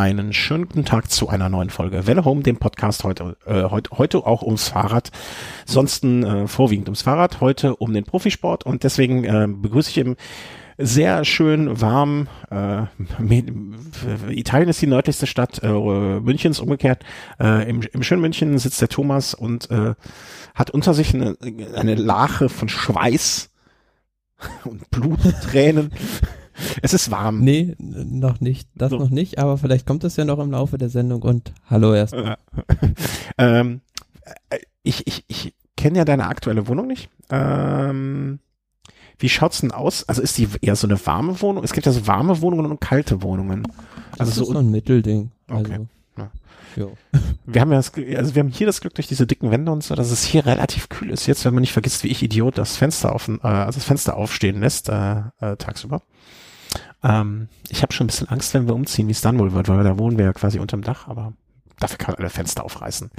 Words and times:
einen 0.00 0.32
schönen 0.32 0.66
guten 0.68 0.84
Tag 0.84 1.10
zu 1.10 1.28
einer 1.28 1.48
neuen 1.48 1.70
Folge 1.70 2.06
Welle 2.06 2.24
Home, 2.24 2.42
dem 2.42 2.56
Podcast 2.56 3.04
heute, 3.04 3.36
äh, 3.44 3.64
heute, 3.64 3.90
heute 3.98 4.26
auch 4.26 4.42
ums 4.42 4.68
Fahrrad, 4.68 5.10
sonst 5.66 6.02
äh, 6.04 6.46
vorwiegend 6.46 6.88
ums 6.88 7.02
Fahrrad, 7.02 7.40
heute 7.40 7.76
um 7.76 7.92
den 7.92 8.04
Profisport 8.04 8.64
und 8.64 8.84
deswegen 8.84 9.24
äh, 9.24 9.46
begrüße 9.48 9.90
ich 9.90 9.98
im 9.98 10.16
sehr 10.78 11.24
schön 11.24 11.80
warm. 11.80 12.28
Äh, 12.50 12.84
Italien 14.30 14.70
ist 14.70 14.80
die 14.80 14.86
nördlichste 14.86 15.26
Stadt 15.26 15.62
äh, 15.62 15.68
Münchens, 15.68 16.58
umgekehrt. 16.58 17.04
Äh, 17.38 17.68
im, 17.68 17.82
Im 17.82 18.02
schönen 18.02 18.22
München 18.22 18.56
sitzt 18.58 18.80
der 18.80 18.88
Thomas 18.88 19.34
und 19.34 19.70
äh, 19.70 19.94
hat 20.54 20.70
unter 20.70 20.94
sich 20.94 21.14
eine, 21.14 21.36
eine 21.76 21.94
Lache 21.94 22.48
von 22.48 22.68
Schweiß 22.70 23.50
und 24.64 24.90
Bluttränen. 24.90 25.92
Es 26.82 26.94
ist 26.94 27.10
warm. 27.10 27.40
Nee, 27.40 27.74
noch 27.78 28.40
nicht. 28.40 28.68
Das 28.74 28.90
so. 28.90 28.98
noch 28.98 29.10
nicht, 29.10 29.38
aber 29.38 29.58
vielleicht 29.58 29.86
kommt 29.86 30.04
es 30.04 30.16
ja 30.16 30.24
noch 30.24 30.38
im 30.38 30.50
Laufe 30.50 30.78
der 30.78 30.88
Sendung 30.88 31.22
und 31.22 31.52
hallo 31.68 31.94
erst. 31.94 32.14
ähm, 33.38 33.80
äh, 34.50 34.58
ich 34.82 35.06
ich, 35.06 35.24
ich 35.28 35.54
kenne 35.76 35.98
ja 35.98 36.04
deine 36.04 36.26
aktuelle 36.26 36.66
Wohnung 36.68 36.86
nicht. 36.86 37.08
Ähm, 37.30 38.38
wie 39.18 39.28
schaut's 39.28 39.60
denn 39.60 39.70
aus? 39.70 40.08
Also 40.08 40.20
ist 40.22 40.38
die 40.38 40.48
eher 40.60 40.76
so 40.76 40.86
eine 40.86 41.04
warme 41.06 41.40
Wohnung? 41.40 41.64
Es 41.64 41.72
gibt 41.72 41.86
ja 41.86 41.92
so 41.92 42.06
warme 42.06 42.40
Wohnungen 42.40 42.66
und 42.66 42.80
kalte 42.80 43.22
Wohnungen. 43.22 43.66
Also 44.18 44.30
das 44.30 44.38
ist 44.38 44.52
so 44.52 44.58
ein 44.58 44.70
Mittelding. 44.70 45.30
Okay. 45.48 45.58
Also, 45.58 45.72
ja. 46.18 46.30
Jo. 46.76 46.96
Wir 47.46 47.60
haben 47.60 47.70
ja 47.70 47.78
das, 47.78 47.92
also 48.16 48.34
wir 48.34 48.40
haben 48.40 48.50
hier 48.50 48.66
das 48.66 48.80
Glück 48.80 48.94
durch 48.94 49.06
diese 49.06 49.26
dicken 49.26 49.50
Wände 49.50 49.70
und 49.70 49.82
so, 49.84 49.94
dass 49.94 50.10
es 50.10 50.24
hier 50.24 50.46
relativ 50.46 50.88
kühl 50.88 51.10
ist. 51.10 51.26
Jetzt, 51.26 51.44
wenn 51.44 51.54
man 51.54 51.60
nicht 51.60 51.72
vergisst, 51.72 52.02
wie 52.04 52.08
ich 52.08 52.22
Idiot 52.22 52.58
das 52.58 52.76
Fenster 52.76 53.14
auf, 53.14 53.28
äh, 53.28 53.46
also 53.46 53.78
das 53.78 53.84
Fenster 53.84 54.16
aufstehen 54.16 54.60
lässt 54.60 54.88
äh, 54.88 55.22
äh, 55.40 55.56
tagsüber. 55.56 56.02
Ähm, 57.02 57.48
ich 57.68 57.82
habe 57.82 57.92
schon 57.92 58.04
ein 58.04 58.08
bisschen 58.08 58.28
Angst, 58.28 58.54
wenn 58.54 58.66
wir 58.66 58.74
umziehen, 58.74 59.08
wie 59.08 59.12
es 59.12 59.20
dann 59.20 59.38
wohl 59.38 59.52
wird, 59.52 59.68
weil 59.68 59.82
da 59.82 59.98
wohnen 59.98 60.18
wir 60.18 60.26
ja 60.26 60.32
quasi 60.32 60.58
unterm 60.58 60.82
Dach, 60.82 61.08
aber 61.08 61.32
dafür 61.80 61.98
kann 61.98 62.12
man 62.12 62.20
alle 62.20 62.30
Fenster 62.30 62.64
aufreißen. 62.64 63.10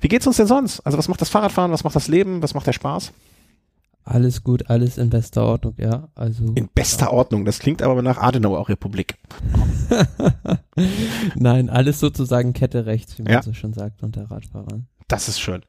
Wie 0.00 0.08
geht's 0.08 0.26
uns 0.26 0.36
denn 0.36 0.46
sonst? 0.46 0.80
Also 0.80 0.96
was 0.98 1.08
macht 1.08 1.20
das 1.20 1.28
Fahrradfahren, 1.28 1.72
was 1.72 1.84
macht 1.84 1.96
das 1.96 2.08
Leben, 2.08 2.42
was 2.42 2.54
macht 2.54 2.66
der 2.66 2.72
Spaß? 2.72 3.12
Alles 4.04 4.44
gut, 4.44 4.70
alles 4.70 4.98
in 4.98 5.10
bester 5.10 5.42
Ordnung, 5.44 5.74
ja. 5.78 6.08
Also 6.14 6.44
in 6.54 6.68
bester 6.72 7.06
ja. 7.06 7.12
Ordnung. 7.12 7.44
Das 7.44 7.58
klingt 7.58 7.82
aber 7.82 8.02
nach 8.02 8.18
Adenauer 8.18 8.68
Republik. 8.68 9.16
Nein, 11.34 11.68
alles 11.68 11.98
sozusagen 11.98 12.52
Kette 12.52 12.86
rechts, 12.86 13.18
wie 13.18 13.24
man 13.24 13.32
ja. 13.32 13.42
so 13.42 13.52
schon 13.52 13.72
sagt 13.72 14.04
unter 14.04 14.30
Radfahrern. 14.30 14.86
Das 15.08 15.28
ist 15.28 15.38
schön. 15.38 15.62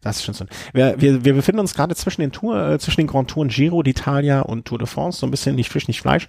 Das 0.00 0.16
ist 0.16 0.24
schön. 0.24 0.48
Wir, 0.72 1.00
wir, 1.00 1.24
wir 1.24 1.34
befinden 1.34 1.60
uns 1.60 1.74
gerade 1.74 1.94
zwischen 1.94 2.22
den 2.22 2.32
Tour, 2.32 2.70
äh, 2.70 2.78
zwischen 2.78 3.02
den 3.02 3.06
Grand 3.06 3.30
Touren 3.30 3.48
Giro 3.48 3.80
d'Italia 3.80 4.40
und 4.40 4.64
Tour 4.64 4.78
de 4.78 4.86
France, 4.88 5.20
so 5.20 5.26
ein 5.26 5.30
bisschen 5.30 5.54
nicht 5.54 5.70
Fisch, 5.70 5.86
nicht 5.86 6.00
Fleisch. 6.00 6.28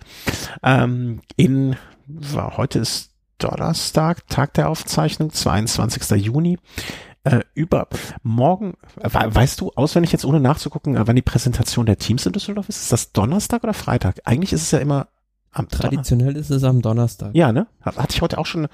Ähm, 0.61 1.21
in, 1.37 1.75
war, 2.05 2.57
heute 2.57 2.79
ist 2.79 3.11
Donnerstag, 3.39 4.27
Tag 4.27 4.53
der 4.53 4.69
Aufzeichnung, 4.69 5.31
22. 5.31 6.23
Juni. 6.23 6.59
Äh, 7.23 7.41
über 7.53 7.87
morgen, 8.23 8.73
äh, 8.99 9.09
weißt 9.11 9.61
du 9.61 9.71
auswendig 9.75 10.11
jetzt 10.11 10.25
ohne 10.25 10.39
nachzugucken, 10.39 10.95
äh, 10.95 11.05
wann 11.05 11.15
die 11.15 11.21
Präsentation 11.21 11.85
der 11.85 11.97
Teams 11.97 12.25
in 12.25 12.31
Düsseldorf 12.31 12.67
ist? 12.67 12.81
Ist 12.81 12.91
das 12.91 13.11
Donnerstag 13.11 13.63
oder 13.63 13.75
Freitag? 13.75 14.21
Eigentlich 14.25 14.53
ist 14.53 14.63
es 14.63 14.71
ja 14.71 14.79
immer 14.79 15.07
am 15.51 15.67
Traditionell 15.67 16.37
ist 16.37 16.49
es 16.49 16.63
am 16.63 16.81
Donnerstag. 16.81 17.35
Ja, 17.35 17.51
ne? 17.51 17.67
Hatte 17.81 18.13
ich 18.13 18.21
heute 18.21 18.37
auch 18.37 18.45
schon 18.45 18.67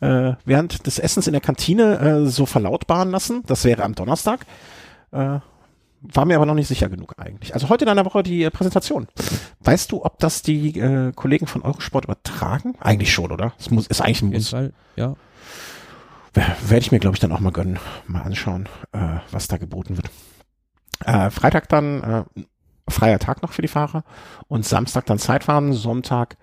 äh, 0.00 0.32
während 0.44 0.86
des 0.86 0.98
Essens 0.98 1.26
in 1.26 1.32
der 1.32 1.42
Kantine 1.42 1.98
äh, 1.98 2.26
so 2.26 2.46
verlautbaren 2.46 3.10
lassen. 3.10 3.42
Das 3.46 3.64
wäre 3.64 3.82
am 3.82 3.94
Donnerstag. 3.94 4.46
Äh, 5.10 5.40
war 6.00 6.24
mir 6.24 6.36
aber 6.36 6.46
noch 6.46 6.54
nicht 6.54 6.68
sicher 6.68 6.88
genug 6.88 7.14
eigentlich. 7.18 7.54
Also 7.54 7.68
heute 7.68 7.84
in 7.84 7.90
einer 7.90 8.04
Woche 8.04 8.22
die 8.22 8.42
äh, 8.42 8.50
Präsentation. 8.50 9.08
Weißt 9.60 9.92
du, 9.92 10.04
ob 10.04 10.18
das 10.18 10.42
die 10.42 10.78
äh, 10.78 11.12
Kollegen 11.12 11.46
von 11.46 11.62
Eurosport 11.62 12.06
übertragen? 12.06 12.74
Eigentlich 12.80 13.12
schon, 13.12 13.30
oder? 13.30 13.52
Es 13.58 13.70
muss, 13.70 13.86
ist 13.86 14.00
eigentlich 14.00 14.22
ein 14.22 14.30
Muss. 14.30 14.48
Fall, 14.48 14.72
ja. 14.96 15.14
Werde 16.34 16.78
ich 16.78 16.92
mir, 16.92 16.98
glaube 16.98 17.14
ich, 17.14 17.20
dann 17.20 17.30
auch 17.30 17.40
mal 17.40 17.52
gönnen. 17.52 17.78
Mal 18.06 18.22
anschauen, 18.22 18.68
äh, 18.92 19.18
was 19.30 19.48
da 19.48 19.58
geboten 19.58 19.98
wird. 19.98 20.10
Äh, 21.04 21.30
Freitag 21.30 21.68
dann 21.68 22.02
äh, 22.02 22.24
freier 22.92 23.18
Tag 23.18 23.42
noch 23.42 23.52
für 23.52 23.62
die 23.62 23.68
Fahrer 23.68 24.04
und 24.48 24.64
Samstag 24.64 25.06
dann 25.06 25.18
Zeitfahren, 25.18 25.72
Sonntag 25.72 26.36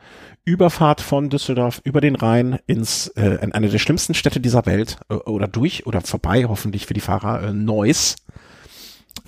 Überfahrt 0.45 1.01
von 1.01 1.29
Düsseldorf 1.29 1.81
über 1.83 2.01
den 2.01 2.15
Rhein 2.15 2.59
ins 2.65 3.07
äh, 3.09 3.37
in 3.41 3.51
eine 3.53 3.69
der 3.69 3.77
schlimmsten 3.77 4.13
Städte 4.13 4.39
dieser 4.39 4.65
Welt 4.65 4.97
äh, 5.09 5.13
oder 5.13 5.47
durch 5.47 5.85
oder 5.85 6.01
vorbei 6.01 6.45
hoffentlich 6.47 6.85
für 6.85 6.93
die 6.93 7.01
Fahrer 7.01 7.43
äh, 7.43 7.53
Neuss. 7.53 8.15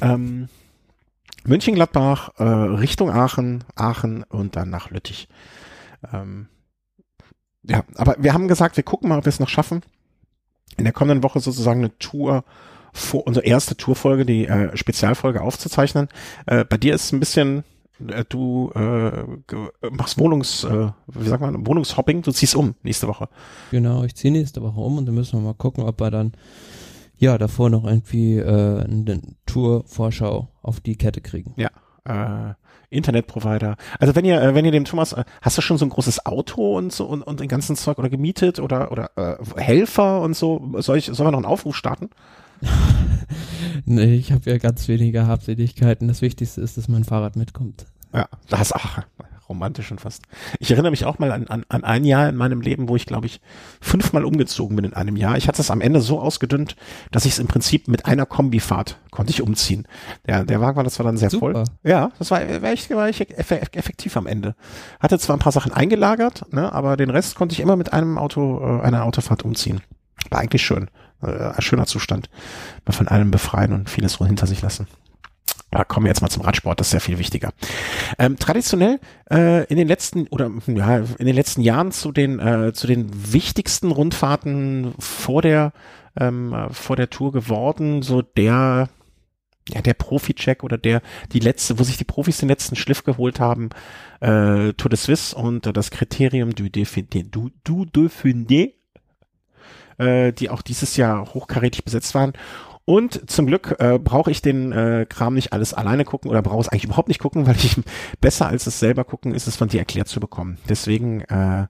Ähm, 0.02 0.50
München-Gladbach 1.44 2.32
äh, 2.38 2.44
Richtung 2.44 3.12
Aachen, 3.12 3.64
Aachen 3.76 4.24
und 4.24 4.56
dann 4.56 4.70
nach 4.70 4.90
Lüttich. 4.90 5.28
Ähm, 6.12 6.48
ja, 7.64 7.84
aber 7.96 8.16
wir 8.20 8.34
haben 8.34 8.48
gesagt, 8.48 8.78
wir 8.78 8.84
gucken 8.84 9.10
mal, 9.10 9.20
ob 9.20 9.26
wir 9.26 9.30
es 9.30 9.40
noch 9.40 9.50
schaffen. 9.50 9.82
In 10.78 10.86
der 10.86 10.94
kommenden 10.94 11.24
Woche 11.24 11.40
sozusagen 11.40 11.82
eine 11.82 11.98
Tour 12.00 12.44
vor, 12.94 13.26
unsere 13.28 13.46
erste 13.46 13.76
Tourfolge, 13.78 14.26
die 14.26 14.48
äh, 14.48 14.76
Spezialfolge 14.76 15.42
aufzuzeichnen. 15.42 16.10
Äh, 16.46 16.66
bei 16.66 16.78
dir 16.78 16.94
ist 16.94 17.06
es 17.06 17.12
ein 17.12 17.20
bisschen, 17.20 17.64
äh, 18.08 18.24
du 18.28 18.72
äh, 18.76 19.90
machst 19.90 20.20
Wohnungs, 20.20 20.64
äh, 20.64 20.90
wie 21.08 21.28
sagt 21.28 21.42
man, 21.42 21.66
Wohnungshopping, 21.66 22.22
du 22.22 22.32
ziehst 22.32 22.56
um 22.56 22.76
nächste 22.84 23.08
Woche. 23.08 23.30
Genau, 23.72 24.04
ich 24.04 24.16
ziehe 24.16 24.32
nächste 24.32 24.62
Woche 24.62 24.80
um 24.80 24.98
und 24.98 25.06
dann 25.06 25.16
müssen 25.16 25.40
wir 25.40 25.46
mal 25.46 25.54
gucken, 25.54 25.84
ob 25.84 26.00
wir 26.00 26.12
dann 26.12 26.34
ja 27.18 27.38
davor 27.38 27.70
noch 27.70 27.86
irgendwie 27.86 28.38
äh, 28.38 28.84
eine 28.84 29.22
Tour-Vorschau 29.46 30.50
auf 30.62 30.80
die 30.80 30.96
Kette 30.96 31.22
kriegen. 31.22 31.54
Ja. 31.56 31.70
Äh, 32.04 32.56
Internetprovider. 32.90 33.78
Also 34.00 34.16
wenn 34.16 34.26
ihr, 34.26 34.42
äh, 34.42 34.54
wenn 34.54 34.66
ihr 34.66 34.72
dem 34.72 34.86
Thomas, 34.86 35.14
äh, 35.14 35.24
hast 35.42 35.58
du 35.58 35.62
schon 35.62 35.78
so 35.78 35.86
ein 35.86 35.90
großes 35.90 36.26
Auto 36.26 36.78
und 36.78 36.92
so 36.92 37.06
und, 37.06 37.24
und 37.24 37.40
den 37.40 37.48
ganzen 37.48 37.76
Zeug 37.76 37.98
oder 37.98 38.10
gemietet 38.10 38.60
oder 38.60 38.92
oder 38.92 39.12
äh, 39.16 39.38
Helfer 39.60 40.22
und 40.22 40.36
so, 40.36 40.74
soll 40.80 40.98
ich, 40.98 41.06
sollen 41.06 41.28
wir 41.28 41.32
noch 41.32 41.40
einen 41.40 41.46
Aufruf 41.46 41.76
starten? 41.76 42.10
nee, 43.86 44.16
ich 44.16 44.32
habe 44.32 44.50
ja 44.50 44.58
ganz 44.58 44.88
wenige 44.88 45.28
Habseligkeiten. 45.28 46.08
Das 46.08 46.22
Wichtigste 46.22 46.62
ist, 46.62 46.78
dass 46.78 46.88
mein 46.88 47.04
Fahrrad 47.04 47.36
mitkommt. 47.36 47.86
Ja, 48.14 48.28
das 48.50 48.74
ach, 48.74 49.04
romantisch 49.52 49.88
schon 49.88 50.00
fast. 50.00 50.24
Ich 50.60 50.72
erinnere 50.72 50.92
mich 50.92 51.06
auch 51.06 51.20
mal 51.20 51.32
an, 51.32 51.48
an, 51.48 51.66
an 51.68 51.84
ein 51.84 52.06
Jahr 52.06 52.30
in 52.30 52.36
meinem 52.36 52.62
Leben, 52.62 52.88
wo 52.90 52.96
ich, 52.96 53.06
glaube 53.06 53.28
ich, 53.28 53.42
fünfmal 53.82 54.26
umgezogen 54.26 54.76
bin 54.76 54.86
in 54.86 54.94
einem 54.94 55.18
Jahr. 55.18 55.38
Ich 55.38 55.48
hatte 55.48 55.62
es 55.62 55.70
am 55.70 55.82
Ende 55.82 56.00
so 56.00 56.20
ausgedünnt, 56.20 56.76
dass 57.12 57.26
ich 57.26 57.34
es 57.34 57.40
im 57.40 57.48
Prinzip 57.48 57.88
mit 57.88 58.06
einer 58.06 58.26
Kombifahrt 58.26 58.98
konnte 59.12 59.32
ich 59.32 59.42
umziehen. 59.42 59.88
Der, 60.26 60.46
der 60.46 60.62
Wagen 60.62 60.78
war, 60.78 60.86
das 60.86 60.98
war 61.00 61.06
dann 61.06 61.18
sehr 61.18 61.30
Super. 61.30 61.54
voll. 61.54 61.64
Ja, 61.84 62.12
das 62.18 62.32
war, 62.32 62.40
war, 62.40 62.72
echt, 62.72 62.90
war 62.92 63.08
echt 63.08 63.22
effektiv 63.76 64.16
am 64.16 64.26
Ende. 64.26 64.56
Hatte 65.00 65.20
zwar 65.20 65.36
ein 65.36 65.42
paar 65.42 65.52
Sachen 65.52 65.74
eingelagert, 65.74 66.52
ne, 66.54 66.72
aber 66.72 66.96
den 66.96 67.10
Rest 67.10 67.36
konnte 67.36 67.54
ich 67.54 67.60
immer 67.60 67.76
mit 67.76 67.92
einem 67.94 68.18
Auto, 68.18 68.60
äh, 68.62 68.82
einer 68.82 69.04
Autofahrt 69.04 69.44
umziehen. 69.44 69.82
War 70.30 70.40
eigentlich 70.40 70.62
schön. 70.62 70.90
Äh, 71.22 71.54
ein 71.56 71.62
schöner 71.62 71.86
Zustand. 71.86 72.30
Mal 72.86 72.94
von 72.94 73.08
allem 73.08 73.32
befreien 73.32 73.74
und 73.74 73.90
vieles 73.90 74.18
hinter 74.18 74.48
sich 74.48 74.62
lassen. 74.62 74.88
Da 75.72 75.86
kommen 75.86 76.06
wir 76.06 76.10
jetzt 76.10 76.22
mal 76.22 76.30
zum 76.30 76.44
Radsport, 76.44 76.80
das 76.80 76.88
ist 76.88 76.92
sehr 76.92 77.02
viel 77.02 77.18
wichtiger. 77.18 77.52
Ähm, 78.20 78.38
traditionell 78.38 79.00
äh, 79.32 79.64
in 79.68 79.78
den 79.78 79.88
letzten 79.88 80.28
oder 80.28 80.52
ja 80.68 80.98
in 80.98 81.26
den 81.26 81.36
letzten 81.36 81.62
Jahren 81.62 81.94
zu 81.94 82.12
den 82.12 82.40
äh, 82.40 82.74
zu 82.74 82.88
den 82.88 83.10
wichtigsten 83.34 83.92
Rundfahrten 83.92 84.94
vor 85.00 85.42
der 85.42 85.72
ähm, 86.20 86.54
vor 86.72 86.98
der 86.98 87.10
Tour 87.10 87.32
geworden, 87.32 88.02
so 88.02 88.22
der 88.22 88.90
ja 89.70 89.82
der 89.82 89.94
Profi-Check 89.94 90.62
oder 90.64 90.78
der 90.78 91.02
die 91.32 91.40
letzte, 91.40 91.80
wo 91.80 91.84
sich 91.84 91.96
die 91.96 92.04
Profis 92.04 92.40
den 92.40 92.50
letzten 92.50 92.76
Schliff 92.76 93.06
geholt 93.06 93.40
haben, 93.40 93.70
äh, 94.20 94.74
Tour 94.74 94.90
de 94.90 94.98
Suisse 94.98 95.34
und 95.34 95.66
äh, 95.68 95.72
das 95.72 95.90
Kriterium 95.90 96.54
du 96.54 96.66
Dauphiné, 96.66 97.30
du, 97.30 97.50
du 97.64 97.86
Dauphiné 97.86 98.74
äh, 100.02 100.32
die 100.34 100.50
auch 100.50 100.62
dieses 100.62 100.98
Jahr 100.98 101.34
hochkarätig 101.34 101.86
besetzt 101.86 102.16
waren. 102.16 102.34
Und 102.86 103.30
zum 103.30 103.46
Glück 103.46 103.76
äh, 103.80 104.00
brauche 104.00 104.32
ich 104.32 104.42
den 104.42 104.72
äh, 104.72 105.06
Kram 105.08 105.36
nicht 105.36 105.54
alles 105.54 105.74
alleine 105.74 106.04
gucken 106.04 106.32
oder 106.32 106.42
brauche 106.42 106.62
es 106.62 106.70
eigentlich 106.70 106.86
überhaupt 106.86 107.08
nicht 107.08 107.20
gucken, 107.20 107.46
weil 107.48 107.56
ich 107.56 107.78
besser 108.20 108.48
als 108.48 108.68
es 108.68 108.80
selber 108.80 109.04
gucken 109.04 109.34
ist 109.34 109.48
es 109.48 109.56
von 109.56 109.68
dir 109.68 109.80
erklärt 109.80 110.08
zu 110.08 110.20
bekommen. 110.20 110.58
Deswegen 110.68 111.22
äh, 111.22 111.68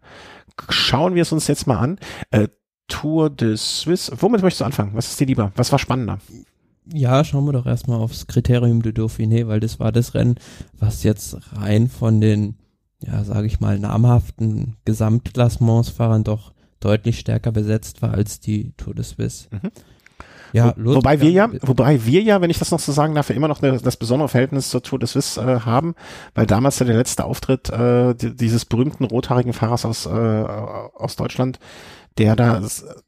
schauen 0.70 1.16
wir 1.16 1.22
es 1.22 1.32
uns 1.32 1.48
jetzt 1.48 1.68
mal 1.68 1.78
an. 1.78 2.00
Äh, 2.32 2.48
Tour 2.88 3.30
de 3.30 3.56
Suisse. 3.56 4.12
Womit 4.20 4.42
möchtest 4.42 4.62
du 4.62 4.66
anfangen? 4.66 4.92
Was 4.96 5.10
ist 5.10 5.20
dir 5.20 5.28
lieber? 5.28 5.52
Was 5.56 5.72
war 5.72 5.80
spannender? 5.80 6.20
Ja, 6.92 7.24
schauen 7.24 7.46
wir 7.46 7.54
doch 7.54 7.66
erstmal 7.66 8.00
aufs 8.00 8.28
Kriterium 8.28 8.82
de 8.82 8.92
Dauphiné, 8.92 9.48
weil 9.48 9.60
das 9.60 9.80
war 9.80 9.92
das 9.92 10.14
Rennen, 10.14 10.36
was 10.78 11.04
jetzt 11.04 11.38
rein 11.54 11.88
von 11.88 12.20
den, 12.20 12.56
ja, 13.00 13.24
sage 13.24 13.48
ich 13.48 13.62
mal, 13.62 13.80
namhaften 13.80 14.76
Gesamtklassementsfahrern 14.84 16.24
doch 16.26 16.52
deutlich 16.82 17.20
stärker 17.20 17.52
besetzt 17.52 18.02
war 18.02 18.14
als 18.14 18.40
die 18.40 18.74
Tour 18.78 18.94
de 18.94 19.04
Suisse. 19.04 19.48
Mhm. 19.52 19.72
Ja, 20.54 20.74
Wo, 20.78 20.96
wobei 20.96 21.22
wir 21.22 21.32
ja, 21.32 21.50
wobei 21.62 22.06
wir 22.06 22.22
ja, 22.22 22.42
wenn 22.42 22.50
ich 22.50 22.60
das 22.60 22.72
noch 22.72 22.80
so 22.80 22.92
sagen 22.92 23.16
darf, 23.16 23.30
immer 23.30 23.48
noch 23.48 23.62
eine, 23.62 23.80
das 23.80 23.96
besondere 23.96 24.28
Verhältnis 24.28 24.70
zur 24.70 24.84
Tour 24.84 25.00
de 25.00 25.08
Suisse 25.08 25.40
äh, 25.40 25.62
haben, 25.62 25.96
weil 26.36 26.46
damals 26.46 26.80
ja 26.80 26.86
der 26.86 26.98
letzte 26.98 27.24
Auftritt 27.24 27.70
äh, 27.70 28.14
dieses 28.16 28.66
berühmten 28.66 29.06
rothaarigen 29.06 29.54
Fahrers 29.54 29.86
aus, 29.86 30.06
äh, 30.06 30.10
aus 30.10 31.16
Deutschland, 31.16 31.60
der 32.18 32.36
da 32.36 32.62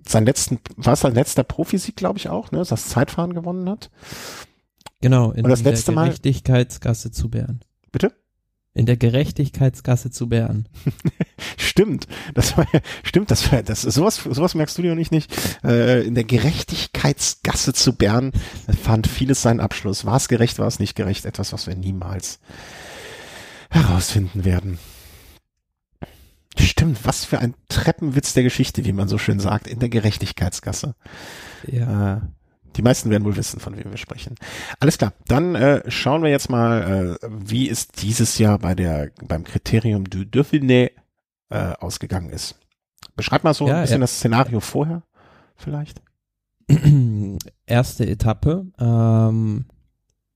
sein 0.08 0.26
letzten, 0.26 0.60
war 0.78 0.94
es 0.94 1.02
sein 1.02 1.14
letzter 1.14 1.44
Profisieg, 1.44 1.98
glaube 1.98 2.18
ich 2.18 2.30
auch, 2.30 2.52
ne, 2.52 2.64
das 2.64 2.88
Zeitfahren 2.88 3.34
gewonnen 3.34 3.70
hat. 3.70 3.90
Genau, 5.02 5.32
in 5.32 5.44
Und 5.44 5.52
das 5.52 5.64
letzte 5.64 5.92
Mal 5.92 6.06
Gerechtigkeitsgasse 6.06 7.12
zu 7.12 7.30
Bern. 7.30 7.60
Bitte? 7.92 8.14
In 8.76 8.88
der 8.88 8.98
Gerechtigkeitsgasse 8.98 10.10
zu 10.10 10.30
Bern. 10.30 10.68
stimmt, 11.58 12.08
das 12.34 12.58
war 12.58 12.66
ja, 12.74 12.80
stimmt, 13.04 13.30
das 13.30 13.52
war, 13.52 13.62
das 13.62 13.84
sowas, 13.84 14.18
sowas 14.18 14.56
merkst 14.56 14.76
du 14.78 14.82
dir 14.82 14.94
und 14.94 14.98
ich 14.98 15.12
nicht. 15.12 15.32
Äh, 15.64 16.02
in 16.08 16.16
der 16.16 16.24
Gerechtigkeitsgasse 16.24 17.74
zu 17.74 17.94
Bern 17.94 18.32
fand 18.82 19.06
vieles 19.06 19.44
seinen 19.44 19.60
Abschluss. 19.60 20.06
War 20.06 20.18
es 20.18 20.28
gerecht, 20.28 20.58
war 20.58 20.68
es 20.68 20.80
nicht 20.80 20.96
gerecht? 20.96 21.26
Etwas, 21.26 21.54
was 21.54 21.68
wir 21.68 21.76
niemals 21.76 22.40
herausfinden 23.70 24.44
werden. 24.44 24.80
Stimmt, 26.58 27.06
was 27.06 27.26
für 27.26 27.40
ein 27.40 27.54
Treppenwitz 27.68 28.34
der 28.34 28.44
Geschichte, 28.44 28.86
wie 28.86 28.94
man 28.94 29.08
so 29.08 29.18
schön 29.18 29.40
sagt, 29.40 29.68
in 29.68 29.80
der 29.80 29.90
Gerechtigkeitsgasse. 29.90 30.96
Ja. 31.68 32.18
Äh, 32.18 32.22
die 32.76 32.82
meisten 32.82 33.10
werden 33.10 33.24
wohl 33.24 33.36
wissen, 33.36 33.60
von 33.60 33.78
wem 33.78 33.92
wir 33.92 33.98
sprechen. 33.98 34.36
Alles 34.80 34.98
klar, 34.98 35.14
dann 35.28 35.56
äh, 35.56 35.90
schauen 35.90 36.24
wir 36.24 36.30
jetzt 36.30 36.50
mal, 36.50 37.18
äh, 37.22 37.28
wie 37.30 37.70
es 37.70 37.88
dieses 37.88 38.38
Jahr 38.38 38.60
bei 38.60 38.76
der 38.76 39.12
beim 39.28 39.44
Kriterium 39.44 40.10
du 40.10 40.20
Dauphiné 40.20 40.92
äh, 41.50 41.74
ausgegangen 41.80 42.30
ist. 42.30 42.56
Beschreib 43.16 43.44
mal 43.44 43.54
so 43.54 43.68
ja, 43.68 43.76
ein 43.76 43.82
bisschen 43.82 43.98
ja. 43.98 44.02
das 44.02 44.18
Szenario 44.18 44.60
vorher, 44.60 45.04
vielleicht. 45.56 46.02
Erste 47.66 48.08
Etappe 48.08 48.66
ähm, 48.80 49.66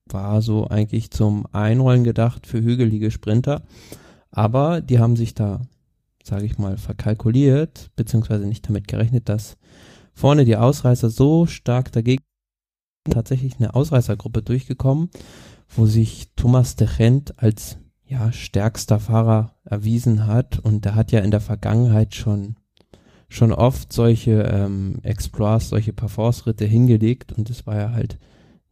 war 0.06 0.42
so 0.42 0.68
eigentlich 0.68 1.10
zum 1.10 1.46
Einrollen 1.52 2.04
gedacht 2.04 2.46
für 2.46 2.60
hügelige 2.60 3.10
Sprinter, 3.10 3.62
aber 4.30 4.80
die 4.80 4.98
haben 4.98 5.16
sich 5.16 5.34
da, 5.34 5.62
sage 6.22 6.44
ich 6.44 6.58
mal, 6.58 6.76
verkalkuliert, 6.76 7.90
beziehungsweise 7.96 8.46
nicht 8.46 8.68
damit 8.68 8.88
gerechnet, 8.88 9.28
dass 9.28 9.56
vorne 10.14 10.44
die 10.44 10.56
Ausreißer 10.56 11.10
so 11.10 11.46
stark 11.46 11.92
dagegen 11.92 12.22
tatsächlich 13.10 13.56
eine 13.58 13.74
Ausreißergruppe 13.74 14.42
durchgekommen, 14.42 15.10
wo 15.68 15.86
sich 15.86 16.32
Thomas 16.36 16.76
de 16.76 16.88
Gent 16.96 17.38
als 17.38 17.78
ja, 18.04 18.32
stärkster 18.32 19.00
Fahrer 19.00 19.54
erwiesen 19.64 20.26
hat. 20.26 20.58
Und 20.58 20.84
der 20.84 20.94
hat 20.94 21.12
ja 21.12 21.20
in 21.20 21.30
der 21.30 21.40
Vergangenheit 21.40 22.14
schon 22.14 22.56
schon 23.28 23.52
oft 23.52 23.92
solche 23.92 24.42
ähm, 24.42 25.00
Exploits, 25.02 25.68
solche 25.68 25.92
Parforce-Ritte 25.92 26.64
hingelegt. 26.64 27.32
Und 27.32 27.50
es 27.50 27.66
war 27.66 27.76
ja 27.76 27.92
halt 27.92 28.18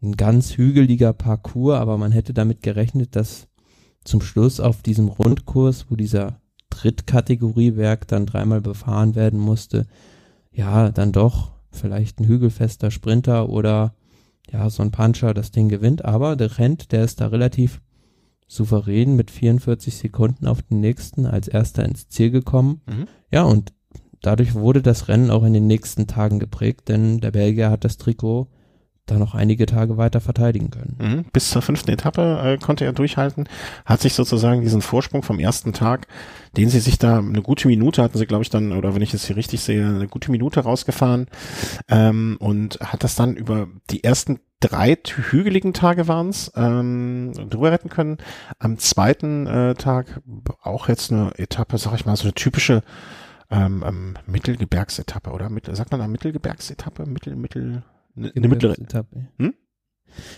ein 0.02 0.16
ganz 0.16 0.56
hügeliger 0.56 1.12
Parcours, 1.12 1.78
aber 1.78 1.98
man 1.98 2.12
hätte 2.12 2.32
damit 2.32 2.62
gerechnet, 2.62 3.16
dass 3.16 3.48
zum 4.04 4.20
Schluss 4.20 4.60
auf 4.60 4.82
diesem 4.82 5.08
Rundkurs, 5.08 5.86
wo 5.90 5.96
dieser 5.96 6.40
Drittkategoriewerk 6.70 8.06
dann 8.08 8.26
dreimal 8.26 8.60
befahren 8.60 9.14
werden 9.14 9.38
musste, 9.38 9.86
ja, 10.52 10.90
dann 10.90 11.12
doch 11.12 11.52
vielleicht 11.70 12.20
ein 12.20 12.26
hügelfester 12.26 12.90
Sprinter 12.90 13.48
oder 13.48 13.94
ja, 14.50 14.70
so 14.70 14.82
ein 14.82 14.90
Puncher 14.90 15.34
das 15.34 15.50
Ding 15.50 15.68
gewinnt, 15.68 16.04
aber 16.04 16.36
der 16.36 16.58
Rent, 16.58 16.92
der 16.92 17.04
ist 17.04 17.20
da 17.20 17.26
relativ 17.28 17.80
souverän 18.48 19.16
mit 19.16 19.30
44 19.30 19.96
Sekunden 19.96 20.46
auf 20.46 20.62
den 20.62 20.80
nächsten 20.80 21.26
als 21.26 21.48
erster 21.48 21.84
ins 21.84 22.08
Ziel 22.08 22.30
gekommen. 22.30 22.80
Mhm. 22.86 23.06
Ja, 23.32 23.42
und 23.42 23.72
dadurch 24.22 24.54
wurde 24.54 24.82
das 24.82 25.08
Rennen 25.08 25.30
auch 25.30 25.42
in 25.42 25.52
den 25.52 25.66
nächsten 25.66 26.06
Tagen 26.06 26.38
geprägt, 26.38 26.88
denn 26.88 27.20
der 27.20 27.32
Belgier 27.32 27.70
hat 27.70 27.84
das 27.84 27.96
Trikot 27.96 28.48
da 29.06 29.16
noch 29.16 29.34
einige 29.34 29.66
Tage 29.66 29.96
weiter 29.96 30.20
verteidigen 30.20 30.70
können. 30.70 30.96
Mhm. 30.98 31.24
Bis 31.32 31.50
zur 31.50 31.62
fünften 31.62 31.90
Etappe 31.90 32.40
äh, 32.42 32.58
konnte 32.58 32.84
er 32.84 32.92
durchhalten, 32.92 33.48
hat 33.84 34.00
sich 34.00 34.14
sozusagen 34.14 34.62
diesen 34.62 34.82
Vorsprung 34.82 35.22
vom 35.22 35.38
ersten 35.38 35.72
Tag, 35.72 36.08
den 36.56 36.68
sie 36.68 36.80
sich 36.80 36.98
da 36.98 37.18
eine 37.18 37.42
gute 37.42 37.68
Minute 37.68 38.02
hatten 38.02 38.18
sie, 38.18 38.26
glaube 38.26 38.42
ich, 38.42 38.50
dann, 38.50 38.72
oder 38.72 38.94
wenn 38.94 39.02
ich 39.02 39.14
es 39.14 39.26
hier 39.26 39.36
richtig 39.36 39.60
sehe, 39.60 39.86
eine 39.86 40.08
gute 40.08 40.30
Minute 40.30 40.60
rausgefahren 40.60 41.26
ähm, 41.88 42.36
und 42.40 42.78
hat 42.80 43.04
das 43.04 43.14
dann 43.14 43.36
über 43.36 43.68
die 43.90 44.04
ersten 44.04 44.40
drei 44.60 44.96
hügeligen 44.96 45.72
Tage 45.72 46.08
waren 46.08 46.30
es, 46.30 46.50
ähm, 46.56 47.32
drüber 47.50 47.72
retten 47.72 47.90
können. 47.90 48.18
Am 48.58 48.78
zweiten 48.78 49.46
äh, 49.46 49.74
Tag 49.74 50.20
auch 50.62 50.88
jetzt 50.88 51.12
eine 51.12 51.32
Etappe, 51.36 51.78
sag 51.78 51.94
ich 51.94 52.06
mal, 52.06 52.16
so 52.16 52.24
eine 52.24 52.34
typische 52.34 52.82
ähm, 53.50 53.84
ähm, 53.86 54.14
Mittelgebirgsetappe, 54.26 55.30
oder? 55.30 55.50
Mittel, 55.50 55.76
sagt 55.76 55.92
man 55.92 56.00
da 56.00 56.08
Mittelgebirgsetappe? 56.08 57.06
Mittel, 57.06 57.36
Mittel, 57.36 57.82
eine, 58.16 58.32
eine 58.34 58.48
mittlere 58.48 58.78
Etappe. 58.78 59.28
Hm? 59.38 59.54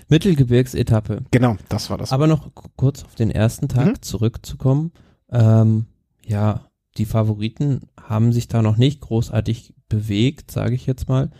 Mittelgebirgsetappe. 0.08 1.24
Genau, 1.30 1.56
das 1.68 1.90
war 1.90 1.98
das. 1.98 2.12
Aber 2.12 2.26
noch 2.26 2.50
kurz 2.76 3.04
auf 3.04 3.14
den 3.14 3.30
ersten 3.30 3.68
Tag 3.68 3.86
mhm. 3.86 4.02
zurückzukommen. 4.02 4.92
Ähm, 5.30 5.86
ja, 6.24 6.68
die 6.96 7.04
Favoriten 7.04 7.82
haben 8.00 8.32
sich 8.32 8.48
da 8.48 8.62
noch 8.62 8.76
nicht 8.76 9.00
großartig 9.00 9.74
bewegt, 9.88 10.50
sage 10.50 10.74
ich 10.74 10.86
jetzt 10.86 11.08
mal. 11.08 11.30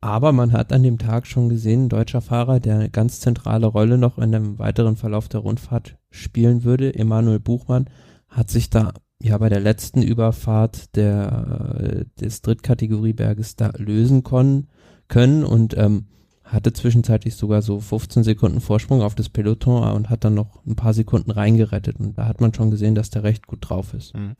Aber 0.00 0.32
man 0.32 0.52
hat 0.52 0.72
an 0.72 0.82
dem 0.82 0.98
Tag 0.98 1.26
schon 1.26 1.48
gesehen, 1.50 1.84
ein 1.84 1.88
deutscher 1.90 2.22
Fahrer, 2.22 2.58
der 2.58 2.76
eine 2.76 2.90
ganz 2.90 3.20
zentrale 3.20 3.66
Rolle 3.66 3.98
noch 3.98 4.18
in 4.18 4.32
dem 4.32 4.58
weiteren 4.58 4.96
Verlauf 4.96 5.28
der 5.28 5.40
Rundfahrt 5.40 5.98
spielen 6.10 6.64
würde, 6.64 6.94
Emanuel 6.94 7.40
Buchmann, 7.40 7.90
hat 8.28 8.50
sich 8.50 8.70
da 8.70 8.94
ja 9.20 9.36
bei 9.36 9.50
der 9.50 9.60
letzten 9.60 10.02
Überfahrt 10.02 10.96
der, 10.96 11.76
äh, 11.78 12.04
des 12.18 12.40
Drittkategorieberges 12.40 13.56
da 13.56 13.72
lösen 13.76 14.22
können 14.22 14.68
können 15.10 15.44
und 15.44 15.76
ähm, 15.76 16.06
hatte 16.44 16.72
zwischenzeitlich 16.72 17.36
sogar 17.36 17.62
so 17.62 17.80
15 17.80 18.24
Sekunden 18.24 18.60
Vorsprung 18.60 19.02
auf 19.02 19.14
das 19.14 19.28
Peloton 19.28 19.84
und 19.92 20.10
hat 20.10 20.24
dann 20.24 20.34
noch 20.34 20.64
ein 20.66 20.76
paar 20.76 20.94
Sekunden 20.94 21.30
reingerettet. 21.30 22.00
Und 22.00 22.16
da 22.16 22.26
hat 22.26 22.40
man 22.40 22.54
schon 22.54 22.70
gesehen, 22.70 22.94
dass 22.94 23.10
der 23.10 23.22
recht 23.22 23.46
gut 23.46 23.58
drauf 23.60 23.94
ist. 23.94 24.14
Mhm. 24.14 24.36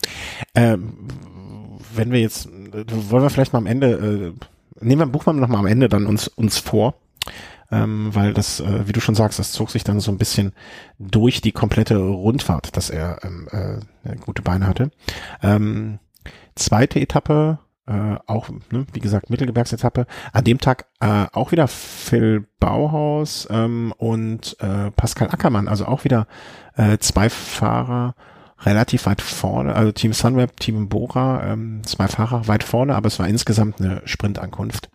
Ähm, 0.54 0.94
wenn 1.94 2.10
wir 2.10 2.20
jetzt, 2.20 2.48
wollen 2.48 3.22
wir 3.22 3.30
vielleicht 3.30 3.52
mal 3.52 3.58
am 3.58 3.66
Ende, 3.66 4.34
äh, 4.80 4.84
nehmen 4.84 5.00
wir 5.00 5.06
Buchmann 5.06 5.38
noch 5.38 5.48
mal 5.48 5.58
am 5.58 5.66
Ende 5.66 5.88
dann 5.88 6.06
uns, 6.06 6.28
uns 6.28 6.58
vor. 6.58 6.94
Ähm, 7.72 8.12
weil 8.12 8.34
das, 8.34 8.58
äh, 8.58 8.88
wie 8.88 8.92
du 8.92 9.00
schon 9.00 9.14
sagst, 9.14 9.38
das 9.38 9.52
zog 9.52 9.70
sich 9.70 9.84
dann 9.84 10.00
so 10.00 10.10
ein 10.10 10.18
bisschen 10.18 10.52
durch 10.98 11.40
die 11.40 11.52
komplette 11.52 11.98
Rundfahrt, 11.98 12.76
dass 12.76 12.90
er 12.90 13.18
ähm, 13.22 13.46
äh, 13.52 14.16
gute 14.16 14.42
Beine 14.42 14.66
hatte. 14.66 14.90
Ähm, 15.40 16.00
zweite 16.56 16.98
Etappe 16.98 17.60
äh, 17.90 18.16
auch, 18.26 18.48
ne, 18.70 18.86
wie 18.92 19.00
gesagt, 19.00 19.30
Mittelgebirgsetappe. 19.30 20.06
An 20.32 20.44
dem 20.44 20.58
Tag 20.58 20.86
äh, 21.00 21.26
auch 21.32 21.50
wieder 21.50 21.66
Phil 21.66 22.46
Bauhaus 22.60 23.48
ähm, 23.50 23.92
und 23.98 24.56
äh, 24.60 24.92
Pascal 24.92 25.28
Ackermann, 25.30 25.66
also 25.66 25.86
auch 25.86 26.04
wieder 26.04 26.26
äh, 26.76 26.98
zwei 26.98 27.28
Fahrer 27.28 28.14
relativ 28.60 29.06
weit 29.06 29.20
vorne, 29.22 29.74
also 29.74 29.90
Team 29.90 30.12
Sunweb, 30.12 30.60
Team 30.60 30.88
Bora, 30.88 31.44
ähm, 31.44 31.82
zwei 31.84 32.06
Fahrer 32.08 32.46
weit 32.46 32.62
vorne, 32.62 32.94
aber 32.94 33.08
es 33.08 33.18
war 33.18 33.26
insgesamt 33.26 33.80
eine 33.80 34.02
Sprintankunft. 34.04 34.90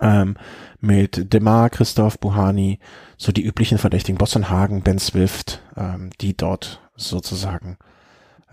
Ähm, 0.00 0.36
mit 0.80 1.32
Demar, 1.32 1.70
Christoph, 1.70 2.18
Buhani, 2.18 2.80
so 3.16 3.32
die 3.32 3.44
üblichen 3.44 3.78
Verdächtigen, 3.78 4.18
Boston 4.18 4.50
Hagen, 4.50 4.82
Ben 4.82 4.98
Swift, 4.98 5.62
ähm, 5.76 6.10
die 6.20 6.36
dort 6.36 6.80
sozusagen 6.96 7.78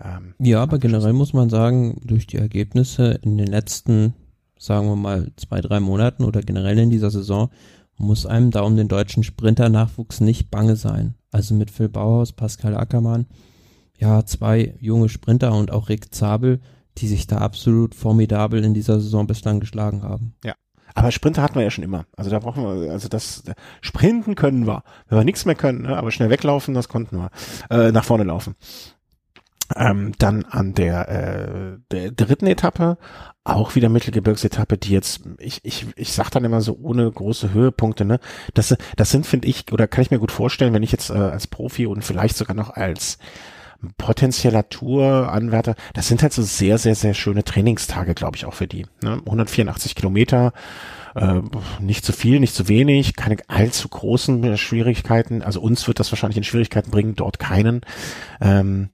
ähm, 0.02 0.34
ja, 0.38 0.62
aber 0.62 0.78
generell 0.78 1.12
muss 1.12 1.32
man 1.32 1.48
sagen, 1.48 2.00
durch 2.04 2.26
die 2.26 2.36
Ergebnisse 2.36 3.18
in 3.22 3.38
den 3.38 3.46
letzten, 3.46 4.14
sagen 4.58 4.88
wir 4.88 4.96
mal, 4.96 5.32
zwei, 5.36 5.60
drei 5.60 5.80
Monaten 5.80 6.24
oder 6.24 6.42
generell 6.42 6.78
in 6.78 6.90
dieser 6.90 7.10
Saison, 7.10 7.50
muss 7.98 8.26
einem 8.26 8.50
da 8.50 8.60
um 8.60 8.76
den 8.76 8.88
deutschen 8.88 9.22
Sprinter-Nachwuchs 9.22 10.20
nicht 10.20 10.50
bange 10.50 10.76
sein. 10.76 11.14
Also 11.32 11.54
mit 11.54 11.70
Phil 11.70 11.88
Bauhaus, 11.88 12.32
Pascal 12.32 12.76
Ackermann, 12.76 13.26
ja, 13.98 14.24
zwei 14.26 14.74
junge 14.80 15.08
Sprinter 15.08 15.54
und 15.54 15.70
auch 15.70 15.88
Rick 15.88 16.14
Zabel, 16.14 16.60
die 16.98 17.08
sich 17.08 17.26
da 17.26 17.38
absolut 17.38 17.94
formidabel 17.94 18.64
in 18.64 18.74
dieser 18.74 19.00
Saison 19.00 19.26
bislang 19.26 19.60
geschlagen 19.60 20.02
haben. 20.02 20.34
Ja. 20.44 20.54
Aber 20.94 21.10
Sprinter 21.10 21.42
hatten 21.42 21.56
wir 21.56 21.62
ja 21.62 21.70
schon 21.70 21.84
immer. 21.84 22.06
Also 22.16 22.30
da 22.30 22.38
brauchen 22.38 22.64
wir, 22.64 22.90
also 22.90 23.08
das 23.08 23.42
Sprinten 23.82 24.34
können 24.34 24.66
wir. 24.66 24.82
Wenn 25.08 25.18
wir 25.18 25.24
nichts 25.24 25.44
mehr 25.44 25.54
können, 25.54 25.82
ne? 25.82 25.96
aber 25.96 26.10
schnell 26.10 26.30
weglaufen, 26.30 26.72
das 26.74 26.88
konnten 26.88 27.18
wir. 27.18 27.30
Äh, 27.68 27.92
nach 27.92 28.04
vorne 28.04 28.24
laufen. 28.24 28.54
Ähm, 29.74 30.12
dann 30.18 30.44
an 30.44 30.74
der, 30.74 31.08
äh, 31.08 31.78
der 31.90 32.12
dritten 32.12 32.46
Etappe 32.46 32.98
auch 33.42 33.74
wieder 33.74 33.88
Mittelgebirgsetappe, 33.88 34.76
die 34.76 34.92
jetzt, 34.92 35.22
ich, 35.38 35.60
ich, 35.64 35.86
ich 35.96 36.12
sag 36.12 36.30
dann 36.30 36.44
immer 36.44 36.60
so 36.60 36.78
ohne 36.80 37.10
große 37.10 37.52
Höhepunkte, 37.52 38.04
ne? 38.04 38.18
Das, 38.54 38.76
das 38.96 39.10
sind, 39.10 39.26
finde 39.26 39.48
ich, 39.48 39.72
oder 39.72 39.86
kann 39.86 40.02
ich 40.02 40.10
mir 40.10 40.18
gut 40.18 40.32
vorstellen, 40.32 40.74
wenn 40.74 40.82
ich 40.82 40.92
jetzt 40.92 41.10
äh, 41.10 41.14
als 41.14 41.46
Profi 41.46 41.86
und 41.86 42.02
vielleicht 42.02 42.36
sogar 42.36 42.56
noch 42.56 42.70
als 42.70 43.18
potenzieller 43.98 44.68
Touranwärter, 44.68 45.74
das 45.94 46.08
sind 46.08 46.22
halt 46.22 46.32
so 46.32 46.42
sehr, 46.42 46.78
sehr, 46.78 46.94
sehr 46.94 47.14
schöne 47.14 47.44
Trainingstage, 47.44 48.14
glaube 48.14 48.36
ich, 48.36 48.44
auch 48.46 48.54
für 48.54 48.66
die. 48.66 48.86
Ne? 49.02 49.20
184 49.26 49.94
Kilometer, 49.94 50.52
äh, 51.14 51.40
nicht 51.80 52.04
zu 52.04 52.12
viel, 52.12 52.40
nicht 52.40 52.54
zu 52.54 52.68
wenig, 52.68 53.16
keine 53.16 53.36
allzu 53.48 53.88
großen 53.88 54.56
Schwierigkeiten. 54.56 55.42
Also 55.42 55.60
uns 55.60 55.86
wird 55.86 56.00
das 56.00 56.10
wahrscheinlich 56.10 56.38
in 56.38 56.44
Schwierigkeiten 56.44 56.90
bringen, 56.90 57.14
dort 57.16 57.38
keinen. 57.38 57.82
Ähm, 58.40 58.90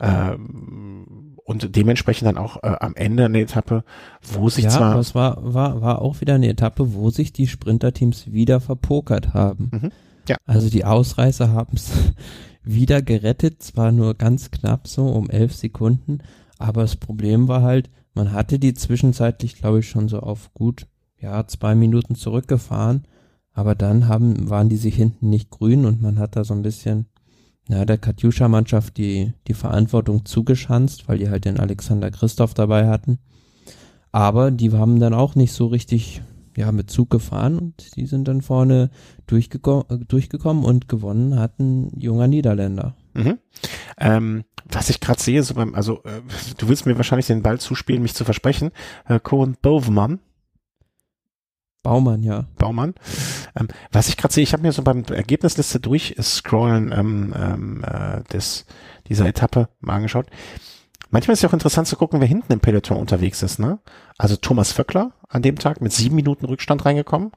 ähm, 0.00 1.36
und 1.44 1.76
dementsprechend 1.76 2.26
dann 2.26 2.38
auch 2.38 2.62
äh, 2.62 2.76
am 2.80 2.94
Ende 2.96 3.24
eine 3.24 3.40
Etappe, 3.40 3.84
wo 4.22 4.48
sich 4.48 4.64
ja, 4.64 4.70
zwar. 4.70 4.92
Aber 4.92 5.00
es 5.00 5.14
war, 5.14 5.54
war, 5.54 5.80
war 5.80 6.02
auch 6.02 6.20
wieder 6.20 6.34
eine 6.34 6.48
Etappe, 6.48 6.94
wo 6.94 7.10
sich 7.10 7.32
die 7.32 7.46
Sprinterteams 7.46 8.32
wieder 8.32 8.60
verpokert 8.60 9.32
haben. 9.34 9.70
Mhm, 9.72 9.92
ja. 10.28 10.36
Also 10.44 10.70
die 10.70 10.84
Ausreißer 10.84 11.52
haben 11.52 11.76
es 11.76 11.90
wieder 12.64 13.00
gerettet, 13.00 13.62
zwar 13.62 13.92
nur 13.92 14.14
ganz 14.14 14.50
knapp 14.50 14.88
so 14.88 15.06
um 15.06 15.30
elf 15.30 15.54
Sekunden, 15.54 16.18
aber 16.58 16.82
das 16.82 16.96
Problem 16.96 17.48
war 17.48 17.62
halt, 17.62 17.90
man 18.14 18.32
hatte 18.32 18.58
die 18.58 18.74
zwischenzeitlich, 18.74 19.56
glaube 19.56 19.80
ich, 19.80 19.88
schon 19.88 20.08
so 20.08 20.20
auf 20.20 20.52
gut, 20.54 20.86
ja, 21.20 21.46
zwei 21.46 21.74
Minuten 21.74 22.14
zurückgefahren, 22.14 23.06
aber 23.52 23.74
dann 23.74 24.08
haben, 24.08 24.50
waren 24.50 24.68
die 24.68 24.76
sich 24.76 24.96
hinten 24.96 25.30
nicht 25.30 25.50
grün 25.50 25.84
und 25.84 26.02
man 26.02 26.18
hat 26.18 26.34
da 26.34 26.42
so 26.42 26.54
ein 26.54 26.62
bisschen 26.62 27.06
ja, 27.68 27.84
der 27.84 27.98
Katjuscha-Mannschaft 27.98 28.96
die, 28.96 29.32
die 29.48 29.54
Verantwortung 29.54 30.24
zugeschanzt, 30.24 31.08
weil 31.08 31.18
die 31.18 31.28
halt 31.28 31.44
den 31.44 31.58
Alexander 31.58 32.10
Christoph 32.10 32.54
dabei 32.54 32.88
hatten. 32.88 33.18
Aber 34.12 34.50
die 34.50 34.72
haben 34.72 35.00
dann 35.00 35.14
auch 35.14 35.34
nicht 35.34 35.52
so 35.52 35.66
richtig 35.66 36.22
ja, 36.56 36.72
mit 36.72 36.90
Zug 36.90 37.10
gefahren 37.10 37.58
und 37.58 37.96
die 37.96 38.06
sind 38.06 38.28
dann 38.28 38.40
vorne 38.40 38.90
durchgeko 39.26 39.84
durchgekommen 40.08 40.64
und 40.64 40.88
gewonnen 40.88 41.38
hatten 41.38 41.90
junger 41.98 42.28
Niederländer. 42.28 42.94
Mhm. 43.14 43.38
Ähm, 43.98 44.44
was 44.64 44.90
ich 44.90 45.00
gerade 45.00 45.20
sehe, 45.20 45.42
so 45.42 45.54
beim, 45.54 45.74
also 45.74 46.02
äh, 46.04 46.22
du 46.56 46.68
willst 46.68 46.86
mir 46.86 46.96
wahrscheinlich 46.96 47.26
den 47.26 47.42
Ball 47.42 47.60
zuspielen, 47.60 48.02
mich 48.02 48.14
zu 48.14 48.24
versprechen. 48.24 48.70
Äh, 49.06 49.20
Cohen 49.20 49.56
Boveman. 49.60 50.18
Baumann, 51.86 52.24
ja. 52.24 52.46
Baumann. 52.58 52.94
Ähm, 53.54 53.68
was 53.92 54.08
ich 54.08 54.16
gerade 54.16 54.34
sehe, 54.34 54.42
ich 54.42 54.52
habe 54.52 54.64
mir 54.64 54.72
so 54.72 54.82
beim 54.82 55.04
Ergebnisliste 55.04 55.78
durchscrollen 55.78 56.90
ähm, 56.90 57.32
ähm, 57.36 57.84
äh, 57.84 58.24
des, 58.32 58.66
dieser 59.08 59.26
Etappe 59.26 59.68
mal 59.78 59.94
angeschaut. 59.94 60.26
Manchmal 61.10 61.34
ist 61.34 61.38
es 61.38 61.42
ja 61.42 61.48
auch 61.48 61.52
interessant 61.52 61.86
zu 61.86 61.94
gucken, 61.94 62.20
wer 62.20 62.26
hinten 62.26 62.52
im 62.52 62.58
Peloton 62.58 62.96
unterwegs 62.96 63.40
ist. 63.44 63.60
Ne? 63.60 63.78
Also 64.18 64.34
Thomas 64.34 64.72
Vöckler 64.72 65.12
an 65.28 65.42
dem 65.42 65.60
Tag 65.60 65.80
mit 65.80 65.92
sieben 65.92 66.16
Minuten 66.16 66.46
Rückstand 66.46 66.84
reingekommen 66.84 67.30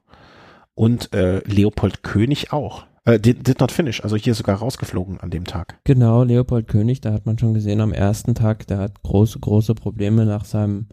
und 0.73 1.13
äh, 1.13 1.39
Leopold 1.45 2.01
König 2.01 2.51
auch. 2.51 2.87
Äh, 3.05 3.19
did, 3.19 3.47
did 3.47 3.59
not 3.59 3.71
finish, 3.71 4.03
also 4.03 4.15
hier 4.15 4.33
sogar 4.33 4.57
rausgeflogen 4.57 5.19
an 5.19 5.29
dem 5.29 5.45
Tag. 5.45 5.77
Genau, 5.83 6.23
Leopold 6.23 6.67
König, 6.67 7.01
da 7.01 7.13
hat 7.13 7.27
man 7.27 7.37
schon 7.37 7.53
gesehen 7.53 7.81
am 7.81 7.93
ersten 7.93 8.33
Tag, 8.33 8.65
der 8.65 8.79
hat 8.79 9.03
große, 9.03 9.39
große 9.39 9.75
Probleme 9.75 10.25
nach 10.25 10.45
seinem, 10.45 10.87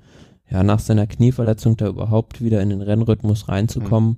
ja, 0.49 0.63
nach 0.63 0.79
seiner 0.79 1.07
Knieverletzung 1.07 1.77
da 1.77 1.89
überhaupt 1.89 2.41
wieder 2.41 2.63
in 2.63 2.71
den 2.71 2.83
Rennrhythmus 2.83 3.49
reinzukommen. 3.49 4.11
Mhm. 4.11 4.17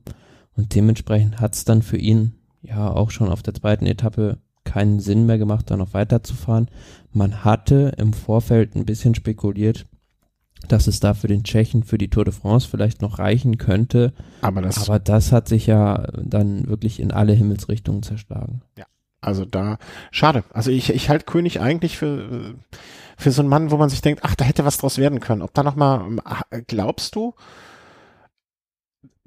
Und 0.56 0.74
dementsprechend 0.74 1.40
hat 1.40 1.54
es 1.54 1.64
dann 1.64 1.82
für 1.82 1.96
ihn 1.96 2.34
ja 2.62 2.90
auch 2.90 3.10
schon 3.10 3.28
auf 3.28 3.42
der 3.42 3.54
zweiten 3.54 3.86
Etappe 3.86 4.38
keinen 4.64 5.00
Sinn 5.00 5.24
mehr 5.24 5.38
gemacht, 5.38 5.70
da 5.70 5.76
noch 5.76 5.94
weiterzufahren. 5.94 6.68
Man 7.12 7.44
hatte 7.44 7.94
im 7.96 8.12
Vorfeld 8.12 8.74
ein 8.76 8.84
bisschen 8.84 9.14
spekuliert, 9.14 9.86
dass 10.66 10.86
es 10.86 11.00
da 11.00 11.14
für 11.14 11.28
den 11.28 11.44
Tschechen 11.44 11.84
für 11.84 11.96
die 11.96 12.08
Tour 12.08 12.24
de 12.24 12.34
France 12.34 12.68
vielleicht 12.68 13.00
noch 13.00 13.18
reichen 13.18 13.56
könnte. 13.56 14.12
Aber 14.42 14.60
das, 14.60 14.88
aber 14.88 14.98
das 14.98 15.32
hat 15.32 15.48
sich 15.48 15.66
ja 15.66 16.08
dann 16.22 16.66
wirklich 16.66 17.00
in 17.00 17.12
alle 17.12 17.32
Himmelsrichtungen 17.32 18.02
zerschlagen. 18.02 18.60
Ja, 18.76 18.84
also 19.20 19.44
da, 19.44 19.78
schade. 20.10 20.44
Also 20.52 20.70
ich, 20.70 20.90
ich 20.90 21.08
halte 21.08 21.24
König 21.24 21.60
eigentlich 21.60 21.98
für, 21.98 22.54
für 23.16 23.30
so 23.30 23.42
einen 23.42 23.48
Mann, 23.48 23.70
wo 23.70 23.76
man 23.76 23.90
sich 23.90 24.00
denkt, 24.00 24.22
ach, 24.24 24.34
da 24.34 24.44
hätte 24.44 24.64
was 24.64 24.78
draus 24.78 24.98
werden 24.98 25.20
können. 25.20 25.42
Ob 25.42 25.54
da 25.54 25.62
nochmal, 25.62 26.04
glaubst 26.66 27.16
du, 27.16 27.34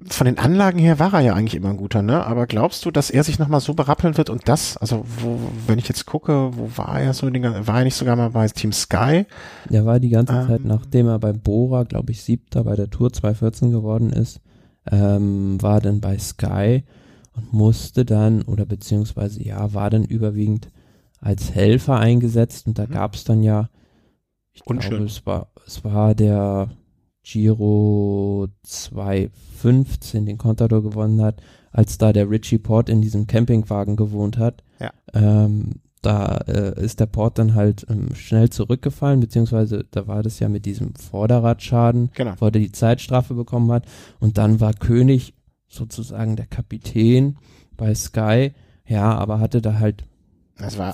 von 0.08 0.24
den 0.24 0.38
Anlagen 0.38 0.78
her 0.78 0.98
war 0.98 1.14
er 1.14 1.20
ja 1.20 1.34
eigentlich 1.34 1.54
immer 1.54 1.70
ein 1.70 1.76
guter, 1.76 2.02
ne? 2.02 2.26
Aber 2.26 2.46
glaubst 2.46 2.84
du, 2.84 2.90
dass 2.90 3.10
er 3.10 3.22
sich 3.22 3.38
nochmal 3.38 3.60
so 3.60 3.74
berappeln 3.74 4.16
wird 4.16 4.30
und 4.30 4.48
das, 4.48 4.76
also 4.76 5.04
wo, 5.20 5.38
wenn 5.66 5.78
ich 5.78 5.88
jetzt 5.88 6.06
gucke, 6.06 6.50
wo 6.54 6.70
war 6.76 7.00
er 7.00 7.14
so, 7.14 7.28
den, 7.30 7.44
war 7.44 7.78
er 7.78 7.84
nicht 7.84 7.94
sogar 7.94 8.16
mal 8.16 8.30
bei 8.30 8.48
Team 8.48 8.72
Sky? 8.72 9.26
Er 9.70 9.86
war 9.86 10.00
die 10.00 10.10
ganze 10.10 10.34
ähm, 10.34 10.46
Zeit, 10.48 10.64
nachdem 10.64 11.06
er 11.06 11.18
bei 11.18 11.32
Bora, 11.32 11.84
glaube 11.84 12.12
ich, 12.12 12.22
siebter 12.22 12.64
bei 12.64 12.74
der 12.74 12.90
Tour 12.90 13.12
2014 13.12 13.70
geworden 13.70 14.10
ist, 14.10 14.40
ähm, 14.90 15.62
war 15.62 15.80
dann 15.80 16.00
bei 16.00 16.18
Sky 16.18 16.82
und 17.34 17.52
musste 17.52 18.04
dann, 18.04 18.42
oder 18.42 18.64
beziehungsweise 18.64 19.42
ja, 19.42 19.72
war 19.74 19.90
dann 19.90 20.04
überwiegend 20.04 20.70
als 21.20 21.54
Helfer 21.54 21.98
eingesetzt 21.98 22.66
und 22.66 22.78
da 22.78 22.86
mhm. 22.86 22.90
gab 22.90 23.14
es 23.14 23.24
dann 23.24 23.42
ja, 23.42 23.68
ich 24.52 24.66
Unschön. 24.66 24.90
glaube, 24.90 25.04
es 25.04 25.24
war, 25.24 25.48
es 25.66 25.84
war 25.84 26.14
der 26.14 26.70
Giro 27.22 28.48
2015 28.62 30.26
den 30.26 30.38
Contador 30.38 30.82
gewonnen 30.82 31.22
hat, 31.22 31.40
als 31.70 31.96
da 31.96 32.12
der 32.12 32.28
Richie 32.28 32.58
Port 32.58 32.88
in 32.88 33.00
diesem 33.00 33.26
Campingwagen 33.26 33.96
gewohnt 33.96 34.36
hat. 34.36 34.62
Ja. 34.80 34.92
Ähm, 35.14 35.80
da 36.02 36.38
äh, 36.48 36.84
ist 36.84 36.98
der 36.98 37.06
Port 37.06 37.38
dann 37.38 37.54
halt 37.54 37.86
ähm, 37.88 38.14
schnell 38.14 38.50
zurückgefallen, 38.50 39.20
beziehungsweise 39.20 39.86
da 39.92 40.08
war 40.08 40.24
das 40.24 40.40
ja 40.40 40.48
mit 40.48 40.66
diesem 40.66 40.94
Vorderradschaden, 40.96 42.10
genau. 42.12 42.34
wo 42.38 42.46
er 42.46 42.50
die 42.50 42.72
Zeitstrafe 42.72 43.34
bekommen 43.34 43.70
hat. 43.70 43.86
Und 44.18 44.36
dann 44.36 44.60
war 44.60 44.74
König 44.74 45.34
sozusagen 45.72 46.36
der 46.36 46.46
Kapitän 46.46 47.36
bei 47.76 47.92
Sky, 47.94 48.52
ja, 48.86 49.14
aber 49.14 49.40
hatte 49.40 49.60
da 49.62 49.78
halt 49.78 50.04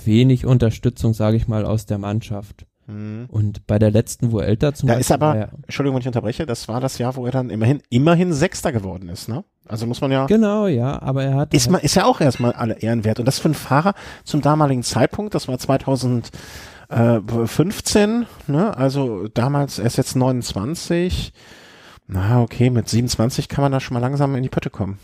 wenig 0.05 0.47
Unterstützung, 0.47 1.15
sage 1.15 1.37
ich 1.37 1.49
mal, 1.49 1.67
aus 1.67 1.87
der 1.87 1.99
Mannschaft. 1.99 2.67
Mhm. 2.87 3.27
Und 3.29 3.67
bei 3.67 3.79
der 3.79 3.91
letzten 3.91 4.33
Vuelta 4.33 4.73
zum 4.73 4.87
da 4.87 4.95
Beispiel. 4.95 5.01
ist 5.01 5.13
aber, 5.13 5.37
ja, 5.37 5.49
Entschuldigung, 5.63 5.97
wenn 5.97 6.01
ich 6.01 6.07
unterbreche, 6.07 6.47
das 6.47 6.69
war 6.69 6.81
das 6.81 6.97
Jahr, 6.97 7.17
wo 7.17 7.27
er 7.27 7.33
dann 7.33 7.51
immerhin, 7.51 7.83
immerhin 7.91 8.33
Sechster 8.33 8.73
geworden 8.73 9.11
ist, 9.11 9.29
ne? 9.29 9.45
Also 9.67 9.87
muss 9.87 10.01
man 10.01 10.11
ja. 10.11 10.25
Genau, 10.27 10.67
ja, 10.67 11.03
aber 11.03 11.25
er 11.25 11.35
hat. 11.35 11.53
Ist, 11.53 11.67
halt, 11.67 11.73
man, 11.73 11.83
ist 11.83 11.97
ja 11.97 12.07
auch 12.07 12.23
erstmal 12.23 12.53
alle 12.53 12.81
Ehrenwert. 12.81 13.21
Und 13.21 13.27
das 13.27 13.39
für 13.39 13.49
einen 13.49 13.55
Fahrer 13.55 13.93
zum 14.25 14.41
damaligen 14.41 14.83
Zeitpunkt, 14.83 15.35
das 15.35 15.49
war 15.49 15.59
2015, 15.59 18.25
ne? 18.47 18.75
Also 18.75 19.29
damals, 19.29 19.79
er 19.79 19.85
ist 19.85 19.99
jetzt 19.99 20.17
29. 20.17 21.35
Na, 22.09 22.43
okay, 22.43 22.71
mit 22.71 22.89
27 22.89 23.49
kann 23.49 23.63
man 23.63 23.73
da 23.73 23.81
schon 23.81 23.95
mal 23.95 24.01
langsam 24.01 24.35
in 24.35 24.43
die 24.43 24.49
Pötte 24.49 24.71
kommen. 24.71 24.99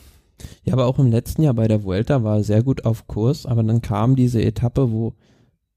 Ja, 0.65 0.73
aber 0.73 0.87
auch 0.87 0.99
im 0.99 1.11
letzten 1.11 1.43
Jahr 1.43 1.55
bei 1.55 1.69
der 1.69 1.85
Vuelta 1.85 2.25
war 2.25 2.39
er 2.39 2.45
sehr 2.45 2.63
gut 2.63 2.85
auf 2.85 3.07
Kurs, 3.07 3.47
aber 3.47 3.63
dann 3.63 3.83
kam 3.83 4.17
diese 4.17 4.43
Etappe, 4.43 4.91
wo 4.91 5.15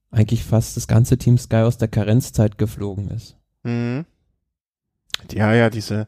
eigentlich 0.10 0.44
fast 0.44 0.78
das 0.78 0.88
ganze 0.88 1.18
Team 1.18 1.38
Sky 1.38 1.58
aus 1.58 1.78
der 1.78 1.90
Karenzzeit 1.90 2.58
geflogen 2.58 3.10
ist. 3.10 3.36
Mhm. 3.64 4.06
Ja, 5.32 5.54
ja, 5.54 5.70
diese 5.70 6.08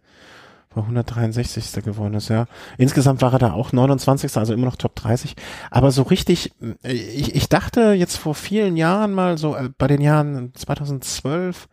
war 0.73 0.83
163. 0.83 1.83
geworden 1.83 2.13
ist, 2.13 2.29
ja. 2.29 2.45
Insgesamt 2.77 3.21
war 3.21 3.33
er 3.33 3.39
da 3.39 3.53
auch 3.53 3.71
29. 3.71 4.37
also 4.37 4.53
immer 4.53 4.65
noch 4.65 4.75
Top 4.75 4.95
30. 4.95 5.35
Aber 5.71 5.91
so 5.91 6.03
richtig, 6.03 6.51
ich, 6.83 7.35
ich 7.35 7.49
dachte 7.49 7.93
jetzt 7.93 8.17
vor 8.17 8.35
vielen 8.35 8.77
Jahren 8.77 9.13
mal 9.13 9.37
so, 9.37 9.55
äh, 9.55 9.69
bei 9.77 9.87
den 9.87 10.01
Jahren 10.01 10.53
2012, 10.53 11.67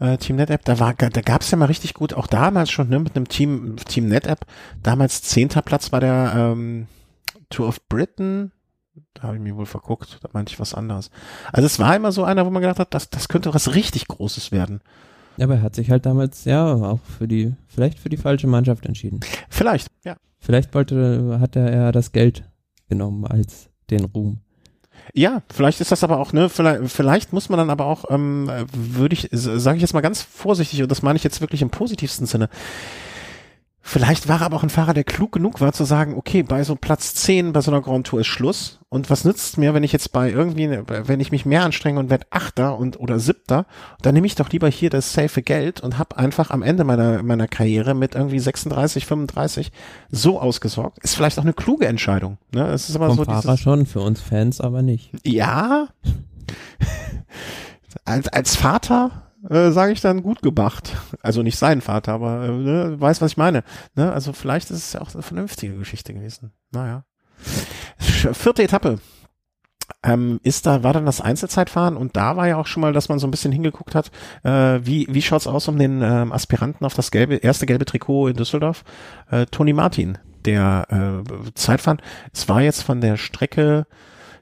äh, 0.00 0.16
Team 0.18 0.36
NetApp, 0.36 0.64
da 0.64 0.78
war, 0.78 0.94
da 0.94 1.08
gab 1.20 1.42
es 1.42 1.50
ja 1.50 1.58
mal 1.58 1.66
richtig 1.66 1.94
gut, 1.94 2.14
auch 2.14 2.26
damals 2.26 2.70
schon, 2.70 2.88
ne, 2.88 2.98
mit 2.98 3.16
einem 3.16 3.28
Team, 3.28 3.76
Team 3.76 4.08
NetApp, 4.08 4.46
damals 4.82 5.22
zehnter 5.22 5.62
Platz 5.62 5.90
bei 5.90 6.00
der 6.00 6.32
ähm, 6.36 6.86
Tour 7.50 7.68
of 7.68 7.86
Britain, 7.88 8.52
da 9.14 9.24
habe 9.24 9.36
ich 9.36 9.42
mich 9.42 9.54
wohl 9.54 9.66
verguckt, 9.66 10.18
da 10.22 10.28
meinte 10.32 10.52
ich 10.52 10.60
was 10.60 10.74
anderes. 10.74 11.10
Also 11.52 11.66
es 11.66 11.78
war 11.78 11.94
immer 11.96 12.12
so 12.12 12.24
einer, 12.24 12.46
wo 12.46 12.50
man 12.50 12.62
gedacht 12.62 12.78
hat, 12.78 12.94
das, 12.94 13.10
das 13.10 13.28
könnte 13.28 13.54
was 13.54 13.74
richtig 13.74 14.08
Großes 14.08 14.52
werden. 14.52 14.80
Ja, 15.36 15.44
aber 15.44 15.54
er 15.54 15.62
hat 15.62 15.76
sich 15.76 15.90
halt 15.90 16.04
damals 16.04 16.44
ja 16.44 16.74
auch 16.74 17.00
für 17.18 17.28
die, 17.28 17.54
vielleicht 17.68 17.98
für 17.98 18.08
die 18.08 18.16
falsche 18.16 18.48
Mannschaft 18.48 18.86
entschieden. 18.86 19.20
Vielleicht, 19.48 19.88
ja. 20.04 20.16
Vielleicht 20.40 20.74
wollte, 20.74 21.38
hat 21.40 21.56
er 21.56 21.70
eher 21.70 21.92
das 21.92 22.12
Geld 22.12 22.44
genommen 22.88 23.24
als 23.24 23.70
den 23.90 24.04
Ruhm. 24.04 24.40
Ja, 25.14 25.42
vielleicht 25.52 25.80
ist 25.80 25.92
das 25.92 26.04
aber 26.04 26.18
auch, 26.18 26.32
ne, 26.32 26.48
vielleicht, 26.48 26.90
vielleicht 26.90 27.32
muss 27.32 27.48
man 27.48 27.58
dann 27.58 27.70
aber 27.70 27.86
auch, 27.86 28.04
ähm, 28.10 28.50
würde 28.72 29.14
ich, 29.14 29.28
sage 29.32 29.76
ich 29.76 29.82
jetzt 29.82 29.94
mal 29.94 30.00
ganz 30.00 30.22
vorsichtig, 30.22 30.82
und 30.82 30.90
das 30.90 31.02
meine 31.02 31.16
ich 31.16 31.24
jetzt 31.24 31.40
wirklich 31.40 31.62
im 31.62 31.70
positivsten 31.70 32.26
Sinne, 32.26 32.48
Vielleicht 33.90 34.28
war 34.28 34.42
er 34.42 34.44
aber 34.44 34.56
auch 34.58 34.62
ein 34.62 34.68
Fahrer, 34.68 34.92
der 34.92 35.02
klug 35.02 35.32
genug 35.32 35.62
war 35.62 35.72
zu 35.72 35.84
sagen, 35.84 36.14
okay, 36.14 36.42
bei 36.42 36.62
so 36.62 36.76
Platz 36.76 37.14
10 37.14 37.54
bei 37.54 37.62
so 37.62 37.70
einer 37.70 37.80
Grand 37.80 38.06
Tour 38.06 38.20
ist 38.20 38.26
Schluss. 38.26 38.80
Und 38.90 39.08
was 39.08 39.24
nützt 39.24 39.56
mir, 39.56 39.72
wenn 39.72 39.82
ich 39.82 39.92
jetzt 39.92 40.12
bei 40.12 40.30
irgendwie, 40.30 40.68
wenn 40.68 41.20
ich 41.20 41.32
mich 41.32 41.46
mehr 41.46 41.64
anstrenge 41.64 41.98
und 41.98 42.10
werde 42.10 42.26
Achter 42.28 42.78
und 42.78 43.00
oder 43.00 43.18
Siebter, 43.18 43.64
dann 44.02 44.12
nehme 44.12 44.26
ich 44.26 44.34
doch 44.34 44.50
lieber 44.50 44.68
hier 44.68 44.90
das 44.90 45.14
safe 45.14 45.40
Geld 45.40 45.80
und 45.80 45.96
habe 45.96 46.18
einfach 46.18 46.50
am 46.50 46.60
Ende 46.60 46.84
meiner 46.84 47.22
meiner 47.22 47.48
Karriere 47.48 47.94
mit 47.94 48.14
irgendwie 48.14 48.40
36, 48.40 49.06
35 49.06 49.72
so 50.10 50.38
ausgesorgt. 50.38 50.98
Ist 50.98 51.14
vielleicht 51.14 51.38
auch 51.38 51.44
eine 51.44 51.54
kluge 51.54 51.86
Entscheidung. 51.86 52.36
Ne? 52.52 52.66
Es 52.68 52.90
ist 52.90 52.96
aber 52.96 53.06
Vom 53.06 53.16
so 53.16 53.24
Fahrer 53.24 53.56
schon, 53.56 53.86
für 53.86 54.00
uns 54.00 54.20
Fans 54.20 54.60
aber 54.60 54.82
nicht. 54.82 55.12
Ja. 55.24 55.88
als, 58.04 58.28
als 58.28 58.54
Vater 58.54 59.27
äh, 59.48 59.70
sage 59.70 59.92
ich 59.92 60.00
dann 60.00 60.22
gut 60.22 60.42
gemacht. 60.42 60.96
Also 61.22 61.42
nicht 61.42 61.58
sein 61.58 61.80
Vater, 61.80 62.12
aber 62.12 62.44
äh, 62.44 62.50
ne, 62.50 63.00
weiß, 63.00 63.20
was 63.20 63.32
ich 63.32 63.36
meine. 63.36 63.64
Ne? 63.94 64.12
Also 64.12 64.32
vielleicht 64.32 64.70
ist 64.70 64.78
es 64.78 64.92
ja 64.92 65.00
auch 65.00 65.12
eine 65.14 65.22
vernünftige 65.22 65.76
Geschichte 65.76 66.14
gewesen. 66.14 66.52
Naja. 66.70 67.04
Vierte 67.98 68.62
Etappe. 68.62 68.98
Ähm, 70.02 70.38
ist 70.42 70.66
da, 70.66 70.82
war 70.82 70.92
dann 70.92 71.06
das 71.06 71.20
Einzelzeitfahren 71.20 71.96
und 71.96 72.14
da 72.14 72.36
war 72.36 72.46
ja 72.46 72.56
auch 72.56 72.66
schon 72.66 72.82
mal, 72.82 72.92
dass 72.92 73.08
man 73.08 73.18
so 73.18 73.26
ein 73.26 73.30
bisschen 73.30 73.52
hingeguckt 73.52 73.94
hat, 73.94 74.10
äh, 74.44 74.80
wie, 74.84 75.06
wie 75.10 75.22
schaut's 75.22 75.46
aus 75.46 75.66
um 75.66 75.78
den 75.78 76.02
ähm, 76.02 76.30
Aspiranten 76.30 76.84
auf 76.84 76.94
das 76.94 77.10
gelbe, 77.10 77.36
erste 77.36 77.64
gelbe 77.64 77.86
Trikot 77.86 78.28
in 78.28 78.36
Düsseldorf? 78.36 78.84
Äh, 79.30 79.46
Toni 79.46 79.72
Martin, 79.72 80.18
der 80.44 81.24
äh, 81.24 81.50
Zeitfahren. 81.54 82.02
Es 82.32 82.48
war 82.48 82.60
jetzt 82.60 82.82
von 82.82 83.00
der 83.00 83.16
Strecke 83.16 83.86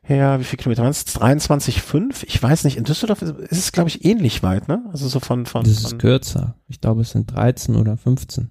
her, 0.06 0.40
wie 0.40 0.44
viel 0.44 0.58
Kilometer 0.58 0.82
waren 0.82 0.90
es? 0.90 1.06
23,5? 1.06 2.24
Ich 2.26 2.42
weiß 2.42 2.64
nicht. 2.64 2.76
In 2.76 2.84
Düsseldorf 2.84 3.22
ist, 3.22 3.34
es, 3.50 3.72
glaube 3.72 3.88
ich, 3.88 4.04
ähnlich 4.04 4.42
weit, 4.42 4.68
ne? 4.68 4.84
Also 4.92 5.08
so 5.08 5.20
von, 5.20 5.46
von. 5.46 5.64
Das 5.64 5.72
ist 5.72 5.98
kürzer. 5.98 6.54
Ich 6.68 6.80
glaube, 6.80 7.02
es 7.02 7.10
sind 7.10 7.34
13 7.34 7.76
oder 7.76 7.96
15. 7.96 8.50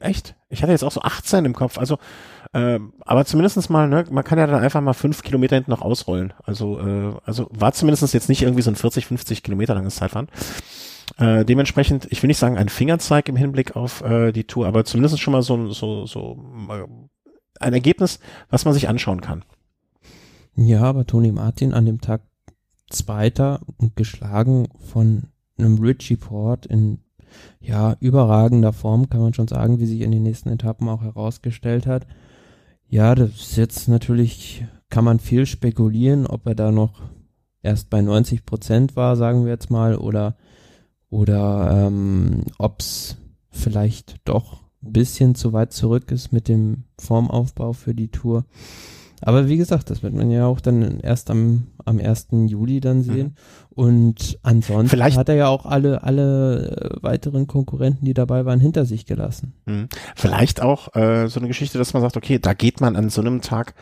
Echt? 0.00 0.34
Ich 0.50 0.62
hatte 0.62 0.72
jetzt 0.72 0.84
auch 0.84 0.92
so 0.92 1.02
18 1.02 1.44
im 1.44 1.54
Kopf. 1.54 1.78
Also, 1.78 1.98
äh, 2.52 2.78
aber 3.00 3.24
zumindestens 3.24 3.68
mal, 3.68 3.88
ne, 3.88 4.04
man 4.10 4.24
kann 4.24 4.38
ja 4.38 4.46
dann 4.46 4.62
einfach 4.62 4.80
mal 4.80 4.92
fünf 4.92 5.22
Kilometer 5.22 5.56
hinten 5.56 5.70
noch 5.70 5.82
ausrollen. 5.82 6.32
Also, 6.44 6.78
äh, 6.78 7.14
also 7.24 7.48
war 7.50 7.72
zumindestens 7.72 8.12
jetzt 8.12 8.28
nicht 8.28 8.42
irgendwie 8.42 8.62
so 8.62 8.70
ein 8.70 8.76
40, 8.76 9.06
50 9.06 9.42
Kilometer 9.42 9.74
langes 9.74 9.96
Zeitfahren. 9.96 10.28
Äh, 11.18 11.44
dementsprechend, 11.44 12.06
ich 12.10 12.22
will 12.22 12.28
nicht 12.28 12.38
sagen 12.38 12.56
ein 12.56 12.68
Fingerzeig 12.68 13.28
im 13.28 13.36
Hinblick 13.36 13.76
auf 13.76 14.02
äh, 14.02 14.32
die 14.32 14.44
Tour, 14.44 14.66
aber 14.66 14.84
zumindest 14.84 15.20
schon 15.20 15.32
mal 15.32 15.42
so, 15.42 15.70
so, 15.70 16.06
so 16.06 16.38
äh, 16.70 16.84
ein 17.60 17.72
Ergebnis, 17.72 18.20
was 18.50 18.64
man 18.64 18.74
sich 18.74 18.88
anschauen 18.88 19.20
kann. 19.20 19.44
Ja, 20.56 20.82
aber 20.82 21.06
Tony 21.06 21.32
Martin 21.32 21.74
an 21.74 21.86
dem 21.86 22.00
Tag 22.00 22.22
Zweiter 22.90 23.60
und 23.78 23.96
geschlagen 23.96 24.68
von 24.78 25.24
einem 25.58 25.78
Richie 25.78 26.16
Port 26.16 26.66
in 26.66 26.98
ja 27.60 27.96
überragender 28.00 28.72
Form, 28.72 29.08
kann 29.10 29.20
man 29.20 29.34
schon 29.34 29.48
sagen, 29.48 29.80
wie 29.80 29.86
sich 29.86 30.00
in 30.00 30.12
den 30.12 30.22
nächsten 30.22 30.50
Etappen 30.50 30.88
auch 30.88 31.02
herausgestellt 31.02 31.86
hat. 31.86 32.06
Ja, 32.86 33.14
das 33.14 33.30
ist 33.30 33.56
jetzt 33.56 33.88
natürlich, 33.88 34.64
kann 34.90 35.04
man 35.04 35.18
viel 35.18 35.46
spekulieren, 35.46 36.26
ob 36.26 36.46
er 36.46 36.54
da 36.54 36.70
noch 36.70 37.02
erst 37.62 37.90
bei 37.90 38.00
90 38.02 38.44
Prozent 38.44 38.94
war, 38.94 39.16
sagen 39.16 39.44
wir 39.44 39.52
jetzt 39.52 39.70
mal, 39.70 39.96
oder, 39.96 40.36
oder 41.08 41.86
ähm, 41.86 42.44
ob 42.58 42.80
es 42.80 43.16
vielleicht 43.50 44.16
doch 44.24 44.62
ein 44.84 44.92
bisschen 44.92 45.34
zu 45.34 45.52
weit 45.52 45.72
zurück 45.72 46.12
ist 46.12 46.32
mit 46.32 46.46
dem 46.46 46.84
Formaufbau 46.98 47.72
für 47.72 47.94
die 47.94 48.08
Tour. 48.08 48.44
Aber 49.26 49.48
wie 49.48 49.56
gesagt, 49.56 49.88
das 49.88 50.02
wird 50.02 50.12
man 50.12 50.30
ja 50.30 50.46
auch 50.46 50.60
dann 50.60 51.00
erst 51.00 51.30
am, 51.30 51.68
am 51.86 51.98
1. 51.98 52.28
Juli 52.46 52.80
dann 52.80 52.98
mhm. 52.98 53.02
sehen. 53.02 53.26
Mhm. 53.26 53.32
Und 53.74 54.38
ansonsten 54.42 54.90
Vielleicht, 54.90 55.16
hat 55.16 55.30
er 55.30 55.34
ja 55.34 55.48
auch 55.48 55.64
alle, 55.64 56.02
alle 56.02 56.76
äh, 56.76 57.02
weiteren 57.02 57.46
Konkurrenten, 57.46 58.04
die 58.04 58.12
dabei 58.12 58.44
waren, 58.44 58.60
hinter 58.60 58.84
sich 58.84 59.06
gelassen. 59.06 59.54
Mhm. 59.64 59.88
Vielleicht 60.14 60.60
auch 60.60 60.94
äh, 60.94 61.28
so 61.28 61.40
eine 61.40 61.48
Geschichte, 61.48 61.78
dass 61.78 61.94
man 61.94 62.02
sagt, 62.02 62.18
okay, 62.18 62.38
da 62.38 62.52
geht 62.52 62.82
man 62.82 62.96
an 62.96 63.08
so 63.08 63.22
einem 63.22 63.40
Tag 63.40 63.74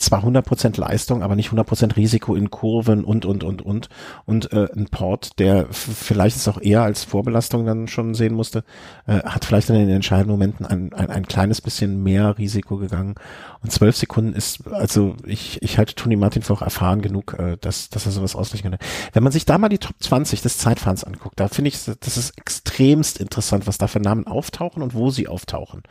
zwar 0.00 0.24
100% 0.24 0.80
Leistung, 0.80 1.22
aber 1.22 1.36
nicht 1.36 1.50
100% 1.50 1.96
Risiko 1.96 2.34
in 2.34 2.50
Kurven 2.50 3.04
und, 3.04 3.26
und, 3.26 3.44
und, 3.44 3.62
und. 3.62 3.88
Und 4.24 4.52
äh, 4.52 4.68
ein 4.74 4.86
Port, 4.86 5.38
der 5.38 5.66
vielleicht 5.70 6.36
es 6.36 6.48
auch 6.48 6.60
eher 6.60 6.82
als 6.82 7.04
Vorbelastung 7.04 7.66
dann 7.66 7.86
schon 7.86 8.14
sehen 8.14 8.34
musste, 8.34 8.64
äh, 9.06 9.22
hat 9.22 9.44
vielleicht 9.44 9.68
dann 9.68 9.76
in 9.76 9.86
den 9.86 9.96
entscheidenden 9.96 10.32
Momenten 10.32 10.64
ein, 10.64 10.92
ein, 10.94 11.10
ein 11.10 11.26
kleines 11.26 11.60
bisschen 11.60 12.02
mehr 12.02 12.38
Risiko 12.38 12.78
gegangen. 12.78 13.14
Und 13.62 13.72
zwölf 13.72 13.96
Sekunden 13.96 14.32
ist, 14.32 14.66
also 14.68 15.16
ich, 15.26 15.60
ich 15.62 15.76
halte 15.76 15.94
Toni 15.94 16.16
Martin 16.16 16.42
für 16.42 16.54
auch 16.54 16.62
erfahren 16.62 17.02
genug, 17.02 17.34
äh, 17.38 17.58
dass, 17.60 17.90
dass 17.90 18.06
er 18.06 18.12
sowas 18.12 18.34
ausrichten 18.34 18.70
kann. 18.70 18.78
Wenn 19.12 19.22
man 19.22 19.32
sich 19.32 19.44
da 19.44 19.58
mal 19.58 19.68
die 19.68 19.78
Top 19.78 19.96
20 20.00 20.40
des 20.40 20.58
Zeitfahrens 20.58 21.04
anguckt, 21.04 21.38
da 21.38 21.48
finde 21.48 21.68
ich, 21.68 21.78
das 21.84 22.16
ist 22.16 22.38
extremst 22.38 23.18
interessant, 23.18 23.66
was 23.66 23.76
da 23.76 23.86
für 23.86 24.00
Namen 24.00 24.26
auftauchen 24.26 24.82
und 24.82 24.94
wo 24.94 25.10
sie 25.10 25.28
auftauchen. 25.28 25.82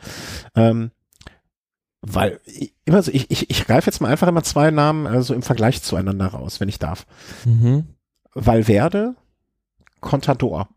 Ähm, 0.56 0.90
weil 2.02 2.40
immer 2.84 3.02
so, 3.02 3.10
ich, 3.10 3.30
ich, 3.30 3.50
ich 3.50 3.66
greife 3.66 3.86
jetzt 3.86 4.00
mal 4.00 4.08
einfach 4.08 4.28
immer 4.28 4.42
zwei 4.42 4.70
Namen 4.70 5.06
also 5.06 5.34
im 5.34 5.42
Vergleich 5.42 5.82
zueinander 5.82 6.28
raus, 6.28 6.60
wenn 6.60 6.68
ich 6.68 6.78
darf. 6.78 7.06
Mhm. 7.44 7.84
Valverde, 8.34 9.16
Contador. 10.00 10.68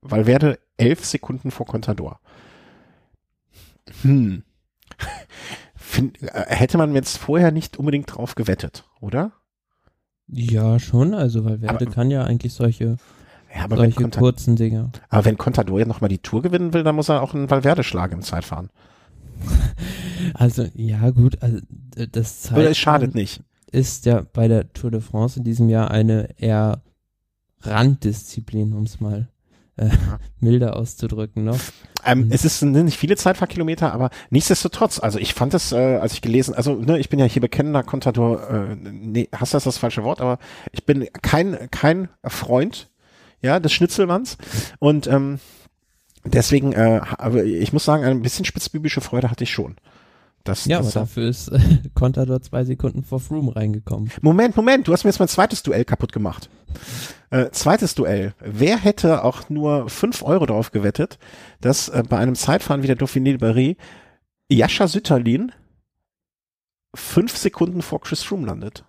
Valverde 0.00 0.58
elf 0.76 1.04
Sekunden 1.04 1.50
vor 1.50 1.66
Contador. 1.66 2.20
Hm. 4.02 4.42
Find, 5.74 6.22
äh, 6.22 6.46
hätte 6.48 6.78
man 6.78 6.94
jetzt 6.94 7.18
vorher 7.18 7.52
nicht 7.52 7.76
unbedingt 7.76 8.14
drauf 8.14 8.34
gewettet, 8.34 8.84
oder? 9.00 9.32
Ja, 10.26 10.78
schon. 10.78 11.14
Also 11.14 11.44
Valverde 11.44 11.84
aber, 11.84 11.94
kann 11.94 12.10
ja 12.10 12.24
eigentlich 12.24 12.54
solche, 12.54 12.96
ja, 13.54 13.66
solche 13.68 14.08
kurzen 14.10 14.56
Dinge. 14.56 14.90
Aber 15.08 15.24
wenn 15.24 15.38
Contador 15.38 15.78
ja 15.78 15.86
nochmal 15.86 16.08
die 16.08 16.18
Tour 16.18 16.42
gewinnen 16.42 16.72
will, 16.72 16.82
dann 16.82 16.96
muss 16.96 17.08
er 17.08 17.22
auch 17.22 17.34
einen 17.34 17.50
Valverde 17.50 17.84
schlagen 17.84 18.14
im 18.14 18.22
Zeitfahren. 18.22 18.70
Also, 20.34 20.66
ja, 20.74 21.10
gut, 21.10 21.42
also 21.42 21.58
das 22.12 22.42
Zeitfahren 22.42 22.62
Oder 22.62 22.70
es 22.70 22.78
schadet 22.78 23.14
nicht. 23.14 23.42
Ist 23.70 24.06
ja 24.06 24.24
bei 24.32 24.48
der 24.48 24.72
Tour 24.72 24.90
de 24.90 25.00
France 25.00 25.38
in 25.38 25.44
diesem 25.44 25.68
Jahr 25.68 25.90
eine 25.90 26.28
eher 26.38 26.82
Randdisziplin, 27.62 28.72
um 28.72 28.84
es 28.84 29.00
mal 29.00 29.28
äh, 29.76 29.90
milder 30.40 30.76
auszudrücken 30.76 31.44
noch. 31.44 31.58
Ähm, 32.04 32.28
es 32.30 32.44
ist 32.44 32.62
nicht 32.62 32.98
viele 32.98 33.16
Zeitfahrkilometer, 33.16 33.92
aber 33.92 34.10
nichtsdestotrotz, 34.30 35.00
also 35.00 35.18
ich 35.18 35.32
fand 35.34 35.54
es, 35.54 35.72
äh, 35.72 35.96
als 35.96 36.12
ich 36.12 36.20
gelesen, 36.20 36.54
also 36.54 36.74
ne, 36.74 36.98
ich 36.98 37.08
bin 37.08 37.18
ja 37.18 37.24
hier 37.24 37.40
bekennender 37.40 37.82
Contador, 37.82 38.48
äh, 38.48 38.76
nee, 38.76 39.28
hast 39.34 39.54
das 39.54 39.64
das 39.64 39.78
falsche 39.78 40.04
Wort, 40.04 40.20
aber 40.20 40.38
ich 40.72 40.84
bin 40.84 41.08
kein 41.22 41.70
kein 41.70 42.08
Freund, 42.22 42.90
ja, 43.40 43.58
des 43.58 43.72
Schnitzelmanns 43.72 44.36
und 44.78 45.06
ähm, 45.06 45.38
deswegen, 46.24 46.72
äh, 46.72 47.00
aber 47.02 47.44
ich 47.44 47.72
muss 47.72 47.84
sagen, 47.84 48.04
ein 48.04 48.22
bisschen 48.22 48.44
spitzbübische 48.44 49.00
Freude 49.00 49.30
hatte 49.30 49.44
ich 49.44 49.50
schon. 49.50 49.76
Das, 50.44 50.66
ja, 50.66 50.78
das 50.78 50.94
aber 50.94 51.06
dafür 51.06 51.28
ist 51.28 51.48
äh, 51.48 51.58
Contador 51.94 52.42
zwei 52.42 52.64
Sekunden 52.64 53.02
vor 53.02 53.18
Froome 53.18 53.56
reingekommen. 53.56 54.10
Moment, 54.20 54.56
Moment, 54.56 54.86
du 54.86 54.92
hast 54.92 55.04
mir 55.04 55.10
jetzt 55.10 55.18
mein 55.18 55.28
zweites 55.28 55.62
Duell 55.62 55.86
kaputt 55.86 56.12
gemacht. 56.12 56.50
Äh, 57.30 57.50
zweites 57.50 57.94
Duell. 57.94 58.34
Wer 58.40 58.76
hätte 58.76 59.24
auch 59.24 59.48
nur 59.48 59.88
fünf 59.88 60.22
Euro 60.22 60.44
darauf 60.44 60.70
gewettet, 60.70 61.18
dass 61.62 61.88
äh, 61.88 62.02
bei 62.06 62.18
einem 62.18 62.34
Zeitfahren 62.34 62.82
wie 62.82 62.86
der 62.86 62.98
Dauphiné 62.98 63.24
de 63.24 63.38
Paris 63.38 63.76
Jascha 64.50 64.86
Sütterlin 64.86 65.50
fünf 66.94 67.36
Sekunden 67.36 67.80
vor 67.80 68.02
Chris 68.02 68.22
Froome 68.22 68.46
landet? 68.46 68.84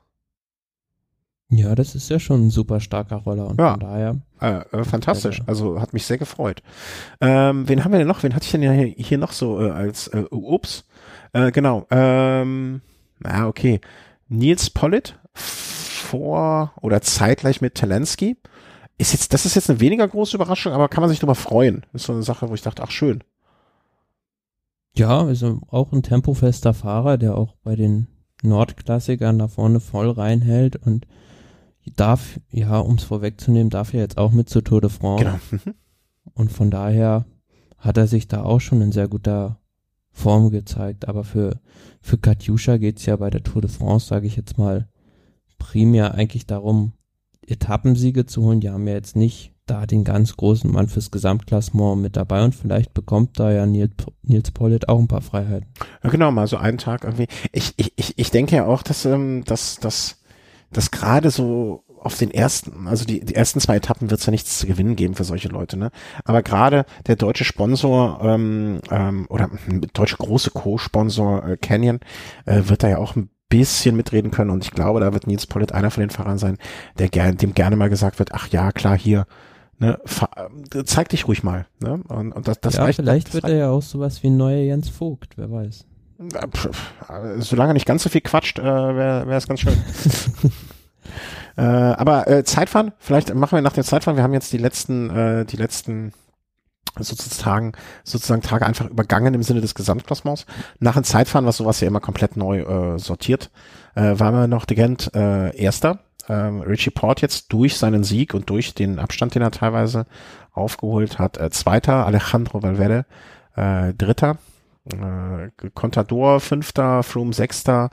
Ja, 1.49 1.73
das 1.75 1.95
ist 1.95 2.09
ja 2.09 2.19
schon 2.19 2.47
ein 2.47 2.49
super 2.49 2.79
starker 2.81 3.17
Roller 3.17 3.47
und 3.47 3.59
ja. 3.59 3.71
von 3.71 3.79
daher. 3.79 4.17
Äh, 4.41 4.77
äh, 4.77 4.83
fantastisch. 4.83 5.41
Also 5.45 5.79
hat 5.79 5.93
mich 5.93 6.05
sehr 6.05 6.17
gefreut. 6.17 6.61
Ähm, 7.21 7.69
wen 7.69 7.83
haben 7.83 7.91
wir 7.91 7.99
denn 7.99 8.07
noch? 8.07 8.23
Wen 8.23 8.35
hatte 8.35 8.45
ich 8.45 8.51
denn 8.51 8.63
ja 8.63 8.71
hier, 8.71 8.87
hier 8.87 9.17
noch 9.17 9.31
so 9.31 9.61
äh, 9.61 9.69
als 9.69 10.07
äh, 10.07 10.25
Ups? 10.31 10.85
Äh, 11.35 11.51
genau. 11.51 11.85
Ähm, 11.91 12.81
ja, 13.21 13.45
okay. 13.47 13.81
Nils 14.29 14.69
Pollitt 14.69 15.19
vor 15.33 16.71
oder 16.81 17.01
zeitgleich 17.01 17.59
mit 17.59 17.75
Talensky. 17.75 18.37
Ist 18.97 19.11
jetzt, 19.11 19.33
das 19.33 19.45
ist 19.45 19.55
jetzt 19.55 19.69
eine 19.69 19.81
weniger 19.81 20.07
große 20.07 20.37
Überraschung, 20.37 20.71
aber 20.71 20.87
kann 20.87 21.01
man 21.01 21.09
sich 21.09 21.19
drüber 21.19 21.35
freuen. 21.35 21.85
ist 21.91 22.05
so 22.05 22.13
eine 22.13 22.23
Sache, 22.23 22.49
wo 22.49 22.53
ich 22.53 22.61
dachte, 22.61 22.81
ach 22.83 22.91
schön. 22.91 23.21
Ja, 24.95 25.25
also 25.25 25.59
auch 25.67 25.91
ein 25.91 26.03
tempofester 26.03 26.73
Fahrer, 26.73 27.17
der 27.17 27.37
auch 27.37 27.55
bei 27.65 27.75
den 27.75 28.07
Nordklassikern 28.41 29.37
da 29.37 29.49
vorne 29.49 29.81
voll 29.81 30.09
reinhält 30.11 30.77
und 30.77 31.05
darf, 31.97 32.39
ja, 32.49 32.79
um 32.79 32.95
es 32.95 33.03
vorwegzunehmen, 33.03 33.69
darf 33.69 33.93
er 33.93 33.99
jetzt 33.99 34.17
auch 34.17 34.31
mit 34.31 34.47
zur 34.47 34.63
Tour 34.63 34.79
de 34.79 34.89
France. 34.89 35.25
Genau. 35.25 35.39
Mhm. 35.51 35.73
Und 36.33 36.51
von 36.53 36.71
daher 36.71 37.25
hat 37.77 37.97
er 37.97 38.07
sich 38.07 38.29
da 38.29 38.43
auch 38.43 38.61
schon 38.61 38.81
in 38.81 38.93
sehr 38.93 39.09
guter 39.09 39.59
Form 40.15 40.49
gezeigt. 40.49 41.07
Aber 41.07 41.23
für, 41.23 41.59
für 42.01 42.17
Katjuscha 42.17 42.77
geht's 42.77 43.05
ja 43.05 43.17
bei 43.17 43.29
der 43.29 43.43
Tour 43.43 43.61
de 43.61 43.69
France, 43.69 44.07
sage 44.07 44.25
ich 44.25 44.35
jetzt 44.35 44.57
mal, 44.57 44.87
primär 45.59 46.15
eigentlich 46.15 46.47
darum, 46.47 46.93
Etappensiege 47.45 48.25
zu 48.25 48.41
holen. 48.41 48.61
Die 48.61 48.69
haben 48.69 48.87
ja 48.87 48.93
jetzt 48.93 49.15
nicht 49.15 49.53
da 49.67 49.85
den 49.85 50.03
ganz 50.03 50.37
großen 50.37 50.71
Mann 50.71 50.87
fürs 50.87 51.11
Gesamtklassement 51.11 52.01
mit 52.01 52.15
dabei 52.15 52.43
und 52.43 52.55
vielleicht 52.55 52.93
bekommt 52.93 53.39
da 53.39 53.51
ja 53.51 53.65
Nils, 53.65 53.91
Nils 54.21 54.51
Pollitt 54.51 54.87
auch 54.89 54.99
ein 54.99 55.07
paar 55.07 55.21
Freiheiten. 55.21 55.67
Ja, 56.03 56.09
genau, 56.09 56.31
mal 56.31 56.47
so 56.47 56.57
einen 56.57 56.77
Tag 56.77 57.03
irgendwie. 57.03 57.27
Ich, 57.51 57.73
ich, 57.77 58.13
ich, 58.15 58.31
denke 58.31 58.55
ja 58.55 58.65
auch, 58.65 58.83
dass, 58.83 59.05
ähm, 59.05 59.43
dass, 59.45 59.77
dass 59.77 60.17
dass 60.75 60.91
gerade 60.91 61.31
so 61.31 61.84
auf 62.05 62.17
den 62.17 62.31
ersten, 62.31 62.87
also 62.87 63.03
die, 63.03 63.19
die 63.19 63.35
ersten 63.35 63.59
zwei 63.59 63.77
Etappen 63.77 64.09
wird 64.09 64.19
es 64.19 64.25
ja 64.25 64.31
nichts 64.31 64.59
zu 64.59 64.67
gewinnen 64.67 64.95
geben 64.95 65.15
für 65.15 65.23
solche 65.23 65.47
Leute, 65.47 65.75
ne? 65.75 65.89
Aber 66.23 66.43
gerade 66.43 66.85
der 67.07 67.15
deutsche 67.15 67.45
Sponsor 67.45 68.19
ähm, 68.23 68.79
ähm, 68.91 69.25
oder 69.29 69.49
deutsche 69.93 70.17
große 70.17 70.51
Co-Sponsor 70.51 71.47
äh, 71.47 71.57
Canyon 71.57 71.99
äh, 72.45 72.61
wird 72.65 72.83
da 72.83 72.89
ja 72.89 72.97
auch 72.99 73.15
ein 73.15 73.29
bisschen 73.49 73.95
mitreden 73.95 74.31
können 74.31 74.51
und 74.51 74.63
ich 74.63 74.71
glaube, 74.71 74.99
da 74.99 75.13
wird 75.13 75.27
Nils 75.27 75.47
Pollitt 75.47 75.71
einer 75.71 75.89
von 75.89 76.01
den 76.01 76.09
Fahrern 76.11 76.37
sein, 76.37 76.57
der 76.99 77.09
gern, 77.09 77.37
dem 77.37 77.53
gerne 77.53 77.75
mal 77.75 77.89
gesagt 77.89 78.19
wird, 78.19 78.33
ach 78.33 78.47
ja, 78.49 78.71
klar, 78.71 78.97
hier, 78.97 79.25
ne, 79.79 79.99
fahr, 80.05 80.51
äh, 80.73 80.83
zeig 80.83 81.09
dich 81.09 81.27
ruhig 81.27 81.43
mal, 81.43 81.65
ne? 81.79 82.01
Und, 82.07 82.33
und 82.33 82.47
das, 82.47 82.59
das 82.61 82.75
ja, 82.75 82.83
reicht. 82.83 82.97
Vielleicht 82.97 83.27
das 83.27 83.33
wird 83.33 83.45
er 83.45 83.55
ja 83.55 83.69
auch 83.69 83.81
sowas 83.81 84.21
wie 84.21 84.27
ein 84.27 84.37
neuer 84.37 84.63
Jens 84.63 84.89
Vogt, 84.89 85.37
wer 85.37 85.51
weiß. 85.51 85.85
Solange 87.39 87.73
nicht 87.73 87.85
ganz 87.85 88.03
so 88.03 88.09
viel 88.09 88.21
quatscht, 88.21 88.59
äh, 88.59 88.63
wäre 88.63 89.33
es 89.33 89.47
ganz 89.47 89.59
schön. 89.59 89.77
äh, 91.57 91.61
aber 91.61 92.27
äh, 92.27 92.43
Zeitfahren, 92.43 92.91
vielleicht 92.99 93.33
machen 93.33 93.57
wir 93.57 93.61
nach 93.61 93.73
dem 93.73 93.83
Zeitfahren, 93.83 94.17
wir 94.17 94.23
haben 94.23 94.33
jetzt 94.33 94.53
die 94.53 94.57
letzten, 94.57 95.09
äh, 95.09 95.45
die 95.45 95.57
letzten 95.57 96.13
sozusagen, 96.97 97.73
sozusagen 98.03 98.41
Tage 98.41 98.65
einfach 98.65 98.89
übergangen 98.89 99.33
im 99.33 99.43
Sinne 99.43 99.61
des 99.61 99.75
Gesamtklassements. 99.75 100.45
Nach 100.79 100.93
dem 100.93 101.03
Zeitfahren, 101.03 101.45
was 101.45 101.57
sowas 101.57 101.81
ja 101.81 101.87
immer 101.87 101.99
komplett 101.99 102.37
neu 102.37 102.59
äh, 102.59 102.99
sortiert, 102.99 103.51
äh, 103.95 104.17
waren 104.19 104.35
wir 104.35 104.47
noch 104.47 104.65
de 104.65 104.75
Gent 104.75 105.11
äh, 105.13 105.55
Erster. 105.57 105.99
Ähm, 106.27 106.61
Richie 106.61 106.89
Port 106.89 107.21
jetzt 107.21 107.53
durch 107.53 107.77
seinen 107.77 108.03
Sieg 108.03 108.33
und 108.33 108.49
durch 108.49 108.73
den 108.73 108.97
Abstand, 108.97 109.35
den 109.35 109.43
er 109.43 109.51
teilweise 109.51 110.05
aufgeholt 110.53 111.19
hat, 111.19 111.37
äh, 111.37 111.49
Zweiter, 111.51 112.05
Alejandro 112.05 112.63
Valverde 112.63 113.05
äh, 113.55 113.93
Dritter 113.93 114.37
äh, 114.91 115.69
Contador 115.73 116.39
Fünfter, 116.39 117.03
Froome 117.03 117.33
Sechster. 117.33 117.89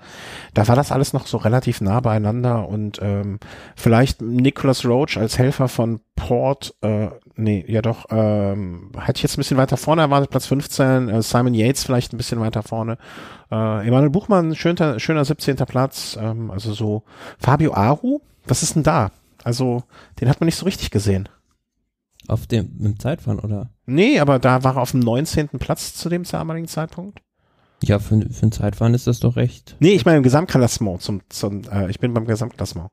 Da 0.55 0.69
war 0.69 0.77
das 0.77 0.93
alles 0.93 1.13
noch 1.13 1.27
so 1.27 1.39
relativ 1.39 1.81
nah 1.81 2.01
beieinander 2.01 2.69
und 2.69 2.99
ähm, 3.03 3.39
vielleicht 3.77 4.21
Nicholas 4.21 4.85
Roach 4.85 5.17
als 5.17 5.39
Helfer 5.39 5.69
von 5.69 6.01
Port, 6.17 6.75
äh, 6.83 7.09
nee, 7.37 7.65
ja 7.67 7.83
doch, 7.83 8.07
ähm, 8.11 8.93
hätte 8.99 9.19
ich 9.19 9.23
jetzt 9.23 9.35
ein 9.37 9.41
bisschen 9.41 9.57
weiter 9.57 9.77
vorne 9.77 10.03
erwartet, 10.03 10.31
Platz 10.31 10.47
15, 10.47 11.09
äh, 11.09 11.23
Simon 11.23 11.55
Yates 11.55 11.85
vielleicht 11.85 12.13
ein 12.13 12.19
bisschen 12.19 12.41
weiter 12.41 12.63
vorne. 12.63 12.99
Äh, 13.51 13.87
Emanuel 13.87 14.11
Buchmann, 14.11 14.55
schöner, 14.55 15.01
schöner 15.01 15.25
17. 15.25 15.57
Platz, 15.57 16.19
ähm, 16.21 16.51
also 16.51 16.73
so 16.75 17.03
Fabio 17.39 17.75
Aru, 17.75 18.21
was 18.47 18.63
ist 18.63 18.77
denn 18.77 18.83
da? 18.83 19.11
Also, 19.45 19.83
den 20.21 20.29
hat 20.29 20.41
man 20.41 20.47
nicht 20.47 20.57
so 20.57 20.65
richtig 20.65 20.91
gesehen. 20.91 21.29
Auf 22.29 22.47
dem 22.47 22.79
im 22.81 22.99
Zeitfahren, 22.99 23.41
oder? 23.41 23.71
Nee, 23.87 24.21
aber 24.21 24.39
da 24.39 24.63
war 24.63 24.77
er 24.77 24.83
auf 24.83 24.93
dem 24.93 25.01
19. 25.01 25.49
Platz 25.59 25.95
zu 25.95 26.09
dem 26.09 26.23
damaligen 26.23 26.69
Zeitpunkt. 26.69 27.21
Ja, 27.83 27.99
für, 27.99 28.21
für 28.31 28.47
ein 28.47 28.53
Zeitfahren 28.53 28.95
ist 28.95 29.07
das 29.07 29.21
doch 29.21 29.37
recht. 29.37 29.77
Nee, 29.81 29.93
ich 29.93 30.05
meine 30.05 30.19
im 30.19 30.23
Gesamtklassement. 30.23 31.03
Zum, 31.03 31.21
zum, 31.29 31.63
äh, 31.65 31.91
ich 31.91 31.99
bin 31.99 32.15
beim 32.15 32.27
Gesamtklassement. 32.27 32.91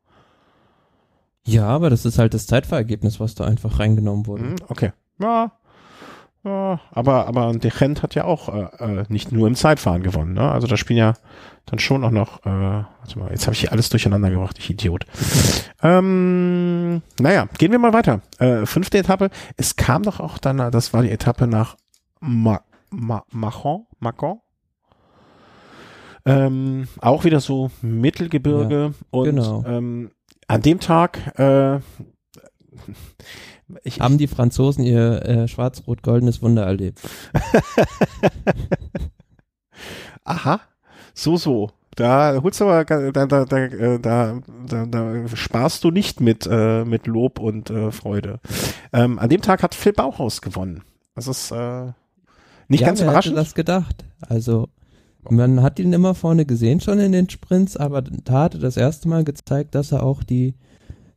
Ja, 1.45 1.67
aber 1.67 1.89
das 1.89 2.05
ist 2.05 2.17
halt 2.17 2.33
das 2.33 2.47
Zeitfahrergebnis, 2.47 3.19
was 3.19 3.35
da 3.35 3.45
einfach 3.45 3.79
reingenommen 3.79 4.25
wurde. 4.25 4.43
Mhm, 4.43 4.55
okay. 4.67 4.91
Ja. 5.21 5.51
Ja. 6.43 6.79
Aber, 6.91 7.27
aber 7.27 7.51
De 7.53 7.71
Gent 7.71 8.03
hat 8.03 8.15
ja 8.15 8.23
auch 8.25 8.49
äh, 8.49 9.01
äh, 9.01 9.05
nicht 9.09 9.31
nur 9.31 9.47
im 9.47 9.55
Zeitfahren 9.55 10.03
gewonnen. 10.03 10.33
Ne? 10.33 10.49
Also 10.49 10.67
da 10.67 10.77
spielen 10.77 10.99
ja 10.99 11.13
dann 11.65 11.79
schon 11.79 12.03
auch 12.03 12.11
noch, 12.11 12.39
äh, 12.45 12.49
warte 12.49 13.19
mal, 13.19 13.29
jetzt 13.31 13.45
habe 13.45 13.53
ich 13.53 13.61
hier 13.61 13.71
alles 13.71 13.89
durcheinander 13.89 14.29
gebracht, 14.31 14.57
ich 14.57 14.69
Idiot. 14.69 15.05
ähm, 15.83 17.01
naja, 17.19 17.47
gehen 17.57 17.71
wir 17.71 17.79
mal 17.79 17.93
weiter. 17.93 18.21
Äh, 18.39 18.65
fünfte 18.65 18.97
Etappe. 18.97 19.29
Es 19.57 19.75
kam 19.75 20.03
doch 20.03 20.19
auch 20.19 20.37
dann, 20.37 20.57
das 20.71 20.93
war 20.93 21.03
die 21.03 21.11
Etappe 21.11 21.45
nach 21.47 21.75
Ma 22.19 22.61
Ma 22.89 23.23
Machon, 23.31 23.85
Macon. 23.99 24.39
Ähm, 26.25 26.87
auch 27.01 27.23
wieder 27.23 27.39
so 27.39 27.71
Mittelgebirge 27.81 28.93
Ja, 28.93 29.07
und 29.11 29.25
genau. 29.25 29.63
ähm, 29.65 30.11
an 30.47 30.61
dem 30.61 30.79
Tag 30.79 31.39
äh, 31.39 31.79
ich, 33.83 33.99
Haben 33.99 34.17
die 34.17 34.27
Franzosen 34.27 34.83
ihr 34.83 35.25
äh, 35.25 35.47
schwarz-rot-goldenes 35.47 36.41
Wunder 36.41 36.63
erlebt? 36.63 36.99
aha, 40.23 40.61
so 41.13 41.37
so. 41.37 41.71
Da 41.95 42.39
holst 42.41 42.61
du 42.61 42.65
aber, 42.65 42.85
da, 42.85 43.25
da, 43.25 43.45
da, 43.45 43.57
äh, 43.57 43.99
da, 43.99 44.39
da, 44.65 44.85
da 44.85 45.27
sparst 45.33 45.83
du 45.83 45.91
nicht 45.91 46.21
mit, 46.21 46.47
äh, 46.49 46.85
mit 46.85 47.07
Lob 47.07 47.39
und 47.39 47.69
äh, 47.69 47.91
Freude. 47.91 48.39
Ähm, 48.93 49.19
an 49.19 49.29
dem 49.29 49.41
Tag 49.41 49.63
hat 49.63 49.75
Phil 49.75 49.91
Bauhaus 49.91 50.41
gewonnen. 50.41 50.83
Das 51.15 51.27
ist 51.27 51.51
äh, 51.51 51.87
nicht 52.69 52.81
ja, 52.81 52.87
ganz 52.87 52.99
wer 52.99 53.07
überraschend. 53.07 53.35
Hätte 53.35 53.45
das 53.45 53.53
gedacht. 53.53 54.05
Also 54.21 54.69
man 55.29 55.61
hat 55.61 55.79
ihn 55.79 55.91
immer 55.91 56.15
vorne 56.15 56.45
gesehen 56.45 56.79
schon 56.79 56.99
in 56.99 57.11
den 57.11 57.29
Sprints, 57.29 57.75
aber 57.75 58.01
da 58.01 58.43
hat 58.43 58.53
er 58.53 58.61
das 58.61 58.77
erste 58.77 59.09
Mal 59.09 59.25
gezeigt, 59.25 59.75
dass 59.75 59.91
er 59.91 60.03
auch 60.03 60.23
die 60.23 60.55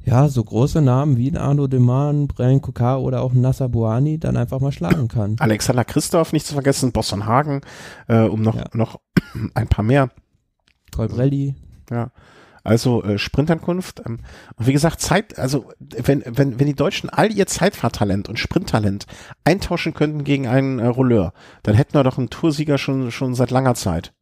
ja 0.05 0.29
so 0.29 0.43
große 0.43 0.81
Namen 0.83 1.17
wie 1.17 1.31
ein 1.31 1.37
Arno 1.37 1.67
Deman, 1.67 2.27
Brian 2.29 2.61
Kokar 2.61 3.01
oder 3.03 3.23
auch 3.23 3.33
Nasser 3.33 3.69
Buani 3.69 4.19
dann 4.19 4.37
einfach 4.37 4.61
mal 4.61 4.73
schlagen 4.73 5.09
kann. 5.09 5.37
Alexander 5.41 5.85
Christoph 5.85 6.33
nicht 6.33 6.47
zu 6.47 6.55
vergessen, 6.55 6.93
Boston 6.93 7.27
Hagen, 7.27 7.61
äh, 8.09 8.21
um 8.23 8.43
noch, 8.43 8.57
Ja. 8.57 8.65
noch 8.73 9.01
ein 9.55 9.69
paar 9.69 9.85
mehr. 9.85 10.11
Colbrelli. 10.95 11.55
Ja. 11.91 12.11
Also 12.65 13.03
äh, 13.03 13.19
Sprintankunft. 13.19 14.03
Ähm, 14.07 14.19
und 14.57 14.67
wie 14.67 14.73
gesagt, 14.73 15.01
Zeit, 15.01 15.39
also 15.39 15.67
wenn, 15.81 16.23
wenn, 16.27 16.61
wenn 16.61 16.67
die 16.67 16.75
Deutschen 16.77 17.11
all 17.11 17.33
ihr 17.33 17.47
Zeitfahrtalent 17.47 18.29
und 18.29 18.39
Sprinttalent 18.39 19.07
eintauschen 19.45 19.95
könnten 19.95 20.23
gegen 20.25 20.47
einen 20.47 20.79
äh, 20.79 20.87
Rolleur, 20.87 21.33
dann 21.65 21.75
hätten 21.75 21.95
wir 21.95 22.05
doch 22.05 22.19
einen 22.19 22.31
Toursieger 22.31 22.79
schon, 22.79 23.11
schon 23.11 23.35
seit 23.35 23.51
langer 23.51 23.75
Zeit. 23.75 24.13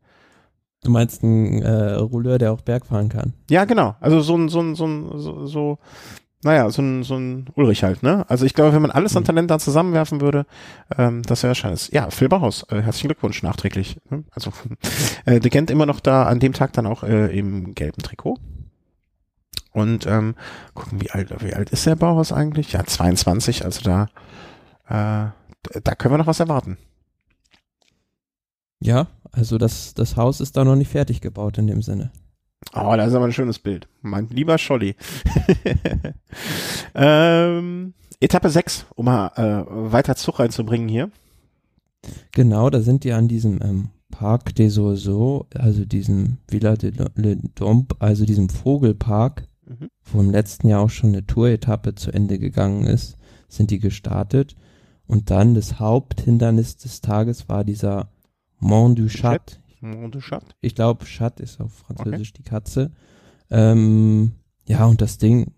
Du 0.82 0.90
meinst 0.90 1.22
ein 1.22 1.62
äh, 1.62 1.92
Rouleur, 1.94 2.38
der 2.38 2.52
auch 2.52 2.62
Berg 2.62 2.86
fahren 2.86 3.08
kann? 3.10 3.34
Ja, 3.50 3.64
genau. 3.66 3.96
Also 4.00 4.20
so 4.20 4.36
ein, 4.36 4.48
so 4.48 4.60
ein, 4.60 4.74
so 4.74 4.86
ein, 4.86 5.18
so, 5.18 5.46
so 5.46 5.78
naja, 6.42 6.70
so 6.70 6.80
ein, 6.80 7.02
so 7.02 7.16
ein 7.16 7.50
Ulrich 7.54 7.82
halt, 7.82 8.02
ne? 8.02 8.24
Also 8.28 8.46
ich 8.46 8.54
glaube, 8.54 8.72
wenn 8.72 8.80
man 8.80 8.90
alles 8.90 9.14
an 9.14 9.24
Talent 9.24 9.50
da 9.50 9.58
zusammenwerfen 9.58 10.22
würde, 10.22 10.46
ähm, 10.96 11.22
das 11.22 11.42
wäre 11.42 11.50
wahrscheinlich. 11.50 11.90
Ja, 11.92 12.08
Phil 12.08 12.30
Bauhaus, 12.30 12.64
äh, 12.70 12.80
herzlichen 12.80 13.08
Glückwunsch 13.08 13.42
nachträglich. 13.42 13.98
Ne? 14.08 14.24
Also 14.30 14.52
äh, 15.26 15.38
der 15.38 15.50
kennt 15.50 15.70
immer 15.70 15.84
noch 15.84 16.00
da 16.00 16.24
an 16.24 16.40
dem 16.40 16.54
Tag 16.54 16.72
dann 16.72 16.86
auch 16.86 17.02
äh, 17.02 17.38
im 17.38 17.74
gelben 17.74 18.02
Trikot. 18.02 18.38
Und 19.72 20.06
ähm, 20.06 20.34
gucken, 20.74 21.00
wie 21.00 21.10
alt, 21.10 21.30
wie 21.44 21.54
alt 21.54 21.70
ist 21.70 21.86
der 21.86 21.94
Bauhaus 21.94 22.32
eigentlich? 22.32 22.72
Ja, 22.72 22.84
22, 22.84 23.64
also 23.64 23.82
da, 23.82 24.08
äh, 24.88 25.30
da 25.82 25.94
können 25.94 26.14
wir 26.14 26.18
noch 26.18 26.26
was 26.26 26.40
erwarten. 26.40 26.78
Ja, 28.80 29.08
also 29.32 29.58
das, 29.58 29.94
das 29.94 30.16
Haus 30.16 30.40
ist 30.40 30.56
da 30.56 30.64
noch 30.64 30.76
nicht 30.76 30.90
fertig 30.90 31.20
gebaut 31.20 31.58
in 31.58 31.66
dem 31.66 31.82
Sinne. 31.82 32.10
Oh, 32.74 32.94
da 32.96 33.04
ist 33.04 33.14
aber 33.14 33.24
ein 33.24 33.32
schönes 33.32 33.58
Bild. 33.58 33.88
Mein 34.02 34.28
lieber 34.28 34.58
Scholli. 34.58 34.94
ähm, 36.94 37.94
Etappe 38.20 38.50
6, 38.50 38.86
um 38.94 39.06
mal 39.06 39.28
äh, 39.36 39.64
weiter 39.92 40.14
Zug 40.14 40.38
reinzubringen 40.40 40.88
hier. 40.88 41.10
Genau, 42.32 42.70
da 42.70 42.80
sind 42.80 43.04
die 43.04 43.12
an 43.12 43.28
diesem 43.28 43.60
ähm, 43.62 43.88
Parc 44.10 44.54
des 44.54 44.78
Oiseaux, 44.78 45.46
also 45.54 45.84
diesem 45.84 46.38
Villa 46.48 46.76
de 46.76 46.92
Le 47.14 47.36
Dompe, 47.54 47.96
also 47.98 48.24
diesem 48.24 48.48
Vogelpark, 48.48 49.44
Mhm. 49.70 49.88
wo 50.04 50.20
im 50.20 50.30
letzten 50.30 50.68
Jahr 50.68 50.80
auch 50.80 50.90
schon 50.90 51.10
eine 51.10 51.26
Tour-Etappe 51.26 51.94
zu 51.94 52.10
Ende 52.10 52.38
gegangen 52.38 52.86
ist, 52.86 53.16
sind 53.48 53.70
die 53.70 53.78
gestartet. 53.78 54.56
Und 55.06 55.30
dann 55.30 55.54
das 55.54 55.78
Haupthindernis 55.78 56.76
des 56.76 57.00
Tages 57.00 57.48
war 57.48 57.64
dieser 57.64 58.08
Mont 58.60 58.98
du 58.98 59.08
Chat. 59.08 59.60
Mont 59.80 60.14
du 60.14 60.20
Chat. 60.20 60.44
Ich 60.60 60.74
glaube, 60.74 61.04
Chat 61.04 61.40
ist 61.40 61.60
auf 61.60 61.72
Französisch 61.72 62.32
die 62.32 62.42
Katze. 62.42 62.92
Ähm, 63.50 64.32
ja, 64.66 64.84
und 64.86 65.00
das 65.00 65.18
Ding 65.18 65.52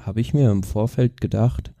habe 0.00 0.20
ich 0.20 0.32
mir 0.32 0.50
im 0.50 0.62
Vorfeld 0.62 1.20
gedacht, 1.20 1.72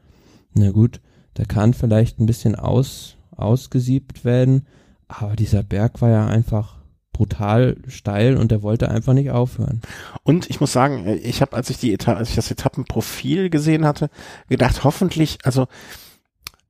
na 0.52 0.70
gut, 0.70 1.00
der 1.36 1.46
kann 1.46 1.74
vielleicht 1.74 2.18
ein 2.18 2.26
bisschen 2.26 2.54
aus, 2.54 3.16
ausgesiebt 3.30 4.24
werden, 4.24 4.66
aber 5.08 5.36
dieser 5.36 5.62
Berg 5.62 6.02
war 6.02 6.10
ja 6.10 6.26
einfach 6.26 6.76
brutal 7.12 7.76
steil 7.88 8.36
und 8.36 8.50
der 8.50 8.62
wollte 8.62 8.90
einfach 8.90 9.14
nicht 9.14 9.30
aufhören. 9.30 9.80
Und 10.22 10.50
ich 10.50 10.60
muss 10.60 10.72
sagen, 10.72 11.06
äh, 11.06 11.14
ich 11.16 11.40
habe, 11.40 11.56
als 11.56 11.70
ich 11.70 11.78
die 11.78 11.92
Eta 11.92 12.14
als 12.14 12.30
ich 12.30 12.36
das 12.36 12.50
Etappenprofil 12.50 13.48
gesehen 13.48 13.86
hatte, 13.86 14.10
gedacht, 14.48 14.84
hoffentlich, 14.84 15.38
also 15.44 15.66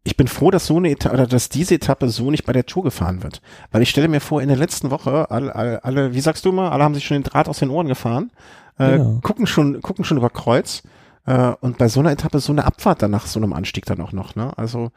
ich 0.06 0.16
bin 0.16 0.28
froh, 0.28 0.52
dass 0.52 0.66
so 0.66 0.76
eine 0.76 0.90
Etappe 0.90 1.14
oder 1.14 1.26
dass 1.26 1.48
diese 1.48 1.74
Etappe 1.74 2.08
so 2.08 2.30
nicht 2.30 2.44
bei 2.46 2.52
der 2.52 2.64
Tour 2.64 2.84
gefahren 2.84 3.24
wird, 3.24 3.42
weil 3.72 3.82
ich 3.82 3.90
stelle 3.90 4.06
mir 4.06 4.20
vor, 4.20 4.40
in 4.40 4.46
der 4.48 4.56
letzten 4.56 4.90
Woche 4.92 5.30
alle, 5.32 5.52
alle, 5.54 5.84
alle 5.84 6.14
wie 6.14 6.20
sagst 6.20 6.44
du 6.44 6.52
mal, 6.52 6.70
alle 6.70 6.84
haben 6.84 6.94
sich 6.94 7.04
schon 7.04 7.16
den 7.16 7.24
Draht 7.24 7.48
aus 7.48 7.58
den 7.58 7.70
Ohren 7.70 7.88
gefahren, 7.88 8.30
äh, 8.78 8.98
Genau. 8.98 9.18
gucken 9.22 9.46
schon, 9.48 9.82
gucken 9.82 10.04
schon 10.04 10.16
über 10.16 10.30
Kreuz. 10.30 10.84
Äh, 11.26 11.54
und 11.60 11.76
bei 11.76 11.88
so 11.88 11.98
einer 11.98 12.12
Etappe 12.12 12.38
so 12.38 12.52
eine 12.52 12.64
Abfahrt 12.64 13.02
dann 13.02 13.10
nach 13.10 13.26
so 13.26 13.40
einem 13.40 13.52
Anstieg 13.52 13.84
dann 13.86 14.00
auch 14.00 14.12
noch, 14.12 14.36
ne? 14.36 14.56
Also 14.56 14.92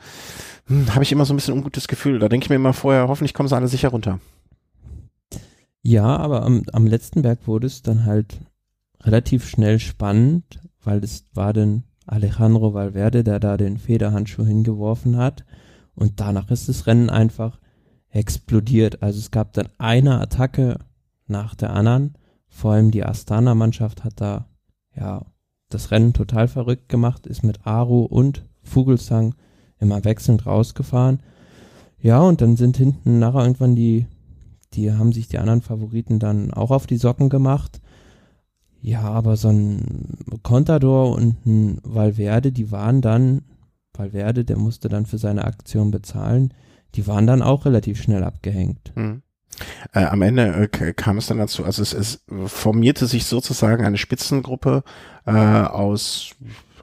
hm, 0.67 0.93
habe 0.93 1.03
ich 1.03 1.11
immer 1.11 1.25
so 1.25 1.33
ein 1.33 1.37
bisschen 1.37 1.55
ungutes 1.55 1.87
Gefühl. 1.87 2.19
Da 2.19 2.29
denke 2.29 2.45
ich 2.45 2.49
mir 2.51 2.57
immer 2.57 2.73
vorher, 2.73 3.07
hoffentlich 3.07 3.33
kommen 3.33 3.49
sie 3.49 3.55
alle 3.55 3.67
sicher 3.67 3.89
runter. 3.89 4.19
Ja, 5.81 6.17
aber 6.17 6.43
am, 6.43 6.65
am 6.71 6.85
letzten 6.85 7.23
Berg 7.23 7.47
wurde 7.47 7.65
es 7.65 7.81
dann 7.81 8.05
halt 8.05 8.37
relativ 9.01 9.49
schnell 9.49 9.79
spannend, 9.79 10.59
weil 10.83 11.03
es 11.03 11.25
war 11.33 11.51
dann 11.53 11.83
Alejandro 12.11 12.73
Valverde, 12.73 13.23
der 13.23 13.39
da 13.39 13.57
den 13.57 13.77
Federhandschuh 13.77 14.45
hingeworfen 14.45 15.17
hat. 15.17 15.45
Und 15.95 16.19
danach 16.19 16.49
ist 16.51 16.69
das 16.69 16.87
Rennen 16.87 17.09
einfach 17.09 17.59
explodiert. 18.09 19.03
Also 19.03 19.19
es 19.19 19.31
gab 19.31 19.53
dann 19.53 19.69
eine 19.77 20.19
Attacke 20.19 20.79
nach 21.27 21.55
der 21.55 21.73
anderen. 21.73 22.15
Vor 22.47 22.73
allem 22.73 22.91
die 22.91 23.03
Astana-Mannschaft 23.03 24.03
hat 24.03 24.21
da 24.21 24.47
ja 24.95 25.25
das 25.69 25.91
Rennen 25.91 26.13
total 26.13 26.47
verrückt 26.47 26.89
gemacht, 26.89 27.27
ist 27.27 27.43
mit 27.43 27.65
Aru 27.67 28.03
und 28.03 28.45
Vogelsang 28.63 29.35
immer 29.79 30.03
wechselnd 30.03 30.45
rausgefahren. 30.45 31.19
Ja, 32.01 32.21
und 32.21 32.41
dann 32.41 32.55
sind 32.55 32.77
hinten 32.77 33.19
nachher 33.19 33.41
irgendwann 33.41 33.75
die 33.75 34.07
die 34.73 34.91
haben 34.91 35.11
sich 35.11 35.27
die 35.27 35.39
anderen 35.39 35.61
Favoriten 35.61 36.19
dann 36.19 36.53
auch 36.53 36.71
auf 36.71 36.85
die 36.85 36.97
Socken 36.97 37.29
gemacht. 37.29 37.81
Ja, 38.81 39.01
aber 39.01 39.35
so 39.37 39.49
ein 39.49 40.39
Contador 40.43 41.13
und 41.15 41.45
ein 41.45 41.79
Valverde, 41.83 42.51
die 42.51 42.71
waren 42.71 43.01
dann, 43.01 43.41
Valverde, 43.93 44.45
der 44.45 44.57
musste 44.57 44.87
dann 44.89 45.05
für 45.05 45.17
seine 45.17 45.43
Aktion 45.45 45.91
bezahlen, 45.91 46.53
die 46.95 47.05
waren 47.07 47.27
dann 47.27 47.41
auch 47.41 47.65
relativ 47.65 48.01
schnell 48.01 48.23
abgehängt. 48.23 48.91
Hm. 48.95 49.21
Äh, 49.93 50.05
am 50.05 50.21
Ende 50.21 50.69
äh, 50.71 50.93
kam 50.93 51.17
es 51.17 51.27
dann 51.27 51.39
dazu, 51.39 51.65
also 51.65 51.81
es, 51.81 51.93
es 51.93 52.23
formierte 52.45 53.07
sich 53.07 53.25
sozusagen 53.25 53.83
eine 53.83 53.97
Spitzengruppe 53.97 54.83
äh, 55.25 55.31
aus 55.31 56.31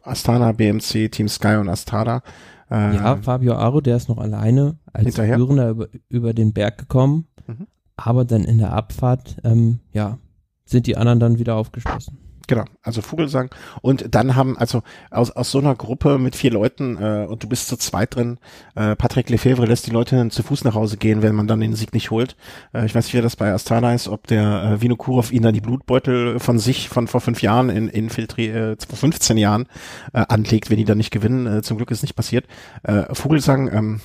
Astana, 0.03 0.53
BMC, 0.53 1.11
Team 1.11 1.29
Sky 1.29 1.57
und 1.57 1.69
Astada. 1.71 2.23
Äh, 2.71 2.97
Ja, 2.97 3.17
Fabio 3.17 3.55
Aro, 3.55 3.81
der 3.81 3.97
ist 3.97 4.09
noch 4.11 4.19
alleine 4.19 4.77
als 4.93 5.05
Hinterher? 5.07 5.37
Führender 5.37 5.71
über, 5.71 5.89
über 6.11 6.35
den 6.35 6.53
Berg 6.53 6.77
gekommen, 6.79 7.27
Mhm. 7.47 7.67
aber 7.97 8.25
dann 8.27 8.45
in 8.45 8.59
der 8.59 8.73
Abfahrt, 8.73 9.37
ähm, 9.45 9.79
ja, 9.93 10.19
sind 10.67 10.87
die 10.87 10.97
anderen 10.97 11.21
dann 11.21 11.39
wieder 11.39 11.57
aufgeschlossen. 11.57 12.19
Genau, 12.49 12.65
also 12.83 13.03
Vogelsang. 13.03 13.51
Und 13.83 14.15
dann 14.15 14.37
haben, 14.37 14.57
also 14.57 14.83
aus, 15.11 15.33
aus 15.33 15.51
so 15.51 15.59
einer 15.59 15.75
Gruppe 15.75 16.19
mit 16.19 16.37
vier 16.37 16.53
Leuten 16.53 16.97
äh, 16.97 17.27
und 17.29 17.43
du 17.43 17.49
bist 17.49 17.67
zu 17.67 17.77
zweit 17.77 18.15
drin, 18.15 18.39
äh, 18.77 18.95
Patrick 18.95 19.29
Lefebvre 19.31 19.67
lässt 19.67 19.87
die 19.87 19.91
Leute 19.91 20.29
zu 20.29 20.45
Fuß 20.45 20.63
nach 20.63 20.75
Hause 20.75 20.97
gehen, 20.97 21.23
wenn 21.23 21.35
man 21.35 21.49
dann 21.49 21.61
den 21.61 21.75
Sieg 21.75 21.93
nicht 21.93 22.13
holt. 22.13 22.37
Äh, 22.73 22.87
ich 22.87 22.95
weiß 22.95 23.07
nicht, 23.07 23.15
wer 23.15 23.23
das 23.23 23.35
bei 23.35 23.53
Astana 23.53 23.95
ist, 23.95 24.07
ob 24.07 24.29
der 24.29 24.63
äh, 24.63 24.81
Vinokurov 24.81 25.33
ihn 25.33 25.43
dann 25.43 25.55
die 25.55 25.61
Blutbeutel 25.61 26.39
von 26.39 26.61
sich 26.61 26.89
von 26.89 27.09
vor 27.09 27.21
fünf 27.21 27.43
Jahren 27.43 27.69
in, 27.69 27.89
infiltri 27.89 28.49
äh, 28.49 28.77
vor 28.89 28.99
15 28.99 29.37
Jahren 29.39 29.67
äh, 30.13 30.25
anlegt, 30.29 30.71
wenn 30.71 30.77
die 30.77 30.85
dann 30.85 30.99
nicht 30.99 31.11
gewinnen. 31.11 31.47
Äh, 31.47 31.63
zum 31.63 31.79
Glück 31.79 31.91
ist 31.91 32.03
nicht 32.03 32.15
passiert. 32.15 32.47
Äh, 32.85 33.13
Vogelsang 33.13 33.73
ähm, 33.73 34.01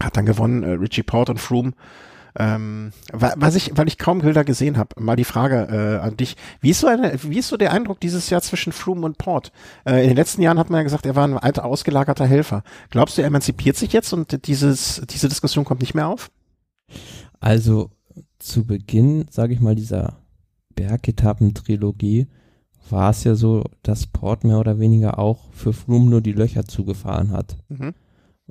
hat 0.00 0.16
dann 0.16 0.26
gewonnen, 0.26 0.64
äh, 0.64 0.72
Richie 0.72 1.04
Port 1.04 1.30
und 1.30 1.38
Froome. 1.38 1.74
Ähm, 2.38 2.92
wa- 3.12 3.34
was 3.36 3.54
ich, 3.56 3.72
weil 3.76 3.88
ich 3.88 3.98
kaum 3.98 4.20
Bilder 4.20 4.44
gesehen 4.44 4.78
habe, 4.78 5.00
mal 5.00 5.16
die 5.16 5.24
Frage 5.24 5.68
äh, 5.70 6.04
an 6.04 6.16
dich. 6.16 6.36
Wie 6.60 6.70
ist 6.70 6.80
so 6.80 6.86
eine, 6.86 7.12
wie 7.22 7.38
ist 7.38 7.48
so 7.48 7.56
der 7.56 7.72
Eindruck 7.72 8.00
dieses 8.00 8.30
Jahr 8.30 8.40
zwischen 8.40 8.72
Froome 8.72 9.04
und 9.04 9.18
Port? 9.18 9.52
Äh, 9.84 10.02
in 10.02 10.08
den 10.08 10.16
letzten 10.16 10.40
Jahren 10.40 10.58
hat 10.58 10.70
man 10.70 10.78
ja 10.78 10.84
gesagt, 10.84 11.04
er 11.04 11.14
war 11.14 11.28
ein 11.28 11.36
alter 11.36 11.64
ausgelagerter 11.64 12.26
Helfer. 12.26 12.62
Glaubst 12.90 13.18
du, 13.18 13.22
er 13.22 13.28
emanzipiert 13.28 13.76
sich 13.76 13.92
jetzt 13.92 14.12
und 14.12 14.46
dieses, 14.46 15.02
diese 15.10 15.28
Diskussion 15.28 15.64
kommt 15.64 15.80
nicht 15.80 15.94
mehr 15.94 16.08
auf? 16.08 16.30
Also 17.40 17.90
zu 18.38 18.64
Beginn, 18.66 19.26
sage 19.30 19.52
ich 19.52 19.60
mal, 19.60 19.74
dieser 19.74 20.16
Bergetappen-Trilogie 20.74 22.28
war 22.90 23.10
es 23.10 23.24
ja 23.24 23.34
so, 23.34 23.64
dass 23.82 24.06
Port 24.06 24.44
mehr 24.44 24.58
oder 24.58 24.78
weniger 24.78 25.18
auch 25.18 25.52
für 25.52 25.72
Froome 25.72 26.10
nur 26.10 26.20
die 26.20 26.32
Löcher 26.32 26.64
zugefahren 26.64 27.30
hat. 27.30 27.56
Mhm. 27.68 27.94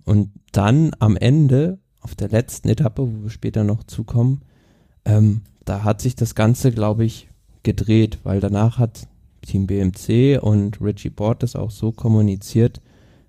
Und 0.06 0.32
dann 0.52 0.92
am 1.00 1.18
Ende, 1.18 1.80
auf 2.02 2.16
der 2.16 2.30
letzten 2.30 2.70
Etappe, 2.70 3.08
wo 3.08 3.24
wir 3.24 3.30
später 3.30 3.64
noch 3.64 3.84
zukommen, 3.84 4.42
ähm, 5.06 5.42
da 5.66 5.84
hat 5.84 6.02
sich 6.02 6.16
das 6.16 6.36
Ganze, 6.36 6.72
glaube 6.72 7.06
ich, 7.06 7.30
gedreht, 7.64 8.20
weil 8.24 8.40
danach 8.40 8.78
hat 8.78 9.08
Team 9.42 9.68
BMC 9.68 10.40
und 10.42 10.82
Richie 10.82 11.10
Bort 11.10 11.44
das 11.44 11.56
auch 11.56 11.72
so 11.72 11.92
kommuniziert, 11.92 12.82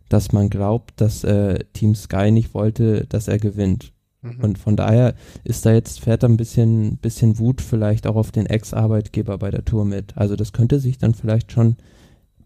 dass 0.09 0.33
man 0.33 0.51
glaubt, 0.51 1.01
dass 1.01 1.25
äh, 1.25 1.59
Team 1.73 1.95
Sky 1.95 2.31
nicht 2.31 2.55
wollte, 2.55 3.07
dass 3.09 3.29
er 3.29 3.39
gewinnt. 3.39 3.93
Mhm. 4.21 4.41
Und 4.41 4.59
von 4.59 4.77
daher 4.77 5.15
ist 5.45 5.65
da 5.65 5.73
jetzt, 5.73 6.01
fährt 6.01 6.23
da 6.23 6.29
ein 6.29 6.37
bisschen, 6.37 6.99
bisschen 6.99 7.39
Wut 7.39 7.61
vielleicht 7.61 8.07
auch 8.07 8.17
auf 8.17 8.31
den 8.31 8.47
Ex-Arbeitgeber 8.47 9.39
bei 9.39 9.51
der 9.51 9.65
Tour 9.65 9.85
mit. 9.85 10.17
Also 10.17 10.37
das 10.37 10.53
könnte 10.53 10.81
sich 10.81 10.99
dann 10.99 11.15
vielleicht 11.15 11.53
schon 11.53 11.77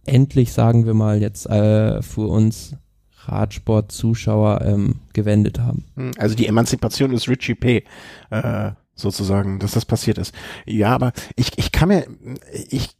endlich, 0.05 0.53
sagen 0.53 0.87
wir 0.87 0.95
mal, 0.95 1.21
jetzt 1.21 1.47
äh, 1.47 2.03
für 2.03 2.29
uns 2.29 2.77
Radsport-Zuschauer 3.29 4.62
ähm, 4.62 4.97
gewendet 5.12 5.59
haben. 5.59 5.85
Hm, 5.97 6.12
also 6.19 6.35
die 6.35 6.47
Emanzipation 6.47 7.12
ist 7.12 7.29
Richie 7.29 7.55
P. 7.55 7.85
Äh, 8.31 8.73
sozusagen, 8.95 9.59
dass 9.59 9.73
das 9.73 9.85
passiert 9.85 10.19
ist. 10.19 10.35
Ja, 10.65 10.95
aber 10.95 11.12
ich, 11.37 11.59
ich 11.59 11.71
kann 11.71 11.89
mir, 11.89 12.07
ich, 12.71 12.97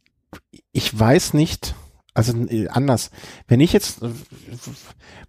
ich 0.71 0.97
weiß 0.97 1.33
nicht, 1.33 1.75
also 2.17 2.33
äh, 2.49 2.67
anders. 2.69 3.11
Wenn 3.47 3.59
ich 3.59 3.73
jetzt, 3.73 4.01
äh, 4.01 4.09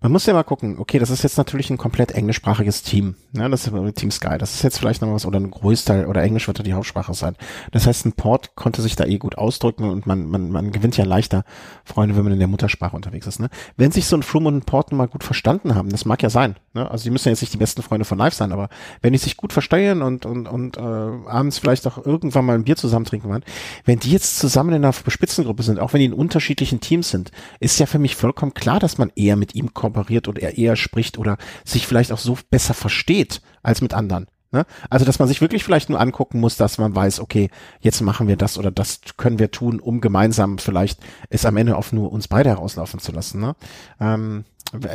man 0.00 0.10
muss 0.10 0.24
ja 0.24 0.32
mal 0.32 0.42
gucken, 0.42 0.78
okay, 0.78 0.98
das 0.98 1.10
ist 1.10 1.22
jetzt 1.22 1.36
natürlich 1.36 1.68
ein 1.68 1.76
komplett 1.76 2.12
englischsprachiges 2.12 2.82
Team, 2.82 3.16
ne, 3.32 3.48
das 3.50 3.66
ist 3.66 3.96
Team 3.96 4.10
Sky, 4.10 4.38
das 4.38 4.54
ist 4.54 4.62
jetzt 4.62 4.78
vielleicht 4.78 5.02
noch 5.02 5.12
was, 5.12 5.26
oder 5.26 5.38
ein 5.38 5.50
Großteil, 5.50 6.06
oder 6.06 6.22
Englisch 6.22 6.46
wird 6.48 6.58
ja 6.58 6.64
die 6.64 6.72
Hauptsprache 6.72 7.12
sein. 7.12 7.36
Das 7.72 7.86
heißt, 7.86 8.06
ein 8.06 8.12
Port 8.12 8.56
konnte 8.56 8.80
sich 8.80 8.96
da 8.96 9.04
eh 9.04 9.18
gut 9.18 9.36
ausdrücken 9.36 9.90
und 9.90 10.06
man, 10.06 10.30
man, 10.30 10.50
man 10.50 10.72
gewinnt 10.72 10.96
ja 10.96 11.04
leichter 11.04 11.44
Freunde, 11.84 12.16
wenn 12.16 12.24
man 12.24 12.32
in 12.32 12.38
der 12.38 12.48
Muttersprache 12.48 12.96
unterwegs 12.96 13.26
ist, 13.26 13.38
ne. 13.38 13.50
Wenn 13.76 13.92
sich 13.92 14.06
so 14.06 14.16
ein 14.16 14.22
Froome 14.22 14.48
und 14.48 14.56
ein 14.56 14.62
Port 14.62 14.90
mal 14.92 15.08
gut 15.08 15.24
verstanden 15.24 15.74
haben, 15.74 15.90
das 15.90 16.06
mag 16.06 16.22
ja 16.22 16.30
sein, 16.30 16.56
ne, 16.72 16.90
also 16.90 17.04
die 17.04 17.10
müssen 17.10 17.28
ja 17.28 17.32
jetzt 17.32 17.42
nicht 17.42 17.52
die 17.52 17.58
besten 17.58 17.82
Freunde 17.82 18.06
von 18.06 18.16
Live 18.16 18.34
sein, 18.34 18.50
aber 18.50 18.70
wenn 19.02 19.12
die 19.12 19.18
sich 19.18 19.36
gut 19.36 19.52
verstehen 19.52 20.00
und, 20.00 20.24
und, 20.24 20.48
und 20.48 20.78
äh, 20.78 20.80
abends 20.80 21.58
vielleicht 21.58 21.86
auch 21.86 22.06
irgendwann 22.06 22.46
mal 22.46 22.54
ein 22.54 22.64
Bier 22.64 22.76
zusammen 22.76 23.04
trinken 23.04 23.28
wollen, 23.28 23.44
wenn 23.84 23.98
die 23.98 24.10
jetzt 24.10 24.38
zusammen 24.38 24.70
in 24.70 24.84
einer 24.84 24.94
Spitzengruppe 24.94 25.62
sind, 25.62 25.78
auch 25.78 25.92
wenn 25.92 26.00
die 26.00 26.06
in 26.06 26.14
unterschiedlichen 26.14 26.77
Teams 26.80 27.10
sind, 27.10 27.30
ist 27.60 27.78
ja 27.78 27.86
für 27.86 27.98
mich 27.98 28.16
vollkommen 28.16 28.54
klar, 28.54 28.80
dass 28.80 28.98
man 28.98 29.12
eher 29.16 29.36
mit 29.36 29.54
ihm 29.54 29.74
kooperiert 29.74 30.28
oder 30.28 30.42
er 30.42 30.58
eher 30.58 30.76
spricht 30.76 31.18
oder 31.18 31.38
sich 31.64 31.86
vielleicht 31.86 32.12
auch 32.12 32.18
so 32.18 32.38
besser 32.50 32.74
versteht 32.74 33.42
als 33.62 33.80
mit 33.80 33.94
anderen. 33.94 34.26
Ne? 34.50 34.64
Also, 34.88 35.04
dass 35.04 35.18
man 35.18 35.28
sich 35.28 35.42
wirklich 35.42 35.62
vielleicht 35.62 35.90
nur 35.90 36.00
angucken 36.00 36.40
muss, 36.40 36.56
dass 36.56 36.78
man 36.78 36.94
weiß, 36.94 37.20
okay, 37.20 37.50
jetzt 37.80 38.00
machen 38.00 38.28
wir 38.28 38.36
das 38.36 38.56
oder 38.56 38.70
das 38.70 39.00
können 39.18 39.38
wir 39.38 39.50
tun, 39.50 39.78
um 39.78 40.00
gemeinsam 40.00 40.56
vielleicht 40.56 41.00
es 41.28 41.44
am 41.44 41.56
Ende 41.58 41.76
auf 41.76 41.92
nur 41.92 42.10
uns 42.10 42.28
beide 42.28 42.48
herauslaufen 42.48 42.98
zu 42.98 43.12
lassen. 43.12 43.40
Ne? 43.40 43.56
Ähm, 44.00 44.44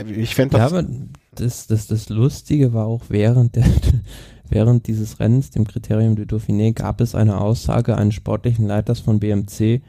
ich 0.08 0.34
fände 0.34 0.58
Ja, 0.58 0.64
das. 0.64 0.74
aber 0.74 0.88
das, 1.36 1.68
das, 1.68 1.88
das 1.88 2.10
Lustige 2.10 2.74
war 2.74 2.88
auch 2.88 3.04
während 3.10 3.56
der, 3.56 3.66
während 4.50 4.88
dieses 4.88 5.20
Rennens, 5.20 5.52
dem 5.52 5.68
Kriterium 5.68 6.16
du 6.16 6.24
Dauphiné, 6.24 6.74
gab 6.74 7.00
es 7.00 7.14
eine 7.14 7.40
Aussage 7.40 7.96
eines 7.96 8.16
sportlichen 8.16 8.66
Leiters 8.66 9.02
von 9.02 9.20
BMC, 9.20 9.82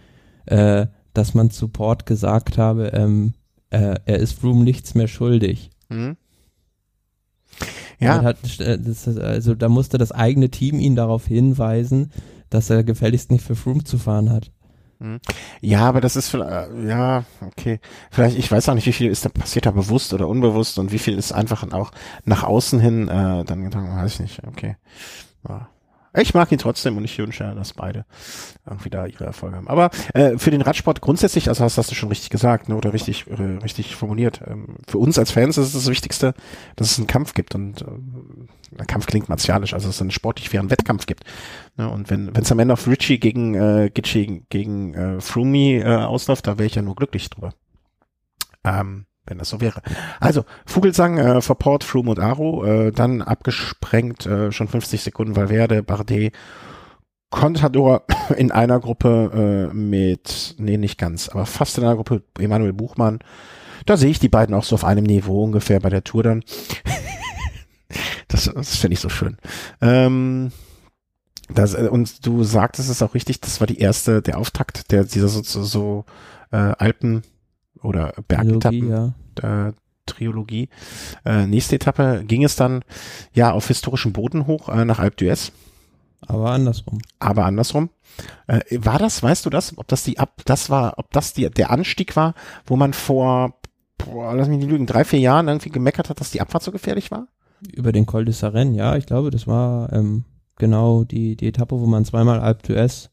äh, 0.46 0.87
dass 1.14 1.35
man 1.35 1.50
zu 1.50 1.68
Port 1.68 2.07
gesagt 2.07 2.59
habe, 2.59 2.88
ähm, 2.88 3.33
äh, 3.70 3.96
er 4.05 4.18
ist 4.18 4.38
Froome 4.38 4.64
nichts 4.64 4.94
mehr 4.94 5.09
schuldig. 5.09 5.70
Hm? 5.88 6.16
Ja. 7.98 8.22
Hat, 8.22 8.61
äh, 8.61 8.79
das, 8.79 9.07
also 9.16 9.55
da 9.55 9.68
musste 9.68 9.98
das 9.98 10.12
eigene 10.12 10.50
Team 10.50 10.79
ihn 10.79 10.96
darauf 10.96 11.27
hinweisen, 11.27 12.12
dass 12.50 12.70
er 12.70 12.85
gefälligst 12.85 13.31
nicht 13.31 13.44
für 13.44 13.57
Froome 13.57 13.85
zu 13.85 13.98
fahren 13.98 14.31
hat. 14.31 14.50
ja, 15.61 15.81
aber 15.81 16.00
das 16.00 16.16
ist 16.16 16.29
vielleicht, 16.29 16.70
ja, 16.87 17.24
okay. 17.40 17.81
Vielleicht, 18.11 18.38
ich 18.38 18.50
weiß 18.50 18.68
auch 18.68 18.74
nicht, 18.74 18.87
wie 18.87 18.92
viel 18.92 19.11
ist 19.11 19.24
da 19.24 19.29
passiert 19.29 19.66
da 19.66 19.70
bewusst 19.70 20.12
oder 20.14 20.29
unbewusst 20.29 20.79
und 20.79 20.92
wie 20.92 20.98
viel 20.98 21.18
ist 21.18 21.33
einfach 21.33 21.70
auch 21.72 21.90
nach 22.24 22.42
außen 22.44 22.81
hin 22.81 23.09
äh, 23.09 23.44
dann 23.44 23.64
gedacht, 23.64 23.85
weiß 23.85 24.14
ich 24.14 24.20
nicht, 24.20 24.46
okay. 24.46 24.77
Ja. 25.48 25.68
Ich 26.16 26.35
mag 26.35 26.50
ihn 26.53 26.59
trotzdem 26.59 26.96
und 26.96 27.05
ich 27.05 27.18
wünsche, 27.18 27.53
dass 27.57 27.72
beide 27.72 28.05
irgendwie 28.66 28.90
da 28.90 29.07
ihre 29.07 29.24
Erfolge 29.24 29.57
haben. 29.57 29.68
Aber 29.68 29.90
äh, 30.14 30.38
für 30.38 30.50
den 30.50 30.62
Radsport 30.62 31.00
grundsätzlich, 31.00 31.48
also 31.48 31.64
das 31.64 31.77
hast 31.77 31.90
du 31.90 31.94
schon 31.94 32.09
richtig 32.09 32.31
gesagt, 32.31 32.68
ne, 32.68 32.77
oder 32.77 32.92
richtig, 32.92 33.27
äh, 33.27 33.42
richtig 33.62 33.96
formuliert. 33.96 34.40
Ähm, 34.46 34.77
für 34.87 34.98
uns 34.98 35.18
als 35.18 35.33
Fans 35.33 35.59
ist 35.59 35.68
es 35.68 35.72
das 35.72 35.88
Wichtigste, 35.88 36.35
dass 36.77 36.92
es 36.92 36.98
einen 36.98 37.09
Kampf 37.09 37.35
gibt 37.35 37.55
und 37.55 37.83
äh, 37.83 37.87
ein 38.79 38.87
Kampf 38.87 39.07
klingt 39.07 39.29
martialisch, 39.29 39.74
also 39.74 39.88
dass 39.88 39.96
es 39.96 40.00
einen 40.00 40.12
sportlich 40.12 40.50
fairen 40.50 40.70
Wettkampf 40.70 41.07
gibt. 41.07 41.24
Ne, 41.77 41.88
und 41.90 42.11
wenn 42.11 42.35
wenn 42.35 42.42
es 42.42 42.53
am 42.53 42.61
Ende 42.61 42.74
auf 42.74 42.87
Richie 42.87 43.18
gegen 43.18 43.55
äh, 43.55 43.90
Gitschi 43.92 44.44
gegen 44.48 44.94
äh, 44.94 45.20
Froome 45.20 45.81
äh, 45.81 45.96
ausläuft, 45.96 46.46
da 46.46 46.59
wäre 46.59 46.66
ich 46.66 46.77
ja 46.77 46.83
nur 46.83 46.94
glücklich 46.94 47.29
drüber. 47.29 47.53
Ähm, 48.64 49.07
wenn 49.26 49.38
das 49.38 49.48
so 49.48 49.60
wäre. 49.60 49.80
Also, 50.20 50.44
Vogelsang, 50.66 51.18
äh, 51.18 51.40
Verport, 51.40 51.84
Froome 51.84 52.10
und 52.10 52.20
Aro, 52.20 52.64
äh, 52.64 52.92
dann 52.92 53.22
abgesprengt, 53.22 54.26
äh, 54.26 54.52
schon 54.52 54.68
50 54.68 55.02
Sekunden 55.02 55.37
Valverde, 55.37 55.82
Bardet, 55.82 56.32
Contador 57.30 58.04
in 58.37 58.52
einer 58.52 58.78
Gruppe 58.80 59.70
äh, 59.72 59.74
mit, 59.74 60.54
nee, 60.58 60.76
nicht 60.76 60.98
ganz, 60.98 61.28
aber 61.28 61.46
fast 61.46 61.78
in 61.78 61.84
einer 61.84 61.96
Gruppe, 61.96 62.22
Emanuel 62.38 62.72
Buchmann. 62.72 63.18
Da 63.87 63.96
sehe 63.96 64.10
ich 64.10 64.18
die 64.18 64.28
beiden 64.28 64.54
auch 64.54 64.64
so 64.64 64.76
auf 64.76 64.84
einem 64.84 65.04
Niveau 65.04 65.42
ungefähr 65.44 65.80
bei 65.80 65.90
der 65.90 66.04
Tour 66.04 66.22
dann. 66.22 66.44
das 68.28 68.50
das 68.54 68.76
finde 68.76 68.94
ich 68.94 69.00
so 69.00 69.08
schön. 69.08 69.37
Ähm, 69.80 70.52
das, 71.48 71.74
äh, 71.74 71.88
und 71.88 72.24
du 72.26 72.44
sagtest 72.44 72.88
es 72.88 73.02
auch 73.02 73.14
richtig, 73.14 73.40
das 73.40 73.60
war 73.60 73.66
die 73.66 73.78
erste, 73.78 74.22
der 74.22 74.38
Auftakt 74.38 74.92
der 74.92 75.04
dieser 75.04 75.28
so, 75.28 75.42
so, 75.42 75.64
so 75.64 76.04
äh, 76.50 76.56
Alpen 76.56 77.22
oder 77.85 78.14
Bergetappen 78.27 78.81
Trilogie, 78.81 79.12
ja. 79.42 79.68
äh, 79.68 79.73
Triologie. 80.07 80.68
Äh, 81.25 81.47
nächste 81.47 81.77
Etappe 81.77 82.25
ging 82.27 82.44
es 82.44 82.57
dann 82.57 82.83
ja 83.33 83.53
auf 83.53 83.68
historischem 83.68 84.12
Boden 84.12 84.47
hoch 84.47 84.68
äh, 84.68 84.85
nach 84.85 84.99
Alpe 84.99 85.25
d'Huez, 85.25 85.53
Aber 86.27 86.51
andersrum. 86.51 86.99
aber 87.18 87.44
andersrum. 87.44 87.90
Äh, 88.47 88.61
war 88.85 88.99
das, 88.99 89.23
weißt 89.23 89.47
du 89.47 89.51
das, 89.51 89.77
ob 89.79 89.88
das 89.88 90.05
die 90.05 90.18
ab, 90.18 90.42
das 90.44 90.70
war, 90.70 90.94
ob 90.99 91.11
das 91.12 91.33
die, 91.33 91.49
der 91.51 91.70
Anstieg 91.70 92.16
war, 92.16 92.35
wo 92.66 92.77
man 92.77 92.92
vor, 92.92 93.55
boah, 93.99 94.35
lass 94.35 94.49
mich 94.49 94.59
nicht 94.59 94.70
lügen, 94.70 94.87
drei, 94.87 95.05
vier 95.05 95.20
Jahren 95.20 95.49
irgendwie 95.49 95.70
gemeckert 95.70 96.11
hat, 96.11 96.20
dass 96.20 96.31
die 96.31 96.40
Abfahrt 96.40 96.62
so 96.62 96.70
gefährlich 96.73 97.11
war? 97.11 97.29
Über 97.73 97.92
den 97.92 98.07
Col 98.07 98.25
de 98.25 98.35
Saren, 98.35 98.75
ja, 98.75 98.97
ich 98.97 99.07
glaube, 99.07 99.31
das 99.31 99.47
war 99.47 99.92
ähm, 99.92 100.25
genau 100.57 101.05
die, 101.05 101.35
die 101.37 101.49
Etappe, 101.49 101.81
wo 101.81 101.87
man 101.87 102.05
zweimal 102.05 102.40
Alpe 102.40 102.75
d'Huez 102.75 103.09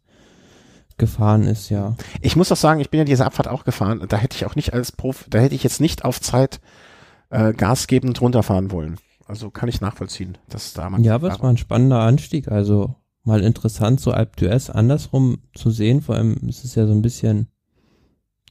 gefahren 1.01 1.43
ist, 1.43 1.69
ja. 1.69 1.95
Ich 2.21 2.37
muss 2.37 2.51
auch 2.51 2.57
sagen, 2.57 2.79
ich 2.79 2.91
bin 2.91 2.99
ja 2.99 3.03
diese 3.03 3.25
Abfahrt 3.25 3.49
auch 3.49 3.65
gefahren. 3.65 4.05
Da 4.07 4.17
hätte 4.17 4.37
ich 4.37 4.45
auch 4.45 4.55
nicht 4.55 4.73
als 4.73 4.93
Prof, 4.93 5.25
da 5.29 5.39
hätte 5.39 5.55
ich 5.55 5.63
jetzt 5.63 5.81
nicht 5.81 6.05
auf 6.05 6.21
Zeit 6.21 6.61
äh, 7.31 7.53
gasgebend 7.53 8.21
runterfahren 8.21 8.71
wollen. 8.71 8.97
Also 9.25 9.49
kann 9.49 9.67
ich 9.67 9.81
nachvollziehen, 9.81 10.37
dass 10.47 10.73
da 10.73 10.89
man 10.89 11.03
Ja, 11.03 11.15
aber 11.15 11.33
es 11.33 11.41
war 11.41 11.49
ein 11.49 11.57
spannender 11.57 11.99
Anstieg, 12.01 12.49
also 12.49 12.95
mal 13.23 13.41
interessant, 13.41 13.99
so 13.99 14.11
Alpe 14.11 14.45
d'Huez 14.45 14.69
andersrum 14.69 15.39
zu 15.55 15.71
sehen, 15.71 16.01
vor 16.01 16.15
allem 16.15 16.35
ist 16.47 16.63
es 16.63 16.75
ja 16.75 16.85
so 16.85 16.93
ein 16.93 17.01
bisschen 17.01 17.47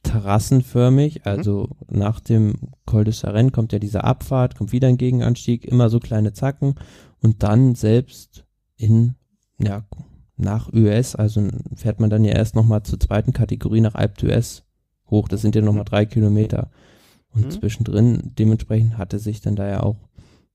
terrassenförmig, 0.03 1.25
also 1.25 1.69
nach 1.89 2.19
dem 2.19 2.55
Col 2.85 3.05
de 3.05 3.13
Saren 3.13 3.51
kommt 3.51 3.71
ja 3.71 3.79
diese 3.79 4.03
Abfahrt, 4.03 4.55
kommt 4.57 4.71
wieder 4.71 4.87
ein 4.87 4.97
Gegenanstieg, 4.97 5.63
immer 5.63 5.89
so 5.89 5.99
kleine 5.99 6.33
Zacken 6.33 6.75
und 7.21 7.43
dann 7.43 7.75
selbst 7.75 8.45
in, 8.75 9.15
ja, 9.59 9.83
nach 10.41 10.71
US, 10.73 11.15
also 11.15 11.47
fährt 11.75 11.99
man 11.99 12.09
dann 12.09 12.23
ja 12.25 12.33
erst 12.33 12.55
nochmal 12.55 12.83
zur 12.83 12.99
zweiten 12.99 13.33
Kategorie 13.33 13.81
nach 13.81 13.95
Alpe 13.95 14.27
d'Huez 14.27 14.63
hoch, 15.09 15.27
das 15.27 15.41
sind 15.41 15.55
ja 15.55 15.61
nochmal 15.61 15.85
drei 15.85 16.05
Kilometer 16.05 16.69
und 17.33 17.45
Mhm. 17.45 17.51
zwischendrin, 17.51 18.31
dementsprechend 18.37 18.97
hatte 18.97 19.19
sich 19.19 19.41
dann 19.41 19.55
da 19.55 19.67
ja 19.67 19.83
auch 19.83 19.97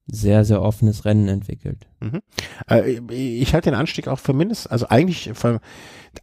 sehr, 0.08 0.44
sehr 0.44 0.62
offenes 0.62 1.04
Rennen 1.04 1.26
entwickelt. 1.26 1.88
Äh, 2.70 3.00
ich 3.12 3.52
halte 3.54 3.70
den 3.70 3.78
Anstieg 3.78 4.06
auch 4.06 4.20
für 4.20 4.32
mindestens, 4.34 4.70
also 4.70 4.88
eigentlich, 4.88 5.30
für, 5.34 5.60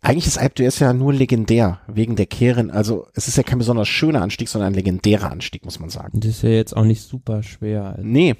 eigentlich 0.02 0.26
ist 0.28 0.38
Alpe 0.38 0.63
d'Huez 0.63 0.80
ja 0.82 0.93
nur 0.93 1.13
legendär 1.13 1.80
wegen 1.88 2.15
der 2.15 2.26
Kehren. 2.28 2.71
Also 2.71 3.08
es 3.13 3.28
ist 3.28 3.36
ja 3.36 3.43
kein 3.43 3.58
besonders 3.58 3.89
schöner 3.89 4.21
Anstieg, 4.21 4.47
sondern 4.47 4.71
ein 4.71 4.76
legendärer 4.76 5.30
Anstieg, 5.32 5.65
muss 5.65 5.80
man 5.82 5.89
sagen. 5.89 6.21
Das 6.21 6.32
ist 6.32 6.43
ja 6.43 6.49
jetzt 6.49 6.76
auch 6.78 6.86
nicht 6.86 7.02
super 7.02 7.43
schwer. 7.43 7.95
Also, 7.97 8.04
Nee, 8.08 8.36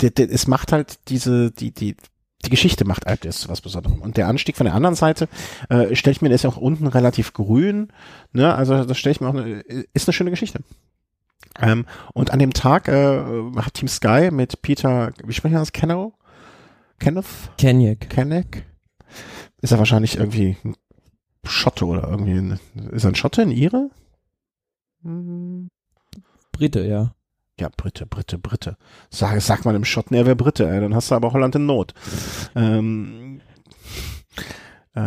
der, 0.00 0.10
der, 0.10 0.30
es 0.32 0.46
macht 0.46 0.72
halt 0.72 0.98
diese, 1.08 1.50
die, 1.50 1.72
die, 1.72 1.94
die 2.44 2.50
Geschichte 2.50 2.84
macht 2.84 3.06
d'Huez 3.06 3.32
zu 3.32 3.48
was 3.48 3.60
Besonderem. 3.60 4.00
Und 4.00 4.16
der 4.16 4.28
Anstieg 4.28 4.56
von 4.56 4.64
der 4.64 4.74
anderen 4.74 4.94
Seite, 4.94 5.28
äh, 5.68 5.94
stelle 5.94 6.12
ich 6.12 6.22
mir, 6.22 6.28
der 6.28 6.36
ist 6.36 6.44
ja 6.44 6.50
auch 6.50 6.56
unten 6.56 6.86
relativ 6.86 7.32
grün, 7.32 7.88
ne, 8.32 8.54
also 8.54 8.84
das 8.84 8.98
stelle 8.98 9.12
ich 9.12 9.20
mir 9.20 9.28
auch, 9.28 9.34
eine, 9.34 9.60
ist 9.92 10.08
eine 10.08 10.12
schöne 10.12 10.30
Geschichte. 10.30 10.60
Ähm, 11.58 11.86
und 12.14 12.30
an 12.30 12.38
dem 12.38 12.52
Tag 12.52 12.88
äh, 12.88 13.22
hat 13.56 13.74
Team 13.74 13.88
Sky 13.88 14.30
mit 14.30 14.62
Peter, 14.62 15.12
wie 15.24 15.32
sprechen 15.32 15.54
wir 15.54 15.60
das, 15.60 15.72
Kenno? 15.72 16.14
Kenneth? 16.98 17.26
Kenyek. 17.58 18.10
Kenneck? 18.10 18.66
Ist 19.60 19.72
er 19.72 19.78
wahrscheinlich 19.78 20.16
irgendwie 20.16 20.56
ein 20.64 20.74
Schotte 21.44 21.86
oder 21.86 22.08
irgendwie, 22.08 22.34
ein, 22.34 22.60
ist 22.92 23.04
er 23.04 23.10
ein 23.10 23.14
Schotte, 23.14 23.42
ein 23.42 23.50
Ire? 23.50 23.90
Brite, 26.52 26.86
ja. 26.86 27.14
Ja, 27.60 27.68
Britte, 27.76 28.06
Britte, 28.06 28.38
Britte. 28.38 28.76
Sag, 29.10 29.40
sag 29.42 29.64
mal 29.64 29.74
im 29.74 29.84
Schotten, 29.84 30.14
er 30.16 30.24
wäre 30.26 30.36
Britte, 30.36 30.68
ey, 30.68 30.80
dann 30.80 30.94
hast 30.94 31.10
du 31.10 31.14
aber 31.14 31.32
Holland 31.32 31.54
in 31.56 31.66
Not. 31.66 31.94
Ähm, 32.54 33.40
äh, 34.94 35.00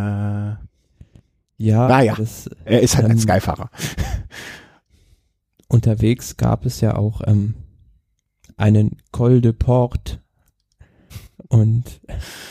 Ja, 1.58 1.88
Naja. 1.88 2.16
das, 2.16 2.50
er 2.66 2.82
ist 2.82 2.96
halt 2.96 3.06
ein 3.06 3.12
Ähm, 3.12 3.20
Skyfahrer. 3.20 3.70
unterwegs 5.68 6.38
gab 6.38 6.66
es 6.66 6.82
ja 6.82 6.96
auch 6.96 7.22
ähm, 7.26 7.56
einen 8.58 8.98
Col 9.12 9.42
de 9.42 9.54
Port 9.54 10.22
und 11.48 12.02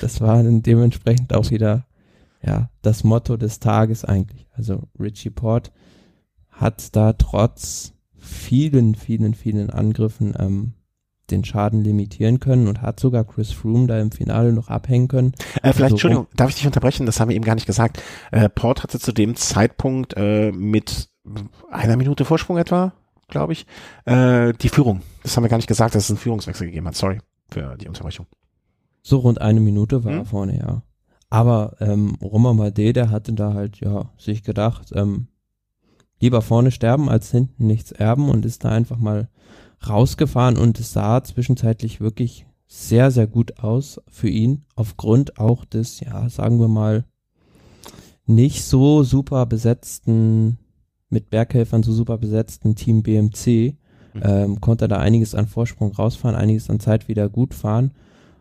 das 0.00 0.20
war 0.20 0.42
dann 0.42 0.62
dementsprechend 0.62 1.32
auch 1.34 1.50
wieder 1.50 1.86
ja 2.42 2.70
das 2.82 3.04
Motto 3.04 3.36
des 3.36 3.60
Tages 3.60 4.04
eigentlich. 4.04 4.48
Also 4.52 4.88
Richie 4.98 5.30
Port 5.30 5.72
hat 6.50 6.94
da 6.96 7.12
trotz 7.12 7.91
vielen, 8.32 8.94
vielen, 8.94 9.34
vielen 9.34 9.70
Angriffen 9.70 10.34
ähm, 10.38 10.72
den 11.30 11.44
Schaden 11.44 11.82
limitieren 11.82 12.40
können 12.40 12.66
und 12.66 12.82
hat 12.82 13.00
sogar 13.00 13.24
Chris 13.24 13.52
Froome 13.52 13.86
da 13.86 14.00
im 14.00 14.10
Finale 14.10 14.52
noch 14.52 14.68
abhängen 14.68 15.08
können. 15.08 15.32
Äh, 15.62 15.72
vielleicht, 15.72 15.82
Also, 15.82 15.94
Entschuldigung, 15.94 16.26
darf 16.36 16.50
ich 16.50 16.56
dich 16.56 16.66
unterbrechen? 16.66 17.06
Das 17.06 17.20
haben 17.20 17.28
wir 17.28 17.36
eben 17.36 17.44
gar 17.44 17.54
nicht 17.54 17.66
gesagt. 17.66 18.02
Äh, 18.32 18.48
Port 18.48 18.82
hatte 18.82 18.98
zu 18.98 19.12
dem 19.12 19.36
Zeitpunkt 19.36 20.14
äh, 20.16 20.50
mit 20.52 21.08
einer 21.70 21.96
Minute 21.96 22.24
Vorsprung 22.24 22.58
etwa, 22.58 22.92
glaube 23.28 23.52
ich, 23.52 23.66
äh, 24.04 24.52
die 24.54 24.68
Führung. 24.68 25.02
Das 25.22 25.36
haben 25.36 25.44
wir 25.44 25.48
gar 25.48 25.56
nicht 25.58 25.68
gesagt, 25.68 25.94
dass 25.94 26.04
es 26.04 26.10
einen 26.10 26.18
Führungswechsel 26.18 26.66
gegeben 26.66 26.88
hat. 26.88 26.96
Sorry 26.96 27.20
für 27.50 27.76
die 27.76 27.88
Unterbrechung. 27.88 28.26
So 29.02 29.18
rund 29.18 29.40
eine 29.40 29.60
Minute 29.60 30.04
war 30.04 30.12
Hm? 30.12 30.18
er 30.18 30.24
vorne, 30.24 30.58
ja. 30.58 30.82
Aber 31.30 31.76
ähm, 31.80 32.16
Romain 32.20 32.56
Bardet, 32.58 32.96
der 32.96 33.10
hatte 33.10 33.32
da 33.32 33.54
halt 33.54 33.80
ja 33.80 34.10
sich 34.18 34.42
gedacht, 34.42 34.92
ähm, 34.94 35.28
lieber 36.22 36.40
vorne 36.40 36.70
sterben 36.70 37.08
als 37.08 37.30
hinten 37.30 37.66
nichts 37.66 37.92
erben 37.92 38.30
und 38.30 38.46
ist 38.46 38.64
da 38.64 38.70
einfach 38.70 38.96
mal 38.98 39.28
rausgefahren 39.86 40.56
und 40.56 40.78
es 40.78 40.92
sah 40.92 41.22
zwischenzeitlich 41.22 42.00
wirklich 42.00 42.46
sehr, 42.66 43.10
sehr 43.10 43.26
gut 43.26 43.58
aus 43.58 44.00
für 44.08 44.28
ihn, 44.28 44.64
aufgrund 44.76 45.38
auch 45.38 45.64
des, 45.64 46.00
ja, 46.00 46.28
sagen 46.30 46.58
wir 46.60 46.68
mal, 46.68 47.04
nicht 48.24 48.64
so 48.64 49.02
super 49.02 49.44
besetzten, 49.46 50.58
mit 51.10 51.28
Berghelfern 51.28 51.82
so 51.82 51.92
super 51.92 52.16
besetzten 52.16 52.76
Team 52.76 53.02
BMC, 53.02 53.76
Mhm. 54.14 54.20
ähm, 54.24 54.60
konnte 54.60 54.84
er 54.84 54.88
da 54.88 54.98
einiges 54.98 55.34
an 55.34 55.46
Vorsprung 55.46 55.92
rausfahren, 55.92 56.36
einiges 56.36 56.68
an 56.68 56.80
Zeit 56.80 57.08
wieder 57.08 57.28
gut 57.28 57.54
fahren. 57.54 57.92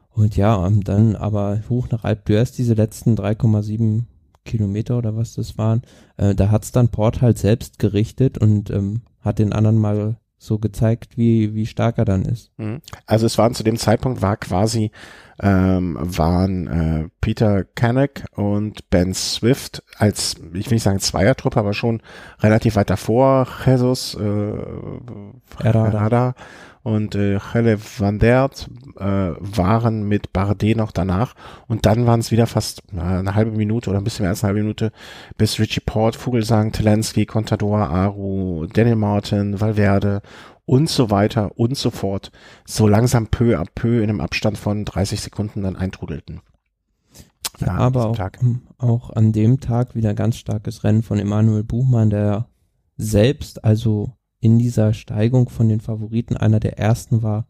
Und 0.09 0.35
ja, 0.35 0.69
dann 0.83 1.15
aber 1.15 1.61
hoch 1.69 1.87
nach 1.89 2.03
Alp 2.03 2.27
d'Huez, 2.27 2.53
diese 2.55 2.73
letzten 2.73 3.15
3,7 3.15 4.03
Kilometer 4.45 4.97
oder 4.97 5.15
was 5.15 5.33
das 5.33 5.57
waren, 5.57 5.81
äh, 6.17 6.35
da 6.35 6.49
hat's 6.51 6.71
dann 6.71 6.89
Port 6.89 7.21
halt 7.21 7.37
selbst 7.37 7.79
gerichtet 7.79 8.37
und 8.37 8.69
ähm, 8.69 9.01
hat 9.21 9.39
den 9.39 9.53
anderen 9.53 9.77
mal 9.77 10.17
so 10.41 10.57
gezeigt, 10.57 11.19
wie, 11.19 11.53
wie 11.53 11.67
stark 11.67 11.99
er 11.99 12.05
dann 12.05 12.23
ist. 12.23 12.51
Mhm. 12.57 12.81
Also 13.05 13.27
es 13.27 13.37
waren 13.37 13.53
zu 13.53 13.61
dem 13.63 13.77
Zeitpunkt 13.77 14.23
war 14.23 14.37
quasi 14.37 14.89
ähm, 15.39 15.97
waren 16.01 16.67
äh, 16.67 17.09
Peter 17.21 17.63
Canuck 17.63 18.23
und 18.35 18.89
Ben 18.89 19.13
Swift 19.13 19.83
als 19.97 20.35
ich 20.53 20.65
will 20.67 20.75
nicht 20.75 20.83
sagen 20.83 20.99
Zweiertruppe, 20.99 21.59
aber 21.59 21.73
schon 21.73 22.01
relativ 22.39 22.75
weit 22.75 22.89
davor. 22.89 23.47
Jesus 23.67 24.15
äh, 24.15 24.53
Herrada. 25.61 25.91
Herrada 25.91 26.35
und 26.83 27.15
äh, 27.15 27.39
Helle 27.39 27.77
van 27.79 28.19
Dert 28.19 28.69
äh, 28.97 29.03
waren 29.03 30.03
mit 30.07 30.33
Bardet 30.33 30.77
noch 30.77 30.91
danach 30.91 31.35
und 31.67 31.85
dann 31.85 32.07
waren 32.07 32.19
es 32.19 32.31
wieder 32.31 32.47
fast 32.47 32.83
na, 32.91 33.19
eine 33.19 33.35
halbe 33.35 33.51
Minute 33.51 33.89
oder 33.89 33.99
ein 33.99 34.03
bisschen 34.03 34.23
mehr 34.23 34.31
als 34.31 34.43
eine 34.43 34.49
halbe 34.49 34.61
Minute, 34.61 34.91
bis 35.37 35.59
Richie 35.59 35.81
Port, 35.81 36.15
Vogelsang, 36.15 36.71
Telensky, 36.71 37.25
Contador, 37.25 37.79
Aru, 37.79 38.65
Daniel 38.67 38.95
Martin, 38.95 39.59
Valverde 39.59 40.21
und 40.65 40.89
so 40.89 41.11
weiter 41.11 41.51
und 41.57 41.77
so 41.77 41.91
fort 41.91 42.31
so 42.65 42.87
langsam 42.87 43.27
peu 43.27 43.59
à 43.59 43.65
peu 43.75 44.01
in 44.01 44.09
einem 44.09 44.21
Abstand 44.21 44.57
von 44.57 44.85
30 44.85 45.21
Sekunden 45.21 45.63
dann 45.63 45.75
eintrudelten. 45.75 46.41
Ja, 47.59 47.77
aber 47.77 48.07
auch, 48.07 48.17
auch 48.77 49.09
an 49.11 49.33
dem 49.33 49.59
Tag 49.59 49.95
wieder 49.95 50.13
ganz 50.13 50.37
starkes 50.37 50.83
Rennen 50.83 51.03
von 51.03 51.19
Emanuel 51.19 51.63
Buchmann, 51.63 52.09
der 52.09 52.47
selbst, 52.97 53.63
also 53.63 54.13
in 54.41 54.59
dieser 54.59 54.93
Steigung 54.93 55.47
von 55.47 55.69
den 55.69 55.79
Favoriten 55.79 56.35
einer 56.35 56.59
der 56.59 56.77
ersten 56.77 57.23
war, 57.23 57.47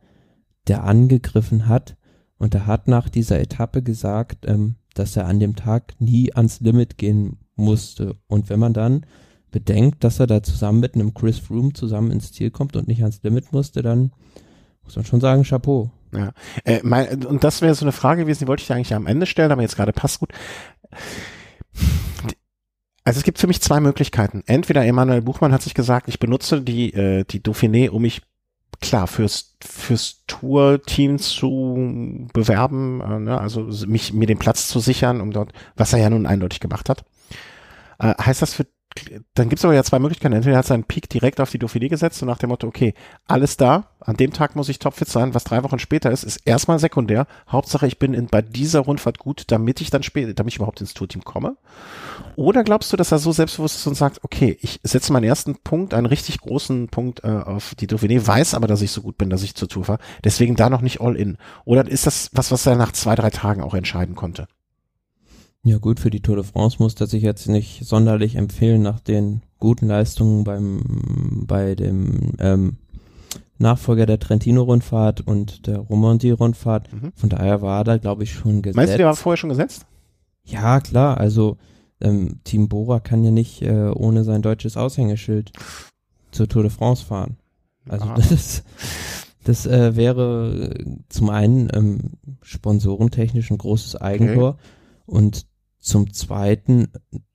der 0.68 0.84
angegriffen 0.84 1.68
hat. 1.68 1.98
Und 2.38 2.54
er 2.54 2.68
hat 2.68 2.88
nach 2.88 3.10
dieser 3.10 3.40
Etappe 3.40 3.82
gesagt, 3.82 4.46
ähm, 4.48 4.76
dass 4.94 5.16
er 5.16 5.26
an 5.26 5.40
dem 5.40 5.56
Tag 5.56 5.94
nie 6.00 6.34
ans 6.34 6.60
Limit 6.60 6.98
gehen 6.98 7.38
musste. 7.56 8.18
Und 8.28 8.50
wenn 8.50 8.60
man 8.60 8.74
dann 8.74 9.06
bedenkt, 9.52 10.04
dass 10.04 10.20
er 10.20 10.28
da 10.28 10.44
zusammen 10.44 10.80
mit 10.80 10.96
einem 10.96 11.14
Chris 11.14 11.40
Froome 11.40 11.74
zusammen 11.74 12.12
ins 12.12 12.32
Ziel 12.32 12.52
kommt 12.52 12.76
und 12.76 12.88
nicht 12.88 13.02
ans 13.02 13.24
Limit 13.24 13.54
musste, 13.54 13.82
dann 13.82 14.12
muss 14.84 14.96
man 14.96 15.06
schon 15.06 15.22
sagen, 15.22 15.44
Chapeau. 15.44 15.92
Äh, 16.66 16.82
mein, 16.84 17.26
und 17.26 17.44
das 17.44 17.62
wäre 17.62 17.74
so 17.74 17.86
eine 17.86 17.94
Frage 17.94 18.24
gewesen, 18.24 18.40
die 18.40 18.48
wollte 18.48 18.64
ich 18.64 18.72
eigentlich 18.72 18.94
am 18.94 19.08
Ende 19.08 19.26
stellen, 19.26 19.52
aber 19.52 19.62
jetzt 19.62 19.78
gerade 19.78 19.94
passt 19.94 20.20
gut. 20.20 20.34
Also 23.04 23.18
es 23.18 23.24
gibt 23.24 23.40
für 23.40 23.48
mich 23.48 23.62
zwei 23.62 23.80
Möglichkeiten. 23.80 24.44
Entweder 24.46 24.86
Emanuel 24.86 25.22
Buchmann 25.22 25.52
hat 25.52 25.62
sich 25.62 25.74
gesagt, 25.74 26.08
ich 26.08 26.20
benutze 26.20 26.62
die, 26.62 26.94
äh, 26.94 27.24
die 27.24 27.42
Dauphiné, 27.42 27.90
um 27.90 28.04
mich 28.04 28.22
klar 28.80 29.08
fürs, 29.08 29.56
fürs 29.64 30.24
Tour-Team 30.28 31.20
zu 31.20 32.28
bewerben, 32.34 33.02
äh, 33.02 33.20
ne? 33.20 33.40
also 33.40 33.70
mich, 33.88 34.14
mir 34.14 34.28
den 34.28 34.40
Platz 34.40 34.68
zu 34.68 34.80
sichern, 34.80 35.22
um 35.22 35.32
dort, 35.32 35.54
was 35.76 35.94
er 35.94 36.00
ja 36.00 36.10
nun 36.10 36.26
eindeutig 36.26 36.60
gemacht 36.60 36.90
hat. 36.90 37.04
Äh, 38.00 38.14
heißt 38.24 38.42
das 38.42 38.54
für 38.54 38.68
dann 39.36 39.50
gibt 39.50 39.60
es 39.60 39.66
aber 39.66 39.74
ja 39.74 39.84
zwei 39.84 40.00
Möglichkeiten. 40.00 40.34
Entweder 40.34 40.58
hat 40.58 40.66
seinen 40.66 40.84
Peak 40.84 41.10
direkt 41.10 41.40
auf 41.40 41.50
die 41.50 41.60
Dauphiné 41.60 41.88
gesetzt 41.88 42.22
und 42.22 42.28
nach 42.28 42.38
dem 42.38 42.50
Motto, 42.50 42.68
okay, 42.68 42.94
alles 43.26 43.56
da, 43.58 43.86
an 44.02 44.18
dem 44.18 44.34
Tag 44.34 44.56
muss 44.56 44.70
ich 44.70 44.80
topfit 44.80 45.08
sein, 45.08 45.34
was 45.34 45.44
drei 45.44 45.64
Wochen 45.64 45.80
später 45.80 46.12
ist, 46.12 46.24
ist 46.24 46.38
erstmal 46.46 46.80
sekundär. 46.80 47.28
Hauptsache, 47.48 47.88
ich 47.88 48.00
bin 48.00 48.14
in, 48.14 48.28
bei 48.28 48.42
dieser 48.42 48.82
Rundfahrt 48.82 49.20
gut, 49.20 49.46
damit 49.48 49.80
ich 49.80 49.92
dann 49.92 50.04
später, 50.04 50.34
damit 50.34 50.54
ich 50.54 50.58
überhaupt 50.58 50.82
ins 50.82 50.94
Tourteam 50.94 51.24
komme. 51.24 51.56
Oder 52.36 52.64
glaubst 52.64 52.92
du, 52.92 52.98
dass 52.98 53.12
er 53.12 53.20
so 53.20 53.32
selbstbewusst 53.32 53.78
ist 53.78 53.88
und 53.88 53.96
sagt, 53.96 54.24
okay, 54.24 54.58
ich 54.62 54.80
setze 54.84 55.14
meinen 55.14 55.24
ersten 55.24 55.56
Punkt, 55.56 55.94
einen 55.94 56.08
richtig 56.08 56.42
großen 56.42 56.90
Punkt 56.90 57.24
äh, 57.24 57.28
auf 57.28 57.76
die 57.76 57.88
Dauphiné, 57.88 58.26
weiß 58.26 58.54
aber, 58.54 58.68
dass 58.68 58.82
ich 58.82 58.92
so 58.92 59.02
gut 59.02 59.18
bin, 59.18 59.30
dass 59.30 59.44
ich 59.44 59.56
zur 59.56 59.70
Tour 59.70 59.86
fahre, 59.86 60.00
deswegen 60.24 60.56
da 60.56 60.70
noch 60.70 60.82
nicht 60.82 61.00
all 61.00 61.16
in. 61.16 61.38
Oder 61.64 61.88
ist 61.88 62.08
das 62.08 62.30
was, 62.34 62.52
was 62.52 62.66
er 62.66 62.76
nach 62.76 62.92
zwei, 62.92 63.16
drei 63.16 63.30
Tagen 63.30 63.62
auch 63.62 63.74
entscheiden 63.74 64.16
konnte? 64.16 64.48
Ja 65.64 65.78
gut, 65.78 66.00
für 66.00 66.10
die 66.10 66.22
Tour 66.22 66.38
de 66.38 66.46
France 66.46 66.78
muss 66.80 66.96
er 67.00 67.08
sich 67.08 67.22
jetzt 67.22 67.48
nicht 67.48 67.86
sonderlich 67.86 68.36
empfehlen 68.36 68.82
nach 68.82 69.00
den 69.00 69.42
guten 69.60 69.88
Leistungen 69.88 70.44
beim 70.44 71.44
bei 71.46 71.76
dem 71.76 72.34
ähm, 72.40 72.78
Nachfolger 73.60 74.08
der 74.08 74.20
Trentino-Rundfahrt 74.20 75.22
und 75.22 75.68
der 75.68 75.78
Romandie-Rundfahrt. 75.78 76.92
Mhm. 76.92 77.12
Von 77.16 77.30
daher 77.30 77.62
war 77.62 77.84
da, 77.84 77.98
glaube 77.98 78.24
ich, 78.24 78.34
schon 78.34 78.64
gesetzt. 78.64 78.76
Meinst 78.76 78.94
du, 78.94 78.98
der 78.98 79.06
war 79.08 79.16
vorher 79.16 79.38
schon 79.38 79.50
gesetzt? 79.50 79.86
ja, 80.44 80.80
klar, 80.80 81.20
also 81.20 81.58
ähm, 82.02 82.40
Team 82.44 82.68
Bora 82.68 83.00
kann 83.00 83.24
ja 83.24 83.30
nicht 83.30 83.62
äh, 83.62 83.92
ohne 83.94 84.24
sein 84.24 84.42
deutsches 84.42 84.76
Aushängeschild 84.76 85.52
zur 86.32 86.48
Tour 86.50 86.64
de 86.64 86.72
France 86.72 87.06
fahren. 87.06 87.38
Also 87.88 88.06
Ah. 88.06 88.16
das, 88.30 88.64
das 89.44 89.68
äh, 89.68 89.96
wäre 89.96 90.72
äh, 90.76 90.86
zum 91.10 91.30
einen 91.30 91.70
ähm, 91.74 92.00
sponsorentechnisch 92.42 93.52
ein 93.52 93.60
großes 93.60 93.96
Eigentor 94.02 94.58
und 95.06 95.46
zum 95.82 96.14
zweiten, 96.14 96.88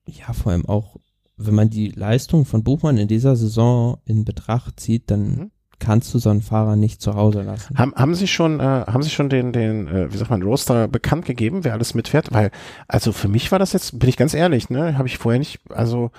ja 0.06 0.32
vor 0.32 0.52
allem 0.52 0.66
auch, 0.66 0.96
wenn 1.37 1.54
man 1.54 1.68
die 1.68 1.88
Leistung 1.90 2.46
von 2.46 2.64
Buchmann 2.64 2.96
in 2.96 3.09
dieser 3.09 3.37
Saison 3.37 3.98
in 4.06 4.24
Betracht 4.24 4.80
zieht, 4.80 5.11
dann 5.11 5.20
Mhm. 5.37 5.50
kannst 5.78 6.14
du 6.14 6.18
so 6.18 6.30
einen 6.30 6.40
Fahrer 6.40 6.76
nicht 6.76 7.02
zu 7.02 7.14
Hause 7.14 7.42
lassen. 7.42 7.76
Haben, 7.78 7.94
haben 7.94 8.14
Sie 8.14 8.26
schon, 8.26 8.61
äh, 8.61 8.62
haben 8.62 9.02
Sie 9.02 9.11
schon 9.11 9.28
den, 9.28 9.52
den, 9.52 9.87
äh, 9.88 10.11
wie 10.12 10.16
sagt 10.16 10.30
man, 10.30 10.42
Roaster 10.42 10.88
bekannt 10.88 11.26
gegeben, 11.26 11.64
wer 11.64 11.74
alles 11.74 11.92
mitfährt? 11.92 12.32
Weil, 12.32 12.50
also 12.88 13.12
für 13.12 13.28
mich 13.28 13.52
war 13.52 13.59
das 13.59 13.74
jetzt, 13.74 13.98
bin 13.98 14.09
ich 14.09 14.16
ganz 14.16 14.32
ehrlich, 14.32 14.70
ne, 14.70 14.96
habe 14.96 15.09
ich 15.09 15.18
vorher 15.18 15.38
nicht, 15.38 15.61
also, 15.68 16.11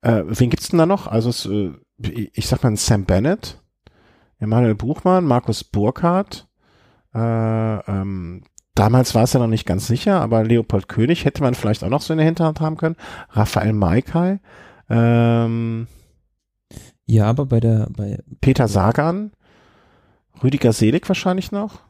äh, 0.00 0.22
wen 0.26 0.50
gibt's 0.50 0.70
denn 0.70 0.78
da 0.78 0.86
noch? 0.86 1.06
Also, 1.06 1.28
es, 1.30 1.46
äh, 1.46 1.70
ich 1.98 2.30
ich 2.36 2.48
sag 2.48 2.64
mal, 2.64 2.74
Sam 2.76 3.04
Bennett, 3.04 3.60
Emanuel 4.40 4.74
Buchmann, 4.74 5.24
Markus 5.24 5.62
Burkhardt, 5.62 6.48
äh, 7.14 7.18
ähm, 7.20 8.42
damals 8.74 9.14
war 9.14 9.24
es 9.24 9.32
ja 9.32 9.40
noch 9.40 9.46
nicht 9.48 9.66
ganz 9.66 9.86
sicher, 9.86 10.20
aber 10.20 10.44
Leopold 10.44 10.88
König 10.88 11.24
hätte 11.24 11.42
man 11.42 11.54
vielleicht 11.54 11.84
auch 11.84 11.88
noch 11.90 12.02
so 12.02 12.12
in 12.12 12.18
der 12.18 12.26
Hinterhand 12.26 12.60
haben 12.60 12.76
können. 12.76 12.96
Raphael 13.30 13.72
Maikai, 13.72 14.40
ähm, 14.90 15.86
Ja, 17.06 17.26
aber 17.26 17.46
bei 17.46 17.60
der, 17.60 17.88
bei, 17.96 18.18
Peter 18.40 18.68
Sagan, 18.68 19.32
Rüdiger 20.42 20.72
Selig 20.72 21.08
wahrscheinlich 21.08 21.50
noch. 21.52 21.80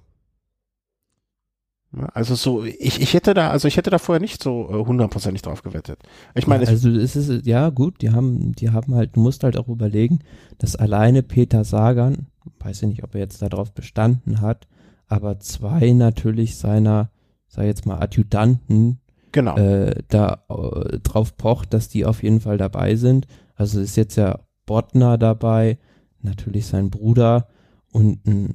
Also 2.12 2.34
so, 2.34 2.64
ich, 2.64 3.00
ich 3.00 3.14
hätte 3.14 3.34
da, 3.34 3.50
also 3.50 3.68
ich 3.68 3.76
hätte 3.76 3.90
da 3.90 3.98
vorher 3.98 4.20
nicht 4.20 4.42
so 4.42 4.68
äh, 4.68 4.84
hundertprozentig 4.84 5.42
drauf 5.42 5.62
gewettet. 5.62 6.00
Ich 6.34 6.48
meine, 6.48 6.64
ja, 6.64 6.72
es- 6.72 6.84
also 6.84 6.90
es 6.98 7.14
ist, 7.14 7.46
ja 7.46 7.70
gut, 7.70 8.02
die 8.02 8.10
haben, 8.10 8.52
die 8.52 8.70
haben 8.70 8.96
halt, 8.96 9.14
du 9.14 9.20
musst 9.20 9.44
halt 9.44 9.56
auch 9.56 9.68
überlegen, 9.68 10.18
dass 10.58 10.74
alleine 10.74 11.22
Peter 11.22 11.62
Sagan, 11.62 12.26
weiß 12.58 12.82
ich 12.82 12.88
nicht, 12.88 13.04
ob 13.04 13.14
er 13.14 13.20
jetzt 13.20 13.40
darauf 13.42 13.72
bestanden 13.72 14.40
hat, 14.40 14.66
aber 15.08 15.38
zwei 15.40 15.92
natürlich 15.92 16.56
seiner, 16.56 17.10
sag 17.48 17.66
jetzt 17.66 17.86
mal, 17.86 17.98
Adjutanten 18.00 19.00
genau. 19.32 19.56
äh, 19.56 20.02
da 20.08 20.44
äh, 20.48 20.98
drauf 21.00 21.36
pocht, 21.36 21.74
dass 21.74 21.88
die 21.88 22.04
auf 22.04 22.22
jeden 22.22 22.40
Fall 22.40 22.58
dabei 22.58 22.96
sind. 22.96 23.26
Also 23.54 23.80
ist 23.80 23.96
jetzt 23.96 24.16
ja 24.16 24.40
Bottner 24.66 25.18
dabei, 25.18 25.78
natürlich 26.20 26.66
sein 26.66 26.90
Bruder 26.90 27.48
und 27.92 28.26
ein 28.26 28.54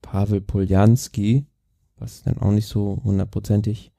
Pavel 0.00 0.40
Poljanski, 0.40 1.46
was 1.98 2.22
dann 2.22 2.38
auch 2.38 2.52
nicht 2.52 2.66
so 2.66 3.00
hundertprozentig 3.04 3.92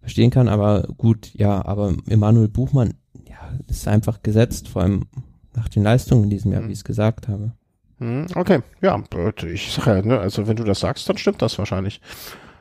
verstehen 0.00 0.30
kann, 0.30 0.48
aber 0.48 0.82
gut, 0.96 1.32
ja, 1.34 1.64
aber 1.64 1.94
Emanuel 2.08 2.48
Buchmann, 2.48 2.94
ja, 3.28 3.36
ist 3.68 3.88
einfach 3.88 4.22
gesetzt, 4.22 4.68
vor 4.68 4.82
allem 4.82 5.06
nach 5.54 5.68
den 5.68 5.82
Leistungen 5.82 6.24
in 6.24 6.30
diesem 6.30 6.52
Jahr, 6.52 6.62
Mhm. 6.62 6.68
wie 6.68 6.72
ich 6.72 6.78
es 6.78 6.84
gesagt 6.84 7.28
habe. 7.28 7.52
Hm, 7.98 8.26
Okay, 8.34 8.60
ja, 8.80 9.02
ich 9.44 9.72
sag 9.72 9.86
ja, 9.86 10.02
ne, 10.02 10.18
also 10.18 10.46
wenn 10.46 10.56
du 10.56 10.64
das 10.64 10.80
sagst, 10.80 11.08
dann 11.08 11.18
stimmt 11.18 11.42
das 11.42 11.58
wahrscheinlich. 11.58 12.00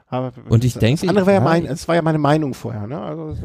Aber 0.09 0.31
Und 0.47 0.63
ich 0.63 0.73
das 0.73 0.79
denke, 0.79 1.07
andere 1.09 1.25
war 1.25 1.33
ja 1.33 1.41
mein, 1.41 1.65
es 1.65 1.87
war 1.87 1.95
ja 1.95 2.01
meine 2.01 2.17
Meinung 2.17 2.53
vorher, 2.53 2.87
ne? 2.87 2.99
Also, 2.99 3.35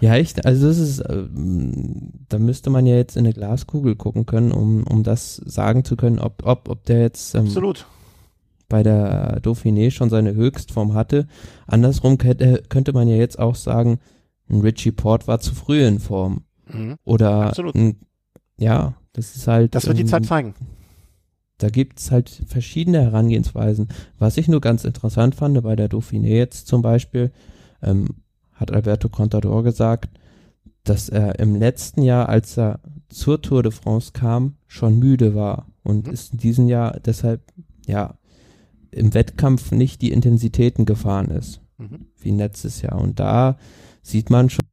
Ja, 0.00 0.16
echt, 0.16 0.44
also 0.44 0.66
das 0.66 0.78
ist, 0.78 1.00
ähm, 1.08 2.10
da 2.28 2.38
müsste 2.38 2.70
man 2.70 2.86
ja 2.86 2.96
jetzt 2.96 3.16
in 3.16 3.24
eine 3.24 3.32
Glaskugel 3.32 3.94
gucken 3.94 4.26
können, 4.26 4.50
um, 4.50 4.82
um 4.82 5.04
das 5.04 5.36
sagen 5.36 5.84
zu 5.84 5.96
können, 5.96 6.18
ob, 6.18 6.44
ob, 6.44 6.68
ob 6.68 6.84
der 6.86 7.02
jetzt 7.02 7.36
ähm, 7.36 7.46
absolut. 7.46 7.86
bei 8.68 8.82
der 8.82 9.40
Dauphiné 9.42 9.92
schon 9.92 10.10
seine 10.10 10.34
Höchstform 10.34 10.94
hatte. 10.94 11.28
Andersrum 11.68 12.18
könnte, 12.18 12.64
könnte 12.68 12.92
man 12.92 13.06
ja 13.06 13.16
jetzt 13.16 13.38
auch 13.38 13.54
sagen, 13.54 14.00
ein 14.50 14.62
Richie 14.62 14.90
Port 14.90 15.28
war 15.28 15.38
zu 15.38 15.54
früh 15.54 15.84
in 15.86 16.00
Form. 16.00 16.42
Mhm. 16.66 16.96
Oder 17.04 17.46
Absolut. 17.46 17.76
ein, 17.76 18.00
ja, 18.58 18.94
das 19.12 19.36
ist 19.36 19.46
halt. 19.46 19.74
Das 19.76 19.86
wird 19.86 19.98
die 19.98 20.02
ähm, 20.02 20.08
Zeit 20.08 20.26
zeigen. 20.26 20.54
Da 21.60 21.68
gibt's 21.68 22.10
halt 22.10 22.42
verschiedene 22.46 23.02
Herangehensweisen. 23.02 23.88
Was 24.18 24.38
ich 24.38 24.48
nur 24.48 24.60
ganz 24.62 24.84
interessant 24.84 25.34
fand 25.34 25.62
bei 25.62 25.76
der 25.76 25.90
Dauphiné 25.90 26.28
jetzt 26.28 26.66
zum 26.66 26.80
Beispiel, 26.80 27.30
ähm, 27.82 28.08
hat 28.52 28.72
Alberto 28.72 29.08
Contador 29.10 29.62
gesagt, 29.62 30.08
dass 30.84 31.10
er 31.10 31.38
im 31.38 31.56
letzten 31.56 32.02
Jahr, 32.02 32.28
als 32.30 32.56
er 32.56 32.80
zur 33.10 33.42
Tour 33.42 33.62
de 33.62 33.72
France 33.72 34.12
kam, 34.12 34.54
schon 34.66 34.98
müde 34.98 35.34
war 35.34 35.66
und 35.82 36.06
Mhm. 36.06 36.12
ist 36.12 36.32
in 36.32 36.38
diesem 36.38 36.66
Jahr 36.68 36.98
deshalb, 37.00 37.42
ja, 37.86 38.14
im 38.90 39.12
Wettkampf 39.12 39.70
nicht 39.70 40.00
die 40.00 40.12
Intensitäten 40.12 40.86
gefahren 40.86 41.30
ist, 41.30 41.60
Mhm. 41.76 42.06
wie 42.20 42.30
letztes 42.30 42.80
Jahr. 42.80 42.98
Und 43.00 43.20
da 43.20 43.58
sieht 44.02 44.30
man 44.30 44.48
schon 44.48 44.64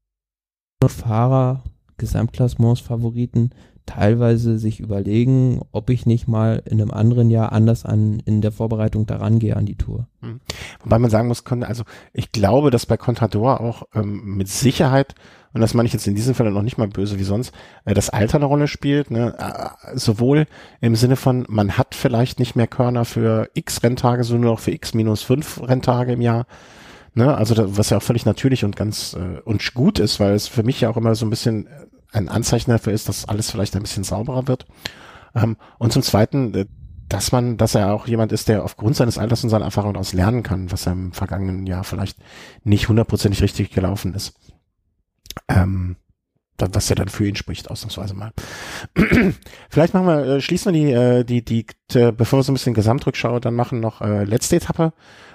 Fahrer, 0.88 1.64
Gesamtklassements-Favoriten, 1.98 3.50
teilweise 3.88 4.60
sich 4.60 4.80
überlegen, 4.80 5.62
ob 5.72 5.90
ich 5.90 6.06
nicht 6.06 6.28
mal 6.28 6.62
in 6.66 6.80
einem 6.80 6.92
anderen 6.92 7.32
Jahr 7.32 7.52
anders 7.52 7.86
an 7.86 8.22
in 8.26 8.42
der 8.42 8.52
Vorbereitung 8.52 9.08
daran 9.08 9.40
gehe 9.40 9.56
an 9.56 9.66
die 9.66 9.78
Tour. 9.78 10.08
Wobei 10.84 11.00
man 11.00 11.10
sagen 11.10 11.28
muss, 11.28 11.44
also 11.62 11.84
ich 12.14 12.32
glaube, 12.32 12.70
dass 12.70 12.86
bei 12.86 12.98
Contador 12.98 13.62
auch 13.62 13.84
ähm, 13.96 14.36
mit 14.36 14.50
Sicherheit, 14.50 15.16
und 15.54 15.62
das 15.62 15.74
meine 15.74 15.88
ich 15.88 15.94
jetzt 15.94 16.06
in 16.06 16.16
diesem 16.16 16.36
Fall 16.36 16.52
noch 16.52 16.62
nicht 16.62 16.78
mal 16.78 16.88
böse 16.88 17.18
wie 17.18 17.24
sonst, 17.24 17.54
äh, 17.86 17.94
das 17.94 18.10
Alter 18.10 18.36
eine 18.36 18.46
Rolle 18.46 18.68
spielt, 18.68 19.10
ne? 19.10 19.36
äh, 19.40 19.98
sowohl 19.98 20.46
im 20.82 20.96
Sinne 20.96 21.16
von, 21.16 21.46
man 21.50 21.78
hat 21.78 21.96
vielleicht 21.96 22.40
nicht 22.40 22.56
mehr 22.56 22.68
Körner 22.68 23.06
für 23.06 23.50
x 23.54 23.82
Renntage, 23.82 24.24
sondern 24.24 24.52
noch 24.52 24.60
für 24.60 24.72
x 24.72 24.94
minus 24.94 25.24
fünf 25.24 25.62
Renntage 25.62 26.12
im 26.12 26.22
Jahr. 26.22 26.46
Ne? 27.14 27.36
Also 27.36 27.56
da, 27.56 27.78
was 27.78 27.90
ja 27.90 27.98
auch 27.98 28.04
völlig 28.04 28.26
natürlich 28.26 28.64
und 28.64 28.76
ganz 28.76 29.16
äh, 29.16 29.40
und 29.42 29.74
gut 29.74 29.98
ist, 29.98 30.20
weil 30.20 30.36
es 30.36 30.48
für 30.48 30.64
mich 30.64 30.82
ja 30.82 30.90
auch 30.90 30.98
immer 30.98 31.16
so 31.16 31.26
ein 31.26 31.32
bisschen 31.32 31.66
äh, 31.66 31.88
ein 32.12 32.30
Anzeichen 32.30 32.72
dafür 32.72 32.94
ist, 32.94 33.10
dass 33.10 33.28
alles 33.28 33.52
vielleicht 33.52 33.76
ein 33.76 33.82
bisschen 33.82 34.04
sauberer 34.04 34.48
wird. 34.48 34.66
Ähm, 35.36 35.58
und 35.78 35.94
zum 35.94 36.02
Zweiten, 36.02 36.54
äh, 36.54 36.66
dass 37.10 37.32
man, 37.32 37.58
dass 37.58 37.76
er 37.76 37.94
auch 37.94 38.08
jemand 38.08 38.32
ist, 38.32 38.50
der 38.50 38.64
aufgrund 38.64 38.96
seines 38.96 39.18
Alters 39.18 39.44
und 39.44 39.50
seiner 39.50 39.66
Erfahrung 39.66 39.94
daraus 39.94 40.14
lernen 40.14 40.44
kann, 40.44 40.72
was 40.72 40.86
er 40.86 40.92
im 40.94 41.14
vergangenen 41.14 41.66
Jahr 41.66 41.84
vielleicht 41.84 42.18
nicht 42.64 42.90
hundertprozentig 42.90 43.42
richtig 43.42 43.72
gelaufen 43.72 44.14
ist. 44.14 44.34
Ähm, 45.48 45.96
was 46.58 46.90
ja 46.90 46.96
dann 46.96 47.08
für 47.08 47.28
ihn 47.28 47.36
spricht, 47.36 47.70
ausnahmsweise 47.70 48.16
mal. 48.16 48.32
Vielleicht 49.70 49.94
machen 49.94 50.08
wir, 50.08 50.26
äh, 50.26 50.42
schließen 50.42 50.74
wir 50.74 50.80
die, 50.80 50.92
äh, 50.92 51.24
die, 51.24 51.46
die, 51.46 51.66
t- 51.88 52.12
bevor 52.12 52.40
wir 52.40 52.44
so 52.44 52.52
ein 52.52 52.56
bisschen 52.56 52.74
Gesamtrückschau 52.74 53.40
dann 53.40 53.54
machen, 53.54 53.80
noch 53.80 54.02
äh, 54.02 54.24
letzte 54.24 54.56
Etappe, 54.56 54.94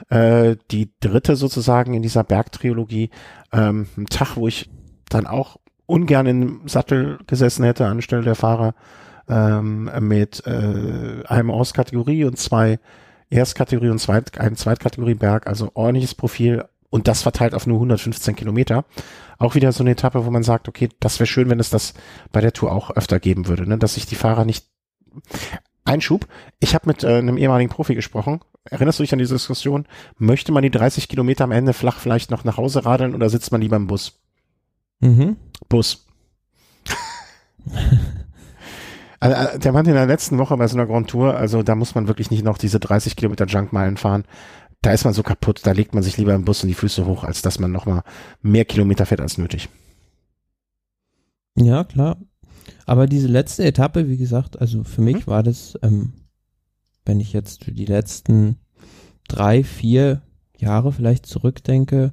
äh, 0.08 0.56
die 0.72 0.90
dritte 1.00 1.36
sozusagen 1.36 1.94
in 1.94 2.02
dieser 2.02 2.24
Bergtrilogie, 2.24 3.10
ähm, 3.52 3.86
ein 3.96 4.06
Tag, 4.06 4.36
wo 4.36 4.48
ich 4.48 4.68
dann 5.08 5.28
auch 5.28 5.58
ungern 5.92 6.26
im 6.26 6.60
Sattel 6.66 7.18
gesessen 7.26 7.64
hätte 7.64 7.86
anstelle 7.86 8.22
der 8.22 8.34
Fahrer 8.34 8.74
ähm, 9.28 9.90
mit 10.00 10.44
äh, 10.46 11.22
einem 11.26 11.50
aus 11.50 11.74
Kategorie 11.74 12.24
und 12.24 12.38
zwei 12.38 12.78
Erstkategorie 13.30 13.88
und 13.88 13.98
Zweit, 13.98 14.38
ein 14.38 14.56
Zweitkategorie 14.56 15.14
Berg, 15.14 15.46
also 15.46 15.70
ordentliches 15.74 16.14
Profil 16.14 16.64
und 16.90 17.08
das 17.08 17.22
verteilt 17.22 17.54
auf 17.54 17.66
nur 17.66 17.78
115 17.78 18.36
Kilometer. 18.36 18.84
Auch 19.38 19.54
wieder 19.54 19.72
so 19.72 19.82
eine 19.82 19.92
Etappe, 19.92 20.26
wo 20.26 20.30
man 20.30 20.42
sagt, 20.42 20.68
okay, 20.68 20.90
das 21.00 21.18
wäre 21.18 21.26
schön, 21.26 21.48
wenn 21.48 21.60
es 21.60 21.70
das 21.70 21.94
bei 22.30 22.42
der 22.42 22.52
Tour 22.52 22.72
auch 22.72 22.90
öfter 22.90 23.20
geben 23.20 23.48
würde, 23.48 23.66
ne? 23.66 23.78
dass 23.78 23.94
sich 23.94 24.06
die 24.06 24.16
Fahrer 24.16 24.44
nicht 24.44 24.66
Einschub. 25.84 26.26
Ich 26.60 26.74
habe 26.74 26.88
mit 26.88 27.04
äh, 27.04 27.16
einem 27.16 27.38
ehemaligen 27.38 27.70
Profi 27.70 27.94
gesprochen. 27.94 28.40
Erinnerst 28.64 28.98
du 28.98 29.02
dich 29.02 29.12
an 29.12 29.18
diese 29.18 29.34
Diskussion? 29.34 29.86
Möchte 30.18 30.52
man 30.52 30.62
die 30.62 30.70
30 30.70 31.08
Kilometer 31.08 31.44
am 31.44 31.52
Ende 31.52 31.72
flach 31.72 31.98
vielleicht 31.98 32.30
noch 32.30 32.44
nach 32.44 32.56
Hause 32.56 32.84
radeln 32.84 33.14
oder 33.14 33.28
sitzt 33.30 33.50
man 33.50 33.62
lieber 33.62 33.76
im 33.76 33.86
Bus? 33.86 34.20
Mhm. 35.00 35.36
Bus. 35.72 36.06
Also, 39.20 39.36
äh, 39.36 39.58
der 39.60 39.70
Mann 39.70 39.86
in 39.86 39.94
der 39.94 40.06
letzten 40.06 40.38
Woche 40.38 40.56
bei 40.56 40.66
so 40.66 40.76
einer 40.76 40.86
Grand 40.86 41.08
Tour, 41.08 41.36
also 41.36 41.62
da 41.62 41.76
muss 41.76 41.94
man 41.94 42.08
wirklich 42.08 42.32
nicht 42.32 42.44
noch 42.44 42.58
diese 42.58 42.80
30 42.80 43.14
Kilometer 43.14 43.46
Junkmeilen 43.46 43.96
fahren. 43.96 44.24
Da 44.80 44.90
ist 44.92 45.04
man 45.04 45.14
so 45.14 45.22
kaputt, 45.22 45.60
da 45.62 45.70
legt 45.70 45.94
man 45.94 46.02
sich 46.02 46.16
lieber 46.16 46.34
im 46.34 46.44
Bus 46.44 46.64
und 46.64 46.68
die 46.68 46.74
Füße 46.74 47.06
hoch, 47.06 47.22
als 47.22 47.40
dass 47.40 47.60
man 47.60 47.70
nochmal 47.70 48.02
mehr 48.40 48.64
Kilometer 48.64 49.06
fährt 49.06 49.20
als 49.20 49.38
nötig. 49.38 49.68
Ja, 51.56 51.84
klar. 51.84 52.16
Aber 52.84 53.06
diese 53.06 53.28
letzte 53.28 53.64
Etappe, 53.64 54.08
wie 54.08 54.16
gesagt, 54.16 54.60
also 54.60 54.82
für 54.82 55.02
mich 55.02 55.26
Mhm. 55.26 55.30
war 55.30 55.44
das, 55.44 55.78
ähm, 55.82 56.14
wenn 57.04 57.20
ich 57.20 57.32
jetzt 57.32 57.64
die 57.68 57.86
letzten 57.86 58.56
drei, 59.28 59.62
vier 59.62 60.22
Jahre 60.56 60.90
vielleicht 60.90 61.26
zurückdenke, 61.26 62.12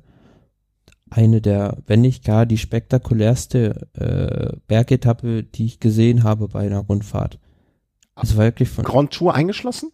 eine 1.10 1.42
der, 1.42 1.78
wenn 1.88 2.02
nicht 2.02 2.24
gar 2.24 2.46
die 2.46 2.58
spektakulärste 2.58 3.88
äh, 3.94 4.58
Bergetappe, 4.68 5.44
die 5.44 5.66
ich 5.66 5.80
gesehen 5.80 6.24
habe 6.24 6.48
bei 6.48 6.66
einer 6.66 6.80
Rundfahrt. 6.80 7.40
Also 8.16 8.38
wirklich 8.38 8.70
von, 8.70 8.84
Grand 8.84 9.12
Tour 9.12 9.34
eingeschlossen? 9.34 9.92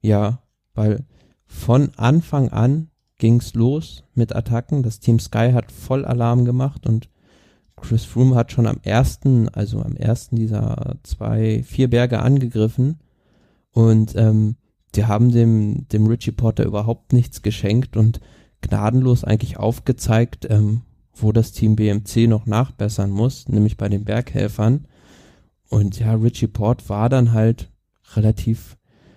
ja, 0.00 0.42
weil 0.74 1.04
von 1.46 1.90
Anfang 1.96 2.50
an 2.50 2.90
ging's 3.18 3.54
los 3.54 4.04
mit 4.14 4.34
Attacken. 4.34 4.82
Das 4.82 5.00
Team 5.00 5.18
Sky 5.18 5.52
hat 5.52 5.72
voll 5.72 6.04
Alarm 6.04 6.44
gemacht 6.44 6.86
und 6.86 7.08
Chris 7.76 8.04
Froome 8.04 8.34
hat 8.34 8.52
schon 8.52 8.66
am 8.66 8.78
ersten, 8.82 9.48
also 9.48 9.80
am 9.80 9.96
ersten 9.96 10.36
dieser 10.36 10.96
zwei, 11.02 11.62
vier 11.62 11.88
Berge 11.90 12.20
angegriffen 12.20 13.00
und 13.72 14.14
ähm, 14.16 14.56
die 14.94 15.06
haben 15.06 15.30
dem, 15.30 15.88
dem 15.88 16.06
Richie 16.06 16.32
Potter 16.32 16.64
überhaupt 16.64 17.12
nichts 17.12 17.42
geschenkt 17.42 17.96
und 17.96 18.20
gnadenlos 18.68 19.24
eigentlich 19.24 19.56
aufgezeigt, 19.56 20.46
ähm, 20.50 20.82
wo 21.14 21.32
das 21.32 21.52
Team 21.52 21.76
BMC 21.76 22.26
noch 22.26 22.46
nachbessern 22.46 23.10
muss, 23.10 23.48
nämlich 23.48 23.76
bei 23.76 23.88
den 23.88 24.04
Berghelfern. 24.04 24.86
Und 25.68 25.98
ja, 25.98 26.14
Richie 26.14 26.48
Port 26.48 26.88
war 26.88 27.08
dann 27.08 27.32
halt 27.32 27.70
relativ 28.14 28.76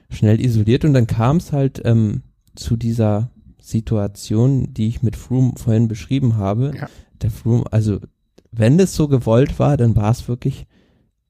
schnell 0.09 0.43
isoliert 0.43 0.85
und 0.85 0.93
dann 0.93 1.07
kam 1.07 1.37
es 1.37 1.51
halt 1.51 1.81
ähm, 1.85 2.21
zu 2.55 2.75
dieser 2.75 3.31
Situation, 3.59 4.73
die 4.73 4.87
ich 4.87 5.03
mit 5.03 5.15
Froome 5.15 5.53
vorhin 5.57 5.87
beschrieben 5.87 6.37
habe. 6.37 6.73
Ja. 6.75 6.89
Der 7.21 7.31
Froome, 7.31 7.65
also 7.71 7.99
wenn 8.51 8.77
das 8.77 8.95
so 8.95 9.07
gewollt 9.07 9.59
war, 9.59 9.75
dann 9.77 9.95
war 9.95 10.11
es 10.11 10.27
wirklich 10.27 10.67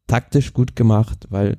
taktisch 0.06 0.54
gut 0.54 0.76
gemacht, 0.76 1.28
weil 1.30 1.58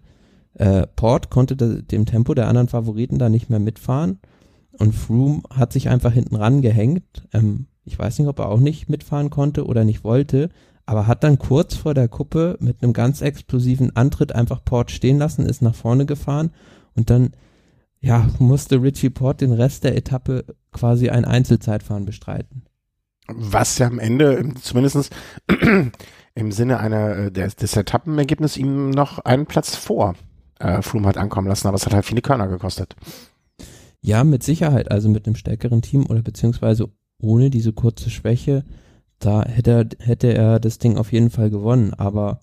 äh, 0.54 0.86
Port 0.86 1.30
konnte 1.30 1.56
da, 1.56 1.66
dem 1.66 2.06
Tempo 2.06 2.34
der 2.34 2.48
anderen 2.48 2.68
Favoriten 2.68 3.18
da 3.18 3.28
nicht 3.28 3.50
mehr 3.50 3.59
mitfahren 3.59 4.18
und 4.79 4.95
Froome 4.95 5.43
hat 5.51 5.72
sich 5.72 5.89
einfach 5.89 6.12
hinten 6.12 6.37
ran 6.37 6.62
gehängt. 6.62 7.26
Ähm, 7.33 7.66
ich 7.85 7.99
weiß 7.99 8.18
nicht, 8.18 8.29
ob 8.29 8.39
er 8.39 8.49
auch 8.49 8.61
nicht 8.61 8.89
mitfahren 8.89 9.31
konnte 9.31 9.66
oder 9.66 9.85
nicht 9.85 10.05
wollte, 10.05 10.51
aber 10.87 11.07
hat 11.07 11.24
dann 11.24 11.39
kurz 11.39 11.74
vor 11.74 11.95
der 11.95 12.09
Kuppe 12.09 12.57
mit 12.61 12.83
einem 12.83 12.93
ganz 12.93 13.20
explosiven 13.20 13.95
Antritt 13.97 14.35
einfach 14.35 14.64
Port 14.64 14.91
stehen 14.91 15.18
lassen, 15.18 15.47
ist 15.47 15.62
nach 15.62 15.74
vorne 15.74 16.07
gefahren 16.07 16.51
und 16.95 17.11
dann 17.11 17.33
ja, 18.01 18.29
musste 18.39 18.81
Richie 18.83 19.11
Port 19.11 19.41
den 19.41 19.53
Rest 19.53 19.85
der 19.85 19.97
Etappe 19.97 20.45
quasi 20.72 21.09
ein 21.09 21.24
Einzelzeitfahren 21.24 22.05
bestreiten. 22.05 22.62
Was 23.26 23.79
ja 23.79 23.87
am 23.87 23.99
Ende 23.99 24.55
zumindest 24.62 25.11
im 26.35 26.53
Sinne 26.53 26.79
einer 26.79 27.16
äh, 27.16 27.33
des, 27.33 27.57
des 27.57 27.76
Etappenergebnisses 27.76 28.57
ihm 28.57 28.91
noch 28.91 29.18
einen 29.18 29.47
Platz 29.47 29.74
vor 29.76 30.14
äh, 30.59 30.83
Froome 30.83 31.09
hat 31.09 31.18
ankommen 31.18 31.49
lassen, 31.49 31.68
aber 31.68 31.76
es 31.76 31.87
hat 31.87 31.95
halt 31.95 32.05
viele 32.05 32.22
Körner 32.22 32.49
gekostet. 32.49 32.97
Ja, 34.01 34.24
mit 34.24 34.42
Sicherheit, 34.42 34.90
also 34.90 35.09
mit 35.09 35.26
einem 35.26 35.36
stärkeren 35.36 35.82
Team 35.82 36.07
oder 36.07 36.22
beziehungsweise 36.22 36.90
ohne 37.20 37.51
diese 37.51 37.72
kurze 37.72 38.11
Schwäche, 38.11 38.64
da 39.18 39.44
hätte 39.44 39.70
er, 39.72 40.07
hätte 40.07 40.32
er 40.32 40.61
das 40.61 40.78
Ding 40.78 40.96
auf 40.96 41.12
jeden 41.12 41.30
Fall 41.30 41.51
gewonnen. 41.51 41.94
Aber 41.94 42.40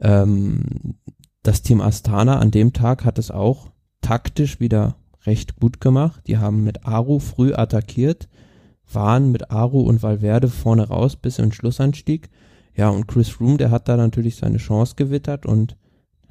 ähm, 0.00 0.96
das 1.42 1.62
Team 1.62 1.80
Astana 1.80 2.38
an 2.38 2.50
dem 2.50 2.72
Tag 2.72 3.04
hat 3.04 3.18
es 3.18 3.30
auch 3.30 3.70
taktisch 4.00 4.60
wieder 4.60 4.96
recht 5.26 5.56
gut 5.56 5.80
gemacht. 5.80 6.22
Die 6.26 6.38
haben 6.38 6.64
mit 6.64 6.84
Aru 6.84 7.18
früh 7.18 7.54
attackiert, 7.54 8.28
waren 8.92 9.30
mit 9.30 9.50
Aru 9.50 9.82
und 9.82 10.02
Valverde 10.02 10.48
vorne 10.48 10.88
raus 10.88 11.16
bis 11.16 11.38
in 11.38 11.46
den 11.46 11.52
Schlussanstieg. 11.52 12.30
Ja, 12.74 12.88
und 12.88 13.06
Chris 13.06 13.40
Room, 13.40 13.58
der 13.58 13.70
hat 13.70 13.88
da 13.88 13.96
natürlich 13.96 14.36
seine 14.36 14.58
Chance 14.58 14.94
gewittert 14.96 15.46
und 15.46 15.76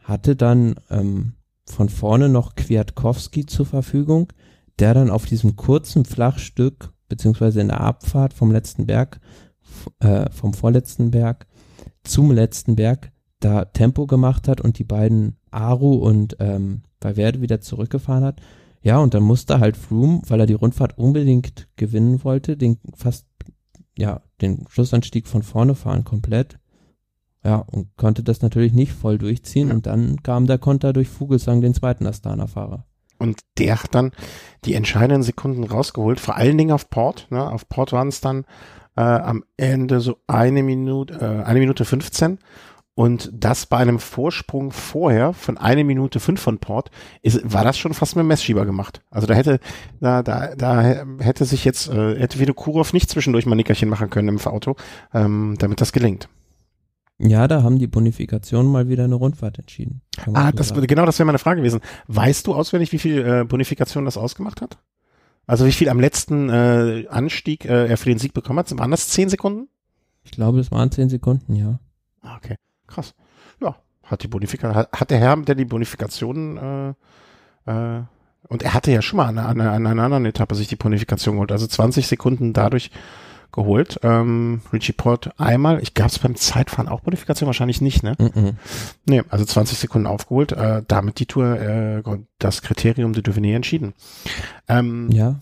hatte 0.01 0.35
dann 0.35 0.75
ähm, 0.89 1.33
von 1.65 1.89
vorne 1.89 2.29
noch 2.29 2.55
Kwiatkowski 2.55 3.45
zur 3.45 3.65
Verfügung, 3.65 4.33
der 4.79 4.93
dann 4.93 5.09
auf 5.09 5.25
diesem 5.25 5.55
kurzen 5.55 6.05
Flachstück, 6.05 6.93
beziehungsweise 7.07 7.61
in 7.61 7.67
der 7.67 7.81
Abfahrt 7.81 8.33
vom 8.33 8.51
letzten 8.51 8.85
Berg, 8.85 9.19
äh, 9.99 10.29
vom 10.31 10.53
vorletzten 10.53 11.11
Berg 11.11 11.47
zum 12.03 12.31
letzten 12.31 12.75
Berg, 12.75 13.11
da 13.39 13.65
Tempo 13.65 14.05
gemacht 14.05 14.47
hat 14.47 14.61
und 14.61 14.79
die 14.79 14.83
beiden 14.83 15.37
Aru 15.51 15.95
und 15.95 16.37
ähm, 16.39 16.83
Valverde 16.99 17.41
wieder 17.41 17.61
zurückgefahren 17.61 18.23
hat. 18.23 18.41
Ja, 18.81 18.99
und 18.99 19.13
dann 19.13 19.23
musste 19.23 19.59
halt 19.59 19.77
Froome, 19.77 20.21
weil 20.27 20.39
er 20.39 20.45
die 20.45 20.53
Rundfahrt 20.53 20.97
unbedingt 20.97 21.67
gewinnen 21.75 22.23
wollte, 22.23 22.57
den 22.57 22.77
fast, 22.95 23.27
ja, 23.97 24.21
den 24.41 24.65
Schlussanstieg 24.69 25.27
von 25.27 25.43
vorne 25.43 25.75
fahren 25.75 26.03
komplett. 26.03 26.59
Ja, 27.43 27.57
und 27.57 27.95
konnte 27.95 28.23
das 28.23 28.41
natürlich 28.41 28.73
nicht 28.73 28.91
voll 28.91 29.17
durchziehen. 29.17 29.71
Und 29.71 29.85
dann 29.85 30.21
kam 30.23 30.45
der 30.45 30.57
Konter 30.57 30.91
durch 30.91 31.07
Vogelsang, 31.07 31.61
den 31.61 31.73
zweiten 31.73 32.05
Astana-Fahrer. 32.05 32.85
Und 33.19 33.41
der 33.57 33.83
hat 33.83 33.93
dann 33.93 34.11
die 34.65 34.73
entscheidenden 34.73 35.23
Sekunden 35.23 35.63
rausgeholt, 35.63 36.19
vor 36.19 36.35
allen 36.35 36.57
Dingen 36.57 36.71
auf 36.71 36.89
Port. 36.89 37.27
Ne? 37.29 37.47
Auf 37.49 37.69
Port 37.69 37.91
waren 37.91 38.07
es 38.07 38.21
dann 38.21 38.45
äh, 38.95 39.01
am 39.01 39.43
Ende 39.57 39.99
so 39.99 40.17
eine 40.27 40.63
Minute, 40.63 41.13
äh, 41.13 41.45
eine 41.45 41.59
Minute 41.59 41.85
15. 41.85 42.39
Und 42.95 43.31
das 43.33 43.65
bei 43.65 43.77
einem 43.77 43.97
Vorsprung 43.97 44.71
vorher 44.71 45.31
von 45.31 45.57
eine 45.57 45.85
Minute 45.85 46.19
fünf 46.19 46.41
von 46.41 46.59
Port, 46.59 46.91
ist, 47.21 47.39
war 47.45 47.63
das 47.63 47.77
schon 47.77 47.93
fast 47.93 48.17
mit 48.17 48.25
Messschieber 48.25 48.65
gemacht. 48.65 49.01
Also 49.09 49.25
da 49.25 49.35
hätte, 49.35 49.61
da, 50.01 50.21
da, 50.21 50.53
da 50.53 51.05
hätte 51.19 51.45
sich 51.45 51.63
jetzt, 51.63 51.87
äh, 51.87 52.19
hätte 52.19 52.39
Vino 52.39 52.53
Kurov 52.53 52.91
nicht 52.91 53.09
zwischendurch 53.09 53.45
mal 53.45 53.55
Nickerchen 53.55 53.87
machen 53.87 54.09
können 54.09 54.27
im 54.27 54.39
Auto, 54.41 54.75
ähm, 55.13 55.55
damit 55.59 55.79
das 55.79 55.93
gelingt. 55.93 56.27
Ja, 57.21 57.47
da 57.49 57.63
haben 57.63 57.79
die 57.79 57.87
Bonifikationen 57.87 58.71
mal 58.71 58.87
wieder 58.87 59.03
eine 59.03 59.15
Rundfahrt 59.15 59.59
entschieden. 59.59 60.01
Ah, 60.33 60.51
so 60.51 60.57
das, 60.57 60.69
sagen. 60.69 60.87
genau 60.87 61.05
das 61.05 61.19
wäre 61.19 61.25
meine 61.25 61.37
Frage 61.37 61.59
gewesen. 61.59 61.81
Weißt 62.07 62.47
du 62.47 62.55
auswendig, 62.55 62.93
wie 62.93 62.99
viel 62.99 63.25
äh, 63.25 63.43
Bonifikation 63.43 64.05
das 64.05 64.17
ausgemacht 64.17 64.61
hat? 64.61 64.77
Also 65.45 65.65
wie 65.65 65.71
viel 65.71 65.89
am 65.89 65.99
letzten 65.99 66.49
äh, 66.49 67.07
Anstieg 67.09 67.65
äh, 67.65 67.87
er 67.87 67.97
für 67.97 68.09
den 68.09 68.19
Sieg 68.19 68.33
bekommen 68.33 68.59
hat? 68.59 68.77
Waren 68.77 68.91
das 68.91 69.09
zehn 69.09 69.29
Sekunden? 69.29 69.67
Ich 70.23 70.31
glaube, 70.31 70.59
das 70.59 70.71
waren 70.71 70.91
zehn 70.91 71.09
Sekunden, 71.09 71.55
ja. 71.55 71.79
Ah, 72.21 72.37
okay. 72.37 72.55
Krass. 72.87 73.13
Ja, 73.61 73.75
hat 74.03 74.23
die 74.23 74.27
Bonifikation, 74.27 74.75
hat, 74.75 74.89
hat, 74.91 75.11
der 75.11 75.17
Herr, 75.17 75.35
der 75.37 75.55
die 75.55 75.65
Bonifikationen, 75.65 76.95
äh, 77.65 77.69
äh, 77.97 78.03
und 78.47 78.63
er 78.63 78.73
hatte 78.73 78.91
ja 78.91 79.01
schon 79.01 79.17
mal 79.17 79.27
an, 79.27 79.37
an, 79.37 79.59
an 79.59 79.87
einer 79.87 80.03
anderen 80.03 80.25
Etappe 80.25 80.55
sich 80.55 80.67
die 80.67 80.75
Bonifikation 80.75 81.35
geholt, 81.35 81.51
also 81.51 81.67
20 81.67 82.07
Sekunden 82.07 82.53
dadurch 82.53 82.91
geholt. 83.51 83.99
Ähm, 84.03 84.61
Richie 84.71 84.93
Port 84.93 85.31
einmal, 85.39 85.81
ich 85.81 85.93
gab 85.93 86.07
es 86.07 86.19
beim 86.19 86.35
Zeitfahren 86.35 86.87
auch 86.87 87.01
Bonifikation, 87.01 87.47
wahrscheinlich 87.47 87.81
nicht, 87.81 88.03
ne? 88.03 88.15
Mm 88.17 88.25
-mm. 88.25 88.53
Nee, 89.05 89.23
also 89.29 89.45
20 89.45 89.77
Sekunden 89.77 90.07
aufgeholt, 90.07 90.51
äh, 90.51 90.83
damit 90.87 91.19
die 91.19 91.25
Tour 91.25 91.59
äh, 91.59 92.01
das 92.37 92.61
Kriterium 92.61 93.13
de 93.13 93.23
Dauphiné 93.23 93.55
entschieden. 93.55 93.93
Ähm, 94.67 95.09
ja. 95.11 95.39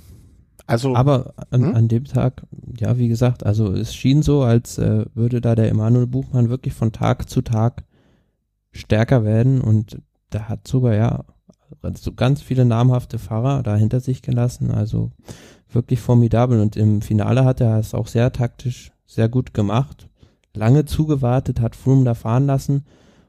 Also, 0.65 0.95
aber 0.95 1.33
an, 1.49 1.67
hm? 1.67 1.75
an, 1.75 1.87
dem 1.87 2.03
Tag, 2.03 2.43
ja, 2.77 2.97
wie 2.97 3.07
gesagt, 3.07 3.45
also 3.45 3.71
es 3.71 3.95
schien 3.95 4.21
so, 4.21 4.43
als 4.43 4.77
äh, 4.77 5.05
würde 5.13 5.39
da 5.39 5.55
der 5.55 5.69
Emanuel 5.69 6.07
Buchmann 6.07 6.49
wirklich 6.49 6.73
von 6.73 6.91
Tag 6.91 7.29
zu 7.29 7.41
Tag 7.41 7.85
stärker 8.71 9.23
werden 9.23 9.61
und 9.61 10.01
da 10.29 10.49
hat 10.49 10.67
sogar, 10.67 10.93
ja, 10.93 11.23
so 11.95 12.13
ganz 12.13 12.41
viele 12.41 12.65
namhafte 12.65 13.17
Fahrer 13.17 13.63
da 13.63 13.77
hinter 13.77 14.01
sich 14.01 14.21
gelassen, 14.21 14.71
also 14.71 15.11
wirklich 15.69 15.99
formidabel 15.99 16.59
und 16.59 16.75
im 16.75 17.01
Finale 17.01 17.45
hat 17.45 17.61
er 17.61 17.79
es 17.79 17.93
auch 17.93 18.07
sehr 18.07 18.31
taktisch, 18.31 18.91
sehr 19.05 19.29
gut 19.29 19.53
gemacht, 19.53 20.09
lange 20.53 20.85
zugewartet, 20.85 21.59
hat 21.59 21.75
Froome 21.75 22.05
da 22.05 22.13
fahren 22.13 22.45
lassen 22.45 22.85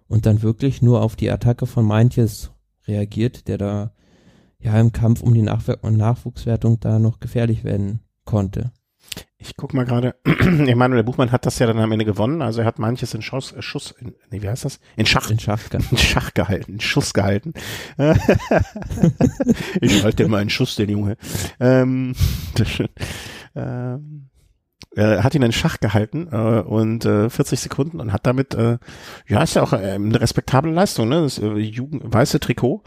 und 0.08 0.26
dann 0.26 0.42
wirklich 0.42 0.82
nur 0.82 1.02
auf 1.02 1.16
die 1.16 1.30
Attacke 1.30 1.66
von 1.66 1.84
Meintjes 1.84 2.50
reagiert, 2.86 3.48
der 3.48 3.58
da 3.58 3.92
ja 4.58 4.78
im 4.80 4.92
Kampf 4.92 5.22
um 5.22 5.34
die 5.34 5.42
Nachw 5.42 5.76
Nachwuchswertung 5.88 6.80
da 6.80 6.98
noch 6.98 7.20
gefährlich 7.20 7.64
werden 7.64 8.00
konnte. 8.24 8.72
Ich 9.38 9.56
guck 9.56 9.72
mal 9.74 9.84
gerade, 9.84 10.16
Emanuel 10.24 11.04
Buchmann 11.04 11.30
hat 11.32 11.46
das 11.46 11.58
ja 11.58 11.66
dann 11.66 11.78
am 11.78 11.92
Ende 11.92 12.04
gewonnen, 12.04 12.42
also 12.42 12.60
er 12.60 12.66
hat 12.66 12.78
manches 12.78 13.14
in 13.14 13.22
Schuss, 13.22 13.52
äh, 13.52 13.62
Schuss 13.62 13.94
in, 13.98 14.14
nee, 14.30 14.42
wie 14.42 14.48
heißt 14.48 14.64
das? 14.64 14.80
In 14.96 15.06
Schach. 15.06 15.30
In 15.30 15.38
Schach, 15.38 15.62
in 15.90 15.96
Schach 15.96 16.34
gehalten, 16.34 16.74
in 16.74 16.80
Schuss 16.80 17.14
gehalten. 17.14 17.54
ich 19.80 20.02
halte 20.02 20.28
mal 20.28 20.38
einen 20.38 20.50
Schuss, 20.50 20.76
den 20.76 20.90
Junge. 20.90 21.16
Ähm, 21.60 22.14
das 22.54 22.68
schön. 22.68 22.88
Ähm, 23.54 24.28
er 24.96 25.22
hat 25.22 25.34
ihn 25.34 25.42
in 25.42 25.52
Schach 25.52 25.78
gehalten 25.80 26.28
äh, 26.32 26.60
und 26.60 27.04
äh, 27.04 27.30
40 27.30 27.60
Sekunden 27.60 28.00
und 28.00 28.12
hat 28.12 28.26
damit, 28.26 28.54
äh, 28.54 28.78
ja, 29.28 29.42
ist 29.42 29.54
ja 29.54 29.62
auch 29.62 29.72
äh, 29.72 29.92
eine 29.92 30.20
respektable 30.20 30.72
Leistung, 30.72 31.08
ne? 31.08 31.20
Das 31.22 31.38
äh, 31.38 31.54
Jugend, 31.58 32.02
weiße 32.04 32.40
Trikot 32.40 32.82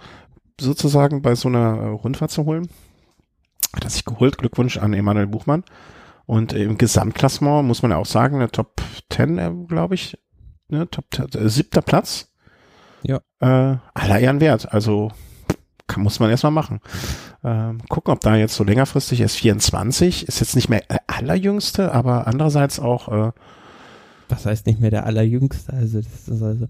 sozusagen 0.59 1.21
bei 1.21 1.35
so 1.35 1.47
einer 1.47 1.77
äh, 1.77 1.87
Rundfahrt 1.87 2.31
zu 2.31 2.45
holen. 2.45 2.69
Hat 3.73 3.83
er 3.83 3.89
sich 3.89 4.05
geholt. 4.05 4.37
Glückwunsch 4.37 4.77
an 4.77 4.93
Emanuel 4.93 5.27
Buchmann. 5.27 5.63
Und 6.31 6.53
im 6.53 6.77
Gesamtklassement 6.77 7.67
muss 7.67 7.81
man 7.81 7.91
ja 7.91 7.97
auch 7.97 8.05
sagen, 8.05 8.39
der 8.39 8.49
Top 8.49 8.81
10, 9.09 9.37
äh, 9.37 9.51
glaube 9.67 9.95
ich, 9.95 10.17
ne, 10.69 10.89
Top 10.89 11.03
äh, 11.19 11.49
siebter 11.49 11.81
Platz. 11.81 12.31
Ja. 13.03 13.17
Äh, 13.41 13.79
aller 13.93 14.17
Ehren 14.17 14.39
wert. 14.39 14.73
Also 14.73 15.11
kann, 15.87 16.03
muss 16.03 16.21
man 16.21 16.29
erstmal 16.29 16.53
machen. 16.53 16.79
Ähm, 17.43 17.79
gucken, 17.89 18.13
ob 18.13 18.21
da 18.21 18.37
jetzt 18.37 18.55
so 18.55 18.63
längerfristig 18.63 19.19
ist. 19.19 19.35
24 19.35 20.25
ist 20.25 20.39
jetzt 20.39 20.55
nicht 20.55 20.69
mehr 20.69 20.83
der 20.89 21.01
allerjüngste, 21.07 21.91
aber 21.91 22.27
andererseits 22.27 22.79
auch. 22.79 23.09
Äh, 23.09 23.31
Was 24.29 24.45
heißt 24.45 24.67
nicht 24.67 24.79
mehr 24.79 24.89
der 24.89 25.05
allerjüngste? 25.05 25.73
Also 25.73 25.99
das 25.99 26.29
ist 26.29 26.41
also 26.41 26.67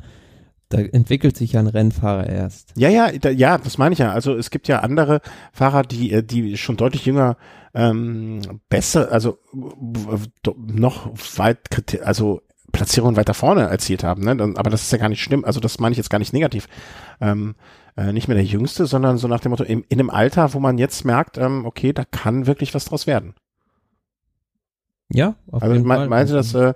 da 0.71 0.79
entwickelt 0.79 1.37
sich 1.37 1.53
ja 1.53 1.59
ein 1.59 1.67
Rennfahrer 1.67 2.27
erst. 2.27 2.73
Ja, 2.75 2.89
ja, 2.89 3.11
da, 3.11 3.29
ja, 3.29 3.57
das 3.57 3.77
meine 3.77 3.93
ich 3.93 3.99
ja. 3.99 4.11
Also 4.11 4.35
es 4.35 4.49
gibt 4.49 4.67
ja 4.67 4.79
andere 4.79 5.21
Fahrer, 5.51 5.83
die, 5.83 6.11
äh, 6.11 6.23
die 6.23 6.57
schon 6.57 6.77
deutlich 6.77 7.05
jünger 7.05 7.37
ähm, 7.73 8.41
besser, 8.69 9.11
also 9.11 9.37
noch 10.55 11.11
weit, 11.37 11.59
also 12.03 12.41
Platzierungen 12.71 13.17
weiter 13.17 13.33
vorne 13.33 13.67
erzielt 13.67 14.03
haben. 14.03 14.23
Ne? 14.23 14.53
Aber 14.55 14.69
das 14.69 14.83
ist 14.83 14.91
ja 14.91 14.97
gar 14.97 15.09
nicht 15.09 15.21
schlimm. 15.21 15.45
Also 15.45 15.59
das 15.59 15.79
meine 15.79 15.93
ich 15.93 15.97
jetzt 15.97 16.09
gar 16.09 16.19
nicht 16.19 16.33
negativ. 16.33 16.67
Ähm, 17.19 17.55
äh, 17.97 18.13
nicht 18.13 18.27
mehr 18.27 18.35
der 18.35 18.45
Jüngste, 18.45 18.85
sondern 18.85 19.17
so 19.17 19.27
nach 19.27 19.41
dem 19.41 19.51
Motto, 19.51 19.63
in, 19.63 19.83
in 19.89 19.99
einem 19.99 20.09
Alter, 20.09 20.53
wo 20.53 20.59
man 20.59 20.77
jetzt 20.77 21.03
merkt, 21.03 21.37
ähm, 21.37 21.65
okay, 21.65 21.91
da 21.91 22.05
kann 22.05 22.47
wirklich 22.47 22.73
was 22.73 22.85
draus 22.85 23.07
werden. 23.07 23.35
Ja, 25.13 25.35
auf 25.51 25.61
also 25.61 25.75
jeden 25.75 25.87
Fall. 25.87 26.07
Meinte 26.07 26.33
das 26.33 26.53
äh, 26.53 26.73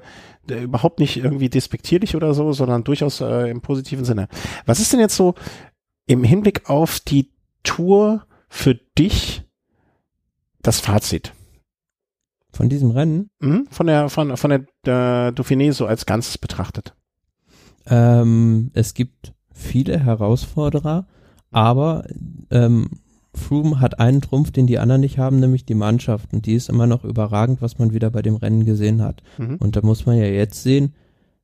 überhaupt 0.49 0.99
nicht 0.99 1.17
irgendwie 1.17 1.49
despektierlich 1.49 2.15
oder 2.15 2.33
so, 2.33 2.53
sondern 2.53 2.83
durchaus 2.83 3.21
äh, 3.21 3.49
im 3.49 3.61
positiven 3.61 4.05
Sinne. 4.05 4.27
Was 4.65 4.79
ist 4.79 4.93
denn 4.93 4.99
jetzt 4.99 5.15
so 5.15 5.35
im 6.07 6.23
Hinblick 6.23 6.69
auf 6.69 6.99
die 6.99 7.31
Tour 7.63 8.25
für 8.49 8.75
dich 8.97 9.43
das 10.61 10.79
Fazit? 10.79 11.33
Von 12.51 12.69
diesem 12.69 12.91
Rennen? 12.91 13.29
Mhm, 13.39 13.67
von 13.69 13.87
der, 13.87 14.09
von, 14.09 14.37
von 14.37 14.49
der, 14.49 14.65
der 14.85 15.33
Dauphiné 15.35 15.73
so 15.73 15.85
als 15.85 16.05
Ganzes 16.05 16.37
betrachtet. 16.37 16.95
Ähm, 17.85 18.71
es 18.73 18.93
gibt 18.93 19.33
viele 19.53 19.99
Herausforderer, 19.99 21.07
aber 21.51 22.05
ähm, 22.51 22.89
Froome 23.37 23.79
hat 23.79 23.99
einen 23.99 24.21
Trumpf, 24.21 24.51
den 24.51 24.67
die 24.67 24.79
anderen 24.79 25.01
nicht 25.01 25.17
haben, 25.17 25.39
nämlich 25.39 25.65
die 25.65 25.75
Mannschaft. 25.75 26.33
Und 26.33 26.45
die 26.45 26.53
ist 26.53 26.69
immer 26.69 26.87
noch 26.87 27.03
überragend, 27.03 27.61
was 27.61 27.77
man 27.79 27.93
wieder 27.93 28.09
bei 28.09 28.21
dem 28.21 28.35
Rennen 28.35 28.65
gesehen 28.65 29.01
hat. 29.01 29.23
Mhm. 29.37 29.57
Und 29.57 29.75
da 29.75 29.81
muss 29.81 30.05
man 30.05 30.17
ja 30.17 30.25
jetzt 30.25 30.63
sehen, 30.63 30.93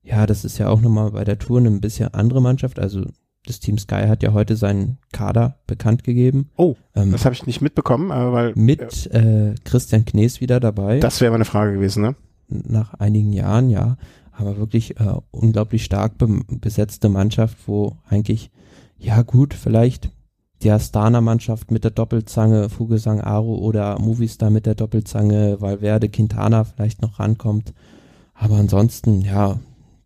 ja, 0.03 0.25
das 0.25 0.45
ist 0.45 0.57
ja 0.57 0.69
auch 0.69 0.81
nochmal 0.81 1.11
bei 1.11 1.23
der 1.23 1.39
Tour 1.39 1.59
eine 1.59 1.71
bisschen 1.71 2.13
andere 2.13 2.41
Mannschaft. 2.41 2.79
Also 2.79 3.03
das 3.45 3.59
Team 3.59 3.77
Sky 3.77 4.07
hat 4.07 4.23
ja 4.23 4.33
heute 4.33 4.55
seinen 4.55 4.97
Kader 5.11 5.59
bekannt 5.67 6.03
gegeben. 6.03 6.49
Oh, 6.57 6.75
ähm, 6.95 7.11
das 7.11 7.25
habe 7.25 7.33
ich 7.33 7.45
nicht 7.45 7.61
mitbekommen, 7.61 8.11
aber 8.11 8.33
weil 8.33 8.53
mit 8.55 9.07
äh, 9.13 9.55
Christian 9.63 10.05
Knees 10.05 10.41
wieder 10.41 10.59
dabei. 10.59 10.99
Das 10.99 11.21
wäre 11.21 11.31
meine 11.31 11.45
Frage 11.45 11.73
gewesen, 11.73 12.03
ne? 12.03 12.15
Nach 12.47 12.93
einigen 12.95 13.33
Jahren, 13.33 13.69
ja, 13.69 13.97
aber 14.31 14.57
wirklich 14.57 14.99
äh, 14.99 15.13
unglaublich 15.31 15.85
stark 15.85 16.17
be 16.17 16.41
besetzte 16.49 17.09
Mannschaft, 17.09 17.57
wo 17.65 17.97
eigentlich 18.07 18.51
ja 19.01 19.23
gut, 19.23 19.53
vielleicht 19.53 20.11
die 20.63 20.71
Astana-Mannschaft 20.71 21.71
mit 21.71 21.83
der 21.83 21.91
Doppelzange, 21.91 22.69
Fugesang 22.69 23.21
Aro 23.21 23.55
oder 23.55 23.99
Movistar 23.99 24.49
mit 24.49 24.65
der 24.65 24.75
Doppelzange, 24.75 25.59
Valverde, 25.59 26.09
Quintana 26.09 26.63
vielleicht 26.63 27.01
noch 27.01 27.19
rankommt. 27.19 27.73
Aber 28.33 28.55
ansonsten, 28.57 29.21
ja, 29.21 29.59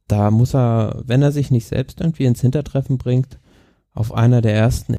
da 0.08 0.32
muss 0.32 0.56
er, 0.56 1.04
wenn 1.06 1.22
er 1.22 1.32
sich 1.32 1.52
nicht 1.52 1.68
selbst 1.68 2.02
irgendwie 2.02 2.26
ins 2.26 2.42
Hintertreffen 2.42 2.98
bringt, 2.98 3.40
auf 3.94 4.14
einer 4.14 4.42
der 4.42 4.56
ersten, 4.56 4.98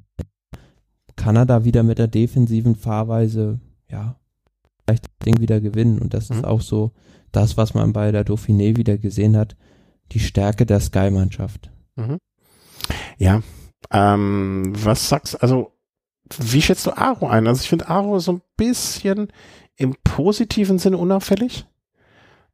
kann 1.16 1.36
er 1.36 1.46
da 1.46 1.64
wieder 1.64 1.82
mit 1.82 1.98
der 1.98 2.08
defensiven 2.08 2.76
Fahrweise, 2.76 3.60
ja, 3.90 4.16
vielleicht 4.84 5.04
das 5.04 5.24
Ding 5.24 5.40
wieder 5.40 5.60
gewinnen. 5.60 5.98
Und 5.98 6.14
das 6.14 6.30
mhm. 6.30 6.36
ist 6.36 6.44
auch 6.44 6.60
so 6.60 6.92
das, 7.32 7.56
was 7.56 7.74
man 7.74 7.92
bei 7.92 8.12
der 8.12 8.24
Dauphiné 8.24 8.76
wieder 8.76 8.98
gesehen 8.98 9.36
hat, 9.36 9.56
die 10.12 10.20
Stärke 10.20 10.66
der 10.66 10.80
Sky-Mannschaft. 10.80 11.70
Mhm. 11.96 12.18
Ja, 13.18 13.42
ähm, 13.90 14.72
was 14.74 15.08
sagst 15.08 15.42
also 15.42 15.72
wie 16.38 16.62
schätzt 16.62 16.86
du 16.86 16.96
Aro 16.96 17.28
ein? 17.28 17.46
Also 17.46 17.62
ich 17.62 17.68
finde 17.68 17.88
Aro 17.88 18.18
so 18.18 18.32
ein 18.32 18.42
bisschen 18.56 19.32
im 19.76 19.94
positiven 20.02 20.78
Sinne 20.78 20.98
unauffällig. 20.98 21.66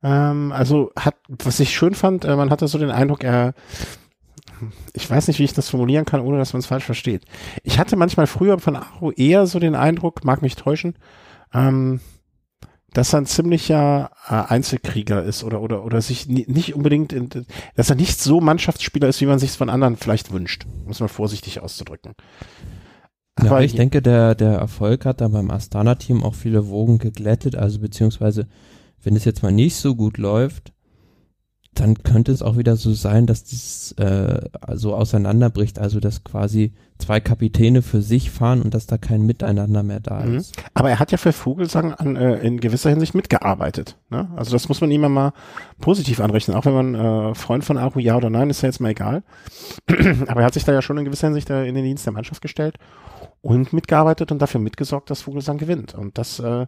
Ähm, 0.02 0.52
also 0.52 0.92
hat, 0.98 1.16
was 1.28 1.60
ich 1.60 1.74
schön 1.74 1.94
fand, 1.94 2.24
äh, 2.24 2.36
man 2.36 2.50
hatte 2.50 2.68
so 2.68 2.78
den 2.78 2.90
Eindruck, 2.90 3.24
er 3.24 3.54
ich 4.92 5.10
weiß 5.10 5.28
nicht, 5.28 5.38
wie 5.38 5.44
ich 5.44 5.54
das 5.54 5.70
formulieren 5.70 6.04
kann, 6.04 6.20
ohne 6.20 6.38
dass 6.38 6.52
man 6.52 6.60
es 6.60 6.66
falsch 6.66 6.84
versteht. 6.84 7.24
Ich 7.64 7.78
hatte 7.78 7.96
manchmal 7.96 8.26
früher 8.26 8.58
von 8.58 8.76
Aro 8.76 9.10
eher 9.10 9.46
so 9.46 9.58
den 9.58 9.74
Eindruck, 9.74 10.24
mag 10.24 10.42
mich 10.42 10.56
täuschen, 10.56 10.94
ähm, 11.52 12.00
dass 12.92 13.12
er 13.12 13.20
ein 13.20 13.26
ziemlicher 13.26 14.10
äh, 14.28 14.34
Einzelkrieger 14.34 15.22
ist 15.22 15.44
oder 15.44 15.60
oder 15.60 15.84
oder 15.84 16.00
sich 16.00 16.28
nicht 16.28 16.74
unbedingt, 16.74 17.12
in, 17.12 17.28
dass 17.74 17.90
er 17.90 17.96
nicht 17.96 18.20
so 18.20 18.40
Mannschaftsspieler 18.40 19.08
ist, 19.08 19.20
wie 19.20 19.26
man 19.26 19.38
sich 19.38 19.50
es 19.50 19.56
von 19.56 19.70
anderen 19.70 19.96
vielleicht 19.96 20.32
wünscht, 20.32 20.66
muss 20.86 21.00
man 21.00 21.08
vorsichtig 21.08 21.60
auszudrücken. 21.60 22.12
Aber 23.36 23.60
ja, 23.60 23.64
ich 23.64 23.74
denke, 23.74 24.02
der 24.02 24.34
der 24.34 24.52
Erfolg 24.52 25.06
hat 25.06 25.20
da 25.20 25.28
beim 25.28 25.50
Astana-Team 25.50 26.22
auch 26.22 26.34
viele 26.34 26.68
Wogen 26.68 26.98
geglättet, 26.98 27.56
also 27.56 27.80
beziehungsweise 27.80 28.46
wenn 29.02 29.16
es 29.16 29.24
jetzt 29.24 29.42
mal 29.42 29.52
nicht 29.52 29.76
so 29.76 29.94
gut 29.94 30.18
läuft, 30.18 30.71
dann 31.74 32.02
könnte 32.02 32.32
es 32.32 32.42
auch 32.42 32.58
wieder 32.58 32.76
so 32.76 32.92
sein, 32.92 33.26
dass 33.26 33.44
das 33.44 33.92
äh, 33.92 34.48
so 34.74 34.94
auseinanderbricht, 34.94 35.78
also 35.78 36.00
dass 36.00 36.22
quasi 36.22 36.74
zwei 36.98 37.18
Kapitäne 37.18 37.80
für 37.80 38.02
sich 38.02 38.30
fahren 38.30 38.60
und 38.60 38.74
dass 38.74 38.86
da 38.86 38.98
kein 38.98 39.22
Miteinander 39.22 39.82
mehr 39.82 40.00
da 40.00 40.20
mhm. 40.20 40.36
ist. 40.36 40.54
Aber 40.74 40.90
er 40.90 40.98
hat 40.98 41.12
ja 41.12 41.18
für 41.18 41.32
Vogelsang 41.32 41.94
an, 41.94 42.16
äh, 42.16 42.36
in 42.40 42.60
gewisser 42.60 42.90
Hinsicht 42.90 43.14
mitgearbeitet. 43.14 43.96
Ne? 44.10 44.30
Also 44.36 44.52
das 44.52 44.68
muss 44.68 44.80
man 44.82 44.90
ihm 44.90 45.00
mal 45.00 45.32
positiv 45.80 46.20
anrechnen, 46.20 46.56
auch 46.56 46.66
wenn 46.66 46.74
man 46.74 46.94
äh, 46.94 47.34
Freund 47.34 47.64
von 47.64 47.78
Aru 47.78 48.00
ja 48.00 48.16
oder 48.16 48.28
nein, 48.28 48.50
ist 48.50 48.62
ja 48.62 48.68
jetzt 48.68 48.80
mal 48.80 48.90
egal. 48.90 49.22
Aber 50.26 50.40
er 50.40 50.46
hat 50.46 50.54
sich 50.54 50.64
da 50.64 50.72
ja 50.72 50.82
schon 50.82 50.98
in 50.98 51.06
gewisser 51.06 51.28
Hinsicht 51.28 51.48
in 51.48 51.74
den 51.74 51.84
Dienst 51.84 52.04
der 52.04 52.12
Mannschaft 52.12 52.42
gestellt 52.42 52.76
und 53.40 53.72
mitgearbeitet 53.72 54.30
und 54.30 54.40
dafür 54.40 54.60
mitgesorgt, 54.60 55.10
dass 55.10 55.22
Vogelsang 55.22 55.56
gewinnt. 55.56 55.94
Und 55.94 56.18
das 56.18 56.38
äh, 56.38 56.66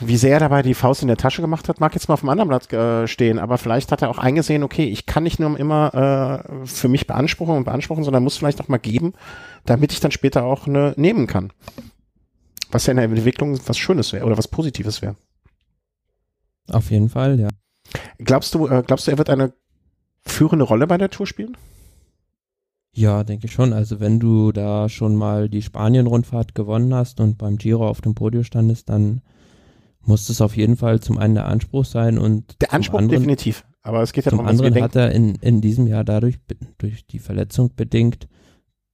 wie 0.00 0.16
sehr 0.16 0.34
er 0.34 0.40
dabei 0.40 0.62
die 0.62 0.74
Faust 0.74 1.02
in 1.02 1.08
der 1.08 1.16
Tasche 1.16 1.42
gemacht 1.42 1.68
hat, 1.68 1.80
mag 1.80 1.94
jetzt 1.94 2.08
mal 2.08 2.14
auf 2.14 2.20
dem 2.20 2.28
anderen 2.28 2.48
Blatt 2.48 2.72
äh, 2.72 3.06
stehen, 3.06 3.38
aber 3.38 3.58
vielleicht 3.58 3.92
hat 3.92 4.02
er 4.02 4.10
auch 4.10 4.18
eingesehen, 4.18 4.62
okay, 4.62 4.84
ich 4.84 5.06
kann 5.06 5.22
nicht 5.22 5.38
nur 5.38 5.58
immer 5.58 6.44
äh, 6.54 6.66
für 6.66 6.88
mich 6.88 7.06
beanspruchen 7.06 7.56
und 7.56 7.64
beanspruchen, 7.64 8.04
sondern 8.04 8.24
muss 8.24 8.36
vielleicht 8.36 8.60
auch 8.60 8.68
mal 8.68 8.78
geben, 8.78 9.12
damit 9.64 9.92
ich 9.92 10.00
dann 10.00 10.10
später 10.10 10.44
auch 10.44 10.66
eine 10.66 10.94
nehmen 10.96 11.26
kann. 11.26 11.52
Was 12.70 12.86
ja 12.86 12.92
in 12.92 12.96
der 12.96 13.06
Entwicklung 13.06 13.58
was 13.66 13.78
Schönes 13.78 14.12
wäre 14.12 14.24
oder 14.24 14.38
was 14.38 14.48
Positives 14.48 15.02
wäre. 15.02 15.16
Auf 16.68 16.90
jeden 16.90 17.08
Fall, 17.08 17.38
ja. 17.40 17.48
Glaubst 18.18 18.54
du, 18.54 18.68
äh, 18.68 18.82
glaubst 18.86 19.06
du, 19.06 19.10
er 19.10 19.18
wird 19.18 19.30
eine 19.30 19.52
führende 20.22 20.64
Rolle 20.64 20.86
bei 20.86 20.98
der 20.98 21.10
Tour 21.10 21.26
spielen? 21.26 21.56
Ja, 22.92 23.24
denke 23.24 23.46
ich 23.46 23.52
schon. 23.52 23.72
Also 23.72 24.00
wenn 24.00 24.18
du 24.18 24.52
da 24.52 24.88
schon 24.88 25.14
mal 25.14 25.48
die 25.48 25.62
Spanien-Rundfahrt 25.62 26.54
gewonnen 26.54 26.94
hast 26.94 27.20
und 27.20 27.38
beim 27.38 27.56
Giro 27.56 27.88
auf 27.88 28.00
dem 28.00 28.14
Podium 28.14 28.44
standest, 28.44 28.88
dann 28.88 29.22
muss 30.02 30.28
es 30.28 30.40
auf 30.40 30.56
jeden 30.56 30.76
Fall 30.76 31.00
zum 31.00 31.18
einen 31.18 31.34
der 31.34 31.46
Anspruch 31.46 31.84
sein 31.84 32.18
und 32.18 32.60
der 32.60 32.72
Anspruch 32.72 32.98
anderen, 32.98 33.20
definitiv. 33.20 33.64
Aber 33.82 34.02
es 34.02 34.12
geht 34.12 34.26
ja 34.26 34.30
zum 34.30 34.38
darum, 34.38 34.50
anderen 34.50 34.82
hat 34.82 34.96
er 34.96 35.12
in, 35.12 35.36
in 35.36 35.60
diesem 35.60 35.86
Jahr 35.86 36.04
dadurch 36.04 36.38
durch 36.78 37.06
die 37.06 37.18
Verletzung 37.18 37.74
bedingt 37.74 38.28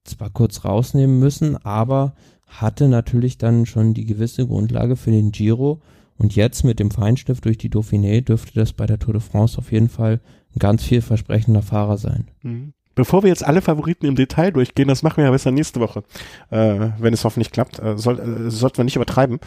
zwar 0.03 0.29
kurz 0.29 0.63
rausnehmen 0.63 1.19
müssen, 1.19 1.57
aber 1.57 2.13
hatte 2.45 2.87
natürlich 2.87 3.37
dann 3.37 3.65
schon 3.65 3.93
die 3.93 4.05
gewisse 4.05 4.47
Grundlage 4.47 4.95
für 4.95 5.11
den 5.11 5.31
Giro 5.31 5.81
und 6.17 6.35
jetzt 6.35 6.63
mit 6.63 6.79
dem 6.79 6.91
Feinstift 6.91 7.45
durch 7.45 7.57
die 7.57 7.69
Dauphiné 7.69 8.21
dürfte 8.21 8.53
das 8.55 8.73
bei 8.73 8.85
der 8.85 8.99
Tour 8.99 9.13
de 9.13 9.21
France 9.21 9.57
auf 9.57 9.71
jeden 9.71 9.89
Fall 9.89 10.19
ein 10.55 10.59
ganz 10.59 10.83
vielversprechender 10.83 11.61
Fahrer 11.61 11.97
sein. 11.97 12.29
Mhm. 12.41 12.73
Bevor 12.95 13.21
wir 13.21 13.29
jetzt 13.29 13.45
alle 13.45 13.61
Favoriten 13.61 14.07
im 14.07 14.15
Detail 14.15 14.49
durchgehen, 14.51 14.87
das 14.87 15.03
machen 15.03 15.17
wir 15.17 15.25
ja 15.25 15.31
besser 15.31 15.51
nächste 15.51 15.79
Woche, 15.79 16.03
äh, 16.49 16.89
wenn 16.97 17.13
es 17.13 17.23
hoffentlich 17.23 17.51
klappt, 17.51 17.77
äh, 17.77 17.95
soll, 17.95 18.19
äh, 18.19 18.49
sollten 18.49 18.77
wir 18.77 18.85
nicht 18.85 18.95
übertreiben. 18.95 19.39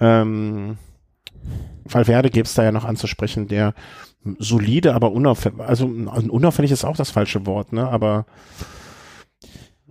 Ähm, 0.00 0.78
Valverde 1.84 2.30
gäbe 2.30 2.44
es 2.44 2.54
da 2.54 2.64
ja 2.64 2.72
noch 2.72 2.84
anzusprechen, 2.84 3.48
der 3.48 3.74
solide, 4.38 4.94
aber 4.94 5.12
unauffällig, 5.12 5.60
also 5.60 5.86
unauffällig 5.86 6.70
ist 6.70 6.84
auch 6.84 6.96
das 6.96 7.10
falsche 7.10 7.46
Wort, 7.46 7.72
ne, 7.72 7.88
aber 7.88 8.26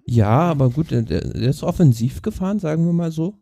ja, 0.05 0.39
aber 0.39 0.69
gut, 0.69 0.91
der, 0.91 1.01
der 1.01 1.21
ist 1.21 1.63
offensiv 1.63 2.21
gefahren, 2.21 2.59
sagen 2.59 2.85
wir 2.85 2.93
mal 2.93 3.11
so. 3.11 3.35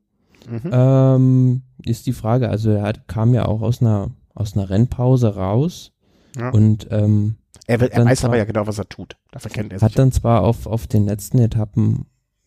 Mhm. 0.50 0.70
Ähm, 0.72 1.62
ist 1.84 2.08
die 2.08 2.14
Frage, 2.14 2.50
also 2.50 2.72
er 2.72 2.84
hat, 2.84 3.08
kam 3.08 3.34
ja 3.34 3.46
auch 3.46 3.62
aus 3.62 3.82
einer, 3.82 4.12
aus 4.34 4.56
einer 4.56 4.70
Rennpause 4.70 5.36
raus 5.36 5.92
ja. 6.36 6.50
und 6.50 6.88
ähm, 6.92 7.36
er, 7.68 7.82
er 7.82 8.06
weiß 8.06 8.20
zwar, 8.20 8.30
aber 8.30 8.38
ja 8.38 8.46
genau, 8.46 8.68
was 8.68 8.78
er 8.78 8.90
tut. 8.90 9.18
Dafür 9.32 9.52
kennt 9.52 9.74
er 9.74 9.80
sich. 9.80 9.86
Hat 9.86 9.98
dann 9.98 10.12
zwar 10.12 10.42
auf, 10.42 10.68
auf 10.68 10.88
den 10.88 11.06
letzten 11.06 11.40
Etappen, 11.40 12.06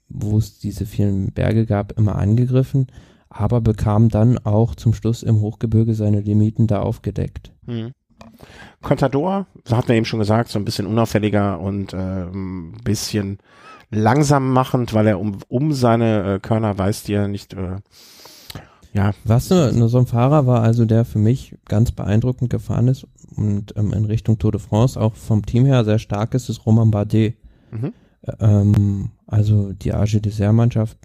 wo 0.08 0.38
es 0.38 0.58
diese 0.58 0.86
vielen 0.86 1.32
Berge 1.32 1.66
gab, 1.66 1.92
immer 1.92 2.16
angegriffen, 2.16 2.86
aber 3.30 3.60
bekam 3.60 4.08
dann 4.08 4.38
auch 4.38 4.74
zum 4.74 4.94
Schluss 4.94 5.22
im 5.22 5.40
Hochgebirge 5.40 5.94
seine 5.94 6.20
Limiten 6.20 6.66
da 6.66 6.80
aufgedeckt. 6.80 7.52
Hm. 7.66 7.92
Contador, 8.82 9.46
so 9.64 9.76
hat 9.76 9.88
man 9.88 9.96
eben 9.96 10.06
schon 10.06 10.18
gesagt, 10.18 10.48
so 10.48 10.58
ein 10.58 10.64
bisschen 10.64 10.86
unauffälliger 10.86 11.60
und 11.60 11.92
äh, 11.92 12.24
ein 12.24 12.72
bisschen 12.84 13.38
langsam 13.90 14.52
machend, 14.52 14.92
weil 14.94 15.06
er 15.06 15.20
um, 15.20 15.38
um 15.48 15.72
seine 15.72 16.34
äh, 16.34 16.38
Körner 16.40 16.76
weiß, 16.76 17.04
die 17.04 17.14
er 17.14 17.28
nicht 17.28 17.54
äh, 17.54 17.76
ja. 18.92 19.12
Was 19.24 19.50
nur, 19.50 19.72
nur 19.72 19.88
so 19.88 19.98
ein 19.98 20.06
Fahrer 20.06 20.46
war, 20.46 20.62
also 20.62 20.84
der 20.84 21.04
für 21.04 21.18
mich 21.18 21.56
ganz 21.66 21.92
beeindruckend 21.92 22.50
gefahren 22.50 22.88
ist 22.88 23.06
und 23.36 23.74
ähm, 23.76 23.92
in 23.92 24.04
Richtung 24.04 24.38
Tour 24.38 24.52
de 24.52 24.60
France 24.60 25.00
auch 25.00 25.14
vom 25.14 25.44
Team 25.44 25.66
her 25.66 25.84
sehr 25.84 25.98
stark 25.98 26.34
ist, 26.34 26.48
ist 26.48 26.64
Roman 26.66 26.90
Bardet. 26.90 27.36
Mhm. 27.70 27.92
Ähm, 28.40 29.10
also 29.26 29.72
die 29.72 29.92
Age 29.92 30.20
Dessert 30.20 30.52
Mannschaft 30.52 30.98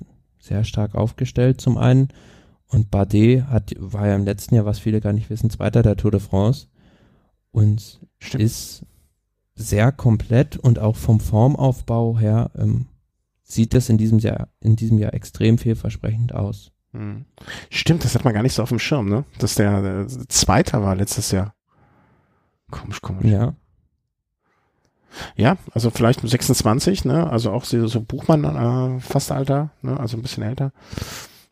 sehr 0.44 0.64
stark 0.64 0.96
aufgestellt 0.96 1.62
zum 1.62 1.78
einen. 1.78 2.10
Und 2.68 2.92
Bardet 2.92 3.48
hat, 3.48 3.74
war 3.78 4.08
ja 4.08 4.16
im 4.16 4.26
letzten 4.26 4.56
Jahr, 4.56 4.66
was 4.66 4.80
viele 4.80 5.00
gar 5.00 5.14
nicht 5.14 5.30
wissen, 5.30 5.50
Zweiter 5.50 5.84
der 5.84 5.96
Tour 5.96 6.12
de 6.12 6.20
France. 6.20 6.68
Und 7.52 8.02
Stimmt. 8.20 8.44
ist 8.44 8.86
sehr 9.56 9.92
komplett 9.92 10.58
und 10.58 10.80
auch 10.80 10.96
vom 10.96 11.20
Formaufbau 11.20 12.18
her 12.18 12.52
ähm, 12.58 12.88
sieht 13.44 13.74
das 13.74 13.90
in 13.90 13.98
diesem 13.98 14.20
Jahr, 14.20 14.50
in 14.60 14.76
diesem 14.76 14.98
Jahr 14.98 15.14
extrem 15.14 15.58
vielversprechend 15.58 16.34
aus. 16.34 16.72
Hm. 16.94 17.26
Stimmt, 17.70 18.04
das 18.04 18.16
hat 18.16 18.26
man 18.26 18.34
gar 18.34 18.44
nicht 18.44 18.54
so 18.54 18.64
auf 18.64 18.70
dem 18.70 18.80
Schirm, 18.80 19.08
ne? 19.08 19.26
Dass 19.38 19.56
der, 19.56 19.82
der 19.82 20.08
Zweiter 20.30 20.82
war 20.82 20.96
letztes 20.96 21.32
Jahr. 21.32 21.54
Komisch, 22.72 23.02
komisch. 23.02 23.32
Ja. 23.32 23.56
Ja, 25.36 25.58
also 25.74 25.90
vielleicht 25.90 26.22
26, 26.22 27.06
ne? 27.06 27.30
Also 27.30 27.52
auch 27.52 27.66
so, 27.66 28.02
Buchmann 28.02 28.44
äh, 28.44 29.00
fast 29.00 29.32
Alter, 29.32 29.70
ne? 29.82 30.00
Also 30.00 30.18
ein 30.18 30.22
bisschen 30.22 30.44
älter. 30.44 30.72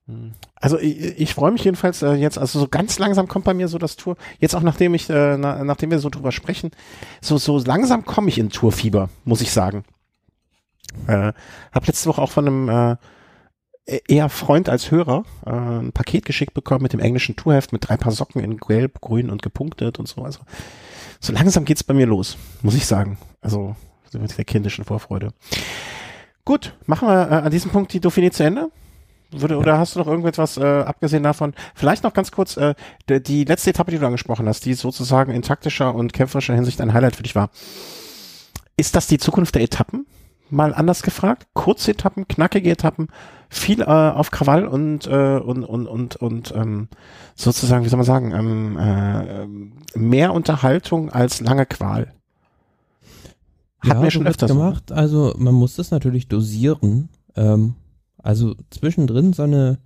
Hm. 0.07 0.33
Also 0.55 0.77
ich, 0.77 1.19
ich 1.19 1.33
freue 1.33 1.51
mich 1.51 1.63
jedenfalls 1.63 2.01
äh, 2.01 2.13
jetzt, 2.13 2.37
also 2.37 2.59
so 2.59 2.67
ganz 2.67 2.99
langsam 2.99 3.27
kommt 3.27 3.45
bei 3.45 3.53
mir 3.53 3.67
so 3.67 3.77
das 3.77 3.95
Tour, 3.95 4.15
jetzt 4.39 4.55
auch 4.55 4.61
nachdem 4.61 4.93
ich, 4.93 5.09
äh, 5.09 5.37
na, 5.37 5.63
nachdem 5.63 5.91
wir 5.91 5.99
so 5.99 6.09
drüber 6.09 6.31
sprechen, 6.31 6.71
so, 7.19 7.37
so 7.37 7.57
langsam 7.57 8.05
komme 8.05 8.29
ich 8.29 8.37
in 8.37 8.49
Tourfieber, 8.49 9.09
muss 9.23 9.41
ich 9.41 9.51
sagen. 9.51 9.83
Äh, 11.07 11.33
hab 11.71 11.87
letzte 11.87 12.09
Woche 12.09 12.21
auch 12.21 12.31
von 12.31 12.47
einem 12.47 12.69
äh, 12.69 12.95
eher 14.07 14.29
Freund 14.29 14.69
als 14.69 14.91
Hörer 14.91 15.23
äh, 15.45 15.51
ein 15.51 15.91
Paket 15.93 16.25
geschickt 16.25 16.53
bekommen 16.53 16.83
mit 16.83 16.93
dem 16.93 16.99
englischen 16.99 17.35
Tourheft 17.35 17.73
mit 17.73 17.87
drei 17.87 17.97
Paar 17.97 18.11
Socken 18.11 18.41
in 18.41 18.57
gelb, 18.57 19.01
grün 19.01 19.29
und 19.29 19.41
gepunktet 19.41 19.99
und 19.99 20.07
so. 20.07 20.23
Also 20.23 20.41
so 21.21 21.31
langsam 21.31 21.65
geht's 21.65 21.83
bei 21.83 21.93
mir 21.93 22.07
los, 22.07 22.37
muss 22.61 22.75
ich 22.75 22.85
sagen. 22.85 23.17
Also 23.41 23.75
so 24.09 24.19
mit 24.19 24.37
der 24.37 24.45
kindischen 24.45 24.83
Vorfreude. 24.83 25.33
Gut, 26.43 26.75
machen 26.85 27.07
wir 27.07 27.31
äh, 27.31 27.35
an 27.35 27.51
diesem 27.51 27.71
Punkt 27.71 27.93
die 27.93 28.01
Dauphiné 28.01 28.31
zu 28.31 28.43
Ende. 28.43 28.69
Würde, 29.31 29.57
oder 29.57 29.77
hast 29.77 29.95
du 29.95 29.99
noch 29.99 30.07
irgendetwas 30.07 30.57
äh, 30.57 30.63
abgesehen 30.63 31.23
davon? 31.23 31.53
Vielleicht 31.73 32.03
noch 32.03 32.13
ganz 32.13 32.31
kurz 32.31 32.57
äh, 32.57 32.75
die, 33.07 33.23
die 33.23 33.43
letzte 33.45 33.69
Etappe, 33.69 33.91
die 33.91 33.97
du 33.97 34.05
angesprochen 34.05 34.47
hast, 34.47 34.65
die 34.65 34.73
sozusagen 34.73 35.31
in 35.31 35.41
taktischer 35.41 35.95
und 35.95 36.11
kämpferischer 36.11 36.53
Hinsicht 36.53 36.81
ein 36.81 36.93
Highlight 36.93 37.15
für 37.15 37.23
dich 37.23 37.35
war. 37.35 37.49
Ist 38.75 38.95
das 38.95 39.07
die 39.07 39.19
Zukunft 39.19 39.55
der 39.55 39.61
Etappen? 39.61 40.05
Mal 40.51 40.73
anders 40.73 41.01
gefragt. 41.01 41.47
Kurze 41.53 41.91
Etappen, 41.91 42.27
knackige 42.27 42.69
Etappen, 42.69 43.07
viel 43.49 43.81
äh, 43.81 43.85
auf 43.85 44.31
Krawall 44.31 44.65
und 44.65 45.07
äh, 45.07 45.37
und 45.37 45.63
und 45.63 45.87
und 45.87 46.15
und 46.17 46.53
ähm, 46.55 46.87
sozusagen, 47.35 47.85
wie 47.85 47.89
soll 47.89 47.97
man 47.97 48.05
sagen, 48.05 48.31
ähm, 48.31 48.77
äh, 48.77 49.97
mehr 49.97 50.33
Unterhaltung 50.33 51.09
als 51.09 51.41
lange 51.41 51.65
Qual. 51.65 52.13
Hat 53.79 53.93
ja, 53.95 53.99
mir 53.99 54.11
schon 54.11 54.27
öfters 54.27 54.51
gemacht. 54.51 54.89
So. 54.89 54.95
Also 54.95 55.33
man 55.37 55.55
muss 55.55 55.75
das 55.75 55.89
natürlich 55.91 56.27
dosieren. 56.27 57.09
Ähm, 57.35 57.75
also 58.17 58.55
zwischendrin 58.69 59.33
so 59.33 59.43
eine 59.43 59.79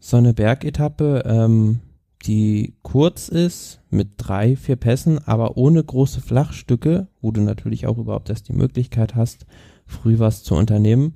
so 0.00 0.16
eine 0.16 0.32
Bergetappe, 0.32 1.22
ähm, 1.26 1.80
die 2.24 2.74
kurz 2.82 3.28
ist 3.28 3.80
mit 3.90 4.12
drei, 4.16 4.56
vier 4.56 4.76
Pässen, 4.76 5.18
aber 5.26 5.56
ohne 5.56 5.82
große 5.82 6.20
Flachstücke, 6.20 7.08
wo 7.20 7.30
du 7.30 7.40
natürlich 7.40 7.86
auch 7.86 7.98
überhaupt 7.98 8.28
erst 8.30 8.48
die 8.48 8.54
Möglichkeit 8.54 9.14
hast, 9.14 9.46
früh 9.88 10.18
was 10.20 10.44
zu 10.44 10.54
unternehmen, 10.54 11.14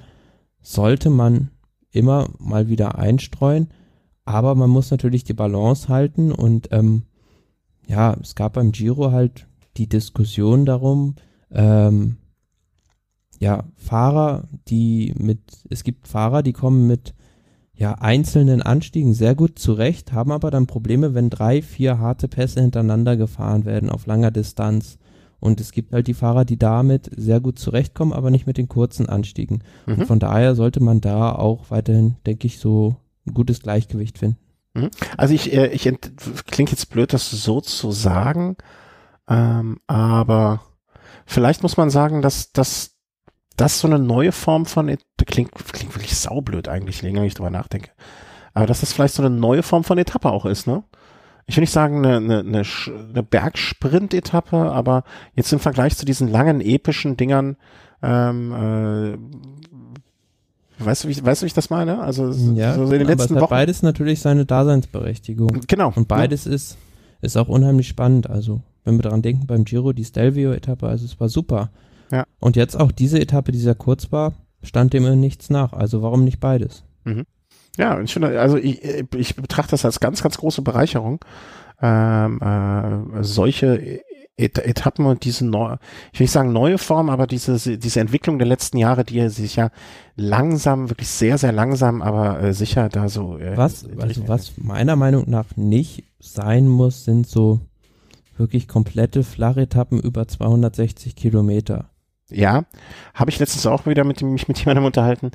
sollte 0.61 1.11
man 1.11 1.51
immer 1.91 2.29
mal 2.39 2.69
wieder 2.69 2.99
einstreuen. 2.99 3.69
Aber 4.25 4.55
man 4.55 4.71
muss 4.71 4.91
natürlich 4.91 5.25
die 5.25 5.35
Balance 5.35 5.89
halten 5.89 6.33
und 6.33 6.69
ähm, 6.73 7.03
ja, 7.87 8.17
es 8.21 8.35
gab 8.35 8.55
beim 8.55 8.73
Giro 8.73 9.13
halt 9.13 9.47
die 9.77 9.89
Diskussion 9.89 10.65
darum, 10.65 11.17
ähm, 11.51 12.17
ja, 13.39 13.65
Fahrer, 13.75 14.49
die 14.69 15.13
mit, 15.19 15.41
es 15.69 15.83
gibt 15.83 16.07
Fahrer, 16.07 16.43
die 16.43 16.53
kommen 16.53 16.87
mit 16.87 17.15
ja, 17.75 17.95
einzelnen 17.95 18.63
Anstiegen 18.63 19.15
sehr 19.15 19.35
gut 19.35 19.59
zurecht, 19.59 20.13
haben 20.13 20.31
aber 20.31 20.53
dann 20.53 20.69
Probleme, 20.69 21.15
wenn 21.15 21.31
drei, 21.31 21.63
vier 21.63 21.99
harte 21.99 22.29
Pässe 22.29 22.61
hintereinander 22.61 23.17
gefahren 23.17 23.65
werden 23.65 23.91
auf 23.91 24.07
langer 24.07 24.31
Distanz. 24.31 24.99
Und 25.43 25.61
es 25.61 25.73
gibt 25.73 25.93
halt 25.93 26.07
die 26.07 26.15
Fahrer, 26.15 26.45
die 26.45 26.57
damit 26.57 27.11
sehr 27.17 27.41
gut 27.41 27.59
zurechtkommen, 27.59 28.13
aber 28.13 28.31
nicht 28.31 28.47
mit 28.47 28.59
den 28.59 28.69
kurzen 28.69 29.09
Anstiegen. 29.09 29.65
Mhm. 29.87 29.95
Und 29.95 30.07
von 30.07 30.21
daher 30.21 30.55
sollte 30.55 30.81
man 30.81 31.01
da 31.01 31.33
auch 31.33 31.71
weiterhin, 31.71 32.15
denke 32.25 32.47
ich, 32.47 32.61
so 32.61 32.95
ein 33.27 33.35
gutes 33.35 33.61
Gleichgewicht 33.61 34.19
finden. 34.19 34.39
Mhm. 34.75 34.91
Also 35.17 35.35
ich, 35.35 35.53
äh, 35.53 35.67
ich 35.73 35.83
klingt 36.47 36.71
jetzt 36.71 36.91
blöd, 36.91 37.13
das 37.13 37.29
so 37.29 37.61
zu 37.61 37.91
sagen, 37.91 38.57
ähm, 39.29 39.79
aber 39.89 40.63
vielleicht 41.27 41.65
muss 41.65 41.77
man 41.77 41.91
sagen, 41.91 42.23
dass 42.23 42.53
dass 42.53 42.93
das 43.57 43.81
so 43.81 43.89
eine 43.89 43.99
neue 43.99 44.31
Form 44.31 44.65
von 44.65 44.89
Et- 44.89 45.05
klingt 45.27 45.51
klingt 45.73 45.97
wirklich 45.97 46.17
saublöd 46.17 46.69
eigentlich, 46.69 47.03
länger 47.03 47.25
ich 47.25 47.35
drüber 47.35 47.51
nachdenke. 47.51 47.91
Aber 48.55 48.67
dass 48.67 48.81
das 48.81 48.93
vielleicht 48.93 49.15
so 49.15 49.25
eine 49.25 49.35
neue 49.35 49.65
Form 49.65 49.83
von 49.83 49.99
Etappe 49.99 50.31
auch 50.31 50.47
ist, 50.47 50.69
ne? 50.69 50.85
Ich 51.47 51.57
will 51.57 51.63
nicht 51.63 51.73
sagen 51.73 52.05
eine, 52.05 52.17
eine, 52.17 52.39
eine, 52.41 52.63
eine 53.11 53.23
Bergsprint-Etappe, 53.23 54.57
aber 54.57 55.05
jetzt 55.35 55.53
im 55.53 55.59
Vergleich 55.59 55.97
zu 55.97 56.07
diesen 56.07 56.29
langen 56.29 56.61
epischen 56.61 57.17
Dingern, 57.17 57.57
ähm, 58.03 58.53
äh, 58.53 59.17
weißt 60.85 61.05
du, 61.05 61.09
wie, 61.09 61.25
weißt 61.25 61.43
du, 61.43 61.45
wie 61.45 61.49
ich 61.49 61.55
das 61.55 61.71
meine? 61.71 62.01
Also 62.01 62.31
Ja, 62.55 62.75
so 62.75 62.85
in 62.85 62.91
den 62.91 63.07
letzten 63.07 63.35
hat 63.37 63.43
Wochen. 63.43 63.51
beides 63.51 63.83
natürlich 63.83 64.21
seine 64.21 64.47
Daseinsberechtigung. 64.47 65.61
Genau. 65.67 65.93
Und 65.95 66.09
beides 66.09 66.47
ist, 66.47 66.77
ist 67.21 67.37
auch 67.37 67.49
unheimlich 67.49 67.89
spannend. 67.89 68.29
Also, 68.31 68.61
wenn 68.85 68.97
wir 68.97 69.03
daran 69.03 69.23
denken, 69.23 69.47
beim 69.47 69.65
Giro, 69.65 69.93
die 69.93 70.05
Stelvio-Etappe, 70.05 70.87
also 70.87 71.05
es 71.05 71.19
war 71.21 71.29
super. 71.29 71.71
Ja. 72.11 72.25
Und 72.41 72.57
jetzt 72.57 72.79
auch 72.79 72.93
diese 72.93 73.21
Etappe, 73.21 73.53
die 73.53 73.59
sehr 73.59 73.75
kurz 73.75 74.13
war, 74.13 74.33
stand 74.63 74.93
dem 74.93 75.07
in 75.07 75.21
nichts 75.21 75.51
nach. 75.51 75.73
Also 75.73 76.03
warum 76.03 76.25
nicht 76.25 76.41
beides? 76.41 76.85
Ja, 77.79 78.01
ich 78.01 78.13
finde, 78.13 78.41
also 78.41 78.57
ich, 78.57 78.83
ich 79.15 79.37
betrachte 79.37 79.73
das 79.73 79.85
als 79.85 80.01
ganz, 80.01 80.23
ganz 80.23 80.39
große 80.39 80.63
Bereicherung. 80.63 81.25
Ähm, 81.81 82.41
äh, 82.41 83.23
solche 83.25 84.03
Et 84.37 84.59
Etappen 84.59 85.05
und 85.05 85.25
diese 85.25 85.47
neue, 85.47 85.79
ich 86.13 86.19
will 86.19 86.25
nicht 86.25 86.33
sagen 86.33 86.53
neue 86.53 86.79
Form, 86.79 87.11
aber 87.11 87.27
diese, 87.27 87.79
diese 87.79 88.01
Entwicklung 88.01 88.39
der 88.39 88.49
letzten 88.49 88.79
Jahre, 88.79 89.05
die 89.05 89.29
sich 89.29 89.57
ja 89.57 89.71
langsam, 90.17 90.89
wirklich 90.89 91.09
sehr, 91.09 91.37
sehr 91.37 91.53
langsam, 91.53 92.01
aber 92.01 92.43
äh, 92.43 92.55
sicher 92.55 92.89
da 92.89 93.09
so. 93.09 93.37
Äh, 93.39 93.57
Was, 93.57 93.85
also 93.99 94.29
was 94.29 94.53
meiner 94.57 94.97
Meinung 94.97 95.29
nach 95.29 95.57
nicht 95.57 96.05
sein 96.19 96.67
muss, 96.67 97.05
sind 97.05 97.27
so 97.27 97.61
wirklich 98.39 98.69
komplette 98.69 99.23
Flachetappen 99.23 100.01
über 100.01 100.27
260 100.27 101.15
Kilometer. 101.15 101.91
Ja, 102.31 102.65
habe 103.13 103.31
ich 103.31 103.39
letztens 103.39 103.67
auch 103.67 103.85
wieder 103.85 104.05
mit 104.05 104.23
mich 104.23 104.49
mit 104.49 104.59
jemandem 104.59 104.87
unterhalten. 104.87 105.31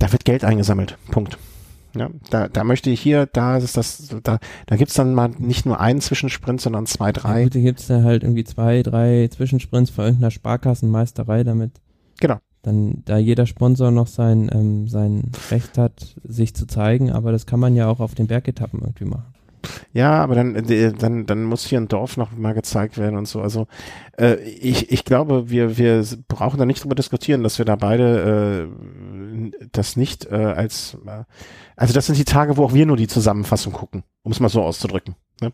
Da 0.00 0.10
wird 0.10 0.24
Geld 0.24 0.42
eingesammelt. 0.44 0.98
Punkt. 1.12 1.38
Ja, 1.96 2.08
da, 2.30 2.48
da 2.48 2.62
möchte 2.64 2.88
ich 2.90 3.00
hier, 3.00 3.26
da 3.26 3.56
ist 3.56 3.76
das, 3.76 4.14
da, 4.22 4.38
da 4.66 4.76
gibt's 4.76 4.94
dann 4.94 5.12
mal 5.14 5.28
nicht 5.38 5.66
nur 5.66 5.80
einen 5.80 6.00
Zwischensprint, 6.00 6.60
sondern 6.60 6.86
zwei, 6.86 7.06
Ja, 7.06 7.12
drei. 7.12 7.42
gut, 7.44 7.54
da 7.56 7.60
gibt's 7.60 7.86
da 7.88 8.02
halt 8.02 8.22
irgendwie 8.22 8.44
zwei, 8.44 8.82
drei 8.82 9.28
Zwischensprints 9.28 9.90
von 9.90 10.04
irgendeiner 10.04 10.30
Sparkassenmeisterei, 10.30 11.42
damit 11.44 11.72
Genau. 12.20 12.36
dann 12.62 13.02
da 13.06 13.18
jeder 13.18 13.44
Sponsor 13.46 13.90
noch 13.90 14.06
sein, 14.06 14.48
ähm, 14.52 14.86
sein 14.86 15.32
Recht 15.50 15.78
hat, 15.78 16.14
sich 16.22 16.54
zu 16.54 16.66
zeigen, 16.66 17.10
aber 17.10 17.32
das 17.32 17.46
kann 17.46 17.58
man 17.60 17.74
ja 17.74 17.88
auch 17.88 17.98
auf 18.00 18.14
den 18.14 18.28
Bergetappen 18.28 18.80
irgendwie 18.80 19.06
machen. 19.06 19.34
Ja, 19.92 20.22
aber 20.22 20.34
dann, 20.34 20.54
äh, 20.56 20.92
dann, 20.92 21.26
dann 21.26 21.44
muss 21.44 21.66
hier 21.66 21.80
ein 21.80 21.88
Dorf 21.88 22.16
noch 22.16 22.32
mal 22.32 22.54
gezeigt 22.54 22.98
werden 22.98 23.16
und 23.16 23.26
so. 23.26 23.40
Also 23.40 23.66
äh, 24.18 24.36
ich, 24.36 24.90
ich 24.90 25.04
glaube, 25.04 25.50
wir, 25.50 25.76
wir 25.78 26.04
brauchen 26.28 26.58
da 26.58 26.66
nicht 26.66 26.82
drüber 26.82 26.94
diskutieren, 26.94 27.42
dass 27.42 27.58
wir 27.58 27.64
da 27.64 27.76
beide 27.76 28.68
äh, 28.68 29.50
das 29.72 29.96
nicht 29.96 30.26
äh, 30.26 30.36
als 30.36 30.96
äh, 31.06 31.24
also 31.76 31.94
das 31.94 32.06
sind 32.06 32.18
die 32.18 32.24
Tage, 32.24 32.58
wo 32.58 32.64
auch 32.64 32.74
wir 32.74 32.84
nur 32.84 32.98
die 32.98 33.08
Zusammenfassung 33.08 33.72
gucken, 33.72 34.04
um 34.22 34.32
es 34.32 34.40
mal 34.40 34.50
so 34.50 34.62
auszudrücken. 34.62 35.16
Ne? 35.40 35.52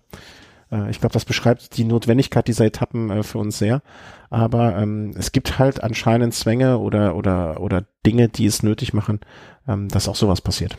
Äh, 0.72 0.90
ich 0.90 1.00
glaube, 1.00 1.12
das 1.12 1.24
beschreibt 1.24 1.76
die 1.76 1.84
Notwendigkeit 1.84 2.48
dieser 2.48 2.64
Etappen 2.64 3.10
äh, 3.10 3.22
für 3.22 3.38
uns 3.38 3.58
sehr. 3.58 3.82
Aber 4.30 4.76
ähm, 4.76 5.14
es 5.16 5.32
gibt 5.32 5.58
halt 5.58 5.82
anscheinend 5.82 6.34
Zwänge 6.34 6.78
oder 6.78 7.14
oder 7.14 7.60
oder 7.60 7.84
Dinge, 8.04 8.28
die 8.28 8.46
es 8.46 8.62
nötig 8.62 8.92
machen, 8.92 9.20
ähm, 9.68 9.88
dass 9.88 10.08
auch 10.08 10.16
sowas 10.16 10.40
passiert. 10.40 10.76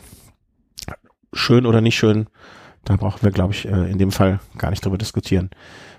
Schön 1.33 1.65
oder 1.65 1.81
nicht 1.81 1.97
schön, 1.97 2.27
da 2.87 2.95
brauchen 2.95 3.21
wir, 3.21 3.31
glaube 3.31 3.53
ich, 3.53 3.65
äh, 3.67 3.91
in 3.91 3.97
dem 3.97 4.11
Fall 4.11 4.39
gar 4.57 4.69
nicht 4.69 4.83
drüber 4.85 4.97
diskutieren, 4.97 5.49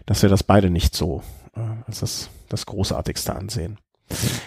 dass 0.06 0.22
wir 0.22 0.30
das 0.30 0.42
beide 0.42 0.70
nicht 0.70 0.94
so 0.96 1.22
äh, 1.54 1.60
als 1.86 2.00
das, 2.00 2.30
das 2.48 2.64
Großartigste 2.66 3.34
ansehen. 3.36 3.78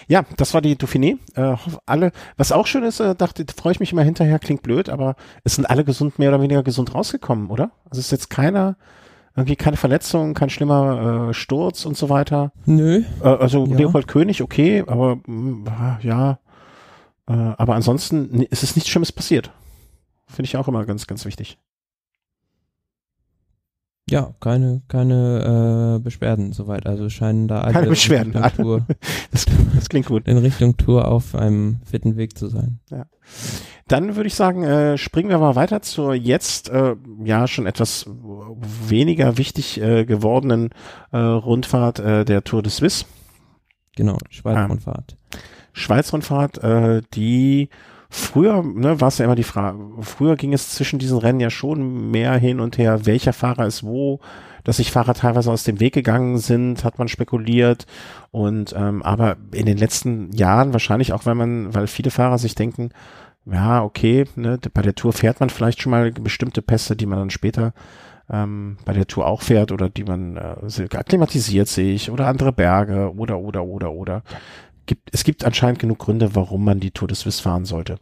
Ja, 0.08 0.24
das 0.36 0.54
war 0.54 0.60
die 0.60 0.74
Dauphiné. 0.74 1.18
Äh, 1.36 1.56
alle, 1.86 2.10
was 2.36 2.50
auch 2.50 2.66
schön 2.66 2.82
ist, 2.82 2.98
äh, 2.98 3.14
dachte, 3.14 3.44
freue 3.56 3.72
ich 3.72 3.78
mich 3.80 3.92
immer 3.92 4.02
hinterher, 4.02 4.40
klingt 4.40 4.62
blöd, 4.62 4.88
aber 4.88 5.14
es 5.44 5.54
sind 5.54 5.66
alle 5.70 5.84
gesund, 5.84 6.18
mehr 6.18 6.30
oder 6.30 6.40
weniger 6.42 6.64
gesund 6.64 6.94
rausgekommen, 6.96 7.48
oder? 7.48 7.70
Also 7.84 8.00
es 8.00 8.06
ist 8.06 8.10
jetzt 8.10 8.30
keiner, 8.30 8.76
irgendwie 9.36 9.54
keine 9.54 9.76
Verletzung, 9.76 10.34
kein 10.34 10.50
schlimmer 10.50 11.28
äh, 11.30 11.34
Sturz 11.34 11.84
und 11.86 11.96
so 11.96 12.08
weiter. 12.08 12.50
Nö. 12.66 13.04
Äh, 13.22 13.28
also 13.28 13.64
Ja. 13.66 13.76
Leopold 13.76 14.08
König, 14.08 14.42
okay, 14.42 14.82
aber 14.84 15.20
mh, 15.26 16.00
ja, 16.02 16.40
äh, 17.28 17.32
aber 17.32 17.76
ansonsten 17.76 18.30
ni- 18.36 18.48
es 18.50 18.64
ist 18.64 18.74
nichts 18.74 18.90
Schlimmes 18.90 19.12
passiert. 19.12 19.52
Finde 20.26 20.46
ich 20.48 20.56
auch 20.56 20.66
immer 20.66 20.84
ganz, 20.86 21.06
ganz 21.06 21.24
wichtig. 21.24 21.56
Ja, 24.12 24.34
keine, 24.40 24.82
keine 24.88 25.96
äh, 25.98 26.02
Beschwerden 26.02 26.52
soweit. 26.52 26.86
Also 26.86 27.08
scheinen 27.08 27.48
da 27.48 27.62
alle 27.62 27.72
Keine 27.72 27.86
Beschwerden, 27.88 28.32
in 28.34 28.42
Richtung, 28.42 28.64
Tour, 28.64 28.86
Das, 29.30 29.46
das 29.74 29.88
klingt 29.88 30.06
gut. 30.06 30.28
in 30.28 30.36
Richtung 30.38 30.76
Tour 30.76 31.08
auf 31.08 31.34
einem 31.34 31.80
fitten 31.84 32.16
Weg 32.16 32.36
zu 32.38 32.48
sein. 32.48 32.80
Dann 33.88 34.14
würde 34.16 34.26
ich 34.28 34.34
sagen, 34.34 34.62
äh, 34.64 34.96
springen 34.98 35.28
wir 35.30 35.38
mal 35.38 35.56
weiter 35.56 35.82
zur 35.82 36.14
jetzt 36.14 36.68
äh, 36.70 36.94
ja 37.24 37.48
schon 37.48 37.66
etwas 37.66 38.06
weniger 38.08 39.38
wichtig 39.38 39.80
äh, 39.80 40.04
gewordenen 40.04 40.70
äh, 41.10 41.16
Rundfahrt 41.18 41.98
äh, 41.98 42.24
der 42.24 42.44
Tour 42.44 42.62
de 42.62 42.70
Suisse. 42.70 43.04
Genau, 43.96 44.14
Ah. 44.14 44.26
Schweiz-Rundfahrt. 44.30 45.16
Schweiz-Rundfahrt, 45.74 46.58
äh, 46.62 47.02
die 47.14 47.68
früher, 48.12 48.62
ne, 48.62 49.00
war 49.00 49.08
es 49.08 49.18
ja 49.18 49.24
immer 49.24 49.34
die 49.34 49.42
Frage, 49.42 49.78
früher 50.00 50.36
ging 50.36 50.52
es 50.52 50.68
zwischen 50.70 50.98
diesen 50.98 51.16
Rennen 51.16 51.40
ja 51.40 51.48
schon 51.48 52.10
mehr 52.10 52.34
hin 52.34 52.60
und 52.60 52.76
her, 52.76 53.06
welcher 53.06 53.32
Fahrer 53.32 53.66
ist 53.66 53.82
wo, 53.82 54.20
dass 54.64 54.76
sich 54.76 54.92
Fahrer 54.92 55.14
teilweise 55.14 55.50
aus 55.50 55.64
dem 55.64 55.80
Weg 55.80 55.94
gegangen 55.94 56.36
sind, 56.36 56.84
hat 56.84 56.98
man 56.98 57.08
spekuliert 57.08 57.86
und 58.30 58.74
ähm, 58.76 59.02
aber 59.02 59.36
in 59.52 59.64
den 59.64 59.78
letzten 59.78 60.30
Jahren 60.32 60.74
wahrscheinlich 60.74 61.14
auch, 61.14 61.24
weil 61.24 61.34
man, 61.34 61.74
weil 61.74 61.86
viele 61.86 62.10
Fahrer 62.10 62.36
sich 62.36 62.54
denken, 62.54 62.90
ja, 63.46 63.82
okay, 63.82 64.26
ne, 64.36 64.58
bei 64.72 64.82
der 64.82 64.94
Tour 64.94 65.14
fährt 65.14 65.40
man 65.40 65.48
vielleicht 65.48 65.80
schon 65.80 65.90
mal 65.90 66.12
bestimmte 66.12 66.60
Pässe, 66.60 66.94
die 66.94 67.06
man 67.06 67.18
dann 67.18 67.30
später 67.30 67.72
ähm, 68.30 68.76
bei 68.84 68.92
der 68.92 69.06
Tour 69.06 69.26
auch 69.26 69.40
fährt 69.40 69.72
oder 69.72 69.88
die 69.88 70.04
man 70.04 70.36
äh, 70.36 70.96
akklimatisiert 70.96 71.68
sich 71.68 72.10
oder 72.10 72.26
andere 72.26 72.52
Berge 72.52 73.12
oder 73.16 73.38
oder 73.38 73.64
oder 73.64 73.90
oder 73.90 74.22
gibt 74.86 75.10
es 75.12 75.24
gibt 75.24 75.44
anscheinend 75.44 75.78
genug 75.78 75.98
Gründe, 75.98 76.34
warum 76.34 76.64
man 76.64 76.80
die 76.80 76.90
Tour 76.90 77.08
de 77.08 77.16
Suisse 77.16 77.42
fahren 77.42 77.64
sollte 77.64 77.98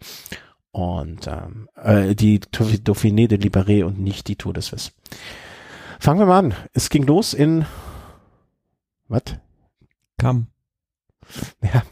und 0.72 1.26
ähm, 1.26 1.68
äh, 1.76 2.14
die 2.14 2.40
Dauphiné 2.40 3.26
de 3.26 3.38
Libéré 3.38 3.84
und 3.84 3.98
nicht 3.98 4.28
die 4.28 4.36
Tour 4.36 4.52
de 4.52 4.62
Suisse. 4.62 4.92
Fangen 5.98 6.20
wir 6.20 6.26
mal 6.26 6.38
an. 6.38 6.54
Es 6.72 6.88
ging 6.90 7.04
los 7.04 7.34
in 7.34 7.66
was? 9.08 9.22
Kamm. 10.18 10.46
Ja. 11.62 11.82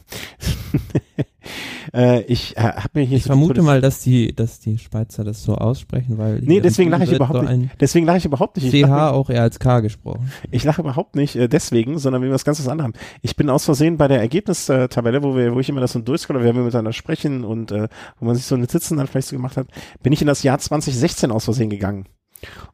Äh, 1.94 2.22
ich 2.22 2.57
äh, 2.57 2.61
habe 2.61 2.90
mir 2.94 3.05
hier 3.05 3.16
Ich 3.16 3.24
so 3.24 3.28
vermute 3.28 3.62
mal, 3.62 3.80
dass 3.80 4.01
die, 4.01 4.34
dass 4.34 4.61
die 4.61 4.78
Schweizer 4.78 5.24
das 5.24 5.42
so 5.42 5.55
aussprechen, 5.55 6.18
weil 6.18 6.40
Nee, 6.40 6.61
deswegen 6.61 6.90
lache 6.90 7.05
ich 7.05 7.12
überhaupt 7.12 7.40
so 7.40 7.46
ein 7.46 7.70
Deswegen 7.80 8.07
lache 8.07 8.18
ich 8.18 8.24
überhaupt 8.24 8.57
nicht. 8.57 8.72
Ich 8.72 8.80
lache 8.82 9.11
CH 9.11 9.14
auch 9.14 9.30
eher 9.30 9.42
als 9.42 9.59
K 9.59 9.80
gesprochen. 9.80 10.30
Ich 10.51 10.64
lache 10.64 10.82
überhaupt 10.82 11.16
nicht 11.16 11.36
äh, 11.36 11.49
deswegen, 11.49 11.99
sondern 11.99 12.22
wegen 12.22 12.32
was 12.32 12.44
ganz 12.44 12.59
was 12.59 12.68
anderem. 12.68 12.92
Ich 13.22 13.36
bin 13.36 13.51
aus 13.51 13.64
Versehen 13.64 13.96
bei 13.96 14.09
der 14.09 14.20
Ergebnistabelle, 14.20 15.22
wo 15.22 15.36
wir, 15.36 15.55
wo 15.55 15.61
ich 15.61 15.68
immer 15.68 15.80
das 15.80 15.92
so 15.92 16.01
durchscrolle, 16.01 16.42
wenn 16.42 16.57
wir 16.57 16.62
miteinander 16.62 16.92
sprechen 16.92 17.44
und 17.44 17.72
äh, 17.72 17.88
wo 18.18 18.26
man 18.26 18.34
sich 18.34 18.44
so 18.44 18.55
eine 18.55 18.66
Sitzen 18.66 18.96
dann 18.96 19.07
vielleicht 19.07 19.28
so 19.28 19.36
gemacht 19.36 19.57
hat, 19.57 19.68
bin 20.03 20.12
ich 20.12 20.20
in 20.20 20.26
das 20.26 20.42
Jahr 20.42 20.59
2016 20.59 21.30
aus 21.30 21.44
Versehen 21.44 21.70
gegangen. 21.70 22.07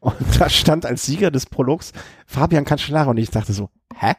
Und 0.01 0.15
da 0.39 0.49
stand 0.49 0.87
als 0.87 1.07
Sieger 1.07 1.31
des 1.31 1.47
Prologs 1.47 1.93
Fabian 2.27 2.65
Cancellara 2.65 3.11
und 3.11 3.19
ich 3.19 3.31
dachte 3.31 3.53
so, 3.53 3.71
hä? 3.97 4.13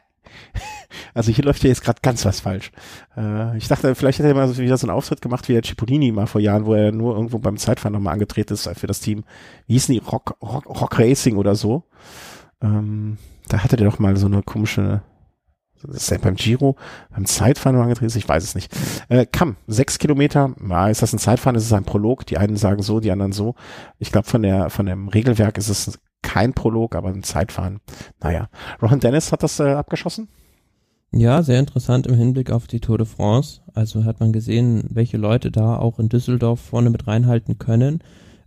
Also 1.13 1.31
hier 1.31 1.43
läuft 1.43 1.63
ja 1.63 1.69
jetzt 1.69 1.83
gerade 1.83 1.99
ganz 2.01 2.25
was 2.25 2.41
falsch. 2.41 2.71
Äh, 3.17 3.57
ich 3.57 3.67
dachte, 3.67 3.95
vielleicht 3.95 4.19
hätte 4.19 4.29
er 4.29 4.35
mal 4.35 4.47
so 4.47 4.61
wieder 4.61 4.77
so 4.77 4.87
einen 4.87 4.95
Auftritt 4.95 5.21
gemacht 5.21 5.47
wie 5.47 5.53
der 5.53 5.63
Cipollini 5.63 6.11
mal 6.11 6.27
vor 6.27 6.41
Jahren, 6.41 6.65
wo 6.65 6.73
er 6.73 6.91
nur 6.91 7.15
irgendwo 7.15 7.37
beim 7.39 7.57
Zeitfahren 7.57 7.93
nochmal 7.93 8.13
angetreten 8.13 8.53
ist 8.53 8.69
für 8.75 8.87
das 8.87 8.99
Team. 8.99 9.23
Wie 9.67 9.73
hießen 9.73 9.93
die? 9.93 9.99
Rock, 9.99 10.37
Rock, 10.41 10.65
Rock 10.67 10.99
Racing 10.99 11.37
oder 11.37 11.55
so. 11.55 11.83
Ähm, 12.61 13.17
da 13.47 13.63
hatte 13.63 13.75
der 13.75 13.89
doch 13.89 13.99
mal 13.99 14.15
so 14.17 14.25
eine 14.27 14.41
komische, 14.41 15.01
ist 15.83 16.09
der 16.09 16.19
beim 16.19 16.35
Giro, 16.35 16.75
beim 17.11 17.25
Zeitfahren 17.25 17.79
angetreten 17.79 18.17
ich 18.17 18.27
weiß 18.27 18.43
es 18.43 18.55
nicht. 18.55 18.75
Äh, 19.09 19.25
Kamm, 19.25 19.57
sechs 19.67 19.99
Kilometer, 19.99 20.53
ist 20.89 21.01
das 21.01 21.13
ein 21.13 21.19
Zeitfahren, 21.19 21.55
ist 21.55 21.65
es 21.65 21.73
ein 21.73 21.83
Prolog, 21.83 22.25
die 22.25 22.37
einen 22.37 22.57
sagen 22.57 22.81
so, 22.81 22.99
die 22.99 23.11
anderen 23.11 23.31
so. 23.31 23.55
Ich 23.99 24.11
glaube, 24.11 24.27
von 24.27 24.41
der, 24.41 24.69
von 24.69 24.85
dem 24.85 25.07
Regelwerk 25.07 25.57
ist 25.57 25.69
es 25.69 25.99
kein 26.21 26.53
Prolog, 26.53 26.95
aber 26.95 27.09
ein 27.09 27.23
Zeitfahren. 27.23 27.79
Naja, 28.21 28.49
Rohan 28.81 28.99
Dennis 28.99 29.31
hat 29.31 29.43
das 29.43 29.59
äh, 29.59 29.73
abgeschossen. 29.73 30.27
Ja, 31.11 31.43
sehr 31.43 31.59
interessant 31.59 32.07
im 32.07 32.15
Hinblick 32.15 32.51
auf 32.51 32.67
die 32.67 32.81
Tour 32.81 32.97
de 32.97 33.07
France. 33.07 33.61
Also 33.73 34.03
hat 34.03 34.19
man 34.19 34.33
gesehen, 34.33 34.83
welche 34.89 35.17
Leute 35.17 35.49
da 35.49 35.77
auch 35.77 35.99
in 35.99 36.09
Düsseldorf 36.09 36.59
vorne 36.59 36.89
mit 36.89 37.07
reinhalten 37.07 37.57
können. 37.57 37.99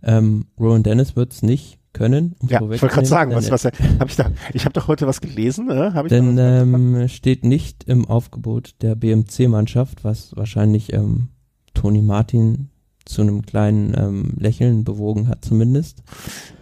Ähm, 0.03 0.45
Rowan 0.59 0.83
Dennis 0.83 1.15
wird 1.15 1.33
es 1.33 1.41
nicht 1.41 1.79
können. 1.93 2.35
Um 2.39 2.49
ja, 2.49 2.61
ich 2.61 2.81
wollte 2.81 2.87
gerade 2.87 3.07
sagen, 3.07 3.33
was, 3.33 3.51
was 3.51 3.65
habe 3.65 4.05
ich 4.07 4.15
da? 4.15 4.31
Ich 4.53 4.65
habe 4.65 4.73
doch 4.73 4.87
heute 4.87 5.07
was 5.07 5.21
gelesen. 5.21 5.69
Äh? 5.69 5.91
Hab 5.93 6.05
ich 6.05 6.09
denn 6.09 6.37
ähm, 6.37 7.07
steht 7.07 7.43
nicht 7.43 7.83
im 7.85 8.05
Aufgebot 8.05 8.75
der 8.81 8.95
BMC-Mannschaft, 8.95 10.03
was 10.03 10.35
wahrscheinlich 10.35 10.93
ähm, 10.93 11.29
Toni 11.73 12.01
Martin 12.01 12.69
zu 13.05 13.21
einem 13.21 13.41
kleinen 13.41 13.95
ähm, 13.97 14.33
Lächeln 14.37 14.83
bewogen 14.83 15.27
hat, 15.27 15.43
zumindest. 15.43 16.03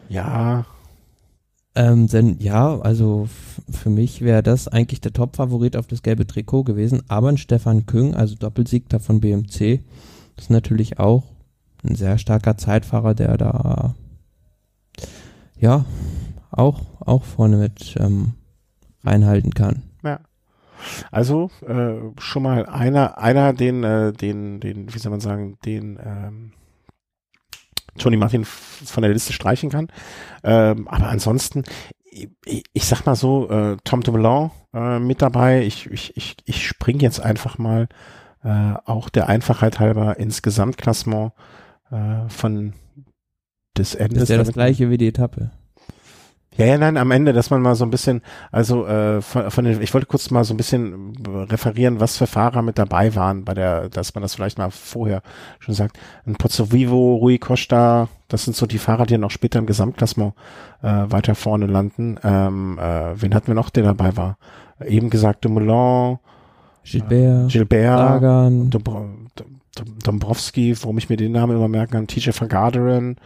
Ja. 0.07 0.65
Ähm, 1.75 2.07
denn 2.07 2.37
ja, 2.39 2.79
also 2.79 3.27
für 3.69 3.89
mich 3.89 4.21
wäre 4.21 4.41
das 4.41 4.67
eigentlich 4.67 5.01
der 5.01 5.13
Top-Favorit 5.13 5.75
auf 5.75 5.87
das 5.87 6.01
gelbe 6.01 6.25
Trikot 6.25 6.63
gewesen, 6.63 7.03
aber 7.07 7.29
ein 7.29 7.37
Stefan 7.37 7.85
Küng, 7.85 8.15
also 8.15 8.35
Doppelsiegter 8.35 8.99
von 8.99 9.19
BMC, 9.19 9.81
ist 10.37 10.49
natürlich 10.49 10.99
auch 10.99 11.23
ein 11.83 11.95
sehr 11.95 12.17
starker 12.17 12.57
Zeitfahrer, 12.57 13.13
der 13.13 13.37
da 13.37 13.95
ja 15.59 15.85
auch, 16.51 16.81
auch 16.99 17.23
vorne 17.23 17.57
mit 17.57 17.95
ähm, 17.99 18.33
reinhalten 19.03 19.53
kann. 19.53 19.83
Ja. 20.03 20.19
Also 21.11 21.49
äh, 21.67 21.95
schon 22.19 22.43
mal 22.43 22.65
einer, 22.65 23.17
einer 23.17 23.53
den, 23.53 23.83
äh, 23.83 24.13
den, 24.13 24.59
den, 24.59 24.93
wie 24.93 24.99
soll 24.99 25.11
man 25.11 25.19
sagen, 25.19 25.57
den 25.65 25.99
ähm, 26.03 26.51
Tony 27.97 28.17
Martin 28.17 28.45
von 28.45 29.01
der 29.01 29.11
Liste 29.11 29.33
streichen 29.33 29.69
kann. 29.69 29.87
Ähm, 30.43 30.87
aber 30.87 31.07
ansonsten, 31.07 31.63
ich, 32.45 32.63
ich 32.73 32.85
sag 32.85 33.05
mal 33.05 33.15
so, 33.15 33.49
äh, 33.49 33.77
Tom 33.83 34.01
Dumoulin 34.01 34.51
äh, 34.73 34.99
mit 34.99 35.21
dabei. 35.21 35.63
Ich, 35.63 35.89
ich, 35.89 36.15
ich, 36.15 36.37
ich 36.45 36.67
spring 36.67 36.99
jetzt 36.99 37.19
einfach 37.19 37.57
mal 37.57 37.87
äh, 38.43 38.73
auch 38.85 39.09
der 39.09 39.29
Einfachheit 39.29 39.79
halber 39.79 40.19
ins 40.19 40.41
Gesamtklassement 40.41 41.33
äh, 41.91 42.29
von 42.29 42.73
des 43.77 43.95
Endes. 43.95 44.19
Das 44.19 44.23
ist 44.23 44.29
ja 44.29 44.37
das 44.37 44.53
gleiche 44.53 44.89
wie 44.89 44.97
die 44.97 45.07
Etappe. 45.07 45.51
Ja, 46.57 46.65
ja, 46.65 46.77
nein, 46.79 46.97
am 46.97 47.11
Ende, 47.11 47.33
dass 47.33 47.51
man 47.51 47.61
mal 47.61 47.75
so 47.75 47.85
ein 47.85 47.91
bisschen, 47.91 48.21
also 48.51 48.87
äh, 48.87 49.21
von, 49.21 49.51
von 49.51 49.63
den, 49.63 49.79
ich 49.79 49.93
wollte 49.93 50.07
kurz 50.07 50.31
mal 50.31 50.43
so 50.43 50.55
ein 50.55 50.57
bisschen 50.57 51.13
referieren, 51.27 51.99
was 51.99 52.17
für 52.17 52.25
Fahrer 52.25 52.63
mit 52.63 52.79
dabei 52.79 53.13
waren 53.13 53.45
bei 53.45 53.53
der, 53.53 53.89
dass 53.89 54.15
man 54.15 54.23
das 54.23 54.33
vielleicht 54.33 54.57
mal 54.57 54.71
vorher 54.71 55.21
schon 55.59 55.75
sagt. 55.75 55.99
Ein 56.25 56.35
Pozzo 56.35 56.71
Vivo, 56.71 57.17
Rui 57.17 57.37
Costa, 57.37 58.09
das 58.27 58.45
sind 58.45 58.55
so 58.55 58.65
die 58.65 58.79
Fahrer, 58.79 59.05
die 59.05 59.23
auch 59.23 59.29
später 59.29 59.59
im 59.59 59.67
Gesamtklassement 59.67 60.33
äh, 60.81 60.87
weiter 60.87 61.35
vorne 61.35 61.67
landen. 61.67 62.17
Ähm, 62.23 62.79
äh, 62.79 63.21
wen 63.21 63.35
hatten 63.35 63.47
wir 63.47 63.55
noch, 63.55 63.69
der 63.69 63.83
dabei 63.83 64.17
war? 64.17 64.37
Eben 64.83 65.11
gesagt, 65.11 65.45
Dumoulin, 65.45 66.17
Gilbert, 66.83 67.11
äh, 67.11 67.47
Gilbert 67.51 67.99
Sagan. 67.99 68.71
Dombrowski, 70.03 70.75
warum 70.81 70.97
ich 70.97 71.09
mir 71.09 71.17
den 71.17 71.33
Namen 71.33 71.55
immer 71.55 71.67
merken 71.67 71.91
kann, 71.91 72.07
TJ 72.07 72.31
van 72.35 72.49
Garderen, 72.49 73.17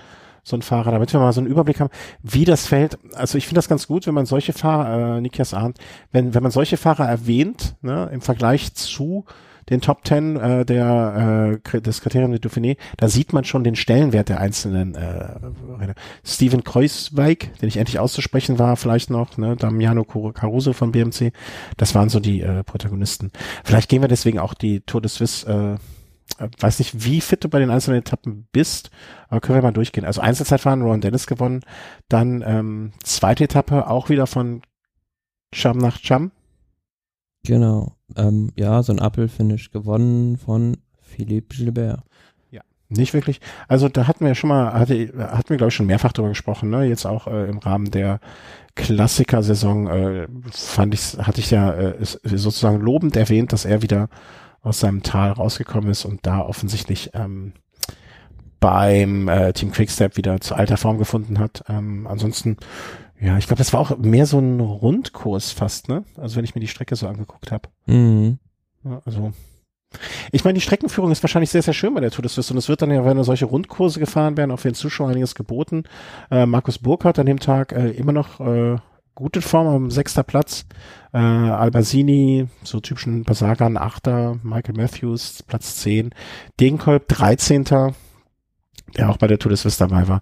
so 0.44 0.56
ein 0.56 0.62
Fahrer, 0.62 0.92
damit 0.92 1.14
wir 1.14 1.20
mal 1.20 1.34
so 1.34 1.42
einen 1.42 1.50
Überblick 1.50 1.80
haben, 1.80 1.92
wie 2.24 2.46
das 2.46 2.68
fällt. 2.68 2.98
Also 3.14 3.38
ich 3.38 3.46
finde 3.46 3.60
das 3.60 3.70
ganz 3.70 3.88
gut, 3.88 4.08
wenn 4.08 4.14
man 4.14 4.26
solche 4.26 4.54
Fahrer, 4.54 5.18
äh, 5.18 5.22
Nikias 5.22 5.54
Arndt, 5.54 5.78
wenn, 6.12 6.34
wenn 6.34 6.44
man 6.44 6.52
solche 6.52 6.78
Fahrer 6.78 7.08
erwähnt, 7.08 7.76
ne, 7.82 8.10
im 8.12 8.22
Vergleich 8.22 8.74
zu 8.74 9.26
den 9.70 9.82
Top 9.82 10.04
Ten 10.04 10.36
äh, 10.38 10.66
der 10.66 11.60
äh, 11.64 11.82
des 11.82 12.02
Kriterium 12.02 12.32
de 12.32 12.40
Dauphiné, 12.40 12.78
da 12.98 13.08
sieht 13.08 13.32
man 13.34 13.46
schon 13.46 13.64
den 13.64 13.76
Stellenwert 13.76 14.30
der 14.30 14.40
einzelnen 14.40 14.96
äh, 14.96 15.94
Steven 16.26 16.64
Kreuzweig, 16.64 17.58
den 17.60 17.70
ich 17.70 17.78
endlich 17.78 18.00
auszusprechen 18.00 18.60
war, 18.60 18.76
vielleicht 18.76 19.10
noch, 19.10 19.38
ne, 19.38 19.56
Damiano 19.56 20.04
Caruso 20.04 20.74
von 20.74 20.92
BMC, 20.92 21.32
das 21.78 21.96
waren 21.96 22.10
so 22.10 22.20
die 22.20 22.42
äh, 22.42 22.64
Protagonisten. 22.64 23.32
Vielleicht 23.64 23.90
gehen 23.90 24.02
wir 24.02 24.10
deswegen 24.10 24.40
auch 24.40 24.54
die 24.54 24.82
Tour 24.82 25.02
de 25.02 25.10
Suisse 25.10 25.48
äh, 25.48 26.01
weiß 26.38 26.80
nicht, 26.80 27.06
wie 27.06 27.22
fit 27.22 27.44
du 27.44 27.50
bei 27.50 27.60
den 27.60 27.70
einzelnen 27.70 28.00
Etappen 28.00 28.48
bist, 28.52 28.92
aber 29.30 29.42
können 29.42 29.58
wir 29.58 29.64
mal 29.64 29.72
durchgehen. 29.72 30.06
Also 30.06 30.22
Einzelzeitfahren, 30.22 30.82
Ron 30.82 31.02
Dennis 31.02 31.28
gewonnen, 31.28 31.62
dann 32.10 32.44
ähm, 32.46 32.92
zweite 33.04 33.46
Etappe 33.46 33.88
auch 33.88 34.10
wieder 34.10 34.28
von 34.28 34.62
Cham 35.54 35.78
nach 35.78 35.98
Cham. 36.00 36.32
Genau, 37.44 37.96
ähm, 38.16 38.52
ja, 38.56 38.84
so 38.84 38.94
ein 38.94 39.00
Apple-Finish 39.00 39.72
gewonnen 39.72 40.38
von 40.38 40.78
Philippe 41.00 41.56
Gilbert. 41.56 42.02
Ja, 42.52 42.62
nicht 42.90 43.14
wirklich. 43.14 43.42
Also 43.68 43.90
da 43.90 44.08
hatten 44.08 44.22
wir 44.22 44.30
ja 44.30 44.36
schon 44.36 44.50
mal, 44.50 44.74
hatte, 44.74 45.12
hatten 45.18 45.50
wir 45.50 45.58
glaube 45.58 45.70
ich 45.70 45.76
schon 45.76 45.88
mehrfach 45.88 46.14
drüber 46.14 46.30
gesprochen, 46.30 46.70
ne? 46.70 46.86
Jetzt 46.86 47.06
auch 47.06 47.28
äh, 47.28 47.50
im 47.50 47.58
Rahmen 47.58 47.90
der 47.90 48.20
Klassiker-Saison 48.76 49.88
äh, 49.88 50.28
fand 50.52 50.94
ich, 50.94 51.18
hatte 51.18 51.40
ich 51.40 51.52
ja 51.52 51.74
äh, 51.74 51.96
sozusagen 52.02 52.80
lobend 52.80 53.16
erwähnt, 53.16 53.52
dass 53.54 53.66
er 53.66 53.82
wieder 53.82 54.08
aus 54.62 54.80
seinem 54.80 55.04
Tal 55.04 55.32
rausgekommen 55.32 55.90
ist 55.90 56.06
und 56.06 56.26
da 56.26 56.40
offensichtlich 56.40 57.12
ähm, 57.14 57.54
beim 58.60 59.28
äh, 59.28 59.54
Team 59.54 59.72
Quickstep 59.72 60.18
wieder 60.18 60.40
zu 60.40 60.56
alter 60.56 60.78
Form 60.78 60.98
gefunden 60.98 61.40
hat. 61.40 61.64
Ähm, 61.68 62.08
ansonsten, 62.08 62.58
ja, 63.20 63.38
ich 63.38 63.48
glaube, 63.48 63.58
das 63.58 63.74
war 63.74 63.80
auch 63.80 63.98
mehr 63.98 64.26
so 64.26 64.40
ein 64.40 64.60
Rundkurs 64.60 65.52
fast, 65.52 65.90
ne? 65.90 66.04
Also 66.16 66.36
wenn 66.36 66.46
ich 66.46 66.56
mir 66.56 66.62
die 66.62 66.68
Strecke 66.68 66.96
so 66.96 67.08
angeguckt 67.08 67.52
habe. 67.52 67.70
Mhm. 67.88 68.38
Ja, 68.84 69.02
also 69.06 69.34
ich 70.32 70.44
meine, 70.44 70.54
die 70.54 70.62
Streckenführung 70.62 71.12
ist 71.12 71.22
wahrscheinlich 71.22 71.50
sehr, 71.50 71.64
sehr 71.64 71.74
schön 71.74 71.94
bei 71.94 72.00
der 72.00 72.12
Tour 72.12 72.24
des 72.24 72.36
Suisse 72.36 72.54
und 72.54 72.58
es 72.58 72.70
wird 72.70 72.82
dann 72.82 72.92
ja, 72.92 73.04
wenn 73.04 73.22
solche 73.24 73.46
Rundkurse 73.46 74.00
gefahren 74.00 74.38
werden, 74.38 74.52
auch 74.52 74.60
für 74.60 74.70
den 74.70 74.76
Zuschauer 74.76 75.10
einiges 75.10 75.36
geboten. 75.36 75.84
Äh, 76.30 76.46
Markus 76.46 76.80
Burkhardt 76.80 77.20
an 77.20 77.26
dem 77.26 77.40
Tag 77.40 77.74
äh, 77.74 77.90
immer 77.90 78.14
noch 78.14 78.40
äh, 78.40 78.78
gute 79.22 79.42
Form 79.42 79.68
am 79.68 79.92
sechster 79.92 80.24
Platz. 80.24 80.66
Äh, 81.14 81.18
Albasini, 81.18 82.48
so 82.64 82.80
typischen 82.80 83.24
Basagan, 83.24 83.78
Achter, 83.78 84.38
Michael 84.44 84.76
Matthews, 84.76 85.44
Platz 85.44 85.78
10, 85.78 86.12
Degenkolb, 86.60 87.08
13. 87.08 87.64
Der 88.98 89.10
auch 89.10 89.18
bei 89.18 89.28
der 89.28 89.40
Tour 89.40 89.52
des 89.52 89.62
Suisse 89.62 89.80
dabei 89.80 90.08
war. 90.08 90.22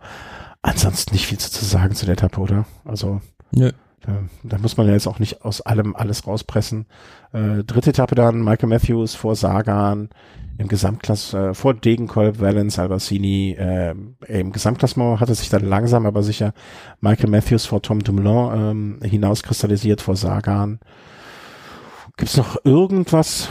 Ansonsten 0.62 1.14
nicht 1.14 1.26
viel 1.26 1.38
zu 1.38 1.66
sagen 1.66 1.95
zu 1.95 2.06
der 2.06 2.14
Etappe, 2.14 2.39
oder? 2.39 2.66
Also. 2.86 3.22
Nö. 3.52 3.72
Da, 4.02 4.24
da 4.43 4.58
muss 4.58 4.78
man 4.78 4.88
ja 4.88 4.93
jetzt 4.93 5.08
auch 5.08 5.20
nicht 5.20 5.43
aus 5.43 5.62
allem 5.62 5.95
alles 5.95 6.26
rauspressen. 6.26 6.86
Äh, 7.34 7.64
dritte 7.64 7.89
Etappe 7.89 8.16
dann, 8.16 8.43
Michael 8.43 8.70
Matthews 8.70 9.16
vor 9.16 9.36
Sagan, 9.36 10.10
im 10.58 10.68
Gesamtklass 10.68 11.34
äh, 11.34 11.54
vor 11.54 11.74
Degenkolb, 11.74 12.39
Valens, 12.39 12.80
Albassini, 12.80 13.52
äh, 13.58 13.95
im 14.28 14.52
Gesamtklassement 14.52 15.20
hatte 15.20 15.34
sich 15.34 15.50
dann 15.50 15.66
langsam 15.66 16.06
aber 16.06 16.22
sicher 16.24 16.54
Michael 17.02 17.30
Matthews 17.30 17.66
vor 17.66 17.82
Tom 17.82 18.04
Dumoulin 18.04 19.00
ähm, 19.02 19.10
hinauskristallisiert 19.10 20.02
vor 20.02 20.16
Sagan. 20.16 20.80
Gibt's 22.18 22.36
noch 22.36 22.58
irgendwas, 22.66 23.47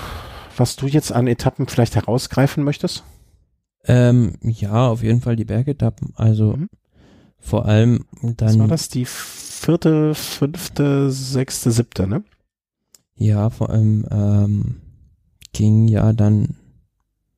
was 0.57 0.77
du 0.77 0.87
jetzt 0.87 1.13
an 1.13 1.27
Etappen 1.27 1.67
vielleicht 1.67 1.97
herausgreifen 1.97 2.63
möchtest? 2.63 3.05
Ähm, 3.85 4.35
ja, 4.43 4.89
auf 4.89 5.03
jeden 5.03 5.23
Fall 5.23 5.37
die 5.37 5.47
Bergetappen. 5.47 6.13
Also 6.17 6.57
mhm. 6.57 6.69
vor 7.39 7.65
allem 7.65 8.05
dann. 8.21 8.49
Was 8.49 8.59
war 8.59 8.69
das? 8.69 8.89
Die 8.91 9.07
vierte, 9.59 10.15
fünfte, 10.15 11.11
sechste, 11.11 11.71
siebte, 11.71 12.07
ne? 12.07 12.25
Ja, 13.15 13.51
vor 13.51 13.71
allem 13.71 14.07
ähm, 14.11 14.81
ging 15.53 15.89
ja 15.89 16.13
dann 16.13 16.57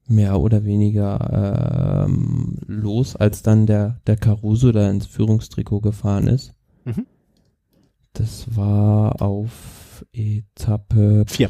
mehr 0.06 0.40
oder 0.40 0.64
weniger 0.64 2.06
ähm, 2.06 2.58
los, 2.66 3.16
als 3.16 3.42
dann 3.42 3.66
der, 3.66 4.00
der 4.06 4.16
Caruso 4.16 4.72
da 4.72 4.90
ins 4.90 5.06
Führungstrikot 5.06 5.80
gefahren 5.80 6.26
ist. 6.26 6.52
Mhm. 6.84 7.06
Das 8.12 8.56
war 8.56 9.22
auf 9.22 10.04
Etappe 10.12 11.24
vier. 11.26 11.48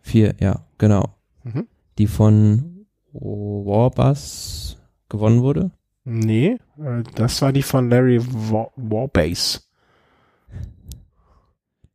Vier, 0.00 0.34
ja, 0.40 0.64
genau. 0.78 1.14
Mhm. 1.44 1.66
Die 1.98 2.06
von 2.06 2.86
Warbus 3.12 4.78
gewonnen 5.08 5.42
wurde. 5.42 5.70
Nee, 6.04 6.58
äh, 6.78 7.02
das 7.14 7.40
war 7.42 7.52
die 7.52 7.62
von 7.62 7.90
Larry 7.90 8.20
War 8.20 8.70
Warbase. 8.76 9.60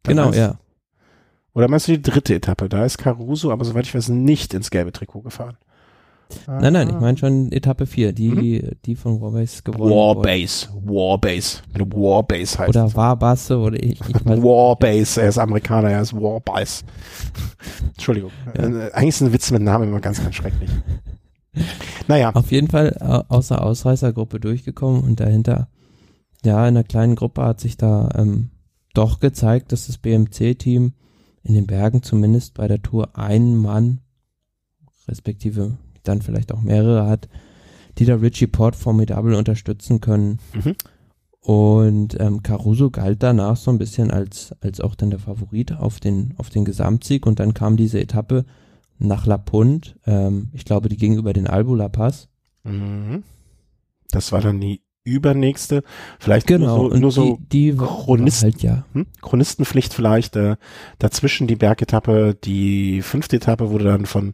Genau, 0.03 0.31
ja. 0.31 0.59
Oder 1.53 1.67
meinst 1.67 1.87
du 1.87 1.93
die 1.93 2.01
dritte 2.01 2.35
Etappe? 2.35 2.69
Da 2.69 2.85
ist 2.85 2.97
Caruso, 2.97 3.51
aber 3.51 3.65
soweit 3.65 3.85
ich 3.85 3.95
weiß, 3.95 4.09
nicht 4.09 4.53
ins 4.53 4.69
gelbe 4.69 4.91
Trikot 4.91 5.21
gefahren. 5.21 5.57
Nein, 6.47 6.73
nein, 6.73 6.89
ich 6.89 6.99
meine 6.99 7.17
schon 7.17 7.51
Etappe 7.51 7.85
4, 7.85 8.11
die, 8.11 8.29
mhm. 8.29 8.71
die 8.85 8.95
von 8.95 9.21
Warbase 9.21 9.61
gewonnen 9.61 9.91
Warbase, 9.91 10.69
Warbase, 10.83 11.61
mit 11.71 11.93
Warbase 11.93 12.59
heißt 12.59 12.69
Oder 12.69 12.93
Warbasse 12.95 13.57
oder 13.57 13.81
ich, 13.81 14.01
ich 14.01 14.25
weiß 14.25 14.41
Warbase, 14.41 15.21
er 15.21 15.29
ist 15.29 15.37
Amerikaner, 15.37 15.91
er 15.91 16.01
ist 16.01 16.13
Warbase. 16.13 16.83
Entschuldigung. 17.93 18.31
Ja. 18.55 18.63
Äh, 18.63 18.91
eigentlich 18.93 19.15
sind 19.15 19.33
Witze 19.33 19.53
mit 19.53 19.61
Namen 19.61 19.89
immer 19.89 20.01
ganz, 20.01 20.21
ganz 20.21 20.35
schrecklich. 20.35 20.69
Naja. 22.07 22.31
Auf 22.33 22.51
jeden 22.51 22.67
Fall 22.67 22.93
außer 23.29 23.63
Ausreißergruppe 23.63 24.39
durchgekommen 24.39 25.03
und 25.03 25.19
dahinter, 25.19 25.69
ja, 26.43 26.59
in 26.61 26.75
einer 26.75 26.83
kleinen 26.83 27.15
Gruppe 27.15 27.43
hat 27.43 27.59
sich 27.59 27.77
da 27.77 28.09
ähm, 28.15 28.51
doch 28.93 29.19
gezeigt, 29.19 29.71
dass 29.71 29.87
das 29.87 29.97
BMC-Team 29.97 30.93
in 31.43 31.53
den 31.53 31.67
Bergen 31.67 32.03
zumindest 32.03 32.53
bei 32.53 32.67
der 32.67 32.81
Tour 32.81 33.17
einen 33.17 33.57
Mann, 33.57 34.01
respektive 35.07 35.77
dann 36.03 36.21
vielleicht 36.21 36.51
auch 36.51 36.61
mehrere 36.61 37.07
hat, 37.07 37.29
die 37.97 38.05
da 38.05 38.15
Richie 38.15 38.47
Port 38.47 38.75
formidabel 38.75 39.35
unterstützen 39.35 40.01
können. 40.01 40.39
Mhm. 40.53 40.75
Und 41.39 42.19
ähm, 42.19 42.41
Caruso 42.41 42.89
galt 42.89 43.21
danach 43.21 43.55
so 43.55 43.69
ein 43.69 43.77
bisschen 43.77 44.09
als, 44.09 44.55
als 44.61 44.81
auch 44.81 44.95
dann 44.95 45.11
der 45.11 45.19
Favorit 45.19 45.73
auf 45.73 45.99
den, 45.99 46.33
auf 46.37 46.49
den 46.49 46.65
Gesamtsieg. 46.65 47.27
Und 47.27 47.39
dann 47.39 47.53
kam 47.53 47.77
diese 47.77 47.99
Etappe 47.99 48.45
nach 48.97 49.25
La 49.25 49.37
Punt. 49.37 49.97
Ähm, 50.05 50.49
ich 50.53 50.65
glaube, 50.65 50.89
die 50.89 50.97
ging 50.97 51.17
über 51.17 51.33
den 51.33 51.47
Albula 51.47 51.89
Pass. 51.89 52.29
Mhm. 52.63 53.23
Das 54.11 54.31
war 54.31 54.41
dann 54.41 54.59
die 54.59 54.81
übernächste, 55.05 55.83
vielleicht 56.19 56.47
genau, 56.47 56.77
nur 56.77 56.91
so, 56.91 56.97
nur 56.97 57.11
so 57.11 57.37
die, 57.51 57.71
die 57.71 57.77
Chronist, 57.77 58.43
halt 58.43 58.63
ja. 58.63 58.85
hm? 58.93 59.05
Chronistenpflicht 59.21 59.93
vielleicht, 59.93 60.35
äh, 60.35 60.55
dazwischen 60.97 61.45
die 61.45 61.55
Bergetappe, 61.55 62.35
die 62.43 63.03
fünfte 63.03 63.35
Etappe 63.35 63.69
wurde 63.69 63.85
dann 63.85 64.07
von, 64.07 64.33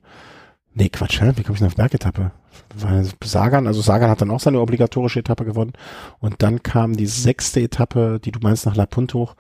nee 0.74 0.88
Quatsch, 0.88 1.22
hä? 1.22 1.34
wie 1.36 1.44
komme 1.44 1.56
ich 1.56 1.60
denn 1.60 1.68
auf 1.68 1.76
Bergetappe? 1.76 2.32
Weil 2.74 3.06
Sagan, 3.22 3.68
also 3.68 3.82
Sagan 3.82 4.10
hat 4.10 4.22
dann 4.22 4.32
auch 4.32 4.40
seine 4.40 4.62
obligatorische 4.62 5.20
Etappe 5.20 5.44
gewonnen 5.44 5.74
und 6.20 6.42
dann 6.42 6.64
kam 6.64 6.96
die 6.96 7.08
sechste 7.08 7.60
Etappe, 7.60 8.22
die 8.24 8.32
du 8.32 8.40
meinst 8.42 8.66
nach 8.66 8.76
La 8.78 8.86
Punt 8.86 9.14
hoch, 9.14 9.36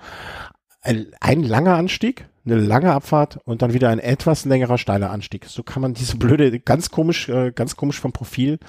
ein, 0.81 1.07
ein 1.21 1.43
langer 1.43 1.75
Anstieg, 1.75 2.27
eine 2.45 2.55
lange 2.55 2.91
Abfahrt 2.93 3.39
und 3.45 3.61
dann 3.61 3.73
wieder 3.73 3.89
ein 3.89 3.99
etwas 3.99 4.45
längerer 4.45 4.77
steiler 4.77 5.11
Anstieg. 5.11 5.45
So 5.45 5.63
kann 5.63 5.81
man 5.81 5.93
diese 5.93 6.17
blöde, 6.17 6.59
ganz 6.59 6.89
komisch, 6.89 7.29
äh, 7.29 7.51
ganz 7.51 7.75
komisch 7.75 7.99
vom 7.99 8.11
Profil 8.11 8.59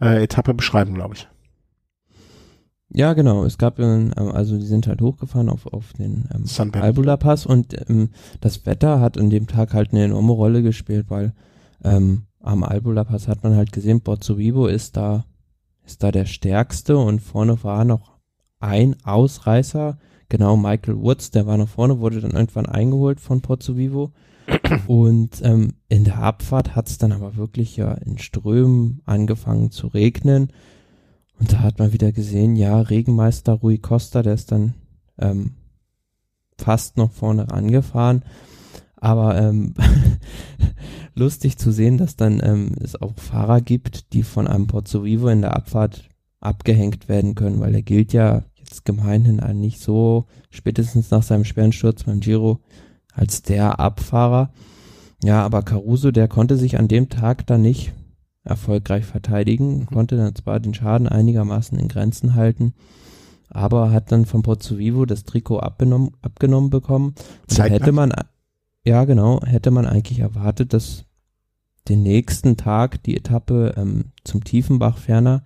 äh, 0.00 0.22
Etappe 0.22 0.54
beschreiben, 0.54 0.94
glaube 0.94 1.14
ich. 1.14 1.28
Ja, 2.90 3.12
genau. 3.12 3.44
Es 3.44 3.58
gab, 3.58 3.78
ähm, 3.78 4.12
also 4.16 4.56
die 4.56 4.66
sind 4.66 4.86
halt 4.86 5.02
hochgefahren 5.02 5.50
auf, 5.50 5.66
auf 5.66 5.92
den 5.92 6.28
ähm. 6.32 6.72
Albula 6.74 7.16
Pass 7.18 7.44
und 7.44 7.74
ähm, 7.88 8.10
das 8.40 8.64
Wetter 8.64 9.00
hat 9.00 9.18
an 9.18 9.30
dem 9.30 9.46
Tag 9.46 9.74
halt 9.74 9.92
eine 9.92 10.04
enorme 10.04 10.32
Rolle 10.32 10.62
gespielt, 10.62 11.06
weil 11.08 11.34
ähm, 11.84 12.26
am 12.40 12.64
Albula 12.64 13.04
Pass 13.04 13.28
hat 13.28 13.42
man 13.42 13.56
halt 13.56 13.72
gesehen, 13.72 14.00
Pozzo 14.00 14.38
Vivo 14.38 14.66
ist 14.66 14.96
da, 14.96 15.26
ist 15.84 16.02
da 16.02 16.10
der 16.10 16.24
stärkste 16.24 16.96
und 16.96 17.20
vorne 17.20 17.62
war 17.62 17.84
noch 17.84 18.18
ein 18.58 18.96
Ausreißer, 19.04 19.98
genau 20.28 20.56
Michael 20.56 21.00
Woods, 21.00 21.30
der 21.30 21.46
war 21.46 21.56
noch 21.56 21.68
vorne, 21.68 22.00
wurde 22.00 22.20
dann 22.20 22.32
irgendwann 22.32 22.66
eingeholt 22.66 23.20
von 23.20 23.40
Pozzo 23.40 23.76
Vivo. 23.76 24.12
Und 24.86 25.42
ähm, 25.42 25.74
in 25.88 26.04
der 26.04 26.18
Abfahrt 26.18 26.74
hat 26.74 26.88
es 26.88 26.98
dann 26.98 27.12
aber 27.12 27.36
wirklich 27.36 27.76
ja 27.76 27.92
in 27.92 28.18
Strömen 28.18 29.02
angefangen 29.04 29.70
zu 29.70 29.88
regnen. 29.88 30.52
Und 31.38 31.52
da 31.52 31.60
hat 31.60 31.78
man 31.78 31.92
wieder 31.92 32.12
gesehen, 32.12 32.56
ja, 32.56 32.80
Regenmeister 32.80 33.54
Rui 33.54 33.78
Costa, 33.78 34.22
der 34.22 34.34
ist 34.34 34.50
dann 34.50 34.74
ähm, 35.18 35.52
fast 36.56 36.96
noch 36.96 37.12
vorne 37.12 37.50
rangefahren. 37.50 38.22
Aber 38.96 39.40
ähm, 39.40 39.74
lustig 41.14 41.58
zu 41.58 41.70
sehen, 41.70 41.98
dass 41.98 42.16
dann 42.16 42.40
ähm, 42.42 42.74
es 42.80 43.00
auch 43.00 43.12
Fahrer 43.16 43.60
gibt, 43.60 44.12
die 44.12 44.24
von 44.24 44.48
einem 44.48 44.66
Pozzo 44.66 45.04
Vivo 45.04 45.28
in 45.28 45.42
der 45.42 45.54
Abfahrt 45.54 46.08
abgehängt 46.40 47.08
werden 47.08 47.34
können, 47.34 47.60
weil 47.60 47.74
er 47.74 47.82
gilt 47.82 48.12
ja 48.12 48.42
jetzt 48.68 48.84
gemeinhin 48.84 49.36
nicht 49.58 49.80
so, 49.80 50.26
spätestens 50.50 51.10
nach 51.10 51.22
seinem 51.22 51.44
schweren 51.44 51.72
Sturz 51.72 52.04
beim 52.04 52.20
Giro, 52.20 52.60
als 53.12 53.42
der 53.42 53.80
Abfahrer. 53.80 54.50
Ja, 55.24 55.44
aber 55.44 55.62
Caruso, 55.62 56.10
der 56.10 56.28
konnte 56.28 56.56
sich 56.56 56.78
an 56.78 56.86
dem 56.86 57.08
Tag 57.08 57.46
dann 57.46 57.62
nicht 57.62 57.92
erfolgreich 58.44 59.04
verteidigen, 59.04 59.86
konnte 59.86 60.16
dann 60.16 60.34
zwar 60.34 60.60
den 60.60 60.74
Schaden 60.74 61.08
einigermaßen 61.08 61.78
in 61.78 61.88
Grenzen 61.88 62.34
halten, 62.34 62.74
aber 63.48 63.90
hat 63.90 64.12
dann 64.12 64.26
von 64.26 64.42
Pozzo 64.42 64.78
Vivo 64.78 65.06
das 65.06 65.24
Trikot 65.24 65.58
abgenommen, 65.58 66.12
abgenommen 66.22 66.70
bekommen. 66.70 67.14
Da 67.48 67.64
hätte 67.64 67.92
man, 67.92 68.12
ja 68.84 69.04
genau, 69.04 69.40
hätte 69.44 69.70
man 69.70 69.86
eigentlich 69.86 70.20
erwartet, 70.20 70.72
dass 70.72 71.04
den 71.88 72.02
nächsten 72.02 72.56
Tag 72.56 73.02
die 73.02 73.16
Etappe 73.16 73.74
ähm, 73.76 74.12
zum 74.24 74.44
Tiefenbach 74.44 74.98
ferner, 74.98 75.42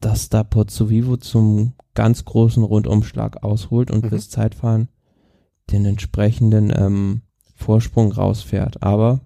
dass 0.00 0.28
da 0.28 0.44
Pozzo 0.44 0.90
Vivo 0.90 1.16
zum 1.16 1.74
ganz 1.94 2.24
großen 2.24 2.62
Rundumschlag 2.62 3.42
ausholt 3.42 3.90
und 3.90 4.04
Mhm. 4.04 4.08
fürs 4.10 4.28
Zeitfahren 4.30 4.88
den 5.70 5.84
entsprechenden 5.84 6.72
ähm, 6.76 7.22
Vorsprung 7.54 8.12
rausfährt. 8.12 8.82
Aber 8.82 9.20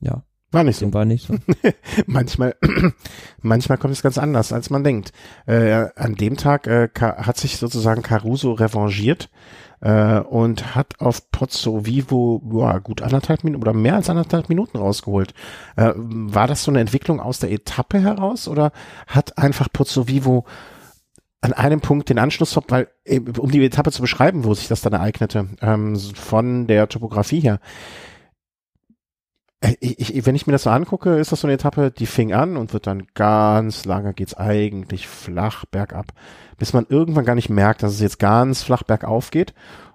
ja, 0.00 0.22
War 0.52 0.64
nicht 0.64 0.76
so. 0.78 0.92
war 0.94 1.04
nicht 1.04 1.26
so. 1.26 1.34
manchmal, 2.06 2.54
manchmal 3.42 3.78
kommt 3.78 3.92
es 3.92 4.02
ganz 4.02 4.18
anders, 4.18 4.52
als 4.52 4.70
man 4.70 4.84
denkt. 4.84 5.12
Äh, 5.46 5.88
an 5.96 6.14
dem 6.14 6.36
Tag 6.36 6.66
äh, 6.66 6.88
hat 6.98 7.36
sich 7.36 7.56
sozusagen 7.56 8.02
Caruso 8.02 8.52
revanchiert 8.52 9.28
äh, 9.80 10.20
und 10.20 10.74
hat 10.74 11.00
auf 11.00 11.30
Pozzo 11.30 11.86
Vivo 11.86 12.42
ja, 12.52 12.78
gut 12.78 13.02
anderthalb 13.02 13.44
Minuten 13.44 13.62
oder 13.62 13.72
mehr 13.72 13.96
als 13.96 14.10
anderthalb 14.10 14.48
Minuten 14.48 14.78
rausgeholt. 14.78 15.34
Äh, 15.76 15.92
war 15.96 16.46
das 16.46 16.64
so 16.64 16.70
eine 16.70 16.80
Entwicklung 16.80 17.20
aus 17.20 17.38
der 17.38 17.50
Etappe 17.50 18.00
heraus 18.00 18.48
oder 18.48 18.72
hat 19.06 19.38
einfach 19.38 19.68
Pozzo 19.72 20.08
Vivo 20.08 20.44
an 21.40 21.52
einem 21.52 21.80
Punkt 21.80 22.10
den 22.10 22.18
Anschluss, 22.18 22.58
weil, 22.68 22.88
äh, 23.04 23.20
um 23.20 23.50
die 23.50 23.64
Etappe 23.64 23.92
zu 23.92 24.02
beschreiben, 24.02 24.44
wo 24.44 24.54
sich 24.54 24.68
das 24.68 24.82
dann 24.82 24.92
ereignete, 24.92 25.48
ähm, 25.62 25.96
von 25.96 26.66
der 26.66 26.88
Topografie 26.88 27.40
her, 27.40 27.60
äh, 29.60 29.76
ich, 29.80 30.14
ich, 30.14 30.26
wenn 30.26 30.34
ich 30.34 30.46
mir 30.46 30.52
das 30.52 30.64
so 30.64 30.70
angucke, 30.70 31.18
ist 31.18 31.32
das 31.32 31.40
so 31.40 31.46
eine 31.46 31.54
Etappe, 31.54 31.90
die 31.90 32.06
fing 32.06 32.32
an 32.32 32.56
und 32.56 32.72
wird 32.72 32.86
dann 32.86 33.06
ganz 33.14 33.84
lange 33.84 34.14
geht's 34.14 34.34
eigentlich 34.34 35.08
flach 35.08 35.64
bergab, 35.66 36.12
bis 36.60 36.74
man 36.74 36.86
irgendwann 36.88 37.24
gar 37.24 37.34
nicht 37.34 37.48
merkt, 37.48 37.82
dass 37.82 37.94
es 37.94 38.00
jetzt 38.00 38.18
ganz 38.18 38.62
flach 38.62 38.82
bergauf 38.82 39.30
geht, 39.30 39.54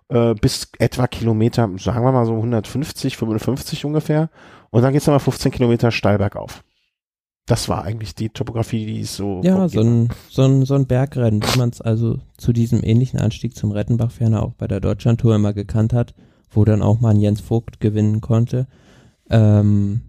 äh, 0.09 0.33
bis 0.33 0.71
etwa 0.79 1.05
Kilometer, 1.07 1.69
sagen 1.77 2.03
wir 2.03 2.11
mal 2.11 2.25
so 2.25 2.33
150, 2.33 3.15
55 3.15 3.85
ungefähr, 3.85 4.29
und 4.71 4.81
dann 4.81 4.91
geht's 4.91 5.05
nochmal 5.05 5.19
15 5.19 5.51
Kilometer 5.51 5.91
steil 5.91 6.17
bergauf. 6.17 6.63
Das 7.45 7.69
war 7.69 7.83
eigentlich 7.83 8.15
die 8.15 8.29
Topografie, 8.29 8.87
die 8.87 9.01
es 9.01 9.15
so 9.15 9.41
Ja, 9.43 9.69
so 9.69 9.79
ein, 9.79 10.09
so 10.27 10.41
ein, 10.41 10.65
so 10.65 10.73
ein 10.73 10.87
Bergrennen, 10.87 11.43
wie 11.43 11.59
man 11.59 11.69
es 11.69 11.81
also 11.81 12.17
zu 12.37 12.51
diesem 12.51 12.83
ähnlichen 12.83 13.19
Anstieg 13.19 13.55
zum 13.55 13.71
Rettenbach 13.71 14.09
ferner 14.09 14.41
auch 14.41 14.53
bei 14.53 14.67
der 14.67 14.79
Deutschlandtour 14.79 15.35
immer 15.35 15.53
gekannt 15.53 15.93
hat, 15.93 16.15
wo 16.49 16.65
dann 16.65 16.81
auch 16.81 16.99
mal 16.99 17.11
ein 17.11 17.21
Jens 17.21 17.41
Vogt 17.41 17.79
gewinnen 17.79 18.21
konnte. 18.21 18.65
Ähm, 19.29 20.01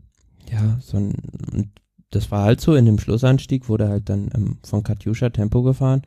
ja, 0.50 0.78
so 0.80 0.96
ein, 0.96 1.72
das 2.10 2.30
war 2.30 2.44
halt 2.44 2.62
so, 2.62 2.74
in 2.74 2.86
dem 2.86 2.98
Schlussanstieg 2.98 3.68
wurde 3.68 3.90
halt 3.90 4.08
dann 4.08 4.30
ähm, 4.34 4.58
von 4.64 4.82
Katjuscha 4.82 5.28
Tempo 5.28 5.62
gefahren 5.62 6.00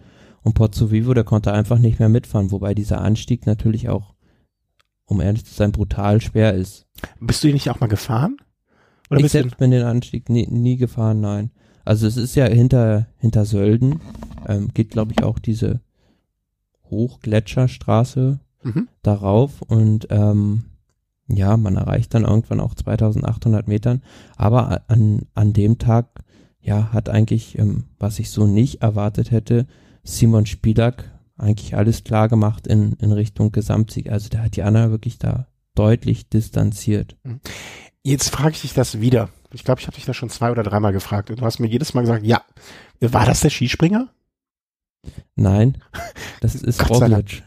und 0.43 0.53
Pozzo 0.53 0.91
Vivo, 0.91 1.13
der 1.13 1.23
konnte 1.23 1.53
einfach 1.53 1.79
nicht 1.79 1.99
mehr 1.99 2.09
mitfahren, 2.09 2.51
wobei 2.51 2.73
dieser 2.73 3.01
Anstieg 3.01 3.45
natürlich 3.45 3.89
auch, 3.89 4.13
um 5.05 5.21
ehrlich 5.21 5.45
zu 5.45 5.53
sein, 5.53 5.71
brutal 5.71 6.21
schwer 6.21 6.53
ist. 6.53 6.87
Bist 7.19 7.43
du 7.43 7.47
die 7.47 7.53
nicht 7.53 7.69
auch 7.69 7.79
mal 7.79 7.87
gefahren? 7.87 8.37
Oder 9.09 9.21
ich 9.21 9.31
selbst 9.31 9.57
bin 9.57 9.71
den 9.71 9.83
Anstieg 9.83 10.29
nie, 10.29 10.47
nie 10.47 10.77
gefahren, 10.77 11.19
nein. 11.19 11.51
Also 11.83 12.05
es 12.05 12.17
ist 12.17 12.35
ja 12.35 12.45
hinter, 12.45 13.07
hinter 13.17 13.45
Sölden, 13.45 14.01
ähm, 14.47 14.69
geht 14.73 14.91
glaube 14.91 15.13
ich 15.13 15.23
auch 15.23 15.39
diese 15.39 15.81
Hochgletscherstraße 16.89 18.39
mhm. 18.63 18.87
darauf 19.01 19.61
und 19.63 20.07
ähm, 20.09 20.65
ja, 21.27 21.57
man 21.57 21.75
erreicht 21.75 22.13
dann 22.13 22.25
irgendwann 22.25 22.59
auch 22.59 22.73
2800 22.73 23.67
Metern, 23.67 24.01
aber 24.35 24.81
an, 24.87 25.27
an 25.35 25.53
dem 25.53 25.77
Tag, 25.77 26.23
ja, 26.61 26.91
hat 26.91 27.09
eigentlich, 27.09 27.57
ähm, 27.57 27.85
was 27.99 28.19
ich 28.19 28.31
so 28.31 28.47
nicht 28.47 28.81
erwartet 28.81 29.31
hätte, 29.31 29.67
Simon 30.09 30.45
Spielak 30.45 31.11
eigentlich 31.37 31.75
alles 31.75 32.03
klar 32.03 32.27
gemacht 32.27 32.67
in, 32.67 32.93
in 32.93 33.11
Richtung 33.11 33.51
Gesamtsieg. 33.51 34.11
Also 34.11 34.29
der 34.29 34.43
hat 34.43 34.55
die 34.55 34.63
Anna 34.63 34.89
wirklich 34.91 35.19
da 35.19 35.47
deutlich 35.75 36.27
distanziert. 36.29 37.15
Jetzt 38.03 38.29
frage 38.29 38.51
ich 38.51 38.61
dich 38.61 38.73
das 38.73 38.99
wieder. 38.99 39.29
Ich 39.53 39.63
glaube, 39.63 39.79
ich 39.79 39.87
habe 39.87 39.95
dich 39.95 40.05
das 40.05 40.15
schon 40.15 40.29
zwei 40.29 40.51
oder 40.51 40.63
dreimal 40.63 40.93
gefragt 40.93 41.29
und 41.29 41.39
du 41.39 41.45
hast 41.45 41.59
mir 41.59 41.67
jedes 41.67 41.93
Mal 41.93 42.01
gesagt, 42.01 42.25
ja. 42.25 42.41
War 42.99 43.25
das 43.25 43.41
der 43.41 43.49
Skispringer? 43.49 44.09
Nein, 45.35 45.77
das 46.41 46.55
ist 46.55 46.79
Gott 46.79 46.97
sei. 46.97 47.05
Roglic. 47.07 47.43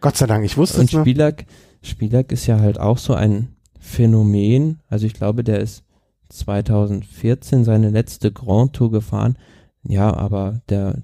Gott 0.00 0.16
sei 0.16 0.26
Dank, 0.26 0.44
ich 0.44 0.56
wusste 0.56 0.80
Und 0.80 0.86
es 0.86 0.92
nur. 0.92 1.02
Spielak, 1.02 1.46
Spielak 1.82 2.32
ist 2.32 2.46
ja 2.46 2.58
halt 2.60 2.78
auch 2.78 2.98
so 2.98 3.14
ein 3.14 3.56
Phänomen. 3.78 4.80
Also 4.88 5.06
ich 5.06 5.14
glaube, 5.14 5.44
der 5.44 5.60
ist 5.60 5.84
2014 6.28 7.64
seine 7.64 7.90
letzte 7.90 8.32
Grand 8.32 8.74
Tour 8.74 8.90
gefahren. 8.90 9.38
Ja, 9.84 10.14
aber 10.14 10.60
der 10.68 11.02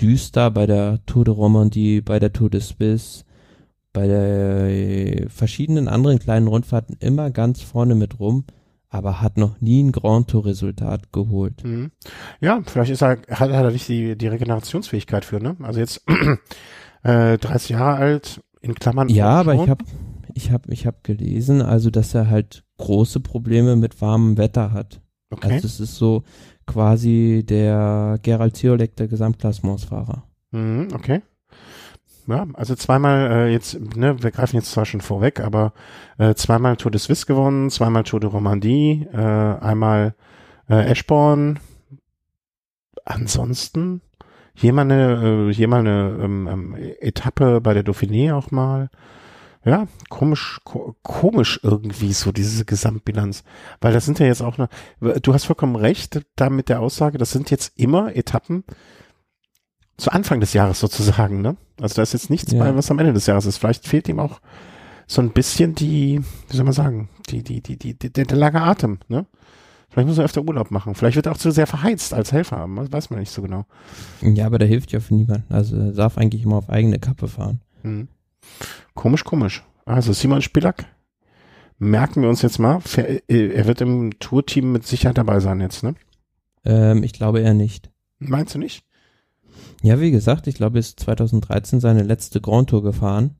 düster 0.00 0.50
bei 0.50 0.66
der 0.66 1.04
Tour 1.06 1.24
de 1.24 1.34
Romandie, 1.34 2.00
bei 2.00 2.18
der 2.18 2.32
Tour 2.32 2.50
de 2.50 2.60
Suisse, 2.60 3.24
bei 3.92 4.06
der 4.06 4.68
äh, 4.68 5.28
verschiedenen 5.28 5.88
anderen 5.88 6.18
kleinen 6.18 6.46
Rundfahrten 6.46 6.96
immer 7.00 7.30
ganz 7.30 7.62
vorne 7.62 7.94
mit 7.94 8.20
rum, 8.20 8.44
aber 8.88 9.20
hat 9.20 9.36
noch 9.36 9.60
nie 9.60 9.82
ein 9.82 9.92
Grand 9.92 10.28
Tour 10.28 10.46
Resultat 10.46 11.12
geholt. 11.12 11.64
Mhm. 11.64 11.90
Ja, 12.40 12.60
vielleicht 12.64 12.92
ist 12.92 13.02
er, 13.02 13.18
hat, 13.28 13.50
hat 13.50 13.50
er 13.50 13.70
nicht 13.70 13.88
die, 13.88 14.16
die 14.16 14.28
Regenerationsfähigkeit 14.28 15.24
für, 15.24 15.40
ne? 15.40 15.56
Also 15.62 15.80
jetzt 15.80 16.02
äh, 17.02 17.38
30 17.38 17.70
Jahre 17.70 17.96
alt, 17.96 18.40
in 18.60 18.74
Klammern. 18.74 19.08
Ja, 19.08 19.30
aber 19.30 19.54
schon. 19.54 19.64
ich 19.64 19.70
habe 19.70 19.84
ich 20.34 20.52
hab, 20.52 20.68
ich 20.68 20.86
hab 20.86 21.04
gelesen, 21.04 21.62
also 21.62 21.90
dass 21.90 22.14
er 22.14 22.28
halt 22.28 22.64
große 22.76 23.20
Probleme 23.20 23.76
mit 23.76 24.00
warmem 24.00 24.36
Wetter 24.36 24.72
hat. 24.72 25.00
Okay. 25.30 25.54
Also 25.54 25.66
es 25.66 25.80
ist 25.80 25.96
so 25.96 26.22
quasi 26.66 27.44
der 27.46 28.18
Gerald 28.22 28.56
Ziolek 28.56 28.96
der 28.96 29.08
Gesamtklassementsfahrer. 29.08 30.24
Mhm, 30.52 30.88
okay. 30.94 31.22
Ja, 32.26 32.46
also 32.54 32.74
zweimal 32.74 33.30
äh, 33.30 33.52
jetzt, 33.52 33.96
ne, 33.96 34.22
wir 34.22 34.30
greifen 34.30 34.56
jetzt 34.56 34.70
zwar 34.70 34.84
schon 34.84 35.00
vorweg, 35.00 35.40
aber 35.40 35.72
äh, 36.18 36.34
zweimal 36.34 36.76
Tour 36.76 36.90
de 36.90 37.00
Suisse 37.00 37.24
gewonnen, 37.24 37.70
zweimal 37.70 38.04
Tour 38.04 38.20
de 38.20 38.28
Romandie, 38.28 39.06
äh, 39.12 39.16
einmal 39.16 40.14
äh, 40.68 40.90
Eschborn. 40.90 41.58
Ansonsten 43.06 44.02
hier 44.54 44.74
mal 44.74 44.82
eine, 44.82 45.48
äh, 45.48 45.54
hier 45.54 45.68
mal 45.68 45.80
eine 45.80 46.18
ähm, 46.22 46.48
ähm, 46.48 46.76
Etappe 47.00 47.62
bei 47.62 47.72
der 47.72 47.84
Dauphiné 47.84 48.34
auch 48.34 48.50
mal. 48.50 48.90
Ja, 49.64 49.86
komisch, 50.08 50.60
ko 50.64 50.94
komisch 51.02 51.60
irgendwie 51.62 52.12
so 52.12 52.32
diese 52.32 52.64
Gesamtbilanz, 52.64 53.42
weil 53.80 53.92
das 53.92 54.04
sind 54.06 54.18
ja 54.18 54.26
jetzt 54.26 54.40
auch 54.42 54.56
noch. 54.56 54.68
Du 55.22 55.34
hast 55.34 55.44
vollkommen 55.44 55.76
recht, 55.76 56.20
da 56.36 56.48
mit 56.48 56.68
der 56.68 56.80
Aussage, 56.80 57.18
das 57.18 57.32
sind 57.32 57.50
jetzt 57.50 57.72
immer 57.78 58.14
Etappen, 58.16 58.64
zu 59.96 60.12
Anfang 60.12 60.38
des 60.40 60.52
Jahres 60.52 60.78
sozusagen, 60.80 61.42
ne? 61.42 61.56
Also 61.80 61.96
da 61.96 62.02
ist 62.02 62.12
jetzt 62.12 62.30
nichts 62.30 62.52
Ja. 62.52 62.60
bei, 62.60 62.74
was 62.76 62.90
am 62.90 62.98
Ende 63.00 63.12
des 63.12 63.26
Jahres 63.26 63.46
ist. 63.46 63.58
Vielleicht 63.58 63.86
fehlt 63.86 64.08
ihm 64.08 64.20
auch 64.20 64.40
so 65.08 65.20
ein 65.20 65.30
bisschen 65.30 65.74
die, 65.74 66.20
wie 66.48 66.56
soll 66.56 66.64
man 66.64 66.72
sagen, 66.72 67.08
die, 67.30 67.42
die, 67.42 67.60
die, 67.60 67.76
die, 67.76 67.98
die 67.98 68.12
der, 68.12 68.24
der 68.26 68.36
lange 68.38 68.62
Atem, 68.62 68.98
ne? 69.08 69.26
Vielleicht 69.90 70.06
muss 70.06 70.18
er 70.18 70.24
öfter 70.26 70.42
Urlaub 70.42 70.70
machen. 70.70 70.94
Vielleicht 70.94 71.16
wird 71.16 71.26
er 71.26 71.32
auch 71.32 71.38
zu 71.38 71.50
sehr 71.50 71.66
verheizt 71.66 72.12
als 72.14 72.30
Helfer. 72.30 72.66
Man- 72.66 72.92
Weiß 72.92 73.08
man 73.10 73.18
nicht 73.20 73.32
so 73.32 73.40
genau. 73.42 73.64
Ja, 74.20 74.44
aber 74.46 74.58
der 74.58 74.68
hilft 74.68 74.92
ja 74.92 75.00
für 75.00 75.14
niemanden. 75.14 75.52
Also 75.52 75.76
er 75.76 75.92
darf 75.92 76.18
eigentlich 76.18 76.42
immer 76.44 76.56
auf 76.56 76.68
eigene 76.68 76.98
Kappe 76.98 77.26
fahren. 77.26 77.60
Hm. 77.82 78.06
Komisch, 78.94 79.24
komisch. 79.24 79.64
Also 79.84 80.12
Simon 80.12 80.42
Spilak, 80.42 80.84
merken 81.78 82.22
wir 82.22 82.28
uns 82.28 82.42
jetzt 82.42 82.58
mal. 82.58 82.80
Äh, 82.96 83.20
Er 83.28 83.66
wird 83.66 83.80
im 83.80 84.18
Tourteam 84.18 84.72
mit 84.72 84.86
Sicherheit 84.86 85.18
dabei 85.18 85.40
sein 85.40 85.60
jetzt, 85.60 85.82
ne? 85.82 85.94
Ähm, 86.64 87.02
ich 87.02 87.12
glaube 87.12 87.40
eher 87.40 87.54
nicht. 87.54 87.90
Meinst 88.18 88.54
du 88.54 88.58
nicht? 88.58 88.84
Ja, 89.82 90.00
wie 90.00 90.10
gesagt, 90.10 90.46
ich 90.48 90.56
glaube, 90.56 90.78
er 90.78 90.80
ist 90.80 90.98
2013 91.00 91.80
seine 91.80 92.02
letzte 92.02 92.40
Grand 92.40 92.70
Tour 92.70 92.82
gefahren. 92.82 93.36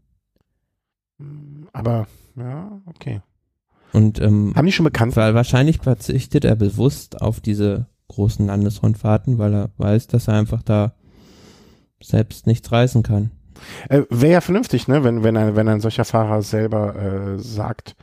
Hm, 1.18 1.68
Aber, 1.72 2.06
ja, 2.36 2.80
okay. 2.86 3.20
Und 3.92 4.20
ähm, 4.20 4.52
Haben 4.54 4.66
die 4.66 4.72
schon 4.72 4.84
bekannt? 4.84 5.16
weil 5.16 5.34
wahrscheinlich 5.34 5.78
verzichtet 5.78 6.44
er 6.44 6.54
bewusst 6.56 7.20
auf 7.20 7.40
diese 7.40 7.86
großen 8.08 8.46
Landesrundfahrten, 8.46 9.38
weil 9.38 9.54
er 9.54 9.70
weiß, 9.78 10.06
dass 10.06 10.28
er 10.28 10.34
einfach 10.34 10.62
da 10.62 10.94
selbst 12.02 12.46
nichts 12.46 12.70
reißen 12.70 13.02
kann. 13.02 13.32
Äh, 13.88 14.02
Wäre 14.10 14.32
ja 14.34 14.40
vernünftig, 14.40 14.88
ne, 14.88 15.04
wenn, 15.04 15.22
wenn, 15.24 15.36
ein, 15.36 15.56
wenn 15.56 15.68
ein 15.68 15.80
solcher 15.80 16.04
Fahrer 16.04 16.42
selber 16.42 16.96
äh, 16.96 17.38
sagt 17.38 17.96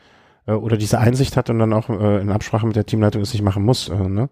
äh, 0.47 0.53
oder 0.53 0.77
diese 0.77 0.99
Einsicht 0.99 1.37
hat 1.37 1.49
und 1.49 1.59
dann 1.59 1.73
auch 1.73 1.89
äh, 1.89 2.21
in 2.21 2.31
Absprache 2.31 2.67
mit 2.67 2.75
der 2.75 2.85
Teamleitung 2.85 3.21
es 3.21 3.33
nicht 3.33 3.43
machen 3.43 3.63
muss. 3.63 3.89
Äh, 3.89 4.07
ne? 4.07 4.29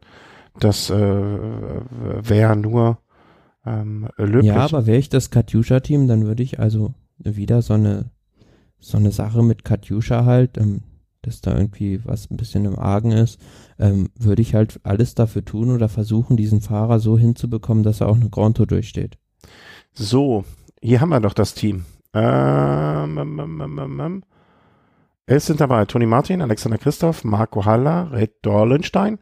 Das 0.59 0.89
äh, 0.89 0.95
wäre 0.95 2.55
nur 2.55 2.99
ähm, 3.65 4.07
löblich. 4.17 4.45
Ja, 4.45 4.65
aber 4.65 4.85
wäre 4.85 4.97
ich 4.97 5.09
das 5.09 5.31
Katjuscha-Team, 5.31 6.07
dann 6.07 6.25
würde 6.25 6.43
ich 6.43 6.59
also 6.59 6.93
wieder 7.17 7.61
so 7.61 7.73
eine 7.73 8.11
so 8.83 8.97
eine 8.97 9.11
Sache 9.11 9.41
mit 9.41 9.63
Katjuscha 9.63 10.25
halt, 10.25 10.57
ähm, 10.57 10.81
dass 11.21 11.39
da 11.39 11.55
irgendwie 11.57 12.03
was 12.03 12.29
ein 12.29 12.37
bisschen 12.37 12.65
im 12.65 12.77
Argen 12.77 13.11
ist, 13.11 13.39
ähm, 13.79 14.09
würde 14.19 14.41
ich 14.41 14.55
halt 14.55 14.81
alles 14.83 15.15
dafür 15.15 15.45
tun 15.45 15.71
oder 15.71 15.87
versuchen, 15.87 16.35
diesen 16.35 16.59
Fahrer 16.59 16.99
so 16.99 17.17
hinzubekommen, 17.17 17.83
dass 17.83 18.01
er 18.01 18.09
auch 18.09 18.17
eine 18.17 18.29
Grand 18.29 18.57
Tour 18.57 18.67
durchsteht. 18.67 19.17
So, 19.93 20.43
hier 20.83 21.01
haben 21.01 21.09
wir 21.09 21.19
doch 21.21 21.33
das 21.33 21.53
Team. 21.53 21.85
Ähm, 22.13 23.17
ähm, 23.17 23.39
ähm, 23.39 23.61
ähm, 23.61 23.79
ähm, 23.79 23.99
ähm. 23.99 24.23
Es 25.25 25.45
sind 25.45 25.61
dabei 25.61 25.85
Toni 25.85 26.05
Martin, 26.05 26.41
Alexander 26.41 26.77
Christoph, 26.77 27.23
Marco 27.23 27.63
Haller, 27.63 28.11
Red 28.11 28.33
Dorlenstein, 28.41 29.19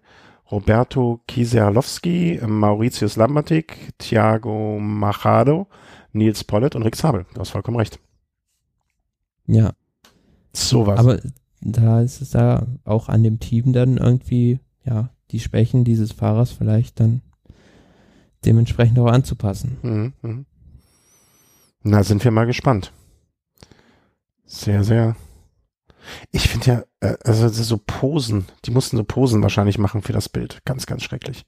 Roberto 0.51 1.21
Kisialowski, 1.27 2.41
Mauritius 2.45 3.15
Lambertig, 3.15 3.93
Thiago 3.99 4.79
Machado, 4.79 5.67
Nils 6.11 6.43
Pollitt 6.43 6.75
und 6.75 6.81
Rick 6.81 6.95
Sabel. 6.95 7.27
Du 7.33 7.39
hast 7.39 7.51
vollkommen 7.51 7.77
recht. 7.77 7.99
Ja, 9.45 9.73
Sowas. 10.53 10.99
aber 10.99 11.19
da 11.61 12.01
ist 12.01 12.21
es 12.21 12.31
da 12.31 12.65
auch 12.83 13.07
an 13.07 13.23
dem 13.23 13.39
Team 13.39 13.71
dann 13.71 13.97
irgendwie, 13.97 14.59
ja, 14.83 15.11
die 15.29 15.39
Schwächen 15.39 15.83
dieses 15.83 16.11
Fahrers 16.11 16.51
vielleicht 16.51 16.99
dann 16.99 17.21
dementsprechend 18.43 18.97
auch 18.97 19.11
anzupassen. 19.11 19.77
Mhm, 19.83 20.13
mhm. 20.23 20.45
Na, 21.83 22.03
sind 22.03 22.23
wir 22.23 22.31
mal 22.31 22.45
gespannt. 22.45 22.91
Sehr, 24.45 24.83
sehr. 24.83 25.15
Ich 26.31 26.49
finde 26.49 26.67
ja, 26.67 26.83
äh, 26.99 27.17
also 27.23 27.47
so 27.49 27.77
Posen, 27.77 28.45
die 28.65 28.71
mussten 28.71 28.97
so 28.97 29.03
Posen 29.03 29.41
wahrscheinlich 29.41 29.77
machen 29.77 30.01
für 30.01 30.13
das 30.13 30.29
Bild. 30.29 30.59
Ganz, 30.65 30.85
ganz 30.85 31.03
schrecklich. 31.03 31.45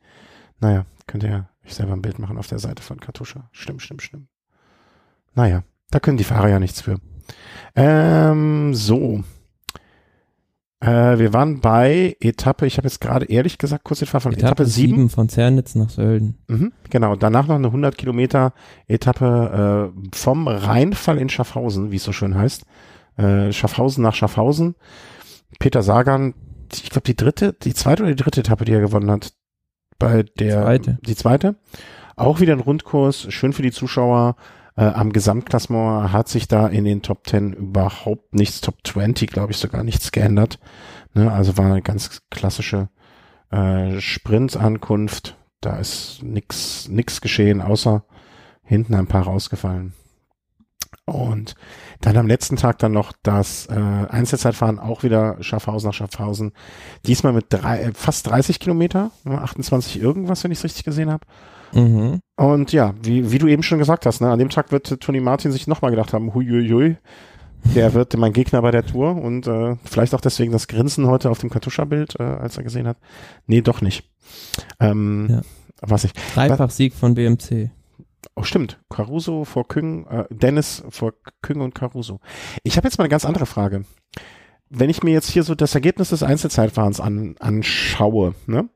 Naja, 0.59 0.85
könnt 1.07 1.23
ihr 1.23 1.49
euch 1.65 1.73
selber 1.73 1.93
ein 1.93 2.01
Bild 2.01 2.19
machen 2.19 2.37
auf 2.37 2.47
der 2.47 2.59
Seite 2.59 2.81
von 2.81 2.99
Katusha. 2.99 3.49
Stimmt, 3.51 3.81
stimmt, 3.81 4.01
stimmt. 4.01 4.27
Naja, 5.35 5.63
da 5.89 5.99
können 5.99 6.17
die 6.17 6.23
Fahrer 6.23 6.49
ja 6.49 6.59
nichts 6.59 6.81
für. 6.81 6.99
Ähm, 7.75 8.73
so. 8.73 9.23
Äh, 10.83 11.17
wir 11.17 11.31
waren 11.31 11.61
bei 11.61 12.17
Etappe, 12.19 12.67
ich 12.67 12.77
habe 12.77 12.87
jetzt 12.87 12.99
gerade 12.99 13.25
ehrlich 13.27 13.57
gesagt 13.57 13.85
kurz 13.85 13.99
den 13.99 14.07
von 14.07 14.33
Etappe, 14.33 14.35
Etappe 14.35 14.65
7. 14.65 14.95
7 14.95 15.09
von 15.09 15.29
Zernitz 15.29 15.75
nach 15.75 15.89
Sölden. 15.89 16.37
Mhm, 16.49 16.73
genau, 16.89 17.15
danach 17.15 17.47
noch 17.47 17.55
eine 17.55 17.67
100 17.67 17.97
Kilometer 17.97 18.53
Etappe 18.87 19.93
äh, 19.93 20.15
vom 20.15 20.49
Rheinfall 20.49 21.19
in 21.19 21.29
Schaffhausen, 21.29 21.91
wie 21.91 21.95
es 21.95 22.03
so 22.03 22.11
schön 22.11 22.35
heißt. 22.35 22.65
Äh, 23.15 23.53
Schaffhausen 23.53 24.03
nach 24.03 24.13
Schaffhausen. 24.13 24.75
Peter 25.57 25.83
Sagan, 25.83 26.33
ich 26.73 26.89
glaube 26.89 27.05
die 27.05 27.15
dritte, 27.15 27.53
die 27.53 27.73
zweite 27.73 28.03
oder 28.03 28.13
die 28.13 28.21
dritte 28.21 28.41
Etappe, 28.41 28.65
die 28.65 28.73
er 28.73 28.81
gewonnen 28.81 29.09
hat. 29.09 29.31
Bei 29.99 30.23
der 30.37 30.63
Zweite. 30.63 30.97
die 31.05 31.15
zweite. 31.15 31.55
Auch 32.17 32.41
wieder 32.41 32.53
ein 32.53 32.59
Rundkurs, 32.59 33.31
schön 33.31 33.53
für 33.53 33.61
die 33.61 33.71
Zuschauer. 33.71 34.35
Äh, 34.75 34.85
am 34.85 35.13
Gesamtklassement 35.13 36.11
hat 36.11 36.27
sich 36.27 36.47
da 36.47 36.67
in 36.67 36.85
den 36.85 37.01
Top 37.01 37.27
10 37.27 37.53
überhaupt 37.53 38.33
nichts, 38.33 38.61
Top 38.61 38.75
20 38.83 39.29
glaube 39.29 39.51
ich 39.51 39.57
sogar 39.57 39.83
nichts 39.83 40.11
geändert. 40.11 40.59
Ne, 41.13 41.31
also 41.31 41.57
war 41.57 41.67
eine 41.67 41.81
ganz 41.81 42.21
klassische 42.31 42.89
äh, 43.51 43.99
Sprintankunft. 43.99 45.37
Da 45.61 45.77
ist 45.77 46.19
nix, 46.23 46.89
nix 46.89 47.21
geschehen, 47.21 47.61
außer 47.61 48.03
hinten 48.63 48.95
ein 48.95 49.07
paar 49.07 49.23
rausgefallen. 49.23 49.93
Und 51.05 51.55
dann 52.01 52.17
am 52.17 52.27
letzten 52.27 52.55
Tag 52.55 52.79
dann 52.79 52.93
noch 52.93 53.11
das 53.23 53.67
äh, 53.67 53.73
Einzelzeitfahren, 53.73 54.79
auch 54.79 55.03
wieder 55.03 55.37
Schaffhausen 55.41 55.89
nach 55.89 55.93
Schaffhausen. 55.93 56.53
Diesmal 57.05 57.33
mit 57.33 57.47
drei, 57.49 57.81
äh, 57.81 57.93
fast 57.93 58.27
30 58.27 58.59
Kilometer, 58.59 59.11
ne, 59.23 59.41
28 59.41 60.01
irgendwas, 60.01 60.43
wenn 60.43 60.51
ich 60.51 60.59
es 60.59 60.63
richtig 60.63 60.85
gesehen 60.85 61.11
habe. 61.11 61.25
Mhm. 61.73 62.19
Und 62.35 62.71
ja, 62.71 62.93
wie, 63.01 63.31
wie 63.31 63.37
du 63.37 63.47
eben 63.47 63.63
schon 63.63 63.79
gesagt 63.79 64.05
hast, 64.05 64.21
ne, 64.21 64.29
an 64.29 64.39
dem 64.39 64.49
Tag 64.49 64.71
wird 64.71 64.99
Tony 64.99 65.19
Martin 65.19 65.51
sich 65.51 65.67
nochmal 65.67 65.91
gedacht 65.91 66.13
haben, 66.13 66.33
huiuiui, 66.33 66.97
der 67.75 67.93
wird 67.93 68.15
mein 68.17 68.33
Gegner 68.33 68.61
bei 68.61 68.71
der 68.71 68.85
Tour 68.85 69.15
und 69.15 69.47
äh, 69.47 69.75
vielleicht 69.85 70.13
auch 70.13 70.21
deswegen 70.21 70.51
das 70.51 70.67
Grinsen 70.67 71.07
heute 71.07 71.29
auf 71.29 71.39
dem 71.39 71.49
Kartuscha-Bild, 71.49 72.19
äh, 72.19 72.23
als 72.23 72.57
er 72.57 72.63
gesehen 72.63 72.87
hat. 72.87 72.97
Nee, 73.47 73.61
doch 73.61 73.81
nicht. 73.81 74.09
Ähm, 74.79 75.27
Ja. 75.29 75.41
Was 75.85 76.05
ich. 76.05 76.13
Dreifach-Sieg 76.33 76.93
von 76.93 77.13
BMC. 77.13 77.69
Oh, 78.35 78.43
stimmt. 78.43 78.79
Caruso 78.89 79.43
vor 79.43 79.67
Küng, 79.67 80.07
äh, 80.07 80.23
Dennis 80.29 80.83
vor 80.89 81.13
Küng 81.41 81.59
und 81.59 81.75
Caruso. 81.75 82.19
Ich 82.63 82.77
habe 82.77 82.87
jetzt 82.87 82.97
mal 82.97 83.03
eine 83.03 83.09
ganz 83.09 83.25
andere 83.25 83.45
Frage. 83.45 83.83
Wenn 84.69 84.89
ich 84.89 85.03
mir 85.03 85.11
jetzt 85.11 85.29
hier 85.29 85.43
so 85.43 85.55
das 85.55 85.75
Ergebnis 85.75 86.09
des 86.09 86.23
Einzelzeitfahrens 86.23 86.99
an, 87.01 87.35
anschaue, 87.39 88.33
ne? 88.47 88.69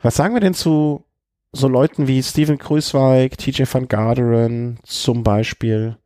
Was 0.00 0.16
sagen 0.16 0.34
wir 0.34 0.40
denn 0.40 0.54
zu 0.54 1.04
so 1.52 1.68
Leuten 1.68 2.08
wie 2.08 2.22
Steven 2.22 2.58
Kruiswijk, 2.58 3.38
TJ 3.38 3.64
van 3.70 3.88
Garderen 3.88 4.78
zum 4.84 5.22
Beispiel? 5.22 5.96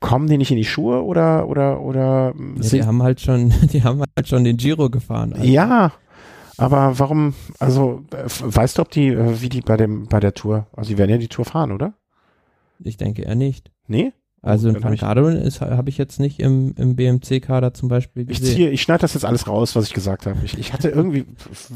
Kommen 0.00 0.28
die 0.28 0.38
nicht 0.38 0.50
in 0.50 0.56
die 0.56 0.64
Schuhe 0.64 1.02
oder 1.04 1.48
oder 1.48 1.80
oder 1.80 2.34
Ja, 2.60 2.68
die 2.70 2.84
haben 2.84 3.02
halt 3.02 3.20
schon, 3.20 3.52
die 3.72 3.82
haben 3.82 4.00
halt 4.00 4.28
schon 4.28 4.44
den 4.44 4.56
Giro 4.56 4.90
gefahren. 4.90 5.32
Also, 5.32 5.44
ja, 5.44 5.92
aber 6.56 6.98
warum? 6.98 7.34
Also 7.58 8.04
äh, 8.12 8.24
weißt 8.26 8.78
du, 8.78 8.82
ob 8.82 8.90
die 8.90 9.08
äh, 9.08 9.40
wie 9.40 9.48
die 9.48 9.60
bei 9.60 9.76
dem 9.76 10.06
bei 10.06 10.20
der 10.20 10.34
Tour? 10.34 10.66
Also 10.76 10.90
die 10.90 10.98
werden 10.98 11.10
ja 11.10 11.18
die 11.18 11.28
Tour 11.28 11.44
fahren, 11.44 11.72
oder? 11.72 11.94
Ich 12.78 12.96
denke 12.96 13.22
eher 13.22 13.34
nicht. 13.34 13.72
Nee? 13.86 14.12
Also 14.40 14.68
Dann 14.68 14.76
in 14.76 14.82
hab 14.82 14.84
Van 14.88 14.94
ich- 14.94 15.00
Garderen 15.00 15.36
ist 15.36 15.60
habe 15.60 15.88
ich 15.90 15.98
jetzt 15.98 16.20
nicht 16.20 16.38
im, 16.40 16.72
im 16.76 16.94
BMC-Kader 16.94 17.74
zum 17.74 17.88
Beispiel 17.88 18.22
Ich 18.30 18.38
gesehen. 18.40 18.54
ziehe, 18.56 18.70
ich 18.70 18.82
schneide 18.82 19.00
das 19.00 19.14
jetzt 19.14 19.24
alles 19.24 19.48
raus, 19.48 19.74
was 19.74 19.86
ich 19.86 19.94
gesagt 19.94 20.26
habe. 20.26 20.38
Ich, 20.44 20.56
ich 20.56 20.72
hatte 20.72 20.88
irgendwie 20.90 21.24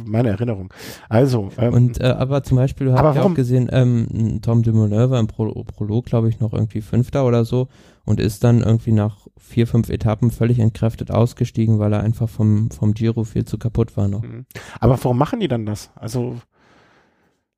meine 0.04 0.28
Erinnerung. 0.28 0.72
Also, 1.08 1.50
ähm, 1.58 1.74
Und 1.74 2.00
äh, 2.00 2.04
aber 2.04 2.42
zum 2.44 2.56
Beispiel 2.56 2.92
habe 2.92 3.10
ich 3.10 3.16
warum? 3.16 3.32
auch 3.32 3.36
gesehen, 3.36 3.68
ähm, 3.72 4.38
Tom 4.42 4.62
Dumoulin 4.62 5.10
war 5.10 5.18
im 5.18 5.26
Pro 5.26 5.64
Prolog, 5.64 6.06
glaube 6.06 6.28
ich, 6.28 6.38
noch 6.40 6.52
irgendwie 6.52 6.82
Fünfter 6.82 7.26
oder 7.26 7.44
so 7.44 7.68
und 8.04 8.20
ist 8.20 8.44
dann 8.44 8.60
irgendwie 8.62 8.92
nach 8.92 9.16
vier, 9.38 9.66
fünf 9.66 9.88
Etappen 9.88 10.30
völlig 10.30 10.58
entkräftet 10.60 11.10
ausgestiegen, 11.10 11.78
weil 11.80 11.92
er 11.92 12.00
einfach 12.00 12.28
vom, 12.28 12.70
vom 12.70 12.94
Giro 12.94 13.24
viel 13.24 13.44
zu 13.44 13.58
kaputt 13.58 13.96
war 13.96 14.06
noch. 14.08 14.22
mhm. 14.22 14.46
aber 14.80 14.98
warum 15.02 15.18
machen 15.18 15.40
die 15.40 15.48
dann 15.48 15.66
das? 15.66 15.90
Also, 15.96 16.36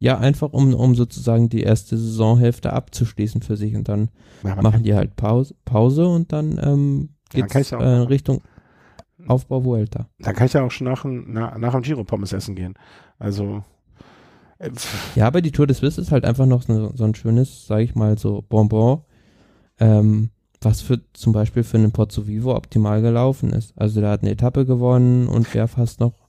Ja, 0.01 0.19
einfach 0.19 0.53
um, 0.53 0.75
um 0.75 0.95
sozusagen 0.95 1.49
die 1.49 1.63
erste 1.63 1.97
Saisonhälfte 1.97 2.73
abzuschließen 2.73 3.41
für 3.43 3.57
sich 3.57 3.75
und 3.75 3.89
dann 3.89 4.11
ja, 4.43 4.61
machen 4.61 4.83
die 4.83 4.95
halt 4.95 5.17
Pause, 5.17 5.55
Pause 5.65 6.07
und 6.07 6.33
dann 6.33 6.59
ähm, 6.63 7.09
Ja, 7.33 7.47
kann 7.47 7.63
ich 7.63 7.75
auch 7.75 7.81
äh. 7.81 7.87
Richtung 8.01 8.43
Aufbau 9.27 9.65
Vuelta. 9.65 10.09
dann 10.19 10.35
kann 10.35 10.47
ich 10.47 10.53
ja 10.53 10.63
auch 10.63 10.71
schon 10.71 10.87
nach, 10.89 11.03
dem- 11.03 11.27
na, 11.29 11.57
nach 11.57 11.73
dem 11.73 11.83
Giro 11.83 12.05
Pommes 12.05 12.33
essen 12.35 12.55
gehen. 12.55 12.75
Also, 13.19 13.63
äh, 14.59 14.71
Ja, 15.15 15.27
aber 15.27 15.41
die 15.41 15.53
Tour 15.53 15.67
des 15.67 15.79
Swiss 15.79 15.97
ist 15.97 16.13
halt 16.13 16.25
einfach 16.27 16.45
noch 16.47 16.63
so, 16.63 16.93
so 16.95 17.05
ein 17.05 17.15
schönes, 17.15 17.67
sage 17.67 17.85
ich 17.85 17.95
mal, 17.95 18.19
so 18.19 18.43
Bonbon, 18.47 19.03
ähm, 19.79 20.31
was 20.61 20.83
für 20.83 21.01
zum 21.15 21.33
Beispiel 21.33 21.63
für 21.63 21.79
einen 21.79 21.93
Pozzo 21.93 22.27
Vivo 22.27 22.55
optimal 22.55 23.01
gelaufen 23.01 23.51
ist. 23.53 23.73
Also 23.79 24.01
der 24.01 24.11
hat 24.11 24.23
eine 24.23 24.31
Etappe 24.33 24.67
gewonnen 24.67 25.29
und 25.29 25.55
wäre 25.55 25.69
fast 25.69 26.01
noch 26.01 26.24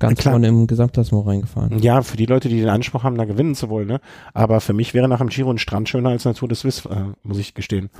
ganz 0.00 0.18
Klar. 0.18 0.32
vorne 0.32 0.48
im 0.48 0.66
Gesamtklassement 0.66 1.26
reingefahren. 1.26 1.78
ja, 1.78 2.02
für 2.02 2.16
die 2.16 2.26
Leute, 2.26 2.48
die 2.48 2.60
den 2.60 2.68
Anspruch 2.68 3.04
haben, 3.04 3.16
da 3.16 3.24
gewinnen 3.24 3.54
zu 3.54 3.68
wollen, 3.68 3.88
ne? 3.88 4.00
Aber 4.32 4.60
für 4.60 4.72
mich 4.72 4.94
wäre 4.94 5.08
nach 5.08 5.18
dem 5.18 5.28
Giro 5.28 5.50
ein 5.50 5.58
Strand 5.58 5.88
schöner 5.88 6.10
als 6.10 6.24
Natur 6.24 6.48
des 6.48 6.60
Swiss, 6.60 6.84
äh, 6.86 7.04
muss 7.22 7.38
ich 7.38 7.54
gestehen. 7.54 7.90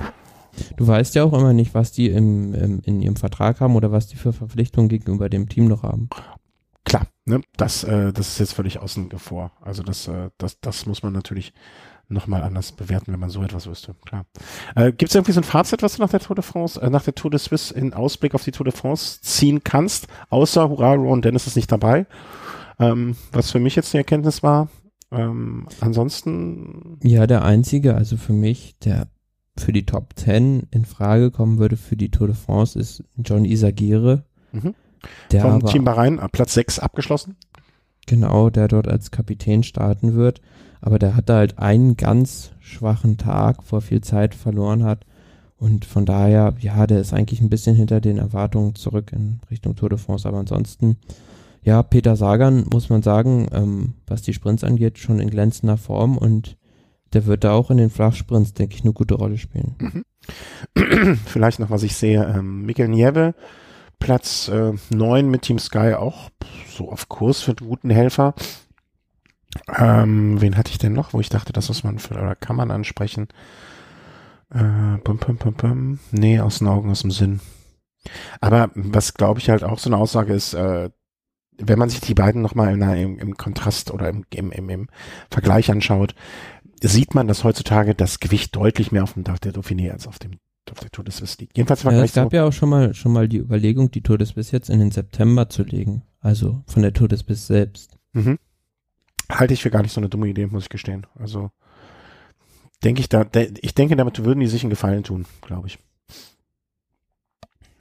Du 0.77 0.87
weißt 0.87 1.15
ja 1.15 1.23
auch 1.23 1.33
immer 1.33 1.53
nicht, 1.53 1.73
was 1.73 1.91
die 1.91 2.07
im, 2.07 2.53
im, 2.53 2.81
in 2.85 3.01
ihrem 3.01 3.15
Vertrag 3.15 3.59
haben 3.59 3.75
oder 3.75 3.91
was 3.91 4.07
die 4.07 4.15
für 4.15 4.33
Verpflichtungen 4.33 4.89
gegenüber 4.89 5.29
dem 5.29 5.49
Team 5.49 5.67
noch 5.67 5.83
haben. 5.83 6.09
Klar, 6.85 7.07
ne? 7.25 7.41
Das, 7.57 7.83
äh, 7.83 8.13
das 8.13 8.29
ist 8.29 8.39
jetzt 8.39 8.53
völlig 8.53 8.79
außen 8.79 9.09
vor. 9.17 9.51
Also 9.61 9.83
das, 9.83 10.07
äh, 10.07 10.29
das, 10.37 10.59
das 10.61 10.85
muss 10.85 11.03
man 11.03 11.13
natürlich 11.13 11.53
nochmal 12.07 12.43
anders 12.43 12.71
bewerten, 12.71 13.11
wenn 13.11 13.19
man 13.19 13.29
so 13.29 13.41
etwas 13.43 13.67
wüsste. 13.67 13.95
Klar. 14.05 14.25
Äh, 14.75 14.91
Gibt 14.91 15.09
es 15.09 15.15
irgendwie 15.15 15.31
so 15.31 15.39
ein 15.39 15.45
Fazit, 15.45 15.81
was 15.81 15.95
du 15.95 16.01
nach 16.01 16.09
der 16.09 16.19
Tour 16.19 16.35
de 16.35 16.43
France, 16.43 16.81
äh, 16.81 16.89
nach 16.89 17.03
der 17.03 17.15
Tour 17.15 17.31
de 17.31 17.39
Suisse 17.39 17.73
in 17.73 17.93
Ausblick 17.93 18.35
auf 18.35 18.43
die 18.43 18.51
Tour 18.51 18.65
de 18.65 18.73
France 18.73 19.21
ziehen 19.21 19.63
kannst? 19.63 20.07
Außer, 20.29 20.69
hurra, 20.69 20.93
Ron 20.93 21.21
Dennis 21.21 21.47
ist 21.47 21.55
nicht 21.55 21.71
dabei. 21.71 22.05
Ähm, 22.79 23.15
was 23.31 23.51
für 23.51 23.59
mich 23.59 23.75
jetzt 23.75 23.93
die 23.93 23.97
Erkenntnis 23.97 24.43
war. 24.43 24.69
Ähm, 25.11 25.67
ansonsten. 25.79 26.99
Ja, 27.03 27.27
der 27.27 27.43
einzige, 27.43 27.95
also 27.95 28.17
für 28.17 28.33
mich, 28.33 28.77
der 28.79 29.07
für 29.57 29.71
die 29.71 29.85
Top 29.85 30.13
10 30.15 30.67
in 30.71 30.85
Frage 30.85 31.31
kommen 31.31 31.59
würde 31.59 31.77
für 31.77 31.95
die 31.95 32.11
Tour 32.11 32.27
de 32.27 32.35
France, 32.35 32.77
ist 32.77 33.03
John 33.17 33.45
Isagire. 33.45 34.25
Mhm. 34.51 34.75
Der 35.31 35.41
Vom 35.41 35.65
Team 35.65 35.83
Bahrain, 35.85 36.19
äh, 36.19 36.27
Platz 36.29 36.53
6 36.55 36.79
abgeschlossen. 36.79 37.35
Genau, 38.07 38.49
der 38.49 38.67
dort 38.67 38.87
als 38.87 39.11
Kapitän 39.11 39.63
starten 39.63 40.15
wird. 40.15 40.41
Aber 40.81 40.99
der 40.99 41.15
hatte 41.15 41.33
halt 41.33 41.59
einen 41.59 41.97
ganz 41.97 42.51
schwachen 42.59 43.17
Tag, 43.17 43.63
vor 43.63 43.81
viel 43.81 44.01
Zeit 44.01 44.35
verloren 44.35 44.83
hat. 44.83 45.05
Und 45.57 45.85
von 45.85 46.05
daher, 46.05 46.53
ja, 46.59 46.85
der 46.85 46.99
ist 46.99 47.13
eigentlich 47.13 47.41
ein 47.41 47.49
bisschen 47.49 47.75
hinter 47.75 48.01
den 48.01 48.17
Erwartungen 48.17 48.75
zurück 48.75 49.11
in 49.13 49.39
Richtung 49.49 49.75
Tour 49.75 49.89
de 49.89 49.97
France. 49.97 50.27
Aber 50.27 50.37
ansonsten, 50.37 50.97
ja, 51.63 51.81
Peter 51.81 52.15
Sagan, 52.15 52.65
muss 52.71 52.89
man 52.89 53.01
sagen, 53.01 53.47
ähm, 53.51 53.93
was 54.05 54.21
die 54.21 54.33
Sprints 54.33 54.63
angeht, 54.63 54.99
schon 54.99 55.19
in 55.19 55.29
glänzender 55.29 55.77
Form. 55.77 56.17
Und 56.17 56.57
der 57.13 57.25
wird 57.25 57.43
da 57.43 57.53
auch 57.53 57.71
in 57.71 57.77
den 57.77 57.89
Flachsprints, 57.89 58.53
denke 58.53 58.75
ich, 58.75 58.83
eine 58.83 58.93
gute 58.93 59.15
Rolle 59.15 59.37
spielen. 59.37 60.03
Vielleicht 61.25 61.59
noch, 61.59 61.69
was 61.69 61.83
ich 61.83 61.95
sehe, 61.95 62.23
ähm, 62.25 62.65
Mikkel 62.65 62.89
Nieve, 62.89 63.33
Platz 63.99 64.49
äh, 64.49 64.73
9 64.93 65.29
mit 65.29 65.43
Team 65.43 65.57
Sky 65.57 65.93
auch 65.93 66.29
so 66.69 66.91
auf 66.91 67.07
Kurs 67.07 67.41
für 67.41 67.51
einen 67.51 67.69
guten 67.69 67.89
Helfer. 67.89 68.33
Ähm, 69.77 70.39
wen 70.41 70.57
hatte 70.57 70.71
ich 70.71 70.77
denn 70.77 70.93
noch, 70.93 71.13
wo 71.13 71.19
ich 71.19 71.29
dachte, 71.29 71.53
das 71.53 71.67
muss 71.69 71.83
man 71.83 71.99
für, 71.99 72.15
oder 72.15 72.35
kann 72.35 72.55
man 72.55 72.71
ansprechen? 72.71 73.27
Äh, 74.53 74.97
bum, 75.03 75.17
bum, 75.17 75.37
bum, 75.37 75.53
bum. 75.53 75.99
Nee, 76.11 76.39
aus 76.39 76.59
den 76.59 76.67
Augen, 76.67 76.91
aus 76.91 77.01
dem 77.01 77.11
Sinn. 77.11 77.39
Aber 78.41 78.69
was 78.75 79.13
glaube 79.13 79.39
ich 79.39 79.49
halt 79.49 79.63
auch 79.63 79.79
so 79.79 79.89
eine 79.89 79.97
Aussage 79.97 80.33
ist, 80.33 80.53
äh, 80.53 80.89
wenn 81.57 81.79
man 81.79 81.89
sich 81.89 82.01
die 82.01 82.13
beiden 82.13 82.41
nochmal 82.41 82.73
im, 82.73 83.17
im 83.17 83.37
Kontrast 83.37 83.91
oder 83.91 84.09
im, 84.09 84.25
im, 84.29 84.51
im, 84.51 84.69
im 84.69 84.87
Vergleich 85.29 85.71
anschaut, 85.71 86.13
sieht 86.81 87.15
man, 87.15 87.27
dass 87.27 87.43
heutzutage 87.43 87.95
das 87.95 88.19
Gewicht 88.19 88.55
deutlich 88.55 88.91
mehr 88.91 89.03
auf 89.03 89.13
dem 89.13 89.23
Dach 89.23 89.39
der 89.39 89.53
Dauphiné 89.53 89.91
als 89.91 90.07
auf 90.07 90.19
dem 90.19 90.39
auf 90.71 90.79
der 90.79 90.89
Tour 90.89 91.05
liegt. 91.05 91.57
Jedenfalls 91.57 91.83
im 91.83 91.91
Ja, 91.91 92.03
es 92.03 92.13
gab 92.13 92.31
so, 92.31 92.35
ja 92.35 92.43
auch 92.43 92.53
schon 92.53 92.69
mal, 92.69 92.93
schon 92.93 93.11
mal 93.11 93.27
die 93.27 93.37
Überlegung, 93.37 93.91
die 93.91 94.01
Tour 94.01 94.17
des 94.17 94.33
Biss 94.33 94.51
jetzt 94.51 94.69
in 94.69 94.79
den 94.79 94.91
September 94.91 95.47
zu 95.47 95.63
legen. 95.63 96.03
Also 96.21 96.63
von 96.65 96.81
der 96.81 96.93
Tour 96.93 97.07
des 97.07 97.23
Biss 97.23 97.47
selbst. 97.47 97.97
mhm. 98.13 98.39
Halte 99.29 99.53
ich 99.53 99.61
für 99.61 99.71
gar 99.71 99.81
nicht 99.81 99.93
so 99.93 99.99
eine 99.99 100.09
dumme 100.09 100.27
Idee, 100.27 100.47
muss 100.47 100.63
ich 100.63 100.69
gestehen. 100.69 101.07
Also 101.17 101.51
denke 102.83 103.01
ich 103.01 103.09
da, 103.09 103.23
de, 103.23 103.53
ich 103.61 103.73
denke, 103.73 103.95
damit 103.95 104.23
würden 104.23 104.39
die 104.39 104.47
sich 104.47 104.63
einen 104.63 104.69
Gefallen 104.69 105.03
tun, 105.03 105.25
glaube 105.41 105.67
ich. 105.67 105.79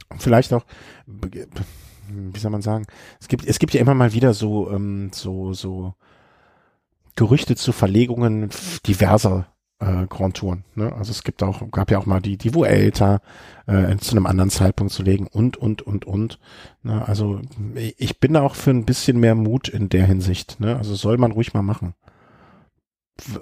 Und 0.08 0.22
vielleicht 0.22 0.52
auch, 0.52 0.64
wie 1.06 2.38
soll 2.38 2.50
man 2.50 2.62
sagen, 2.62 2.86
es 3.20 3.28
gibt, 3.28 3.46
es 3.46 3.58
gibt 3.58 3.74
ja 3.74 3.80
immer 3.80 3.94
mal 3.94 4.12
wieder 4.12 4.34
so, 4.34 4.70
ähm, 4.70 5.10
so, 5.12 5.52
so 5.52 5.94
Gerüchte 7.16 7.56
zu 7.56 7.72
Verlegungen 7.72 8.50
diverser 8.86 9.46
äh, 9.80 10.06
Grand 10.08 10.36
Touren. 10.36 10.64
Ne? 10.74 10.92
Also 10.92 11.10
es 11.10 11.22
gibt 11.24 11.42
auch, 11.42 11.70
gab 11.70 11.90
ja 11.90 11.98
auch 11.98 12.06
mal 12.06 12.20
die, 12.20 12.36
die 12.36 12.54
Vuelta 12.54 13.20
äh, 13.66 13.96
zu 13.96 14.12
einem 14.12 14.26
anderen 14.26 14.50
Zeitpunkt 14.50 14.92
zu 14.92 15.02
legen 15.02 15.26
und, 15.26 15.56
und, 15.56 15.82
und, 15.82 16.04
und. 16.04 16.38
Ne? 16.82 17.06
Also 17.06 17.40
ich 17.96 18.20
bin 18.20 18.34
da 18.34 18.42
auch 18.42 18.54
für 18.54 18.70
ein 18.70 18.84
bisschen 18.84 19.18
mehr 19.18 19.34
Mut 19.34 19.68
in 19.68 19.88
der 19.88 20.06
Hinsicht. 20.06 20.60
Ne? 20.60 20.76
Also 20.76 20.94
soll 20.94 21.18
man 21.18 21.32
ruhig 21.32 21.54
mal 21.54 21.62
machen. 21.62 21.94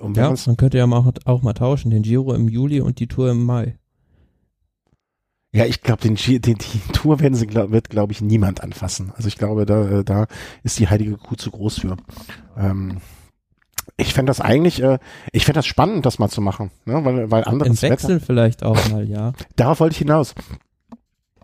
Und 0.00 0.16
Ja, 0.16 0.34
man 0.46 0.56
könnte 0.56 0.78
ja 0.78 0.84
auch, 0.84 1.12
auch 1.24 1.42
mal 1.42 1.54
tauschen, 1.54 1.90
den 1.90 2.02
Giro 2.02 2.34
im 2.34 2.48
Juli 2.48 2.80
und 2.80 2.98
die 2.98 3.06
Tour 3.06 3.30
im 3.30 3.44
Mai. 3.44 3.78
Ja, 5.54 5.66
ich 5.66 5.82
glaube, 5.82 6.02
den, 6.02 6.16
den, 6.16 6.56
die 6.58 6.80
Tour 6.92 7.20
werden 7.20 7.34
sie, 7.34 7.46
glaub, 7.46 7.70
wird, 7.70 7.90
glaube 7.90 8.12
ich, 8.12 8.22
niemand 8.22 8.62
anfassen. 8.62 9.12
Also 9.16 9.28
ich 9.28 9.36
glaube, 9.36 9.66
da, 9.66 10.00
äh, 10.00 10.04
da 10.04 10.26
ist 10.62 10.78
die 10.78 10.88
heilige 10.88 11.16
Kuh 11.16 11.36
zu 11.36 11.50
groß 11.50 11.80
für. 11.80 11.96
Ähm, 12.56 12.98
ich 13.96 14.14
fände 14.14 14.30
das 14.30 14.40
eigentlich, 14.40 14.82
äh, 14.82 14.98
ich 15.32 15.44
fände 15.44 15.58
das 15.58 15.66
spannend, 15.66 16.06
das 16.06 16.18
mal 16.18 16.28
zu 16.28 16.40
machen, 16.40 16.70
ne? 16.84 17.04
weil, 17.04 17.30
weil 17.30 17.42
Im 17.44 17.48
anderes 17.52 17.82
Wetter. 17.82 17.92
Wechsel 17.94 18.20
vielleicht 18.20 18.62
auch 18.62 18.88
mal, 18.90 19.08
ja. 19.08 19.32
Darauf 19.56 19.80
wollte 19.80 19.92
ich 19.92 19.98
hinaus. 19.98 20.34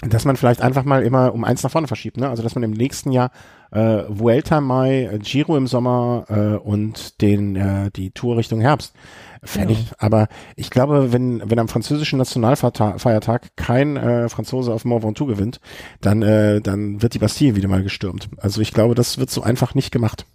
Dass 0.00 0.24
man 0.24 0.36
vielleicht 0.36 0.60
einfach 0.60 0.84
mal 0.84 1.02
immer 1.02 1.34
um 1.34 1.42
eins 1.42 1.64
nach 1.64 1.72
vorne 1.72 1.88
verschiebt, 1.88 2.18
ne? 2.18 2.28
Also 2.28 2.44
dass 2.44 2.54
man 2.54 2.62
im 2.62 2.70
nächsten 2.70 3.10
Jahr 3.10 3.32
äh, 3.72 4.04
Vuelta 4.08 4.60
Mai, 4.60 5.10
Giro 5.20 5.56
im 5.56 5.66
Sommer 5.66 6.24
äh, 6.28 6.56
und 6.56 7.20
den 7.20 7.56
äh, 7.56 7.90
die 7.90 8.12
Tour 8.12 8.36
Richtung 8.36 8.60
Herbst. 8.60 8.94
Fände 9.42 9.74
Ja. 9.74 9.80
ich. 9.80 9.92
Aber 9.98 10.28
ich 10.54 10.70
glaube, 10.70 11.12
wenn 11.12 11.42
wenn 11.50 11.58
am 11.58 11.66
französischen 11.66 12.16
Nationalfeiertag 12.18 13.56
kein 13.56 13.96
äh, 13.96 14.28
Franzose 14.28 14.72
auf 14.72 14.84
Mont 14.84 15.02
Ventoux 15.02 15.26
gewinnt, 15.26 15.60
dann 16.00 16.22
äh, 16.22 16.60
dann 16.60 17.02
wird 17.02 17.14
die 17.14 17.18
Bastille 17.18 17.56
wieder 17.56 17.66
mal 17.68 17.82
gestürmt. 17.82 18.28
Also 18.36 18.60
ich 18.60 18.72
glaube, 18.72 18.94
das 18.94 19.18
wird 19.18 19.30
so 19.30 19.42
einfach 19.42 19.74
nicht 19.74 19.90
gemacht. 19.90 20.26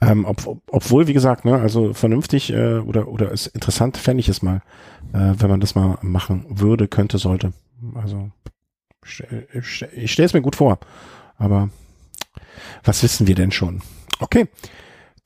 Ähm, 0.00 0.24
ob, 0.24 0.46
ob, 0.46 0.62
obwohl, 0.70 1.08
wie 1.08 1.12
gesagt, 1.12 1.44
ne, 1.44 1.58
also 1.58 1.92
vernünftig 1.92 2.52
äh, 2.52 2.78
oder 2.78 3.08
oder 3.08 3.32
ist 3.32 3.48
interessant, 3.48 3.96
fände 3.96 4.20
ich 4.20 4.28
es 4.28 4.42
mal, 4.42 4.62
äh, 5.12 5.34
wenn 5.38 5.50
man 5.50 5.60
das 5.60 5.74
mal 5.74 5.98
machen 6.02 6.46
würde, 6.48 6.86
könnte, 6.86 7.18
sollte. 7.18 7.52
Also 7.94 8.30
ich 9.04 10.12
stelle 10.12 10.26
es 10.26 10.34
mir 10.34 10.42
gut 10.42 10.56
vor, 10.56 10.78
aber 11.36 11.70
was 12.84 13.02
wissen 13.02 13.26
wir 13.26 13.34
denn 13.34 13.50
schon? 13.50 13.82
Okay, 14.20 14.48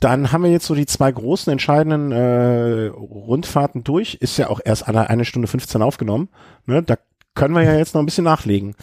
dann 0.00 0.32
haben 0.32 0.42
wir 0.42 0.50
jetzt 0.50 0.66
so 0.66 0.74
die 0.74 0.86
zwei 0.86 1.12
großen 1.12 1.52
entscheidenden 1.52 2.12
äh, 2.12 2.86
Rundfahrten 2.88 3.84
durch. 3.84 4.14
Ist 4.14 4.36
ja 4.36 4.48
auch 4.48 4.60
erst 4.64 4.88
alle 4.88 5.08
eine 5.08 5.24
Stunde 5.24 5.48
15 5.48 5.80
aufgenommen. 5.80 6.28
Ne? 6.66 6.82
Da 6.82 6.96
können 7.34 7.54
wir 7.54 7.62
ja 7.62 7.76
jetzt 7.76 7.94
noch 7.94 8.02
ein 8.02 8.06
bisschen 8.06 8.24
nachlegen. 8.24 8.74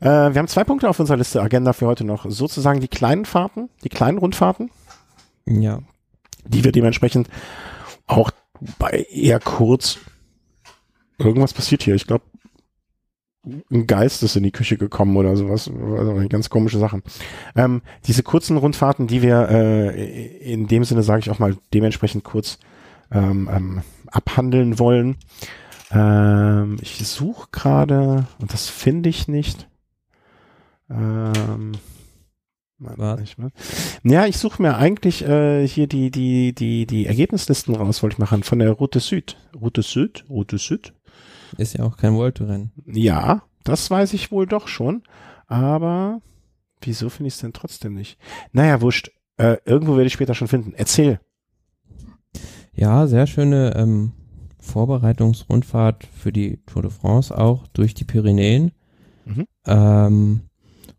Äh, 0.00 0.06
wir 0.06 0.34
haben 0.36 0.48
zwei 0.48 0.64
Punkte 0.64 0.88
auf 0.88 0.98
unserer 0.98 1.16
Liste 1.16 1.40
Agenda 1.40 1.72
für 1.72 1.86
heute 1.86 2.04
noch. 2.04 2.26
Sozusagen 2.28 2.80
die 2.80 2.88
kleinen 2.88 3.24
Fahrten, 3.24 3.68
die 3.84 3.88
kleinen 3.88 4.18
Rundfahrten 4.18 4.70
Ja. 5.48 5.80
die 6.46 6.64
wir 6.64 6.72
dementsprechend 6.72 7.28
auch 8.06 8.30
bei 8.78 9.06
eher 9.10 9.40
kurz 9.40 9.98
irgendwas 11.18 11.52
passiert 11.52 11.82
hier. 11.82 11.94
Ich 11.94 12.06
glaube, 12.06 12.24
ein 13.70 13.86
Geist 13.86 14.22
ist 14.22 14.36
in 14.36 14.42
die 14.42 14.50
Küche 14.50 14.76
gekommen 14.76 15.16
oder 15.16 15.36
sowas. 15.36 15.70
Also 15.70 16.28
ganz 16.28 16.50
komische 16.50 16.78
Sachen. 16.78 17.02
Ähm, 17.56 17.82
diese 18.06 18.22
kurzen 18.22 18.56
Rundfahrten, 18.56 19.06
die 19.06 19.22
wir 19.22 19.48
äh, 19.48 20.52
in 20.52 20.66
dem 20.66 20.84
Sinne, 20.84 21.02
sage 21.02 21.20
ich 21.20 21.30
auch 21.30 21.38
mal, 21.38 21.56
dementsprechend 21.72 22.24
kurz 22.24 22.58
ähm, 23.10 23.48
ähm, 23.50 23.82
abhandeln 24.08 24.78
wollen. 24.78 25.16
Ähm, 25.90 26.76
ich 26.82 27.06
suche 27.06 27.48
gerade, 27.50 28.26
und 28.40 28.52
das 28.52 28.68
finde 28.68 29.08
ich 29.08 29.28
nicht. 29.28 29.68
Ähm, 30.90 31.72
Was? 32.80 33.20
ich, 33.20 33.36
ja, 34.04 34.26
ich 34.26 34.38
suche 34.38 34.62
mir 34.62 34.76
eigentlich 34.76 35.24
äh, 35.24 35.66
hier 35.66 35.88
die, 35.88 36.12
die, 36.12 36.54
die, 36.54 36.86
die 36.86 37.06
Ergebnislisten 37.06 37.74
raus, 37.74 38.02
wollte 38.02 38.14
ich 38.14 38.18
machen, 38.18 38.44
von 38.44 38.60
der 38.60 38.70
Route 38.70 39.00
Süd. 39.00 39.36
Route 39.60 39.82
Süd? 39.82 40.24
Route 40.28 40.58
Süd? 40.58 40.94
Ist 41.56 41.76
ja 41.76 41.84
auch 41.84 41.96
kein 41.96 42.14
World 42.14 42.36
Tour 42.36 42.48
Rennen. 42.48 42.72
Ja, 42.86 43.42
das 43.64 43.90
weiß 43.90 44.12
ich 44.12 44.30
wohl 44.30 44.46
doch 44.46 44.68
schon. 44.68 45.02
Aber 45.46 46.20
wieso 46.80 47.08
finde 47.08 47.28
ich 47.28 47.34
es 47.34 47.40
denn 47.40 47.52
trotzdem 47.52 47.94
nicht? 47.94 48.18
Naja, 48.52 48.80
wurscht. 48.80 49.10
Äh, 49.38 49.56
irgendwo 49.64 49.96
werde 49.96 50.06
ich 50.06 50.12
später 50.12 50.34
schon 50.34 50.48
finden. 50.48 50.72
Erzähl. 50.74 51.20
Ja, 52.74 53.08
sehr 53.08 53.26
schöne 53.26 53.74
ähm, 53.76 54.12
Vorbereitungsrundfahrt 54.60 56.06
für 56.06 56.32
die 56.32 56.62
Tour 56.66 56.82
de 56.82 56.90
France 56.92 57.36
auch 57.36 57.66
durch 57.68 57.94
die 57.94 58.04
Pyrenäen. 58.04 58.72
Mhm. 59.24 59.46
Ähm, 59.66 60.40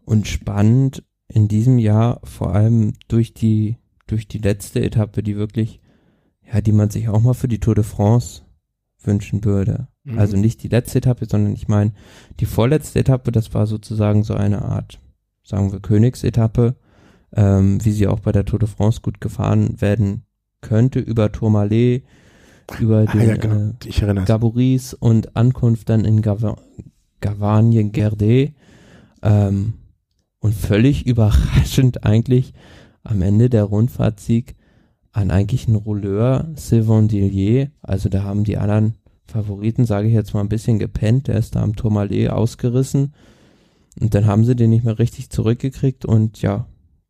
und 0.03 0.27
spannend 0.27 1.03
in 1.31 1.47
diesem 1.47 1.77
Jahr 1.77 2.19
vor 2.23 2.53
allem 2.53 2.93
durch 3.07 3.33
die 3.33 3.77
durch 4.07 4.27
die 4.27 4.39
letzte 4.39 4.81
Etappe, 4.83 5.21
die 5.21 5.37
wirklich, 5.37 5.79
ja, 6.51 6.61
die 6.61 6.71
man 6.71 6.89
sich 6.89 7.09
auch 7.09 7.21
mal 7.21 7.35
für 7.35 7.47
die 7.47 7.59
Tour 7.59 7.75
de 7.75 7.83
France 7.83 8.41
wünschen 9.03 9.45
würde. 9.45 9.87
Mhm. 10.03 10.17
Also 10.17 10.35
nicht 10.35 10.63
die 10.63 10.67
letzte 10.67 10.97
Etappe, 10.97 11.27
sondern 11.29 11.53
ich 11.53 11.67
meine 11.67 11.93
die 12.39 12.45
vorletzte 12.47 12.99
Etappe, 12.99 13.31
das 13.31 13.53
war 13.53 13.67
sozusagen 13.67 14.23
so 14.23 14.33
eine 14.33 14.63
Art, 14.63 14.99
sagen 15.43 15.71
wir, 15.71 15.79
Königsetappe, 15.79 16.75
ähm, 17.33 17.83
wie 17.85 17.91
sie 17.91 18.07
auch 18.07 18.19
bei 18.19 18.31
der 18.31 18.45
Tour 18.45 18.59
de 18.59 18.67
France 18.67 19.01
gut 19.01 19.21
gefahren 19.21 19.79
werden 19.79 20.23
könnte, 20.61 20.99
über 20.99 21.31
Tourmalet, 21.31 22.03
über 22.79 23.05
Ah, 23.07 23.11
den 23.11 23.27
ja, 23.27 23.35
genau. 23.35 23.73
äh. 24.21 24.25
Gaboris 24.25 24.93
und 24.95 25.35
Ankunft 25.35 25.89
dann 25.89 26.03
in 26.05 26.21
Gava 26.21 26.57
Gavagne-Gerde. 27.21 28.53
Ähm, 29.21 29.73
und 30.39 30.53
völlig 30.53 31.05
überraschend 31.05 32.03
eigentlich 32.05 32.53
am 33.03 33.21
Ende 33.21 33.49
der 33.49 33.63
Rundfahrtsieg 33.63 34.55
an 35.11 35.31
eigentlich 35.31 35.67
einen 35.67 35.75
Rouleur 35.75 36.49
Sylvain 36.55 37.07
Dillier. 37.07 37.71
Also 37.81 38.09
da 38.09 38.23
haben 38.23 38.43
die 38.43 38.57
anderen 38.57 38.95
Favoriten, 39.27 39.85
sage 39.85 40.07
ich 40.07 40.13
jetzt 40.13 40.33
mal, 40.33 40.41
ein 40.41 40.49
bisschen 40.49 40.79
gepennt. 40.79 41.27
Der 41.27 41.37
ist 41.37 41.55
da 41.55 41.63
am 41.63 41.75
Tourmalet 41.75 42.29
ausgerissen. 42.29 43.13
Und 43.99 44.13
dann 44.13 44.25
haben 44.25 44.45
sie 44.45 44.55
den 44.55 44.69
nicht 44.69 44.85
mehr 44.85 44.99
richtig 44.99 45.29
zurückgekriegt. 45.29 46.05
Und 46.05 46.41
ja, 46.41 46.67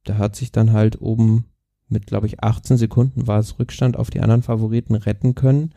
der 0.07 0.17
hat 0.17 0.35
sich 0.35 0.51
dann 0.51 0.71
halt 0.71 1.01
oben 1.01 1.45
mit, 1.87 2.07
glaube 2.07 2.27
ich, 2.27 2.43
18 2.43 2.77
Sekunden 2.77 3.27
war 3.27 3.39
es 3.39 3.59
Rückstand 3.59 3.97
auf 3.97 4.09
die 4.09 4.21
anderen 4.21 4.43
Favoriten 4.43 4.95
retten 4.95 5.35
können. 5.35 5.73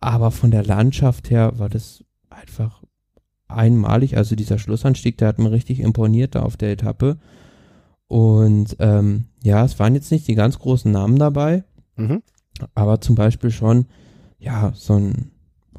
Aber 0.00 0.30
von 0.30 0.50
der 0.50 0.64
Landschaft 0.64 1.30
her 1.30 1.58
war 1.58 1.68
das 1.68 2.04
einfach 2.30 2.79
einmalig. 3.52 4.16
Also 4.16 4.36
dieser 4.36 4.58
Schlussanstieg, 4.58 5.18
der 5.18 5.28
hat 5.28 5.38
mir 5.38 5.50
richtig 5.50 5.80
imponiert 5.80 6.34
da 6.34 6.42
auf 6.42 6.56
der 6.56 6.72
Etappe. 6.72 7.18
Und 8.08 8.76
ähm, 8.80 9.26
ja, 9.42 9.64
es 9.64 9.78
waren 9.78 9.94
jetzt 9.94 10.10
nicht 10.10 10.26
die 10.26 10.34
ganz 10.34 10.58
großen 10.58 10.90
Namen 10.90 11.18
dabei, 11.18 11.62
mhm. 11.96 12.22
aber 12.74 13.00
zum 13.00 13.14
Beispiel 13.14 13.50
schon, 13.50 13.86
ja, 14.38 14.72
so 14.74 14.94
ein 14.94 15.30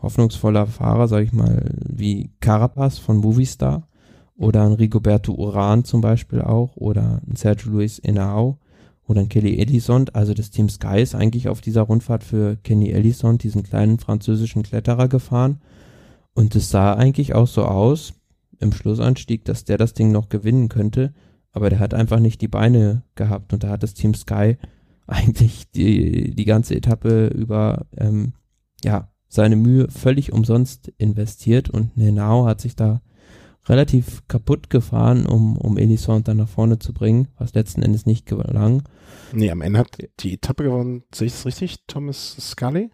hoffnungsvoller 0.01 0.65
Fahrer, 0.65 1.07
sag 1.07 1.23
ich 1.23 1.33
mal, 1.33 1.69
wie 1.77 2.31
Carapaz 2.39 2.97
von 2.97 3.17
Movistar 3.17 3.87
oder 4.35 4.63
ein 4.63 4.73
Rigoberto 4.73 5.33
Uran 5.33 5.83
zum 5.83 6.01
Beispiel 6.01 6.41
auch 6.41 6.75
oder 6.75 7.21
ein 7.27 7.35
Sergio 7.35 7.73
Luis 7.73 8.01
Henao 8.03 8.57
oder 9.05 9.21
ein 9.21 9.29
Kelly 9.29 9.59
Ellison. 9.59 10.05
Also 10.13 10.33
das 10.33 10.49
Team 10.49 10.69
Sky 10.69 11.01
ist 11.01 11.15
eigentlich 11.15 11.47
auf 11.47 11.61
dieser 11.61 11.81
Rundfahrt 11.81 12.23
für 12.23 12.55
Kenny 12.63 12.91
Ellison, 12.91 13.37
diesen 13.37 13.63
kleinen 13.63 13.99
französischen 13.99 14.63
Kletterer, 14.63 15.09
gefahren. 15.09 15.59
Und 16.33 16.55
es 16.55 16.69
sah 16.69 16.93
eigentlich 16.93 17.33
auch 17.35 17.47
so 17.47 17.65
aus 17.65 18.13
im 18.59 18.71
Schlussanstieg, 18.71 19.43
dass 19.45 19.65
der 19.65 19.77
das 19.77 19.93
Ding 19.93 20.11
noch 20.11 20.29
gewinnen 20.29 20.69
könnte. 20.69 21.13
Aber 21.51 21.69
der 21.69 21.79
hat 21.79 21.93
einfach 21.93 22.19
nicht 22.19 22.41
die 22.41 22.47
Beine 22.47 23.03
gehabt 23.15 23.51
und 23.53 23.63
da 23.63 23.69
hat 23.69 23.83
das 23.83 23.93
Team 23.93 24.13
Sky 24.13 24.57
eigentlich 25.07 25.69
die, 25.71 26.33
die 26.33 26.45
ganze 26.45 26.75
Etappe 26.75 27.27
über 27.27 27.85
ähm, 27.97 28.33
ja 28.83 29.09
seine 29.27 29.55
Mühe 29.55 29.89
völlig 29.89 30.33
umsonst 30.33 30.91
investiert 30.97 31.69
und 31.69 31.95
Nenao 31.97 32.45
hat 32.45 32.61
sich 32.61 32.75
da 32.75 33.01
relativ 33.67 34.27
kaputt 34.27 34.69
gefahren, 34.69 35.25
um, 35.25 35.57
um 35.57 35.77
Elisson 35.77 36.23
dann 36.23 36.37
nach 36.37 36.49
vorne 36.49 36.79
zu 36.79 36.93
bringen, 36.93 37.27
was 37.37 37.53
letzten 37.53 37.81
Endes 37.81 38.05
nicht 38.05 38.25
gelang. 38.25 38.83
Nee, 39.31 39.51
am 39.51 39.61
Ende 39.61 39.79
hat 39.79 39.97
die 40.19 40.33
Etappe 40.33 40.63
gewonnen, 40.63 41.03
sehe 41.13 41.27
ich 41.27 41.33
das 41.33 41.45
richtig, 41.45 41.77
Thomas 41.87 42.35
Scully? 42.39 42.89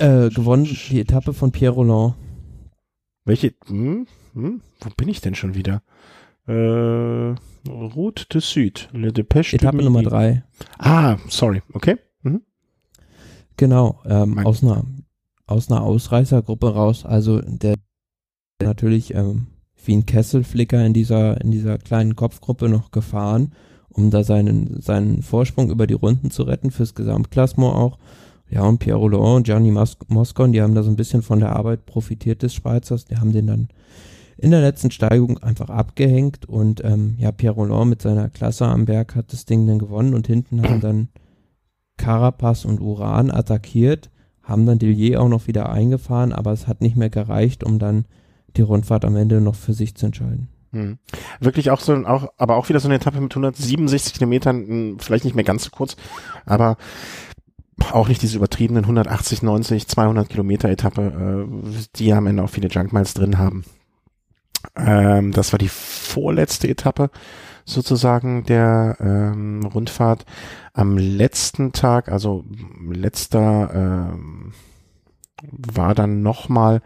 Äh, 0.00 0.30
gewonnen 0.30 0.64
die 0.64 0.98
Etappe 0.98 1.34
von 1.34 1.52
Pierre 1.52 1.74
Roland. 1.74 2.14
Welche, 3.26 3.52
hm, 3.66 4.06
hm, 4.32 4.62
wo 4.80 4.90
bin 4.96 5.08
ich 5.10 5.20
denn 5.20 5.34
schon 5.34 5.54
wieder? 5.54 5.82
Äh, 6.46 7.34
Route 7.68 8.24
de 8.32 8.40
Sud, 8.40 8.88
Le 8.94 9.12
Dépêche 9.12 9.56
Etappe 9.56 9.76
de 9.76 9.84
Nummer 9.84 10.02
drei. 10.02 10.42
Ah, 10.78 11.18
sorry, 11.28 11.60
okay. 11.74 11.96
Mhm. 12.22 12.40
Genau, 13.58 14.00
ähm, 14.06 14.38
aus 14.38 14.62
einer, 14.62 14.86
aus 15.46 15.70
einer 15.70 15.82
Ausreißergruppe 15.82 16.72
raus, 16.72 17.04
also 17.04 17.42
der 17.42 17.74
natürlich 18.62 19.14
ähm, 19.14 19.48
wie 19.84 19.96
ein 19.96 20.06
Kesselflicker 20.06 20.82
in 20.82 20.94
dieser, 20.94 21.42
in 21.42 21.50
dieser 21.50 21.76
kleinen 21.76 22.16
Kopfgruppe 22.16 22.70
noch 22.70 22.90
gefahren, 22.90 23.52
um 23.90 24.10
da 24.10 24.24
seinen, 24.24 24.80
seinen 24.80 25.20
Vorsprung 25.20 25.70
über 25.70 25.86
die 25.86 25.92
Runden 25.92 26.30
zu 26.30 26.44
retten, 26.44 26.70
fürs 26.70 26.94
Gesamtklassement 26.94 27.74
auch. 27.74 27.98
Ja, 28.50 28.62
und 28.62 28.78
Pierre 28.78 28.98
Roland 28.98 29.36
und 29.36 29.42
Gianni 29.44 29.70
Mos 29.70 29.96
Moscon, 30.08 30.52
die 30.52 30.60
haben 30.60 30.74
da 30.74 30.82
so 30.82 30.90
ein 30.90 30.96
bisschen 30.96 31.22
von 31.22 31.38
der 31.38 31.54
Arbeit 31.54 31.86
profitiert 31.86 32.42
des 32.42 32.52
Schweizers. 32.54 33.04
Die 33.04 33.16
haben 33.16 33.32
den 33.32 33.46
dann 33.46 33.68
in 34.36 34.50
der 34.50 34.60
letzten 34.60 34.90
Steigung 34.90 35.38
einfach 35.38 35.68
abgehängt 35.68 36.48
und 36.48 36.82
ähm, 36.82 37.14
ja, 37.18 37.30
Pierre 37.30 37.54
Roland 37.54 37.90
mit 37.90 38.02
seiner 38.02 38.30
Klasse 38.30 38.66
am 38.66 38.86
Berg 38.86 39.14
hat 39.14 39.32
das 39.32 39.44
Ding 39.44 39.66
dann 39.66 39.78
gewonnen 39.78 40.14
und 40.14 40.26
hinten 40.26 40.62
haben 40.62 40.80
dann 40.80 41.08
Carapaz 41.98 42.64
und 42.64 42.80
Uran 42.80 43.30
attackiert, 43.30 44.10
haben 44.42 44.64
dann 44.64 44.78
Dillier 44.78 45.20
auch 45.20 45.28
noch 45.28 45.46
wieder 45.46 45.68
eingefahren, 45.68 46.32
aber 46.32 46.52
es 46.52 46.66
hat 46.66 46.80
nicht 46.80 46.96
mehr 46.96 47.10
gereicht, 47.10 47.62
um 47.62 47.78
dann 47.78 48.06
die 48.56 48.62
Rundfahrt 48.62 49.04
am 49.04 49.14
Ende 49.16 49.42
noch 49.42 49.54
für 49.54 49.74
sich 49.74 49.94
zu 49.94 50.06
entscheiden. 50.06 50.48
Hm. 50.72 50.98
Wirklich 51.40 51.70
auch 51.70 51.80
so, 51.80 51.94
auch, 52.06 52.28
aber 52.36 52.56
auch 52.56 52.68
wieder 52.68 52.80
so 52.80 52.88
eine 52.88 52.94
Etappe 52.94 53.20
mit 53.20 53.32
167 53.32 54.14
Kilometern, 54.14 54.66
hm, 54.66 54.98
vielleicht 55.00 55.24
nicht 55.24 55.34
mehr 55.34 55.44
ganz 55.44 55.64
so 55.64 55.70
kurz, 55.70 55.96
aber 56.46 56.76
auch 57.92 58.08
nicht 58.08 58.22
diese 58.22 58.36
übertriebenen 58.36 58.84
180, 58.84 59.42
90, 59.42 59.88
200 59.88 60.28
Kilometer 60.28 60.68
Etappe, 60.68 61.46
äh, 61.46 61.86
die 61.96 62.12
am 62.12 62.26
Ende 62.26 62.42
auch 62.42 62.50
viele 62.50 62.68
Junkmiles 62.68 63.14
drin 63.14 63.38
haben. 63.38 63.64
Ähm, 64.76 65.32
das 65.32 65.52
war 65.52 65.58
die 65.58 65.68
vorletzte 65.68 66.68
Etappe 66.68 67.10
sozusagen 67.64 68.44
der 68.44 68.96
ähm, 69.00 69.64
Rundfahrt. 69.64 70.24
Am 70.72 70.98
letzten 70.98 71.72
Tag, 71.72 72.10
also 72.10 72.44
letzter, 72.90 73.70
ähm, 73.74 74.52
war 75.42 75.94
dann 75.94 76.22
nochmal 76.22 76.82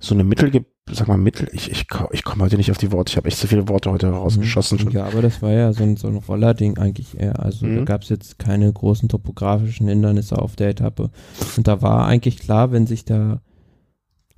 so 0.00 0.14
eine 0.14 0.24
Mittelge 0.24 0.64
sag 0.92 1.08
mal, 1.08 1.16
Mittel, 1.16 1.48
ich, 1.52 1.70
ich, 1.70 1.86
ich 2.12 2.24
komme 2.24 2.44
heute 2.44 2.56
nicht 2.56 2.70
auf 2.70 2.78
die 2.78 2.92
Worte, 2.92 3.10
ich 3.10 3.16
habe 3.16 3.28
echt 3.28 3.38
so 3.38 3.46
viele 3.46 3.68
Worte 3.68 3.90
heute 3.90 4.08
rausgeschossen. 4.08 4.84
Mhm. 4.84 4.90
Ja, 4.90 5.04
aber 5.04 5.22
das 5.22 5.42
war 5.42 5.52
ja 5.52 5.72
so 5.72 5.82
ein, 5.82 5.96
so 5.96 6.08
ein 6.08 6.16
Rollerding 6.16 6.78
eigentlich 6.78 7.18
eher. 7.18 7.40
Also 7.40 7.66
mhm. 7.66 7.76
da 7.76 7.84
gab 7.84 8.02
es 8.02 8.08
jetzt 8.08 8.38
keine 8.38 8.72
großen 8.72 9.08
topografischen 9.08 9.88
Hindernisse 9.88 10.38
auf 10.38 10.56
der 10.56 10.70
Etappe. 10.70 11.10
Und 11.56 11.68
da 11.68 11.82
war 11.82 12.06
eigentlich 12.06 12.38
klar, 12.38 12.72
wenn 12.72 12.86
sich 12.86 13.04
da 13.04 13.40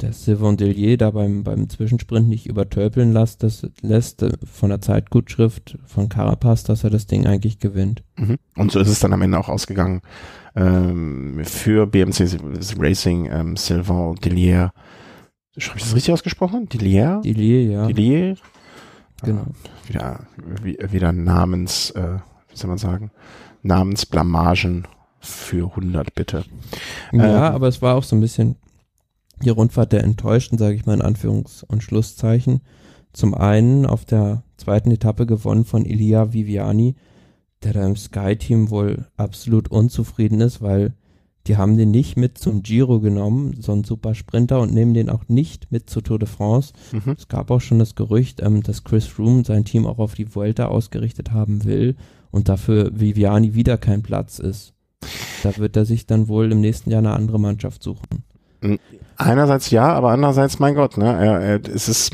der 0.02 0.12
Sylvain 0.12 0.56
Dellier 0.56 0.96
da 0.96 1.10
beim, 1.10 1.44
beim 1.44 1.68
Zwischensprint 1.68 2.28
nicht 2.28 2.46
übertölpeln 2.46 3.12
lässt, 3.12 3.42
das 3.42 3.66
lässt 3.82 4.22
äh, 4.22 4.32
von 4.50 4.70
der 4.70 4.80
Zeitgutschrift 4.80 5.78
von 5.84 6.08
Carapaz, 6.08 6.64
dass 6.64 6.84
er 6.84 6.90
das 6.90 7.06
Ding 7.06 7.26
eigentlich 7.26 7.58
gewinnt. 7.58 8.02
Mhm. 8.16 8.38
Und 8.56 8.72
so 8.72 8.80
ist 8.80 8.88
es 8.88 9.00
dann 9.00 9.12
am 9.12 9.22
Ende 9.22 9.38
auch 9.38 9.48
ausgegangen. 9.48 10.00
Ähm, 10.56 11.42
für 11.44 11.86
BMC 11.86 12.38
Racing 12.78 13.28
ähm, 13.30 13.56
Sylvain 13.56 14.16
Dellier 14.16 14.72
Schreibe 15.60 15.78
ich 15.78 15.84
das 15.84 15.94
richtig 15.94 16.12
ausgesprochen? 16.14 16.68
Dilier? 16.68 17.20
Dilier, 17.24 17.64
ja. 17.64 17.86
Dilier? 17.86 18.36
Genau. 19.22 19.42
Äh, 19.42 19.88
wieder, 19.88 20.92
wieder 20.92 21.12
Namens, 21.12 21.90
äh, 21.90 22.18
wie 22.48 22.56
soll 22.56 22.68
man 22.68 22.78
sagen? 22.78 23.10
Namensblamagen 23.62 24.86
für 25.20 25.68
100, 25.70 26.14
bitte. 26.14 26.44
Ja, 27.12 27.48
ähm, 27.48 27.54
aber 27.54 27.68
es 27.68 27.82
war 27.82 27.96
auch 27.96 28.04
so 28.04 28.16
ein 28.16 28.20
bisschen 28.20 28.56
die 29.42 29.50
Rundfahrt 29.50 29.92
der 29.92 30.04
Enttäuschten, 30.04 30.58
sage 30.58 30.74
ich 30.74 30.86
mal 30.86 30.94
in 30.94 31.02
Anführungs- 31.02 31.64
und 31.64 31.82
Schlusszeichen. 31.82 32.60
Zum 33.12 33.34
einen 33.34 33.86
auf 33.86 34.04
der 34.04 34.42
zweiten 34.56 34.90
Etappe 34.90 35.26
gewonnen 35.26 35.64
von 35.64 35.84
Ilia 35.84 36.32
Viviani, 36.32 36.94
der 37.62 37.74
da 37.74 37.86
im 37.86 37.96
Sky-Team 37.96 38.70
wohl 38.70 39.06
absolut 39.16 39.68
unzufrieden 39.70 40.40
ist, 40.40 40.62
weil 40.62 40.94
die 41.46 41.56
haben 41.56 41.76
den 41.76 41.90
nicht 41.90 42.16
mit 42.16 42.38
zum 42.38 42.62
Giro 42.62 43.00
genommen, 43.00 43.56
so 43.60 43.72
ein 43.72 43.84
super 43.84 44.14
Sprinter, 44.14 44.60
und 44.60 44.74
nehmen 44.74 44.94
den 44.94 45.08
auch 45.08 45.28
nicht 45.28 45.72
mit 45.72 45.88
zur 45.88 46.02
Tour 46.02 46.18
de 46.18 46.28
France. 46.28 46.72
Mhm. 46.92 47.14
Es 47.16 47.28
gab 47.28 47.50
auch 47.50 47.60
schon 47.60 47.78
das 47.78 47.94
Gerücht, 47.94 48.40
ähm, 48.42 48.62
dass 48.62 48.84
Chris 48.84 49.06
Froome 49.06 49.44
sein 49.44 49.64
Team 49.64 49.86
auch 49.86 49.98
auf 49.98 50.14
die 50.14 50.34
Vuelta 50.34 50.66
ausgerichtet 50.66 51.32
haben 51.32 51.64
will 51.64 51.96
und 52.30 52.48
dafür 52.48 52.90
Viviani 52.92 53.54
wieder 53.54 53.78
kein 53.78 54.02
Platz 54.02 54.38
ist. 54.38 54.74
Da 55.42 55.56
wird 55.56 55.76
er 55.76 55.86
sich 55.86 56.06
dann 56.06 56.28
wohl 56.28 56.52
im 56.52 56.60
nächsten 56.60 56.90
Jahr 56.90 56.98
eine 56.98 57.12
andere 57.12 57.40
Mannschaft 57.40 57.82
suchen. 57.82 58.24
Einerseits 59.16 59.70
ja, 59.70 59.92
aber 59.92 60.10
andererseits, 60.10 60.58
mein 60.58 60.74
Gott, 60.74 60.98
ne, 60.98 61.06
er, 61.06 61.40
er, 61.40 61.60
es 61.74 61.88
ist, 61.88 62.12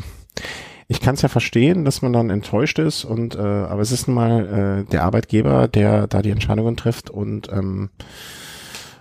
ich 0.87 1.01
kann 1.01 1.17
es 1.17 1.23
ja 1.23 1.29
verstehen, 1.29 1.85
dass 1.85 2.03
man 2.03 2.13
dann 2.13 2.31
enttäuscht 2.31 2.79
ist 2.79 3.05
und, 3.05 3.35
äh, 3.35 3.41
aber 3.41 3.83
es 3.83 3.91
ist 3.91 4.07
nun 4.07 4.15
mal 4.15 4.85
äh, 4.87 4.91
der 4.91 5.03
Arbeitgeber, 5.03 5.67
der 5.67 6.07
da 6.07 6.23
die 6.23 6.31
Entscheidungen 6.31 6.77
trifft 6.77 7.11
und 7.11 7.51
ähm, 7.53 7.91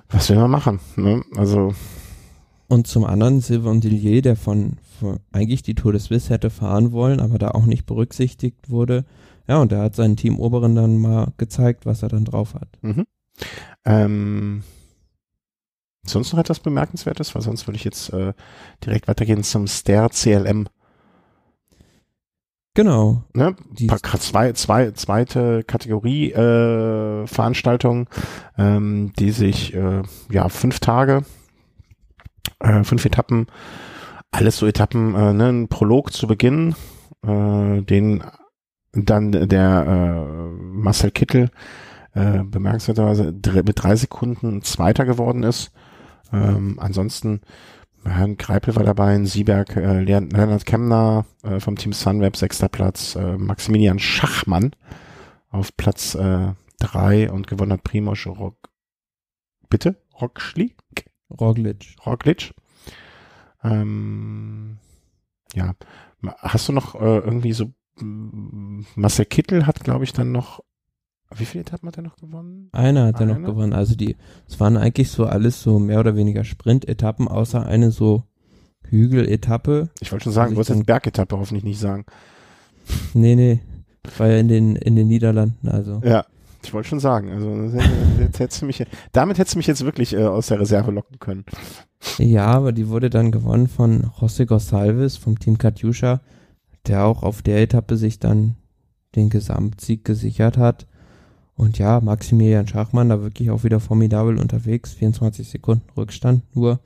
was 0.10 0.30
will 0.30 0.38
man 0.38 0.52
machen? 0.52 0.80
Ne? 0.95 1.23
Also 1.36 1.73
und 2.68 2.88
zum 2.88 3.03
anderen 3.03 3.41
Sylvain 3.41 3.80
Dillier, 3.80 4.22
der 4.22 4.36
von, 4.36 4.77
von, 4.99 5.19
eigentlich 5.32 5.61
die 5.61 5.76
Tour 5.76 5.91
de 5.91 6.02
Suisse 6.02 6.34
hätte 6.34 6.49
fahren 6.49 6.91
wollen, 6.91 7.19
aber 7.19 7.38
da 7.38 7.52
auch 7.52 7.65
nicht 7.65 7.86
berücksichtigt 7.86 8.69
wurde. 8.69 9.06
Ja, 9.48 9.61
und 9.61 9.72
er 9.72 9.82
hat 9.82 9.95
seinen 9.95 10.18
Team 10.18 10.40
Oberen 10.40 10.73
dann 10.73 10.98
mal 10.98 11.32
gezeigt, 11.38 11.86
was 11.86 12.02
er 12.02 12.10
dann 12.10 12.26
drauf 12.26 12.56
hat. 12.56 12.68
Mhm. 12.82 13.06
Ähm, 13.86 14.64
sonst 16.03 16.34
noch 16.34 16.40
etwas 16.40 16.60
Bemerkenswertes, 16.60 17.36
weil 17.36 17.44
sonst 17.44 17.68
würde 17.68 17.77
ich 17.77 17.84
jetzt 17.84 18.11
äh, 18.11 18.34
direkt 18.84 19.07
weitergehen 19.07 19.44
zum 19.44 19.68
Ster 19.68 20.10
CLM. 20.10 20.68
Genau. 22.76 23.23
Ne? 23.34 23.56
Zwei, 24.19 24.52
zwei, 24.52 24.91
zweite 24.91 25.64
Kategorie 25.64 26.34
äh, 26.34 27.26
Veranstaltung, 27.26 28.07
ähm, 28.57 29.14
die 29.18 29.31
sich 29.31 29.73
äh, 29.73 30.03
ja 30.30 30.49
fünf 30.49 30.81
Tage, 30.81 31.23
äh, 32.60 32.84
fünf 32.84 33.06
Etappen, 33.06 33.47
alles 34.31 34.57
so 34.57 34.68
Etappen, 34.68 35.15
äh, 35.15 35.34
ne, 35.34 35.47
ein 35.47 35.68
Prolog 35.69 36.11
zu 36.11 36.27
Beginn, 36.27 36.76
äh, 37.26 37.81
den 37.81 38.23
dann 38.91 39.31
der 39.31 39.85
äh, 39.88 40.61
Marcel 40.61 41.11
Kittel 41.11 41.52
äh, 42.14 42.43
bemerkenswerterweise 42.43 43.34
mit 43.64 43.84
drei 43.84 43.95
Sekunden 43.95 44.61
Zweiter 44.64 45.06
geworden 45.06 45.43
ist. 45.43 45.72
Ähm, 46.34 46.77
ansonsten 46.81 47.39
Herrn 48.07 48.38
Greipel 48.38 48.76
war 48.76 48.84
dabei, 48.84 49.15
in 49.15 49.26
Sieberg, 49.26 49.76
äh, 49.76 50.02
Leonard 50.02 50.65
Kemner 50.65 51.26
äh, 51.44 51.60
vom 51.60 51.76
Team 51.76 51.94
Sunweb, 51.94 52.38
sechster 52.38 52.69
Platz, 52.69 53.15
äh, 53.15 53.38
Maximilian 53.38 53.99
Schachmann 53.99 54.72
auf 55.49 55.76
Platz 55.76 56.15
äh, 56.15 56.53
drei 56.80 57.32
und 57.32 57.48
gewonnen 57.48 57.73
hat 57.73 57.84
Primoz 57.84 58.26
Rock. 58.27 58.69
Bitte? 59.69 59.95
Rockschli? 60.22 60.76
Roglic. 61.30 61.95
Roglic. 62.06 62.53
Ähm, 63.64 64.77
ja. 65.53 65.73
Hast 66.40 66.69
du 66.69 66.73
noch 66.73 66.95
äh, 66.95 67.18
irgendwie 67.19 67.53
so 67.53 67.73
Marcel 67.98 69.26
Kittel 69.26 69.65
hat, 69.65 69.84
glaube 69.84 70.03
ich, 70.03 70.14
dann 70.14 70.32
noch 70.32 70.61
Wie 71.35 71.45
viele 71.45 71.61
Etappen 71.64 71.88
hat 71.88 71.97
er 71.97 72.03
noch 72.03 72.18
gewonnen? 72.18 72.69
Einer 72.72 73.06
hat 73.07 73.19
er 73.19 73.26
noch 73.26 73.35
Eine? 73.35 73.47
gewonnen. 73.47 73.73
Also 73.73 73.95
die, 73.95 74.15
es 74.47 74.60
waren 74.60 74.77
eigentlich 74.77 75.10
so 75.10 75.26
alles 75.26 75.61
so 75.61 75.80
mehr 75.80 75.99
oder 75.99 76.15
weniger 76.15 76.43
Sprint-Etappen, 76.43 77.27
außer 77.27 77.65
eine 77.65 77.91
so 77.91 78.23
Hügel-Etappe. 78.89 79.89
Ich 79.99 80.11
wollte 80.11 80.26
schon 80.26 80.34
sagen, 80.34 80.43
Also 80.45 80.53
du 80.53 80.57
wolltest 80.57 80.77
jetzt 80.77 80.85
Bergetappe 80.85 81.38
hoffentlich 81.38 81.64
nicht 81.64 81.80
sagen. 81.80 82.06
Nee, 83.15 83.35
nee. 83.35 83.60
War 84.19 84.27
ja 84.27 84.38
in 84.38 84.47
den, 84.47 84.76
in 84.76 84.95
den 84.95 85.07
Niederlanden, 85.07 85.68
also. 85.68 85.99
Ja, 86.06 86.26
ich 86.64 86.72
wollte 86.73 86.89
schon 86.89 86.99
sagen. 86.99 87.31
Also 87.31 87.80
jetzt 88.19 88.39
hättest 88.39 88.61
du 88.61 88.68
mich, 88.68 88.85
damit 89.11 89.39
hättest 89.39 89.56
du 89.56 89.57
mich 89.60 89.65
jetzt 89.68 89.84
wirklich 89.84 90.14
äh, 90.14 90.23
aus 90.26 90.47
der 90.47 90.60
Reserve 90.60 90.91
locken 90.91 91.18
können. 91.18 91.45
Ja, 92.19 92.45
aber 92.45 92.72
die 92.72 92.88
wurde 92.89 93.10
dann 93.10 93.31
gewonnen 93.31 93.68
von 93.68 94.11
José 94.19 94.45
Gonçalves 94.45 95.18
vom 95.19 95.39
Team 95.39 95.57
Katjuscha, 95.57 96.22
der 96.85 97.06
auch 97.06 97.23
auf 97.23 97.41
der 97.41 97.61
Etappe 97.61 97.97
sich 97.97 98.19
dann 98.19 98.56
den 99.15 99.30
Gesamtsieg 99.31 100.06
gesichert 100.06 100.57
hat. 100.60 100.85
Und 101.57 101.77
ja, 101.77 102.02
Maximilian 102.02 102.68
Schachmann 102.68 103.10
da 103.10 103.22
wirklich 103.22 103.49
auch 103.49 103.64
wieder 103.64 103.80
formidabel 103.80 104.38
unterwegs, 104.38 104.94
24 104.94 105.48
Sekunden 105.49 105.90
Rückstand 105.95 106.44
nur. 106.53 106.80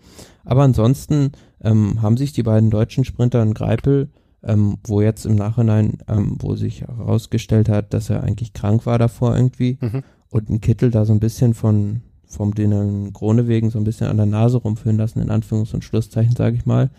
Aber 0.45 0.61
ansonsten 0.63 1.31
ähm, 1.61 2.01
haben 2.01 2.17
sich 2.17 2.33
die 2.33 2.43
beiden 2.43 2.69
deutschen 2.69 3.03
Sprinter 3.03 3.41
in 3.41 3.55
Greipel, 3.55 4.09
ähm, 4.43 4.77
wo 4.85 5.01
jetzt 5.01 5.25
im 5.25 5.35
Nachhinein, 5.35 5.97
ähm, 6.07 6.35
wo 6.39 6.55
sich 6.55 6.81
herausgestellt 6.81 7.67
hat, 7.67 7.93
dass 7.93 8.09
er 8.11 8.23
eigentlich 8.23 8.53
krank 8.53 8.85
war 8.85 8.99
davor 8.99 9.35
irgendwie, 9.35 9.77
Mhm. 9.81 10.03
und 10.29 10.49
ein 10.49 10.61
Kittel 10.61 10.91
da 10.91 11.03
so 11.05 11.13
ein 11.13 11.19
bisschen 11.19 11.53
von 11.55 12.01
vom 12.27 12.53
den 12.53 13.11
Krone 13.11 13.47
wegen 13.47 13.71
so 13.71 13.79
ein 13.79 13.83
bisschen 13.83 14.05
an 14.05 14.17
der 14.17 14.27
Nase 14.27 14.57
rumführen 14.57 14.97
lassen, 14.99 15.19
in 15.19 15.31
Anführungs- 15.31 15.73
und 15.73 15.83
Schlusszeichen, 15.83 16.35
sage 16.35 16.55
ich 16.57 16.67
mal. 16.67 16.91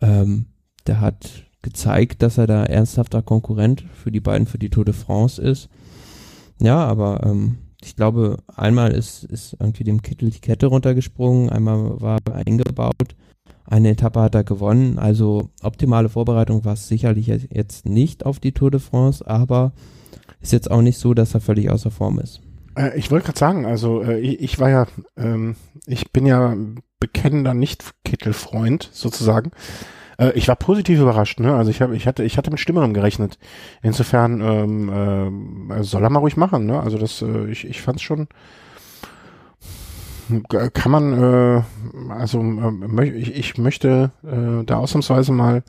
Ähm, 0.00 0.46
der 0.86 1.00
hat 1.00 1.42
gezeigt, 1.62 2.22
dass 2.22 2.38
er 2.38 2.46
da 2.46 2.64
ernsthafter 2.64 3.20
Konkurrent 3.20 3.84
für 3.92 4.12
die 4.12 4.20
beiden 4.20 4.46
für 4.46 4.58
die 4.58 4.70
Tour 4.70 4.84
de 4.84 4.94
France 4.94 5.42
ist. 5.42 5.68
Ja, 6.60 6.84
aber 6.84 7.22
ähm, 7.24 7.58
ich 7.82 7.96
glaube, 7.96 8.38
einmal 8.54 8.92
ist, 8.92 9.24
ist 9.24 9.56
irgendwie 9.58 9.84
dem 9.84 10.02
Kittel 10.02 10.30
die 10.30 10.40
Kette 10.40 10.66
runtergesprungen, 10.66 11.48
einmal 11.50 12.00
war 12.00 12.18
er 12.26 12.46
eingebaut, 12.46 13.16
eine 13.64 13.90
Etappe 13.90 14.20
hat 14.20 14.34
er 14.34 14.44
gewonnen. 14.44 14.98
Also 14.98 15.50
optimale 15.62 16.08
Vorbereitung 16.08 16.64
war 16.64 16.74
es 16.74 16.88
sicherlich 16.88 17.28
jetzt 17.28 17.86
nicht 17.86 18.26
auf 18.26 18.40
die 18.40 18.52
Tour 18.52 18.70
de 18.70 18.80
France, 18.80 19.26
aber 19.26 19.72
ist 20.40 20.52
jetzt 20.52 20.70
auch 20.70 20.82
nicht 20.82 20.98
so, 20.98 21.14
dass 21.14 21.34
er 21.34 21.40
völlig 21.40 21.70
außer 21.70 21.90
Form 21.90 22.18
ist. 22.18 22.40
Äh, 22.76 22.98
ich 22.98 23.10
wollte 23.10 23.26
gerade 23.26 23.38
sagen, 23.38 23.66
also 23.66 24.02
äh, 24.02 24.18
ich, 24.18 24.40
ich 24.40 24.58
war 24.58 24.70
ja, 24.70 24.86
ähm, 25.16 25.56
ich 25.86 26.12
bin 26.12 26.26
ja 26.26 26.56
bekennender 26.98 27.54
Nicht-Kittel-Freund 27.54 28.90
sozusagen. 28.92 29.52
Äh, 30.20 30.32
ich 30.32 30.46
war 30.46 30.56
positiv 30.56 31.00
überrascht, 31.00 31.40
ne? 31.40 31.54
Also 31.56 31.70
ich 31.70 31.80
habe, 31.82 31.96
ich 31.96 32.06
hatte, 32.06 32.22
ich 32.22 32.36
hatte 32.36 32.50
mit 32.50 32.60
Schlimmerem 32.60 32.94
gerechnet. 32.94 33.38
Insofern 33.82 34.40
ähm, 34.40 34.90
ähm, 34.94 35.82
soll 35.82 36.02
er 36.04 36.10
mal 36.10 36.18
ruhig 36.20 36.36
machen, 36.36 36.66
ne? 36.66 36.78
Also 36.80 36.98
das, 36.98 37.22
äh, 37.22 37.46
ich, 37.50 37.66
ich 37.66 37.80
fand's 37.80 38.02
schon. 38.02 38.28
G- 40.28 40.70
Kann 40.72 40.92
man, 40.92 41.12
äh, 41.22 41.62
also 42.10 42.40
möch, 42.42 43.12
ich, 43.14 43.34
ich 43.34 43.58
möchte 43.58 44.12
äh, 44.22 44.64
da 44.64 44.76
ausnahmsweise 44.76 45.32
mal 45.32 45.64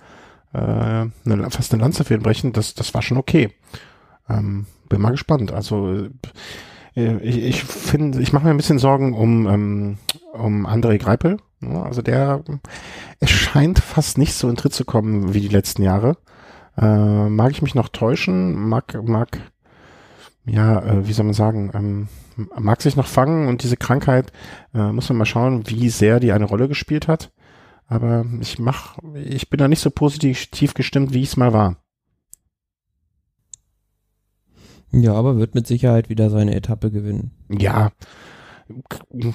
äh, 0.53 0.57
eine, 0.59 1.49
fast 1.49 1.73
eine 1.73 1.81
Lanze 1.81 2.03
für 2.03 2.13
ihn 2.13 2.21
brechen. 2.21 2.53
Das, 2.53 2.75
das 2.75 2.93
war 2.93 3.01
schon 3.01 3.17
okay. 3.17 3.49
Ähm, 4.29 4.67
bin 4.89 5.01
mal 5.01 5.11
gespannt. 5.11 5.51
Also 5.51 6.07
äh, 6.95 7.17
ich, 7.17 7.41
ich 7.41 7.63
finde, 7.63 8.21
ich 8.21 8.33
mache 8.33 8.43
mir 8.43 8.51
ein 8.51 8.57
bisschen 8.57 8.79
Sorgen 8.79 9.13
um, 9.13 9.47
ähm, 9.47 9.97
um 10.33 10.67
André 10.67 10.97
Greipel. 10.99 11.37
Ja, 11.61 11.83
also 11.83 12.01
der, 12.01 12.43
es 13.19 13.29
scheint 13.29 13.79
fast 13.79 14.17
nicht 14.17 14.33
so 14.33 14.49
in 14.49 14.55
Tritt 14.55 14.73
zu 14.73 14.85
kommen 14.85 15.33
wie 15.33 15.41
die 15.41 15.47
letzten 15.47 15.83
Jahre. 15.83 16.17
Äh, 16.77 17.29
mag 17.29 17.51
ich 17.51 17.61
mich 17.61 17.75
noch 17.75 17.89
täuschen? 17.89 18.55
Mag, 18.55 19.01
mag, 19.03 19.39
ja, 20.45 20.79
äh, 20.81 21.07
wie 21.07 21.13
soll 21.13 21.25
man 21.25 21.33
sagen, 21.33 21.71
ähm, 21.73 22.07
mag 22.57 22.81
sich 22.81 22.95
noch 22.95 23.07
fangen 23.07 23.47
und 23.47 23.63
diese 23.63 23.77
Krankheit, 23.77 24.31
äh, 24.73 24.91
muss 24.91 25.09
man 25.09 25.19
mal 25.19 25.25
schauen, 25.25 25.69
wie 25.69 25.89
sehr 25.89 26.19
die 26.19 26.31
eine 26.31 26.45
Rolle 26.45 26.67
gespielt 26.67 27.07
hat. 27.07 27.31
Aber 27.87 28.25
ich 28.39 28.57
mach, 28.57 28.97
ich 29.13 29.49
bin 29.49 29.57
da 29.57 29.67
nicht 29.67 29.81
so 29.81 29.91
positiv 29.91 30.73
gestimmt, 30.73 31.13
wie 31.13 31.21
ich 31.21 31.29
es 31.29 31.37
mal 31.37 31.53
war. 31.53 31.75
Ja, 34.93 35.13
aber 35.13 35.37
wird 35.37 35.55
mit 35.55 35.67
Sicherheit 35.67 36.09
wieder 36.09 36.29
seine 36.29 36.55
Etappe 36.55 36.89
gewinnen. 36.89 37.31
Ja, 37.49 37.91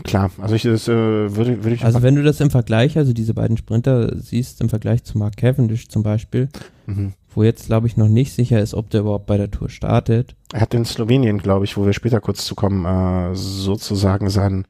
klar. 0.04 0.30
Also 0.40 0.54
ich 0.54 0.62
das, 0.62 0.88
äh, 0.88 0.92
würde, 0.92 1.64
würde 1.64 1.74
ich 1.74 1.84
Also 1.84 2.02
wenn 2.02 2.16
du 2.16 2.22
das 2.22 2.40
im 2.40 2.50
Vergleich, 2.50 2.96
also 2.98 3.12
diese 3.12 3.34
beiden 3.34 3.56
Sprinter 3.56 4.16
siehst, 4.16 4.60
im 4.60 4.68
Vergleich 4.68 5.04
zu 5.04 5.18
Mark 5.18 5.36
Cavendish 5.36 5.88
zum 5.88 6.02
Beispiel, 6.02 6.48
mhm. 6.86 7.14
wo 7.34 7.42
jetzt 7.42 7.66
glaube 7.66 7.86
ich 7.86 7.96
noch 7.96 8.08
nicht 8.08 8.32
sicher 8.32 8.60
ist, 8.60 8.74
ob 8.74 8.90
der 8.90 9.00
überhaupt 9.00 9.26
bei 9.26 9.36
der 9.36 9.50
Tour 9.50 9.68
startet. 9.68 10.36
Er 10.52 10.60
hat 10.60 10.74
in 10.74 10.84
Slowenien, 10.84 11.38
glaube 11.38 11.64
ich, 11.64 11.76
wo 11.76 11.86
wir 11.86 11.92
später 11.92 12.20
kurz 12.20 12.44
zu 12.44 12.54
kommen, 12.54 12.84
äh, 12.84 13.34
sozusagen 13.34 14.30
seinen, 14.30 14.66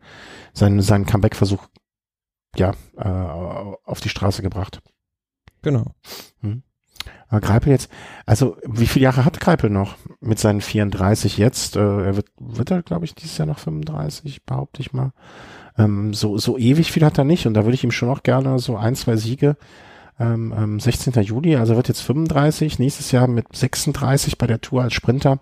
seinen, 0.53 0.81
seinen 0.81 1.07
Comeback-Versuch 1.07 1.67
ja, 2.57 2.73
äh, 2.97 3.09
auf 3.09 4.01
die 4.01 4.09
Straße 4.09 4.43
gebracht. 4.43 4.81
Genau. 5.63 5.93
Aber 7.29 7.41
Greipel 7.41 7.73
jetzt, 7.73 7.91
also 8.25 8.57
wie 8.65 8.87
viele 8.87 9.05
Jahre 9.05 9.25
hat 9.25 9.41
Greipel 9.41 9.71
noch 9.71 9.97
mit 10.21 10.39
seinen 10.39 10.61
34 10.61 11.39
jetzt? 11.39 11.77
Äh, 11.77 11.81
er 11.81 12.17
wird, 12.17 12.29
wird 12.39 12.71
er, 12.71 12.83
glaube 12.83 13.05
ich, 13.05 13.15
dieses 13.15 13.39
Jahr 13.39 13.47
noch 13.47 13.59
35, 13.59 14.45
behaupte 14.45 14.81
ich 14.81 14.93
mal. 14.93 15.13
Ähm, 15.77 16.15
so, 16.15 16.39
so 16.39 16.57
ewig 16.57 16.93
viel 16.93 17.05
hat 17.05 17.19
er 17.19 17.25
nicht 17.25 17.47
und 17.47 17.55
da 17.55 17.65
würde 17.65 17.75
ich 17.75 17.85
ihm 17.85 17.91
schon 17.91 18.09
auch 18.09 18.23
gerne 18.23 18.59
so 18.59 18.77
ein, 18.77 18.95
zwei 18.95 19.17
Siege. 19.17 19.57
Ähm, 20.19 20.55
ähm, 20.57 20.81
16. 20.81 21.13
Juli, 21.23 21.57
also 21.57 21.77
wird 21.77 21.89
jetzt 21.89 22.01
35, 22.01 22.79
nächstes 22.79 23.13
Jahr 23.13 23.27
mit 23.27 23.55
36 23.55 24.39
bei 24.39 24.47
der 24.47 24.63
Tour 24.63 24.83
als 24.83 24.95
Sprinter. 24.95 25.39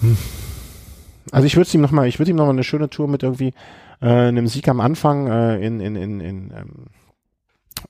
Hm. 0.00 0.16
Also 1.32 1.46
ich 1.46 1.56
würde 1.56 1.70
ihm 1.72 1.80
noch 1.80 1.90
mal, 1.90 2.06
ich 2.06 2.20
würde 2.20 2.30
ihm 2.30 2.36
noch 2.36 2.44
mal 2.44 2.52
eine 2.52 2.62
schöne 2.62 2.90
Tour 2.90 3.08
mit 3.08 3.24
irgendwie 3.24 3.54
äh, 4.00 4.06
einem 4.06 4.46
Sieg 4.46 4.68
am 4.68 4.80
Anfang 4.80 5.26
äh, 5.26 5.66
in 5.66 5.80
in 5.80 5.96
in 5.96 6.20
in 6.20 6.52
ähm, 6.56 6.86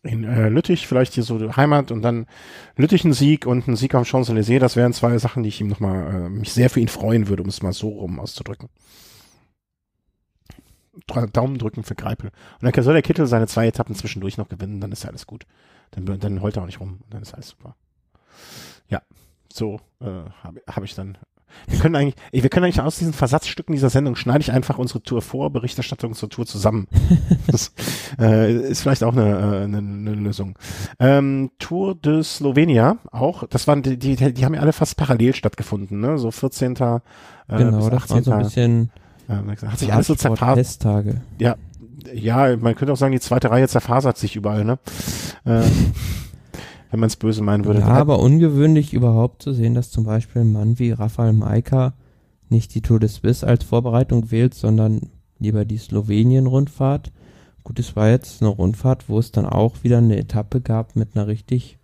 in 0.02 0.24
äh, 0.24 0.48
Lüttich 0.48 0.86
vielleicht 0.86 1.14
hier 1.14 1.22
so 1.22 1.56
Heimat 1.56 1.90
und 1.90 2.02
dann 2.02 2.26
Lüttich 2.76 3.04
ein 3.04 3.12
Sieg 3.12 3.46
und 3.46 3.68
ein 3.68 3.76
Sieg 3.76 3.94
am 3.94 4.04
Champs-Élysées. 4.04 4.58
Das 4.58 4.76
wären 4.76 4.92
zwei 4.92 5.16
Sachen, 5.18 5.42
die 5.42 5.48
ich 5.48 5.60
ihm 5.60 5.68
noch 5.68 5.80
mal 5.80 6.14
äh, 6.14 6.28
mich 6.28 6.52
sehr 6.52 6.70
für 6.70 6.80
ihn 6.80 6.88
freuen 6.88 7.28
würde, 7.28 7.42
um 7.42 7.48
es 7.48 7.62
mal 7.62 7.72
so 7.72 7.88
rum 7.88 8.20
auszudrücken. 8.20 8.68
Daumen 11.32 11.58
drücken 11.58 11.82
für 11.82 11.94
Greipel. 11.94 12.30
Und 12.60 12.76
dann 12.76 12.84
soll 12.84 12.94
der 12.94 13.02
Kittel 13.02 13.26
seine 13.26 13.46
zwei 13.46 13.66
Etappen 13.66 13.94
zwischendurch 13.94 14.38
noch 14.38 14.48
gewinnen, 14.48 14.80
dann 14.80 14.92
ist 14.92 15.04
alles 15.04 15.26
gut. 15.26 15.44
Dann, 15.90 16.18
dann 16.20 16.40
heult 16.40 16.56
er 16.56 16.62
auch 16.62 16.66
nicht 16.66 16.80
rum, 16.80 17.00
dann 17.10 17.22
ist 17.22 17.34
alles 17.34 17.48
super. 17.48 17.76
Ja, 18.88 19.02
so 19.52 19.80
äh, 20.00 20.06
habe 20.42 20.62
hab 20.68 20.84
ich 20.84 20.94
dann. 20.94 21.18
Wir 21.66 21.78
können 21.78 21.96
eigentlich, 21.96 22.14
wir 22.32 22.48
können 22.50 22.64
eigentlich 22.64 22.80
aus 22.80 22.98
diesen 22.98 23.12
Versatzstücken 23.12 23.74
dieser 23.74 23.90
Sendung 23.90 24.16
schneide 24.16 24.40
ich 24.40 24.52
einfach 24.52 24.78
unsere 24.78 25.02
Tour 25.02 25.22
vor, 25.22 25.50
Berichterstattung 25.50 26.14
zur 26.14 26.28
Tour 26.28 26.46
zusammen. 26.46 26.86
das 27.46 27.72
äh, 28.18 28.52
ist 28.52 28.82
vielleicht 28.82 29.04
auch 29.04 29.12
eine, 29.12 29.30
äh, 29.30 29.64
eine, 29.64 29.78
eine 29.78 30.14
Lösung. 30.14 30.58
Ähm, 30.98 31.50
Tour 31.58 31.94
de 31.94 32.22
Slovenia 32.22 32.98
auch, 33.10 33.46
das 33.48 33.66
waren 33.66 33.82
die, 33.82 33.98
die, 33.98 34.16
die 34.16 34.44
haben 34.44 34.54
ja 34.54 34.60
alle 34.60 34.72
fast 34.72 34.96
parallel 34.96 35.34
stattgefunden, 35.34 36.00
ne? 36.00 36.18
So 36.18 36.30
14. 36.30 36.72
Äh, 36.72 36.76
genau, 36.76 37.76
bis 37.78 37.90
das 37.90 38.02
18. 38.10 38.16
war 38.16 38.22
so 38.22 38.30
ein 38.32 38.42
bisschen 38.42 38.90
äh, 39.28 39.66
hat 39.66 39.78
sich 39.78 39.92
alles 39.92 40.06
so 40.06 40.14
zerfasert. 40.14 40.84
Ja, 41.38 41.56
ja, 42.12 42.56
man 42.56 42.74
könnte 42.74 42.92
auch 42.92 42.96
sagen, 42.96 43.12
die 43.12 43.20
zweite 43.20 43.50
Reihe 43.50 43.68
zerfasert 43.68 44.18
sich 44.18 44.36
überall, 44.36 44.64
ne? 44.64 44.78
Äh, 45.44 45.62
wenn 46.94 47.00
man 47.00 47.08
es 47.08 47.16
böse 47.16 47.42
meinen 47.42 47.64
würde. 47.64 47.80
Ja, 47.80 47.88
aber 47.88 48.20
ungewöhnlich 48.20 48.94
überhaupt 48.94 49.42
zu 49.42 49.52
sehen, 49.52 49.74
dass 49.74 49.90
zum 49.90 50.04
Beispiel 50.04 50.42
ein 50.42 50.52
Mann 50.52 50.78
wie 50.78 50.92
Rafael 50.92 51.32
Maika 51.32 51.94
nicht 52.50 52.72
die 52.72 52.82
Tour 52.82 53.00
de 53.00 53.08
Suisse 53.08 53.44
als 53.44 53.64
Vorbereitung 53.64 54.30
wählt, 54.30 54.54
sondern 54.54 55.10
lieber 55.40 55.64
die 55.64 55.76
Slowenien-Rundfahrt. 55.76 57.10
Gut, 57.64 57.80
es 57.80 57.96
war 57.96 58.10
jetzt 58.10 58.40
eine 58.42 58.48
Rundfahrt, 58.50 59.08
wo 59.08 59.18
es 59.18 59.32
dann 59.32 59.44
auch 59.44 59.82
wieder 59.82 59.98
eine 59.98 60.16
Etappe 60.16 60.60
gab 60.60 60.94
mit 60.94 61.16
einer 61.16 61.26
richtig 61.26 61.78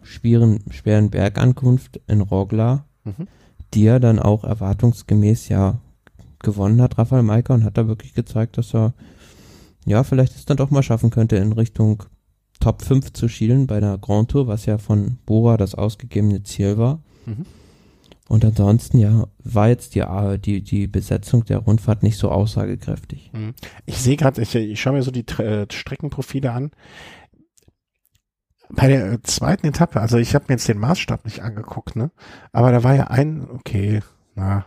schweren, 0.00 0.60
schweren 0.70 1.10
Bergankunft 1.10 2.00
in 2.06 2.20
Rogla, 2.20 2.84
Mhm. 3.02 3.26
die 3.74 3.86
er 3.86 3.98
dann 3.98 4.20
auch 4.20 4.44
erwartungsgemäß 4.44 5.48
ja 5.48 5.78
gewonnen 6.38 6.80
hat, 6.80 6.98
Rafael 6.98 7.24
Maika, 7.24 7.52
und 7.52 7.64
hat 7.64 7.76
da 7.78 7.88
wirklich 7.88 8.14
gezeigt, 8.14 8.58
dass 8.58 8.72
er 8.76 8.94
ja 9.86 10.04
vielleicht 10.04 10.36
es 10.36 10.44
dann 10.44 10.56
doch 10.56 10.70
mal 10.70 10.84
schaffen 10.84 11.10
könnte, 11.10 11.34
in 11.34 11.50
Richtung 11.50 12.04
Top 12.62 12.82
5 12.82 13.12
zu 13.12 13.28
schielen 13.28 13.66
bei 13.66 13.80
der 13.80 13.98
Grand 13.98 14.30
Tour, 14.30 14.46
was 14.46 14.66
ja 14.66 14.78
von 14.78 15.18
Bora 15.26 15.56
das 15.56 15.74
ausgegebene 15.74 16.44
Ziel 16.44 16.78
war. 16.78 17.02
Mhm. 17.26 17.44
Und 18.28 18.44
ansonsten, 18.44 18.98
ja, 18.98 19.26
war 19.42 19.68
jetzt 19.68 19.96
die, 19.96 20.04
die, 20.38 20.62
die 20.62 20.86
Besetzung 20.86 21.44
der 21.44 21.58
Rundfahrt 21.58 22.04
nicht 22.04 22.16
so 22.16 22.30
aussagekräftig. 22.30 23.32
Mhm. 23.32 23.54
Ich 23.84 23.98
sehe 23.98 24.16
gerade, 24.16 24.40
ich, 24.40 24.54
ich 24.54 24.80
schaue 24.80 24.92
mir 24.92 25.02
so 25.02 25.10
die 25.10 25.26
äh, 25.42 25.66
Streckenprofile 25.70 26.52
an. 26.52 26.70
Bei 28.70 28.86
der 28.86 29.12
äh, 29.12 29.22
zweiten 29.22 29.66
Etappe, 29.66 30.00
also 30.00 30.18
ich 30.18 30.36
habe 30.36 30.44
mir 30.48 30.54
jetzt 30.54 30.68
den 30.68 30.78
Maßstab 30.78 31.24
nicht 31.24 31.40
angeguckt, 31.40 31.96
ne? 31.96 32.12
Aber 32.52 32.70
da 32.70 32.84
war 32.84 32.94
ja 32.94 33.08
ein, 33.08 33.50
okay, 33.50 34.00
na, 34.36 34.66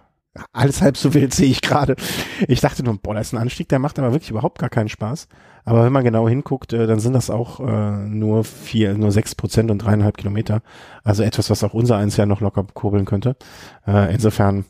alles 0.52 0.82
halb 0.82 0.98
so 0.98 1.14
wild 1.14 1.34
sehe 1.34 1.50
ich 1.50 1.62
gerade. 1.62 1.96
Ich 2.48 2.62
dachte 2.62 2.84
nur, 2.84 2.98
boah, 2.98 3.14
das 3.16 3.28
ist 3.28 3.34
ein 3.34 3.42
Anstieg, 3.42 3.70
der 3.70 3.80
macht 3.80 3.98
aber 4.00 4.12
wirklich 4.12 4.32
überhaupt 4.32 4.60
gar 4.60 4.70
keinen 4.70 4.90
Spaß. 4.90 5.28
Aber 5.64 5.84
wenn 5.84 5.94
man 5.94 6.04
genau 6.04 6.30
hinguckt, 6.30 6.74
äh, 6.74 6.88
dann 6.88 7.00
sind 7.00 7.14
das 7.14 7.30
auch 7.30 7.60
äh, 7.60 8.08
nur 8.08 8.44
vier, 8.44 8.96
nur 8.98 9.12
sechs 9.12 9.34
Prozent 9.34 9.72
und 9.72 9.80
dreieinhalb 9.80 10.18
Kilometer. 10.18 10.62
Also 11.04 11.24
etwas, 11.24 11.50
was 11.50 11.64
auch 11.64 11.74
unser 11.74 11.98
eins 11.98 12.18
ja 12.18 12.26
noch 12.26 12.42
locker 12.42 12.66
kurbeln 12.74 13.06
könnte. 13.06 13.36
Äh, 13.88 14.14
insofern 14.14 14.66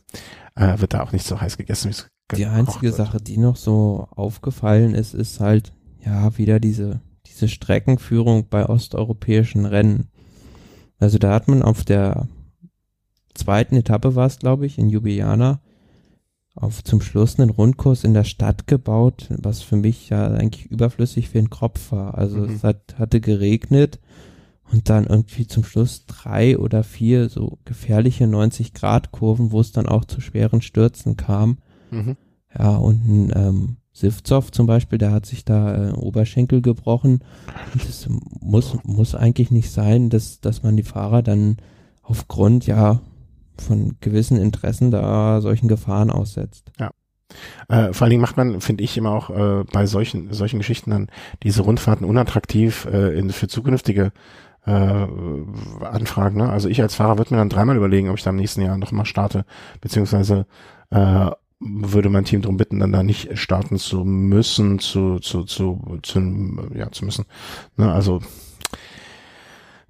äh, 0.55 0.79
wird 0.79 0.93
da 0.93 1.03
auch 1.03 1.11
nicht 1.11 1.25
so 1.25 1.41
heiß 1.41 1.57
gegessen, 1.57 1.91
wie 2.31 2.35
Die 2.37 2.45
einzige 2.45 2.87
wird. 2.87 2.95
Sache, 2.95 3.17
die 3.17 3.37
noch 3.37 3.57
so 3.57 4.07
aufgefallen 4.15 4.93
ist, 4.95 5.13
ist 5.13 5.39
halt, 5.39 5.73
ja, 6.05 6.37
wieder 6.37 6.59
diese, 6.59 7.01
diese 7.25 7.47
Streckenführung 7.49 8.47
bei 8.49 8.65
osteuropäischen 8.65 9.65
Rennen. 9.65 10.09
Also 10.97 11.17
da 11.17 11.33
hat 11.33 11.47
man 11.49 11.61
auf 11.61 11.83
der 11.83 12.27
zweiten 13.35 13.75
Etappe 13.75 14.15
war 14.15 14.27
es, 14.27 14.39
glaube 14.39 14.65
ich, 14.65 14.77
in 14.77 14.89
Ljubljana, 14.89 15.59
auf 16.55 16.83
zum 16.83 17.01
Schluss 17.01 17.37
einen 17.37 17.49
Rundkurs 17.49 18.03
in 18.03 18.13
der 18.13 18.23
Stadt 18.23 18.65
gebaut, 18.65 19.27
was 19.29 19.61
für 19.61 19.75
mich 19.75 20.09
ja 20.09 20.27
eigentlich 20.27 20.65
überflüssig 20.67 21.29
für 21.29 21.39
den 21.39 21.49
Kopf 21.49 21.91
war. 21.91 22.17
Also 22.17 22.37
mhm. 22.37 22.53
es 22.53 22.63
hat, 22.63 22.95
hatte 22.97 23.19
geregnet 23.19 23.99
und 24.71 24.89
dann 24.89 25.05
irgendwie 25.05 25.47
zum 25.47 25.63
Schluss 25.63 26.05
drei 26.05 26.57
oder 26.57 26.83
vier 26.83 27.29
so 27.29 27.59
gefährliche 27.65 28.25
90 28.25 28.73
Grad 28.73 29.11
Kurven, 29.11 29.51
wo 29.51 29.59
es 29.59 29.73
dann 29.73 29.85
auch 29.85 30.05
zu 30.05 30.21
schweren 30.21 30.61
Stürzen 30.61 31.17
kam. 31.17 31.57
Mhm. 31.91 32.15
Ja, 32.57 32.77
und 32.77 33.05
ein 33.05 33.33
ähm, 33.35 33.77
Sivzov 33.91 34.51
zum 34.51 34.65
Beispiel, 34.65 34.97
der 34.97 35.11
hat 35.11 35.25
sich 35.25 35.45
da 35.45 35.89
äh, 35.89 35.91
Oberschenkel 35.91 36.61
gebrochen. 36.61 37.19
Und 37.73 37.87
das 37.87 38.07
muss, 38.41 38.77
muss 38.83 39.13
eigentlich 39.13 39.51
nicht 39.51 39.71
sein, 39.71 40.09
dass, 40.09 40.39
dass 40.39 40.63
man 40.63 40.77
die 40.77 40.83
Fahrer 40.83 41.21
dann 41.21 41.57
aufgrund, 42.01 42.65
ja, 42.65 43.01
von 43.61 43.97
gewissen 44.01 44.37
Interessen 44.37 44.91
da 44.91 45.41
solchen 45.41 45.67
Gefahren 45.67 46.09
aussetzt. 46.09 46.71
Ja. 46.79 46.91
Äh, 47.67 47.93
vor 47.93 48.05
allen 48.05 48.11
Dingen 48.11 48.21
macht 48.21 48.37
man, 48.37 48.61
finde 48.61 48.83
ich, 48.83 48.97
immer 48.97 49.11
auch 49.11 49.29
äh, 49.29 49.63
bei 49.71 49.85
solchen 49.85 50.31
solchen 50.31 50.59
Geschichten 50.59 50.91
dann 50.91 51.07
diese 51.43 51.63
Rundfahrten 51.63 52.05
unattraktiv 52.05 52.85
äh, 52.85 53.17
in, 53.17 53.31
für 53.31 53.47
zukünftige 53.47 54.11
äh, 54.65 55.05
Anfragen. 55.81 56.37
Ne? 56.37 56.49
Also 56.49 56.69
ich 56.69 56.81
als 56.81 56.95
Fahrer 56.95 57.17
würde 57.17 57.33
mir 57.33 57.39
dann 57.39 57.49
dreimal 57.49 57.77
überlegen, 57.77 58.09
ob 58.09 58.17
ich 58.17 58.23
da 58.23 58.29
im 58.29 58.35
nächsten 58.35 58.61
Jahr 58.61 58.77
nochmal 58.77 59.05
starte, 59.05 59.45
beziehungsweise 59.81 60.45
äh, 60.91 61.31
würde 61.59 62.09
mein 62.09 62.25
Team 62.25 62.41
darum 62.41 62.57
bitten, 62.57 62.79
dann 62.79 62.91
da 62.91 63.01
nicht 63.01 63.37
starten 63.37 63.77
zu 63.77 64.03
müssen, 64.03 64.79
zu, 64.79 65.19
zu, 65.19 65.43
zu, 65.43 65.99
zu, 66.03 66.69
ja, 66.73 66.91
zu 66.91 67.05
müssen. 67.05 67.25
Ne? 67.77 67.91
Also 67.91 68.19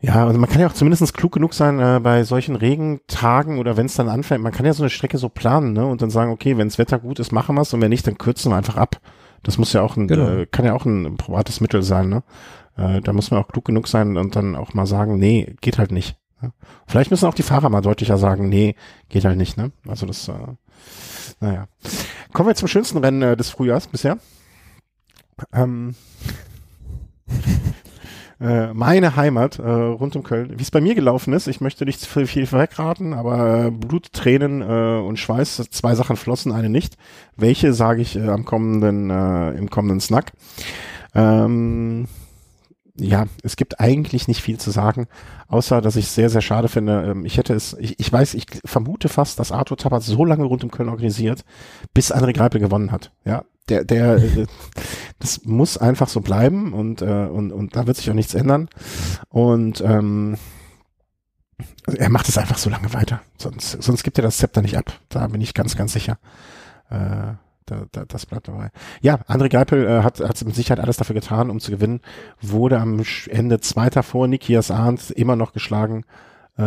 ja, 0.06 0.27
also 0.27 0.40
man 0.40 0.48
kann 0.48 0.61
ja 0.61 0.68
auch 0.68 0.73
zumindest 0.73 1.15
klug 1.15 1.32
genug 1.32 1.56
sein 1.56 1.80
äh, 1.80 1.99
bei 1.99 2.23
solchen 2.23 2.56
Regentagen 2.56 3.57
oder 3.57 3.76
wenn 3.76 3.88
es 3.88 3.95
dann 3.95 4.07
anfängt, 4.07 4.44
man 4.44 4.52
kann 4.52 4.65
ja 4.65 4.73
so 4.73 4.84
eine 4.84 4.91
Strecke 4.91 5.18
so 5.18 5.30
planen, 5.30 5.73
ne? 5.73 5.84
Und 5.84 6.03
dann 6.03 6.11
sagen, 6.11 6.32
okay, 6.32 6.57
wenn 6.57 6.68
das 6.68 6.77
Wetter 6.77 6.99
gut 6.99 7.18
ist, 7.19 7.32
machen 7.32 7.56
wir 7.56 7.61
es 7.61 7.73
und 7.73 7.82
wenn 7.82 7.90
nicht, 7.90 8.06
dann 8.06 8.19
kürzen 8.19 8.52
wir 8.52 8.56
einfach 8.56 8.77
ab. 8.77 9.02
Das 9.41 9.57
muss 9.57 9.73
ja 9.73 9.82
auch 9.82 9.98
ein, 9.98 10.07
genau. 10.07 10.30
äh, 10.30 10.45
kann 10.45 10.64
ja 10.64 10.73
auch 10.73 10.86
ein 10.86 11.18
privates 11.18 11.60
Mittel 11.60 11.82
sein, 11.82 12.10
ne? 12.10 12.23
Äh, 12.77 13.02
da 13.02 13.14
muss 13.14 13.32
man 13.32 13.41
auch 13.41 13.48
klug 13.48 13.65
genug 13.65 13.88
sein 13.88 14.15
und 14.18 14.36
dann 14.36 14.56
auch 14.56 14.76
mal 14.76 14.86
sagen, 14.86 15.18
nee, 15.18 15.56
geht 15.61 15.80
halt 15.80 15.91
nicht. 15.91 16.18
Ne? 16.40 16.52
Vielleicht 16.86 17.10
müssen 17.10 17.26
auch 17.26 17.34
die 17.34 17.44
Fahrer 17.44 17.69
mal 17.69 17.82
deutlicher 17.82 18.18
sagen, 18.18 18.48
nee, 18.48 18.76
geht 19.10 19.26
halt 19.26 19.38
nicht, 19.38 19.57
ne? 19.57 19.72
Also 19.88 20.06
das, 20.06 20.27
äh, 20.27 20.34
naja. 21.40 21.68
Kommen 22.32 22.49
wir 22.49 22.56
zum 22.56 22.68
schönsten 22.68 22.99
Rennen 22.99 23.23
äh, 23.23 23.36
des 23.36 23.49
Frühjahrs 23.49 23.88
bisher. 23.88 24.19
Ähm, 25.52 25.95
äh, 28.40 28.74
meine 28.74 29.16
Heimat 29.16 29.60
äh, 29.60 29.64
rund 29.64 30.16
um 30.16 30.24
Köln. 30.24 30.53
Wie 30.57 30.62
es 30.62 30.72
bei 30.72 30.82
mir 30.82 30.95
gelaufen 30.95 31.34
ist, 31.34 31.48
ich 31.48 31.62
möchte 31.62 31.86
nicht 31.86 32.06
viel, 32.06 32.28
viel 32.28 32.52
wegraten, 32.52 33.14
aber 33.14 33.66
äh, 33.66 33.72
Blut, 33.72 34.12
Tränen 34.14 34.62
äh, 34.62 34.99
und 34.99 35.18
Schweiß, 35.18 35.56
zwei 35.70 35.95
Sachen 35.95 36.18
flossen, 36.18 36.52
eine 36.52 36.70
nicht. 36.70 36.98
Welche 37.38 37.74
sage 37.74 38.02
ich 38.02 38.16
äh, 38.16 38.28
am 38.28 38.45
kommenden, 38.45 39.10
äh, 39.10 39.52
im 39.52 39.70
kommenden 39.70 39.99
Snack. 39.99 40.34
Ähm, 41.14 42.07
ja, 42.97 43.26
es 43.43 43.55
gibt 43.55 43.80
eigentlich 43.80 44.27
nicht 44.27 44.41
viel 44.41 44.57
zu 44.57 44.72
sagen, 44.72 45.07
außer 45.47 45.81
dass 45.81 45.95
ich 45.95 46.05
es 46.05 46.15
sehr, 46.15 46.30
sehr 46.30 46.41
schade 46.41 46.69
finde. 46.69 47.03
Ähm, 47.03 47.26
ich 47.26 47.38
hätte 47.38 47.53
es, 47.53 47.76
ich, 47.80 47.99
ich 47.99 48.11
weiß, 48.11 48.34
ich 48.34 48.45
vermute 48.63 49.09
fast, 49.09 49.39
dass 49.39 49.51
Arthur 49.51 49.77
Tappert 49.77 50.03
so 50.03 50.23
lange 50.23 50.45
rund 50.45 50.63
um 50.63 50.72
Köln 50.72 50.89
organisiert, 50.89 51.43
bis 51.93 52.13
André 52.13 52.34
Greipel 52.34 52.61
gewonnen 52.61 52.91
hat. 52.91 53.11
Ja, 53.26 53.43
der, 53.69 53.84
der, 53.84 54.15
äh, 54.15 54.45
das 55.19 55.43
muss 55.43 55.77
einfach 55.77 56.07
so 56.07 56.22
bleiben 56.22 56.73
und, 56.73 57.01
äh, 57.01 57.26
und, 57.26 57.51
und 57.51 57.76
da 57.76 57.88
wird 57.88 57.97
sich 57.97 58.09
auch 58.09 58.15
nichts 58.15 58.34
ändern. 58.34 58.69
Und 59.30 59.81
ähm, 59.81 60.38
er 61.97 62.09
macht 62.09 62.30
es 62.30 62.38
einfach 62.38 62.57
so 62.57 62.69
lange 62.69 62.93
weiter. 62.93 63.22
Sonst, 63.38 63.84
sonst 63.84 64.03
gibt 64.03 64.17
er 64.17 64.23
das 64.23 64.38
Zepter 64.38 64.61
nicht 64.61 64.77
ab. 64.77 64.93
Da 65.09 65.27
bin 65.27 65.41
ich 65.41 65.53
ganz, 65.53 65.76
ganz 65.76 65.93
sicher. 65.93 66.17
Äh, 66.89 67.34
da, 67.65 67.85
da, 67.91 68.05
das 68.05 68.25
bleibt 68.25 68.47
dabei. 68.47 68.69
Ja, 69.01 69.15
André 69.27 69.49
Geipel 69.49 69.85
äh, 69.85 70.03
hat, 70.03 70.19
hat 70.19 70.43
mit 70.45 70.55
Sicherheit 70.55 70.83
alles 70.83 70.97
dafür 70.97 71.15
getan, 71.15 71.49
um 71.49 71.59
zu 71.59 71.71
gewinnen. 71.71 72.01
Wurde 72.41 72.79
am 72.79 73.03
Ende 73.29 73.59
Zweiter 73.59 74.03
vor 74.03 74.27
Nikias 74.27 74.71
Arndt 74.71 75.11
immer 75.11 75.35
noch 75.35 75.53
geschlagen. 75.53 76.05
Äh, 76.57 76.63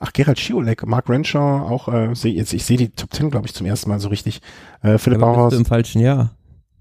ach, 0.00 0.12
Gerald 0.12 0.38
Schiolek, 0.38 0.86
Mark 0.86 1.08
Renshaw, 1.08 1.68
auch, 1.68 1.88
äh, 1.88 2.14
seh, 2.14 2.30
jetzt, 2.30 2.52
ich 2.52 2.64
sehe 2.64 2.76
die 2.76 2.90
Top 2.90 3.10
Ten, 3.10 3.30
glaube 3.30 3.46
ich, 3.46 3.54
zum 3.54 3.66
ersten 3.66 3.88
Mal 3.88 4.00
so 4.00 4.08
richtig. 4.08 4.40
Äh, 4.82 4.98
Philipp 4.98 5.22
Aber 5.22 5.32
Bauhaus. 5.32 5.54
im 5.54 5.64
falschen 5.64 6.00
Jahr. 6.00 6.36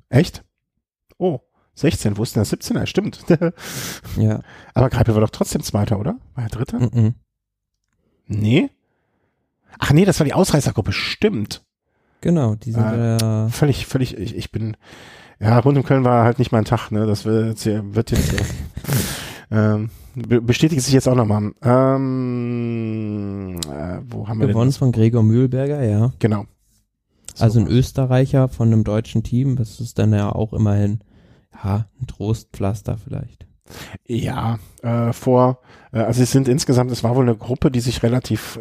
Echt? 0.10 0.44
Oh, 1.18 1.42
16, 1.76 2.18
wo 2.18 2.24
ist 2.24 2.36
denn 2.36 2.42
der 2.42 2.46
17 2.46 2.76
er 2.76 2.88
Stimmt. 2.88 3.26
ja. 4.18 4.42
Aber 4.74 4.90
Greipel 4.90 5.14
war 5.14 5.22
doch 5.22 5.30
trotzdem 5.30 5.62
Zweiter, 5.62 6.00
oder? 6.00 6.18
War 6.34 6.46
er 6.46 6.50
Dritter? 6.50 6.80
Mm 6.80 6.86
-mm. 6.86 7.14
Nee? 8.28 8.72
Ach 9.78 9.92
nee, 9.92 10.06
das 10.06 10.20
war 10.20 10.26
die 10.26 10.34
Ausreißergruppe, 10.34 10.92
stimmt. 10.92 11.64
Genau, 12.22 12.56
die 12.56 12.72
sind 12.72 12.84
äh, 12.84 13.18
ja 13.18 13.48
völlig, 13.50 13.86
völlig, 13.86 14.18
ich, 14.18 14.36
ich 14.36 14.52
bin, 14.52 14.76
ja, 15.40 15.60
rund 15.60 15.78
um 15.78 15.84
Köln 15.84 16.04
war 16.04 16.24
halt 16.24 16.40
nicht 16.40 16.52
mein 16.52 16.66
Tag, 16.66 16.92
ne, 16.92 17.06
das 17.06 17.26
wird 17.26 17.48
jetzt, 17.48 17.66
wird 17.96 18.12
jetzt 18.12 18.34
ähm, 19.52 19.90
bestätigt 20.16 20.82
sich 20.82 20.94
jetzt 20.94 21.08
auch 21.08 21.16
nochmal. 21.16 21.52
Ähm, 21.62 23.60
äh, 23.70 24.00
wo 24.10 24.28
haben 24.28 24.40
wir 24.40 24.48
Gewonnen 24.48 24.72
von 24.72 24.92
Gregor 24.92 25.24
Mühlberger, 25.24 25.84
ja. 25.84 26.12
Genau. 26.20 26.46
So 27.36 27.44
also 27.44 27.60
ein 27.60 27.68
Österreicher 27.68 28.50
von 28.50 28.70
einem 28.70 28.84
deutschen 28.84 29.22
Team, 29.22 29.56
das 29.56 29.80
ist 29.80 30.00
dann 30.00 30.12
ja 30.12 30.32
auch 30.32 30.54
immerhin, 30.54 31.02
ja, 31.64 31.86
ein 32.02 32.08
Trostpflaster 32.08 32.98
vielleicht. 32.98 33.46
Ja, 34.08 34.58
äh, 34.82 35.14
vor, 35.14 35.60
äh, 35.92 36.00
also 36.00 36.24
es 36.24 36.32
sind 36.32 36.48
insgesamt, 36.48 36.90
es 36.90 37.04
war 37.04 37.16
wohl 37.16 37.26
eine 37.26 37.36
Gruppe, 37.36 37.70
die 37.70 37.82
sich 37.82 38.02
relativ 38.02 38.58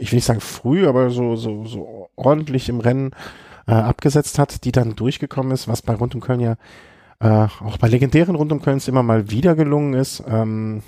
ich 0.00 0.10
will 0.10 0.16
nicht 0.16 0.24
sagen 0.24 0.40
früh, 0.40 0.86
aber 0.86 1.10
so, 1.10 1.36
so, 1.36 1.64
so 1.66 1.99
ordentlich 2.20 2.68
im 2.68 2.80
Rennen 2.80 3.10
äh, 3.66 3.72
abgesetzt 3.72 4.38
hat, 4.38 4.64
die 4.64 4.72
dann 4.72 4.96
durchgekommen 4.96 5.52
ist, 5.52 5.68
was 5.68 5.82
bei 5.82 5.94
Rund 5.94 6.14
um 6.14 6.20
Köln 6.20 6.40
ja 6.40 6.56
äh, 7.20 7.48
auch 7.64 7.78
bei 7.78 7.88
legendären 7.88 8.34
Rund 8.34 8.52
um 8.52 8.62
Köln 8.62 8.80
immer 8.86 9.02
mal 9.02 9.30
wieder 9.30 9.54
gelungen 9.54 9.94
ist. 9.94 10.22
Ähm, 10.26 10.82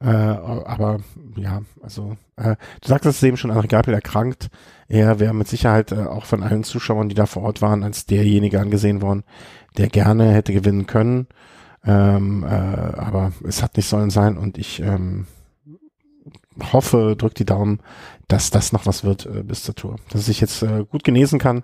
äh, 0.00 0.06
aber 0.08 0.98
ja, 1.36 1.62
also 1.82 2.16
äh, 2.36 2.56
du 2.80 2.88
sagtest 2.88 3.18
es 3.18 3.22
eben 3.22 3.36
schon, 3.36 3.52
André 3.52 3.68
Gabel 3.68 3.94
erkrankt. 3.94 4.48
Er 4.88 5.20
wäre 5.20 5.34
mit 5.34 5.46
Sicherheit 5.46 5.92
äh, 5.92 6.04
auch 6.06 6.24
von 6.24 6.42
allen 6.42 6.64
Zuschauern, 6.64 7.08
die 7.08 7.14
da 7.14 7.26
vor 7.26 7.44
Ort 7.44 7.62
waren, 7.62 7.84
als 7.84 8.06
derjenige 8.06 8.60
angesehen 8.60 9.00
worden, 9.00 9.22
der 9.76 9.88
gerne 9.88 10.32
hätte 10.32 10.52
gewinnen 10.52 10.86
können. 10.86 11.28
Ähm, 11.84 12.44
äh, 12.44 12.46
aber 12.46 13.32
es 13.46 13.62
hat 13.62 13.76
nicht 13.76 13.88
sollen 13.88 14.10
sein 14.10 14.36
und 14.36 14.58
ich 14.58 14.80
ähm, 14.80 15.26
hoffe, 16.72 17.14
drückt 17.16 17.38
die 17.38 17.44
Daumen, 17.44 17.80
dass 18.32 18.50
das 18.50 18.72
noch 18.72 18.86
was 18.86 19.04
wird 19.04 19.26
äh, 19.26 19.42
bis 19.42 19.62
zur 19.62 19.74
Tour. 19.74 19.96
Dass 20.10 20.28
ich 20.28 20.40
jetzt 20.40 20.62
äh, 20.62 20.84
gut 20.90 21.04
genesen 21.04 21.38
kann 21.38 21.62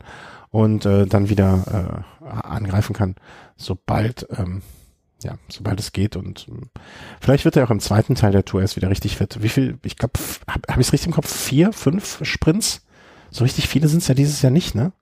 und 0.50 0.84
äh, 0.84 1.06
dann 1.06 1.30
wieder 1.30 2.04
äh, 2.22 2.24
angreifen 2.26 2.94
kann, 2.94 3.14
sobald, 3.56 4.26
ähm, 4.36 4.60
ja, 5.22 5.38
sobald 5.48 5.80
es 5.80 5.92
geht. 5.92 6.14
Und 6.14 6.46
ähm, 6.48 6.68
vielleicht 7.20 7.46
wird 7.46 7.56
er 7.56 7.64
auch 7.64 7.70
im 7.70 7.80
zweiten 7.80 8.14
Teil 8.14 8.32
der 8.32 8.44
Tour 8.44 8.60
erst 8.60 8.76
wieder 8.76 8.90
richtig 8.90 9.16
fit. 9.16 9.38
Wie 9.40 9.48
viel, 9.48 9.78
ich 9.82 9.96
glaube, 9.96 10.20
habe 10.46 10.62
hab 10.68 10.78
ich 10.78 10.88
es 10.88 10.92
richtig 10.92 11.06
im 11.06 11.14
Kopf? 11.14 11.34
Vier, 11.34 11.72
fünf 11.72 12.20
Sprints? 12.22 12.84
So 13.30 13.44
richtig 13.44 13.66
viele 13.66 13.88
sind 13.88 14.02
es 14.02 14.08
ja 14.08 14.14
dieses 14.14 14.42
Jahr 14.42 14.52
nicht, 14.52 14.74
ne? 14.74 14.92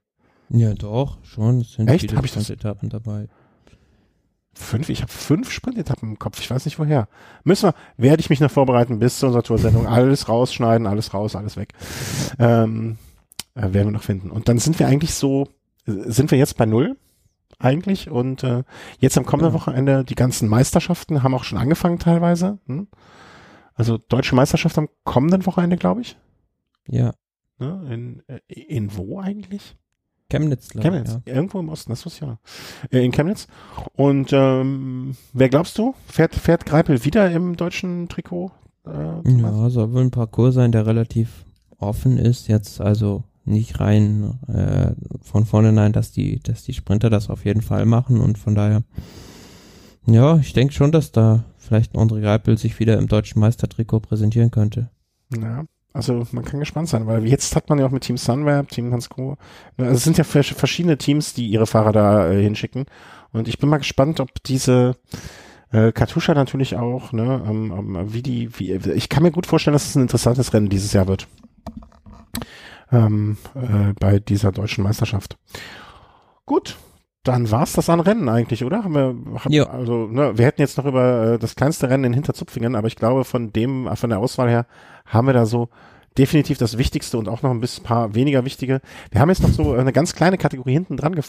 Ja, 0.49 0.73
doch, 0.73 1.17
schon. 1.23 1.61
Es 1.61 1.73
sind 1.73 1.89
Echt? 1.89 2.15
Habe 2.15 2.25
ich 2.25 2.31
das? 2.31 2.49
Etappen 2.49 2.89
dabei. 2.89 3.27
Fünf? 4.57 4.89
Ich 4.89 5.01
habe 5.01 5.11
fünf 5.11 5.51
Sprintetappen 5.51 6.09
im 6.09 6.19
Kopf. 6.19 6.39
Ich 6.39 6.49
weiß 6.49 6.65
nicht 6.65 6.79
woher. 6.79 7.07
Müssen 7.43 7.69
wir, 7.69 7.73
werde 7.97 8.19
ich 8.19 8.29
mich 8.29 8.39
noch 8.39 8.51
vorbereiten 8.51 8.99
bis 8.99 9.19
zu 9.19 9.27
unserer 9.27 9.43
Toursendung. 9.43 9.87
Alles 9.87 10.27
rausschneiden, 10.27 10.87
alles 10.87 11.13
raus, 11.13 11.35
alles 11.35 11.57
weg. 11.57 11.73
Ähm, 12.39 12.97
äh, 13.55 13.61
werden 13.61 13.87
wir 13.87 13.91
noch 13.91 14.03
finden. 14.03 14.31
Und 14.31 14.49
dann 14.49 14.59
sind 14.59 14.79
wir 14.79 14.87
eigentlich 14.87 15.13
so, 15.13 15.47
sind 15.85 16.31
wir 16.31 16.37
jetzt 16.37 16.57
bei 16.57 16.65
null 16.65 16.97
eigentlich. 17.59 18.09
Und 18.09 18.43
äh, 18.43 18.63
jetzt 18.99 19.17
am 19.17 19.25
kommenden 19.25 19.53
ja. 19.53 19.59
Wochenende 19.59 20.03
die 20.03 20.15
ganzen 20.15 20.47
Meisterschaften 20.47 21.23
haben 21.23 21.33
auch 21.33 21.43
schon 21.43 21.57
angefangen 21.57 21.99
teilweise. 21.99 22.59
Hm? 22.67 22.87
Also 23.73 23.97
deutsche 23.97 24.35
Meisterschaft 24.35 24.77
am 24.77 24.89
kommenden 25.03 25.45
Wochenende, 25.45 25.77
glaube 25.77 26.01
ich. 26.01 26.17
Ja. 26.87 27.13
Ne? 27.59 27.87
In, 27.91 28.23
äh, 28.27 28.39
in 28.47 28.95
wo 28.95 29.19
eigentlich? 29.19 29.75
Chemnitz, 30.29 30.69
glaube 30.69 30.89
Chemnitz, 30.89 31.19
ja. 31.25 31.35
irgendwo 31.35 31.59
im 31.59 31.69
Osten, 31.69 31.91
das 31.91 32.05
wusste 32.05 32.25
ich 32.25 32.29
ja. 32.29 32.99
Äh, 32.99 33.05
in 33.05 33.11
Chemnitz. 33.11 33.47
Und 33.95 34.33
ähm, 34.33 35.15
wer 35.33 35.49
glaubst 35.49 35.77
du? 35.77 35.95
Fährt, 36.07 36.35
fährt 36.35 36.65
Greipel 36.65 37.03
wieder 37.05 37.31
im 37.31 37.55
deutschen 37.55 38.09
Trikot? 38.09 38.51
Äh, 38.85 39.39
ja, 39.41 39.69
soll 39.69 39.93
wohl 39.93 40.01
ein 40.01 40.11
Parcours 40.11 40.55
sein, 40.55 40.71
der 40.71 40.85
relativ 40.85 41.45
offen 41.77 42.17
ist, 42.17 42.47
jetzt 42.47 42.81
also 42.81 43.23
nicht 43.45 43.79
rein 43.79 44.39
äh, 44.47 44.91
von 45.21 45.45
vornherein, 45.45 45.93
dass 45.93 46.11
die, 46.11 46.39
dass 46.39 46.63
die 46.63 46.73
Sprinter 46.73 47.09
das 47.09 47.29
auf 47.29 47.45
jeden 47.45 47.61
Fall 47.61 47.85
machen 47.85 48.19
und 48.19 48.37
von 48.37 48.55
daher, 48.55 48.83
ja, 50.05 50.37
ich 50.37 50.51
denke 50.53 50.73
schon, 50.73 50.91
dass 50.91 51.13
da 51.13 51.45
vielleicht 51.57 51.95
André 51.95 52.21
Greipel 52.21 52.57
sich 52.57 52.79
wieder 52.79 52.97
im 52.97 53.07
deutschen 53.07 53.39
Meistertrikot 53.39 54.01
präsentieren 54.01 54.51
könnte. 54.51 54.89
Ja, 55.33 55.65
also 55.97 56.25
man 56.31 56.45
kann 56.45 56.59
gespannt 56.61 56.87
sein, 56.87 57.07
weil 57.07 57.27
jetzt 57.27 57.55
hat 57.55 57.69
man 57.69 57.79
ja 57.79 57.85
auch 57.85 57.91
mit 57.91 58.03
Team 58.03 58.17
Sunweb, 58.17 58.69
Team 58.69 58.93
Hansgrohe, 58.93 59.35
also 59.77 59.91
es 59.91 60.03
sind 60.03 60.17
ja 60.17 60.23
verschiedene 60.23 60.97
Teams, 60.97 61.33
die 61.33 61.47
ihre 61.47 61.67
Fahrer 61.67 61.91
da 61.91 62.31
äh, 62.31 62.41
hinschicken 62.41 62.85
und 63.33 63.47
ich 63.47 63.57
bin 63.59 63.69
mal 63.69 63.77
gespannt, 63.77 64.19
ob 64.19 64.29
diese 64.43 64.95
äh, 65.71 65.91
Katusha 65.91 66.33
natürlich 66.33 66.77
auch, 66.77 67.11
ne, 67.11 67.43
ähm, 67.47 67.73
ähm, 67.77 68.13
wie 68.13 68.21
die, 68.21 68.57
wie, 68.57 68.71
ich 68.91 69.09
kann 69.09 69.23
mir 69.23 69.31
gut 69.31 69.45
vorstellen, 69.45 69.73
dass 69.73 69.89
es 69.89 69.95
ein 69.95 70.03
interessantes 70.03 70.53
Rennen 70.53 70.69
dieses 70.69 70.93
Jahr 70.93 71.07
wird. 71.07 71.27
Ähm, 72.89 73.37
äh, 73.53 73.93
bei 73.99 74.19
dieser 74.19 74.53
deutschen 74.53 74.83
Meisterschaft. 74.83 75.37
Gut, 76.45 76.77
dann 77.23 77.51
war's 77.51 77.73
das 77.73 77.89
an 77.89 77.99
Rennen 77.99 78.29
eigentlich, 78.29 78.63
oder? 78.63 78.85
Haben 78.85 78.93
wir, 78.95 79.41
haben, 79.43 79.51
Ja. 79.51 79.69
also, 79.69 80.07
ne, 80.07 80.37
wir 80.37 80.45
hätten 80.45 80.61
jetzt 80.61 80.77
noch 80.77 80.85
über 80.85 81.33
äh, 81.33 81.39
das 81.39 81.55
kleinste 81.55 81.89
Rennen 81.89 82.05
in 82.05 82.13
Hinterzupfingen, 82.13 82.75
aber 82.75 82.87
ich 82.87 82.95
glaube, 82.95 83.25
von 83.25 83.51
dem, 83.51 83.89
von 83.95 84.09
der 84.09 84.19
Auswahl 84.19 84.49
her, 84.49 84.65
haben 85.07 85.27
wir 85.27 85.33
da 85.33 85.45
so 85.45 85.69
definitiv 86.17 86.57
das 86.57 86.77
Wichtigste 86.77 87.17
und 87.17 87.27
auch 87.29 87.41
noch 87.41 87.51
ein 87.51 87.59
bisschen 87.59 87.83
paar 87.83 88.15
weniger 88.15 88.43
wichtige. 88.45 88.81
Wir 89.11 89.21
haben 89.21 89.29
jetzt 89.29 89.41
noch 89.41 89.51
so 89.51 89.73
eine 89.73 89.93
ganz 89.93 90.15
kleine 90.15 90.37
Kategorie 90.37 90.73
hinten 90.73 90.97
dran 90.97 91.13
ge, 91.13 91.23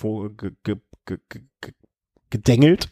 ge, 0.62 0.74
ge, 1.06 1.72
gedengelt. 2.30 2.90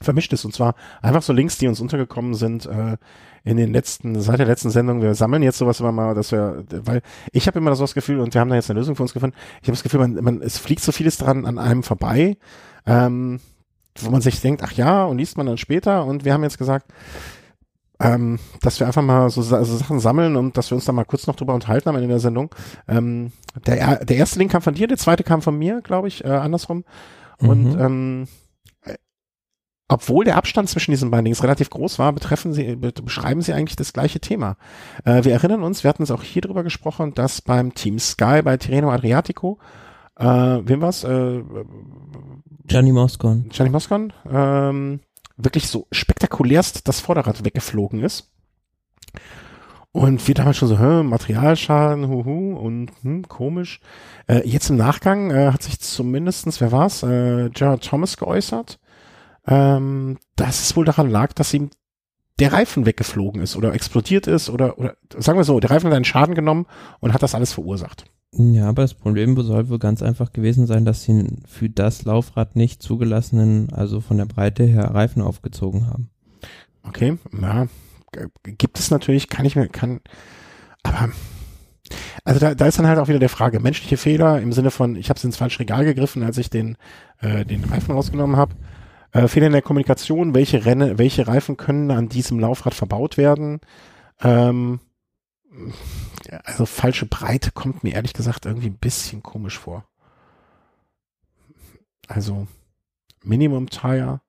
Vermischt 0.00 0.32
ist 0.34 0.44
und 0.44 0.52
zwar 0.52 0.74
einfach 1.00 1.22
so 1.22 1.32
Links, 1.32 1.56
die 1.56 1.68
uns 1.68 1.80
untergekommen 1.80 2.34
sind 2.34 2.66
äh, 2.66 2.98
in 3.44 3.56
den 3.56 3.72
letzten, 3.72 4.20
seit 4.20 4.38
der 4.38 4.46
letzten 4.46 4.70
Sendung. 4.70 5.00
Wir 5.00 5.14
sammeln 5.14 5.42
jetzt 5.42 5.56
sowas 5.56 5.80
immer 5.80 5.92
mal, 5.92 6.14
dass 6.14 6.32
wir, 6.32 6.64
weil 6.70 7.00
ich 7.32 7.46
habe 7.46 7.58
immer 7.58 7.74
so 7.74 7.84
das 7.84 7.94
Gefühl 7.94 8.20
und 8.20 8.34
wir 8.34 8.40
haben 8.40 8.50
da 8.50 8.56
jetzt 8.56 8.70
eine 8.70 8.78
Lösung 8.78 8.94
für 8.94 9.02
uns 9.02 9.14
gefunden. 9.14 9.36
Ich 9.62 9.68
habe 9.68 9.72
das 9.72 9.82
Gefühl, 9.82 10.00
man, 10.00 10.14
man, 10.22 10.42
es 10.42 10.58
fliegt 10.58 10.82
so 10.82 10.92
vieles 10.92 11.16
dran 11.16 11.46
an 11.46 11.58
einem 11.58 11.82
vorbei, 11.82 12.36
ähm, 12.84 13.40
wo 13.98 14.10
man 14.10 14.20
sich 14.20 14.40
denkt, 14.40 14.62
ach 14.62 14.72
ja, 14.72 15.04
und 15.04 15.16
liest 15.16 15.38
man 15.38 15.46
dann 15.46 15.56
später. 15.56 16.04
Und 16.04 16.26
wir 16.26 16.34
haben 16.34 16.42
jetzt 16.42 16.58
gesagt, 16.58 16.92
ähm, 18.00 18.38
dass 18.62 18.78
wir 18.80 18.86
einfach 18.86 19.02
mal 19.02 19.30
so, 19.30 19.42
so 19.42 19.62
Sachen 19.64 20.00
sammeln 20.00 20.36
und 20.36 20.56
dass 20.56 20.70
wir 20.70 20.76
uns 20.76 20.84
da 20.84 20.92
mal 20.92 21.04
kurz 21.04 21.26
noch 21.26 21.36
drüber 21.36 21.54
unterhalten 21.54 21.88
am 21.88 21.96
Ende 21.96 22.08
der 22.08 22.18
Sendung. 22.20 22.54
Ähm, 22.88 23.32
der, 23.66 24.04
der 24.04 24.16
erste 24.16 24.38
Link 24.38 24.52
kam 24.52 24.62
von 24.62 24.74
dir, 24.74 24.86
der 24.86 24.98
zweite 24.98 25.24
kam 25.24 25.42
von 25.42 25.56
mir, 25.58 25.80
glaube 25.82 26.08
ich, 26.08 26.24
äh, 26.24 26.28
andersrum. 26.28 26.84
Und 27.38 27.74
Mhm. 27.74 27.80
ähm, 27.80 28.28
äh, 28.82 28.94
obwohl 29.88 30.24
der 30.24 30.36
Abstand 30.36 30.68
zwischen 30.68 30.90
diesen 30.90 31.10
beiden 31.10 31.26
Links 31.26 31.42
relativ 31.42 31.70
groß 31.70 31.98
war, 31.98 32.12
betreffen 32.12 32.52
sie, 32.52 32.76
be 32.76 32.92
beschreiben 32.92 33.40
sie 33.42 33.52
eigentlich 33.52 33.76
das 33.76 33.92
gleiche 33.92 34.20
Thema. 34.20 34.56
Äh, 35.04 35.24
wir 35.24 35.32
erinnern 35.32 35.62
uns, 35.62 35.84
wir 35.84 35.88
hatten 35.88 36.02
es 36.02 36.10
auch 36.10 36.22
hier 36.22 36.42
drüber 36.42 36.64
gesprochen, 36.64 37.14
dass 37.14 37.40
beim 37.40 37.72
Team 37.74 37.98
Sky 37.98 38.42
bei 38.42 38.56
Tirreno 38.56 38.90
Adriatico, 38.90 39.58
äh, 40.18 40.24
wem 40.26 40.80
war's? 40.80 41.04
Äh, 41.04 41.42
Gianni 42.64 42.90
Moscon. 42.92 43.48
Gianni 43.50 43.70
Moscon, 43.70 44.12
ähm, 44.28 45.00
wirklich 45.36 45.68
so 45.68 45.86
spektakulärst 45.92 46.86
das 46.88 47.00
Vorderrad 47.00 47.44
weggeflogen 47.44 48.02
ist. 48.02 48.32
Und 49.92 50.26
wir 50.28 50.34
damals 50.34 50.58
schon 50.58 50.68
so, 50.68 50.78
hä, 50.78 51.02
Materialschaden, 51.02 52.08
huhu, 52.08 52.54
und 52.54 52.90
hm, 53.02 53.26
komisch. 53.28 53.80
Äh, 54.26 54.46
jetzt 54.46 54.68
im 54.68 54.76
Nachgang 54.76 55.30
äh, 55.30 55.52
hat 55.52 55.62
sich 55.62 55.80
zumindestens, 55.80 56.60
wer 56.60 56.70
war's, 56.70 57.02
äh, 57.02 57.48
Gerard 57.48 57.82
Thomas 57.82 58.18
geäußert, 58.18 58.78
ähm, 59.46 60.18
dass 60.36 60.62
es 60.62 60.76
wohl 60.76 60.84
daran 60.84 61.08
lag, 61.08 61.32
dass 61.32 61.54
ihm 61.54 61.70
der 62.38 62.52
Reifen 62.52 62.84
weggeflogen 62.84 63.40
ist 63.40 63.56
oder 63.56 63.72
explodiert 63.72 64.26
ist 64.26 64.50
oder, 64.50 64.78
oder 64.78 64.96
sagen 65.16 65.38
wir 65.38 65.44
so, 65.44 65.58
der 65.60 65.70
Reifen 65.70 65.86
hat 65.86 65.96
einen 65.96 66.04
Schaden 66.04 66.34
genommen 66.34 66.66
und 67.00 67.14
hat 67.14 67.22
das 67.22 67.34
alles 67.34 67.54
verursacht. 67.54 68.04
Ja, 68.32 68.68
aber 68.68 68.82
das 68.82 68.94
Problem 68.94 69.40
soll 69.40 69.68
wohl 69.68 69.78
ganz 69.78 70.02
einfach 70.02 70.32
gewesen 70.32 70.66
sein, 70.66 70.84
dass 70.84 71.04
sie 71.04 71.26
für 71.46 71.70
das 71.70 72.04
Laufrad 72.04 72.54
nicht 72.54 72.82
zugelassenen, 72.82 73.72
also 73.72 74.00
von 74.00 74.18
der 74.18 74.26
Breite 74.26 74.64
her 74.64 74.94
Reifen 74.94 75.22
aufgezogen 75.22 75.86
haben. 75.86 76.10
Okay, 76.82 77.16
g- 78.12 78.52
gibt 78.52 78.78
es 78.78 78.90
natürlich, 78.90 79.28
kann 79.28 79.46
ich 79.46 79.56
mir, 79.56 79.68
kann, 79.68 80.00
aber, 80.82 81.10
also 82.24 82.40
da, 82.40 82.54
da 82.54 82.66
ist 82.66 82.78
dann 82.78 82.86
halt 82.86 82.98
auch 82.98 83.08
wieder 83.08 83.18
der 83.18 83.28
Frage, 83.28 83.58
menschliche 83.60 83.96
Fehler 83.96 84.40
im 84.40 84.52
Sinne 84.52 84.70
von, 84.70 84.96
ich 84.96 85.08
habe 85.08 85.16
es 85.16 85.24
ins 85.24 85.36
falsche 85.36 85.60
Regal 85.60 85.84
gegriffen, 85.84 86.22
als 86.22 86.36
ich 86.36 86.50
den, 86.50 86.76
äh, 87.20 87.44
den 87.44 87.64
Reifen 87.64 87.92
rausgenommen 87.94 88.36
habe. 88.36 88.54
Äh, 89.12 89.28
Fehler 89.28 89.46
in 89.46 89.52
der 89.52 89.62
Kommunikation, 89.62 90.34
welche 90.34 90.66
Renne, 90.66 90.98
welche 90.98 91.26
Reifen 91.26 91.56
können 91.56 91.90
an 91.90 92.08
diesem 92.08 92.38
Laufrad 92.38 92.74
verbaut 92.74 93.16
werden? 93.16 93.60
Ähm, 94.20 94.80
also 96.44 96.66
falsche 96.66 97.06
Breite 97.06 97.50
kommt 97.52 97.84
mir 97.84 97.94
ehrlich 97.94 98.12
gesagt 98.12 98.46
irgendwie 98.46 98.68
ein 98.68 98.78
bisschen 98.78 99.22
komisch 99.22 99.58
vor. 99.58 99.84
Also 102.08 102.46
Minimum 103.24 103.68
Tire. 103.68 104.20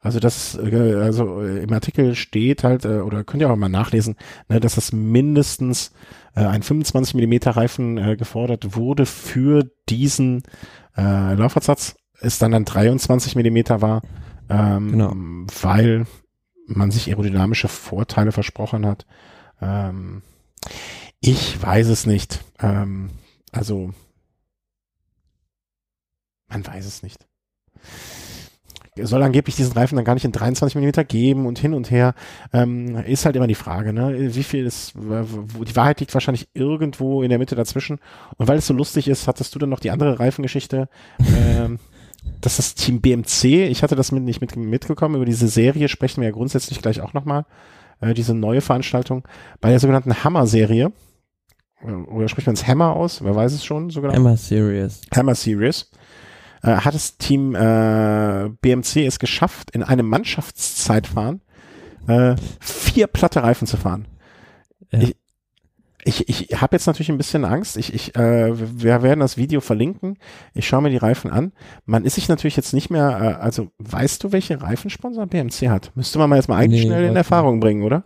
Also 0.00 0.20
das, 0.20 0.54
äh, 0.56 0.94
also 0.94 1.40
äh, 1.42 1.62
im 1.62 1.72
Artikel 1.72 2.14
steht 2.14 2.62
halt, 2.62 2.84
äh, 2.84 3.00
oder 3.00 3.24
könnt 3.24 3.40
ihr 3.40 3.50
auch 3.50 3.56
mal 3.56 3.68
nachlesen, 3.68 4.16
ne, 4.48 4.60
dass 4.60 4.76
das 4.76 4.92
mindestens 4.92 5.92
äh, 6.36 6.44
ein 6.44 6.62
25 6.62 7.14
Millimeter 7.14 7.52
Reifen 7.52 7.98
äh, 7.98 8.16
gefordert 8.16 8.76
wurde 8.76 9.06
für 9.06 9.68
diesen 9.88 10.44
äh, 10.96 11.34
Laufradsatz, 11.34 11.96
es 12.20 12.38
dann 12.38 12.54
ein 12.54 12.64
23 12.64 13.34
Millimeter 13.34 13.82
war, 13.82 14.02
ähm, 14.48 14.92
Genau. 14.92 15.12
weil 15.62 16.06
man 16.66 16.90
sich 16.92 17.08
aerodynamische 17.08 17.68
Vorteile 17.68 18.30
versprochen 18.30 18.86
hat. 18.86 19.04
Ähm, 19.60 20.22
ich 21.20 21.60
weiß 21.60 21.88
es 21.88 22.06
nicht. 22.06 22.40
Ähm, 22.60 23.10
also 23.52 23.92
man 26.48 26.66
weiß 26.66 26.86
es 26.86 27.02
nicht. 27.02 27.26
Soll 29.00 29.22
angeblich 29.22 29.54
diesen 29.54 29.74
Reifen 29.74 29.94
dann 29.94 30.04
gar 30.04 30.14
nicht 30.14 30.24
in 30.24 30.32
23 30.32 30.74
Millimeter 30.74 31.04
geben 31.04 31.46
und 31.46 31.60
hin 31.60 31.72
und 31.72 31.88
her, 31.88 32.14
ähm, 32.52 32.96
ist 32.96 33.24
halt 33.24 33.36
immer 33.36 33.46
die 33.46 33.54
Frage, 33.54 33.92
ne? 33.92 34.34
Wie 34.34 34.42
viel 34.42 34.66
ist, 34.66 34.92
wo, 34.96 35.62
die 35.62 35.76
Wahrheit 35.76 36.00
liegt 36.00 36.14
wahrscheinlich 36.14 36.48
irgendwo 36.52 37.22
in 37.22 37.28
der 37.28 37.38
Mitte 37.38 37.54
dazwischen. 37.54 38.00
Und 38.38 38.48
weil 38.48 38.58
es 38.58 38.66
so 38.66 38.74
lustig 38.74 39.06
ist, 39.06 39.28
hattest 39.28 39.54
du 39.54 39.60
dann 39.60 39.68
noch 39.68 39.78
die 39.78 39.92
andere 39.92 40.18
Reifengeschichte, 40.18 40.88
ähm, 41.20 41.78
das 42.40 42.74
Team 42.74 43.00
BMC, 43.00 43.44
ich 43.68 43.84
hatte 43.84 43.94
das 43.94 44.10
mit, 44.10 44.24
nicht 44.24 44.40
mit, 44.40 44.56
mitgekommen, 44.56 45.14
über 45.14 45.24
diese 45.24 45.46
Serie 45.46 45.88
sprechen 45.88 46.20
wir 46.20 46.30
ja 46.30 46.34
grundsätzlich 46.34 46.82
gleich 46.82 47.00
auch 47.00 47.14
nochmal, 47.14 47.44
äh, 48.00 48.14
diese 48.14 48.34
neue 48.34 48.62
Veranstaltung, 48.62 49.28
bei 49.60 49.70
der 49.70 49.78
sogenannten 49.78 50.24
Hammer-Serie, 50.24 50.92
oder 51.84 52.28
spricht 52.28 52.46
man 52.46 52.54
es 52.54 52.66
Hammer 52.66 52.94
aus? 52.96 53.22
Wer 53.22 53.34
weiß 53.34 53.52
es 53.52 53.64
schon 53.64 53.90
so 53.90 54.00
genau? 54.00 54.14
Emma 54.14 54.36
Serious. 54.36 55.02
Hammer 55.14 55.34
Series, 55.34 55.90
äh, 56.62 56.72
hat 56.72 56.94
das 56.94 57.18
Team 57.18 57.54
äh, 57.54 58.48
BMC 58.60 59.06
es 59.06 59.18
geschafft, 59.18 59.70
in 59.70 59.82
einem 59.82 60.08
Mannschaftszeitfahren 60.08 61.40
äh, 62.08 62.34
vier 62.60 63.06
platte 63.06 63.42
Reifen 63.42 63.66
zu 63.66 63.76
fahren. 63.76 64.06
Ja. 64.90 65.00
Ich, 65.00 65.16
ich, 66.04 66.28
ich 66.28 66.60
habe 66.60 66.74
jetzt 66.74 66.86
natürlich 66.86 67.10
ein 67.10 67.18
bisschen 67.18 67.44
Angst. 67.44 67.76
Ich, 67.76 67.92
ich, 67.92 68.16
äh, 68.16 68.52
wir 68.56 69.02
werden 69.02 69.20
das 69.20 69.36
Video 69.36 69.60
verlinken. 69.60 70.16
Ich 70.54 70.66
schaue 70.66 70.82
mir 70.82 70.90
die 70.90 70.96
Reifen 70.96 71.30
an. 71.30 71.52
Man 71.84 72.04
ist 72.04 72.14
sich 72.14 72.28
natürlich 72.28 72.56
jetzt 72.56 72.72
nicht 72.72 72.88
mehr, 72.88 73.36
äh, 73.38 73.42
also 73.42 73.68
weißt 73.78 74.24
du, 74.24 74.32
welche 74.32 74.62
Reifensponsor 74.62 75.26
BMC 75.26 75.68
hat? 75.68 75.92
Müsste 75.94 76.18
man 76.18 76.30
mal 76.30 76.36
jetzt 76.36 76.48
mal 76.48 76.56
eigentlich 76.56 76.82
Nee, 76.84 76.88
schnell 76.88 77.04
in 77.04 77.16
Erfahrung 77.16 77.60
bringen, 77.60 77.82
oder? 77.82 78.04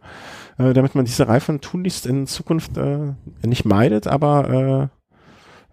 Äh, 0.58 0.72
damit 0.72 0.94
man 0.94 1.04
diese 1.04 1.28
Reifen 1.28 1.60
tunlichst 1.60 2.06
in 2.06 2.26
Zukunft 2.26 2.76
äh, 2.76 3.14
nicht 3.42 3.64
meidet, 3.64 4.06
aber 4.06 4.90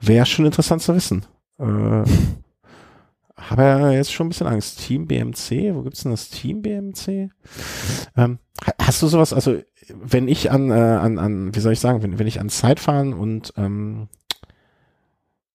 äh, 0.02 0.06
wäre 0.06 0.26
schon 0.26 0.46
interessant 0.46 0.82
zu 0.82 0.96
wissen. 0.96 1.26
Äh, 1.60 2.04
habe 3.38 3.62
ja 3.64 3.92
jetzt 3.92 4.12
schon 4.14 4.28
ein 4.28 4.30
bisschen 4.30 4.48
Angst. 4.48 4.80
Team 4.80 5.08
BMC, 5.08 5.74
wo 5.74 5.82
gibt's 5.82 6.04
denn 6.04 6.12
das 6.12 6.30
Team 6.30 6.62
BMC? 6.62 7.30
Ähm, 8.18 8.40
ha- 8.66 8.74
hast 8.82 9.02
du 9.02 9.08
sowas, 9.08 9.34
also 9.34 9.58
wenn 9.94 10.28
ich 10.28 10.52
an, 10.52 10.70
äh, 10.72 10.74
an, 10.74 11.18
an, 11.18 11.56
wie 11.56 11.60
soll 11.60 11.74
ich 11.74 11.80
sagen, 11.80 12.04
wenn, 12.04 12.20
wenn 12.20 12.28
ich 12.28 12.40
an 12.40 12.50
Zeitfahren 12.50 13.14
und 13.14 13.54
ähm, 13.58 14.08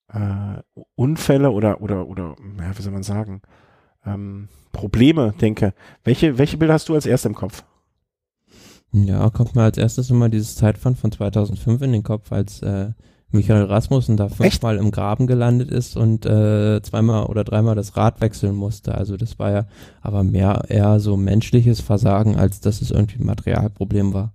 äh, 0.08 0.60
Unfälle 0.94 1.50
oder, 1.50 1.80
oder, 1.80 2.06
oder, 2.08 2.36
ja, 2.58 2.76
wie 2.76 2.82
soll 2.82 2.92
man 2.92 3.02
sagen, 3.02 3.42
ähm, 4.04 4.48
Probleme 4.72 5.34
denke, 5.40 5.72
welche, 6.04 6.38
welche 6.38 6.56
Bilder 6.56 6.74
hast 6.74 6.88
du 6.88 6.94
als 6.94 7.06
erst 7.06 7.26
im 7.26 7.34
Kopf? 7.34 7.64
Ja, 8.96 9.28
kommt 9.28 9.56
mir 9.56 9.62
als 9.62 9.76
erstes 9.76 10.08
immer 10.10 10.28
dieses 10.28 10.54
Zeitfahren 10.54 10.94
von 10.94 11.10
2005 11.10 11.82
in 11.82 11.90
den 11.90 12.04
Kopf, 12.04 12.30
als 12.30 12.62
äh, 12.62 12.90
Michael 13.32 13.64
Rasmussen 13.64 14.16
da 14.16 14.28
fünfmal 14.28 14.76
im 14.76 14.92
Graben 14.92 15.26
gelandet 15.26 15.72
ist 15.72 15.96
und 15.96 16.24
äh, 16.24 16.80
zweimal 16.80 17.26
oder 17.26 17.42
dreimal 17.42 17.74
das 17.74 17.96
Rad 17.96 18.20
wechseln 18.20 18.54
musste. 18.54 18.94
Also 18.94 19.16
das 19.16 19.40
war 19.40 19.50
ja 19.50 19.66
aber 20.00 20.22
mehr 20.22 20.66
eher 20.68 21.00
so 21.00 21.16
menschliches 21.16 21.80
Versagen, 21.80 22.36
als 22.36 22.60
dass 22.60 22.80
es 22.82 22.92
irgendwie 22.92 23.18
ein 23.18 23.26
Materialproblem 23.26 24.14
war. 24.14 24.32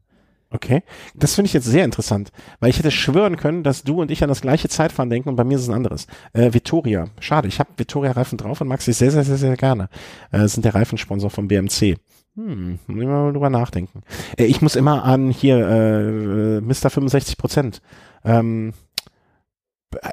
Okay, 0.51 0.83
das 1.15 1.35
finde 1.35 1.45
ich 1.45 1.53
jetzt 1.53 1.67
sehr 1.67 1.85
interessant, 1.85 2.31
weil 2.59 2.71
ich 2.71 2.79
hätte 2.79 2.91
schwören 2.91 3.37
können, 3.37 3.63
dass 3.63 3.83
du 3.83 4.01
und 4.01 4.11
ich 4.11 4.23
an 4.23 4.29
das 4.29 4.41
gleiche 4.41 4.67
Zeitfahren 4.67 5.09
denken 5.09 5.29
und 5.29 5.37
bei 5.37 5.45
mir 5.45 5.55
ist 5.55 5.61
es 5.61 5.69
ein 5.69 5.75
anderes. 5.75 6.07
Äh, 6.33 6.53
Vittoria, 6.53 7.05
schade, 7.21 7.47
ich 7.47 7.59
habe 7.59 7.69
Vittoria 7.77 8.11
Reifen 8.11 8.37
drauf 8.37 8.59
und 8.59 8.67
mag 8.67 8.81
sie 8.81 8.91
sehr, 8.91 9.11
sehr, 9.11 9.23
sehr, 9.23 9.37
sehr 9.37 9.55
gerne. 9.55 9.87
Äh, 10.31 10.47
sind 10.47 10.65
der 10.65 10.75
Reifensponsor 10.75 11.29
von 11.29 11.47
BMC. 11.47 11.95
Hm, 12.35 12.79
muss 12.87 13.01
ich 13.01 13.07
mal 13.07 13.33
drüber 13.33 13.49
nachdenken. 13.49 14.01
Äh, 14.37 14.45
ich 14.45 14.61
muss 14.61 14.75
immer 14.75 15.03
an 15.03 15.29
hier 15.29 15.57
äh, 15.57 16.61
Mr. 16.61 16.89
65 16.89 17.37
Prozent. 17.37 17.81
Ähm, 18.23 18.73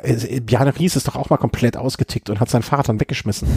äh, 0.02 0.40
Bjarne 0.40 0.78
Ries 0.78 0.96
ist 0.96 1.08
doch 1.08 1.16
auch 1.16 1.30
mal 1.30 1.36
komplett 1.36 1.76
ausgetickt 1.76 2.30
und 2.30 2.40
hat 2.40 2.50
sein 2.50 2.62
Fahrrad 2.62 2.88
dann 2.88 3.00
weggeschmissen. 3.00 3.48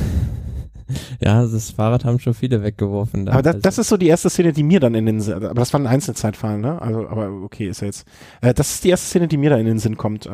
Ja, 1.22 1.45
das 1.45 1.72
Fahrrad 1.72 2.06
haben 2.06 2.20
schon 2.20 2.34
viele 2.34 2.64
weggeworfen. 2.64 3.26
Da. 3.26 3.34
Aber 3.34 3.41
das, 3.41 3.60
das 3.60 3.78
ist 3.78 3.90
so 3.90 3.98
die 3.98 4.07
erste 4.07 4.30
Szene, 4.30 4.53
die 4.53 4.64
mir 4.64 4.80
dann 4.80 4.95
in 4.95 5.06
den 5.06 5.22
Sinn, 5.22 5.36
aber 5.36 5.53
das 5.53 5.74
war 5.74 5.80
ein 5.80 5.88
Einzelzeitfahren, 5.88 6.61
ne? 6.61 6.82
Also, 6.82 7.07
aber 7.07 7.30
okay, 7.44 7.68
ist 7.68 7.82
ja 7.82 7.88
jetzt. 7.88 8.07
Äh, 8.41 8.53
das 8.53 8.72
ist 8.72 8.84
die 8.84 8.90
erste 8.90 9.07
Szene, 9.07 9.28
die 9.28 9.38
mir 9.38 9.49
da 9.49 9.57
in 9.57 9.66
den 9.66 9.80
Sinn 9.80 9.98
kommt. 9.98 10.26
Äh, 10.26 10.30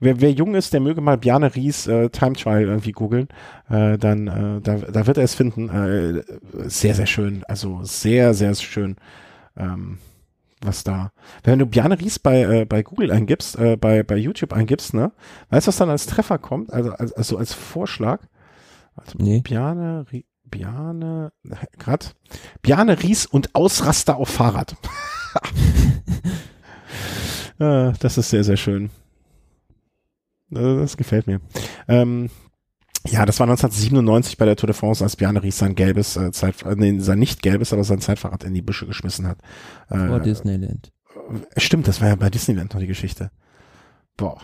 wer, 0.00 0.20
wer 0.20 0.32
jung 0.32 0.54
ist, 0.54 0.72
der 0.72 0.80
möge 0.80 1.00
mal 1.00 1.18
Bjarne 1.18 1.54
Ries 1.54 1.86
äh, 1.86 2.10
Time 2.10 2.34
Trial 2.34 2.62
irgendwie 2.62 2.92
googeln. 2.92 3.28
Äh, 3.68 3.98
dann, 3.98 4.26
äh, 4.26 4.60
da, 4.60 4.76
da 4.76 5.06
wird 5.06 5.18
er 5.18 5.24
es 5.24 5.34
finden. 5.34 5.68
Äh, 5.68 6.22
sehr, 6.68 6.94
sehr 6.94 7.06
schön. 7.06 7.42
Also 7.48 7.80
sehr, 7.82 8.34
sehr 8.34 8.54
schön. 8.54 8.96
Ähm, 9.56 9.98
was 10.62 10.84
da. 10.84 11.10
Wenn 11.42 11.58
du 11.58 11.66
Bjarne 11.66 11.98
Ries 11.98 12.18
bei, 12.18 12.42
äh, 12.42 12.64
bei 12.66 12.82
Google 12.82 13.10
eingibst, 13.10 13.58
äh, 13.58 13.76
bei, 13.76 14.02
bei 14.02 14.16
YouTube 14.16 14.52
eingibst, 14.52 14.92
ne, 14.94 15.10
weißt 15.48 15.66
du, 15.66 15.68
was 15.68 15.76
dann 15.78 15.90
als 15.90 16.06
Treffer 16.06 16.38
kommt? 16.38 16.72
Also, 16.72 16.92
also, 16.92 17.14
also 17.16 17.38
als 17.38 17.54
Vorschlag? 17.54 18.20
Also 19.04 19.18
nee. 19.18 19.40
Bjarne, 19.40 20.04
Bjarne, 20.44 21.32
grad, 21.78 22.14
Bjarne 22.62 23.02
Ries 23.02 23.26
und 23.26 23.54
Ausraster 23.54 24.16
auf 24.16 24.28
Fahrrad. 24.28 24.76
äh, 27.58 27.92
das 28.00 28.18
ist 28.18 28.30
sehr, 28.30 28.44
sehr 28.44 28.56
schön. 28.56 28.90
Das 30.50 30.96
gefällt 30.96 31.26
mir. 31.26 31.40
Ähm, 31.86 32.28
ja, 33.06 33.24
das 33.24 33.40
war 33.40 33.46
1997 33.46 34.36
bei 34.36 34.44
der 34.44 34.56
Tour 34.56 34.66
de 34.66 34.74
France, 34.74 35.02
als 35.02 35.16
Bjarne 35.16 35.42
Ries 35.42 35.58
sein 35.58 35.74
gelbes 35.74 36.16
äh, 36.16 36.32
Zeit, 36.32 36.62
äh, 36.64 36.74
nee, 36.76 36.98
sein 36.98 37.18
nicht 37.18 37.42
gelbes, 37.42 37.72
aber 37.72 37.84
sein 37.84 38.00
Zeitfahrrad 38.00 38.44
in 38.44 38.52
die 38.52 38.62
Büsche 38.62 38.86
geschmissen 38.86 39.26
hat. 39.26 39.38
Äh, 39.88 40.08
Vor 40.08 40.20
Disneyland. 40.20 40.92
Äh, 41.54 41.60
stimmt, 41.60 41.88
das 41.88 42.00
war 42.00 42.08
ja 42.08 42.16
bei 42.16 42.28
Disneyland 42.28 42.74
noch 42.74 42.80
die 42.80 42.86
Geschichte. 42.86 43.30
Boah. 44.16 44.38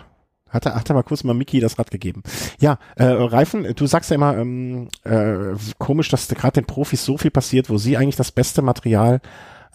Hat 0.48 0.64
er, 0.64 0.77
hat 0.77 0.89
er 0.89 0.94
mal 0.94 1.02
kurz 1.02 1.24
mal 1.24 1.35
Mickey 1.35 1.60
das 1.60 1.78
Rad 1.78 1.90
gegeben. 1.90 2.23
Ja, 2.60 2.78
äh, 2.94 3.05
Reifen, 3.05 3.66
du 3.74 3.86
sagst 3.86 4.10
ja 4.10 4.14
immer, 4.14 4.36
ähm, 4.36 4.89
äh, 5.02 5.55
komisch, 5.78 6.09
dass 6.09 6.28
gerade 6.28 6.60
den 6.60 6.66
Profis 6.66 7.05
so 7.05 7.18
viel 7.18 7.32
passiert, 7.32 7.68
wo 7.68 7.78
sie 7.78 7.97
eigentlich 7.97 8.16
das 8.16 8.31
beste 8.31 8.62
Material 8.62 9.20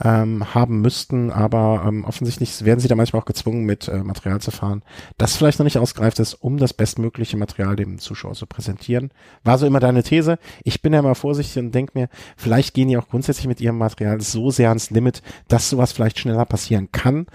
ähm, 0.03 0.53
haben 0.53 0.81
müssten, 0.81 1.31
aber 1.31 1.83
ähm, 1.87 2.05
offensichtlich 2.05 2.65
werden 2.65 2.79
sie 2.79 2.87
da 2.87 2.95
manchmal 2.95 3.21
auch 3.21 3.25
gezwungen, 3.25 3.65
mit 3.65 3.87
äh, 3.87 4.03
Material 4.03 4.41
zu 4.41 4.51
fahren, 4.51 4.83
das 5.17 5.35
vielleicht 5.35 5.59
noch 5.59 5.63
nicht 5.63 5.77
ausgereift 5.77 6.19
ist, 6.19 6.33
um 6.35 6.57
das 6.57 6.73
bestmögliche 6.73 7.37
Material 7.37 7.75
dem 7.75 7.99
Zuschauer 7.99 8.33
zu 8.33 8.45
präsentieren. 8.45 9.11
War 9.43 9.57
so 9.57 9.65
immer 9.65 9.79
deine 9.79 10.03
These. 10.03 10.39
Ich 10.63 10.81
bin 10.81 10.93
ja 10.93 11.01
mal 11.01 11.15
vorsichtig 11.15 11.61
und 11.61 11.73
denke 11.73 11.97
mir, 11.97 12.09
vielleicht 12.35 12.73
gehen 12.73 12.87
die 12.87 12.97
auch 12.97 13.07
grundsätzlich 13.07 13.47
mit 13.47 13.61
ihrem 13.61 13.77
Material 13.77 14.21
so 14.21 14.49
sehr 14.49 14.69
ans 14.69 14.89
Limit, 14.89 15.21
dass 15.47 15.69
sowas 15.69 15.91
vielleicht 15.91 16.19
schneller 16.19 16.45
passieren 16.45 16.91
kann. 16.91 17.27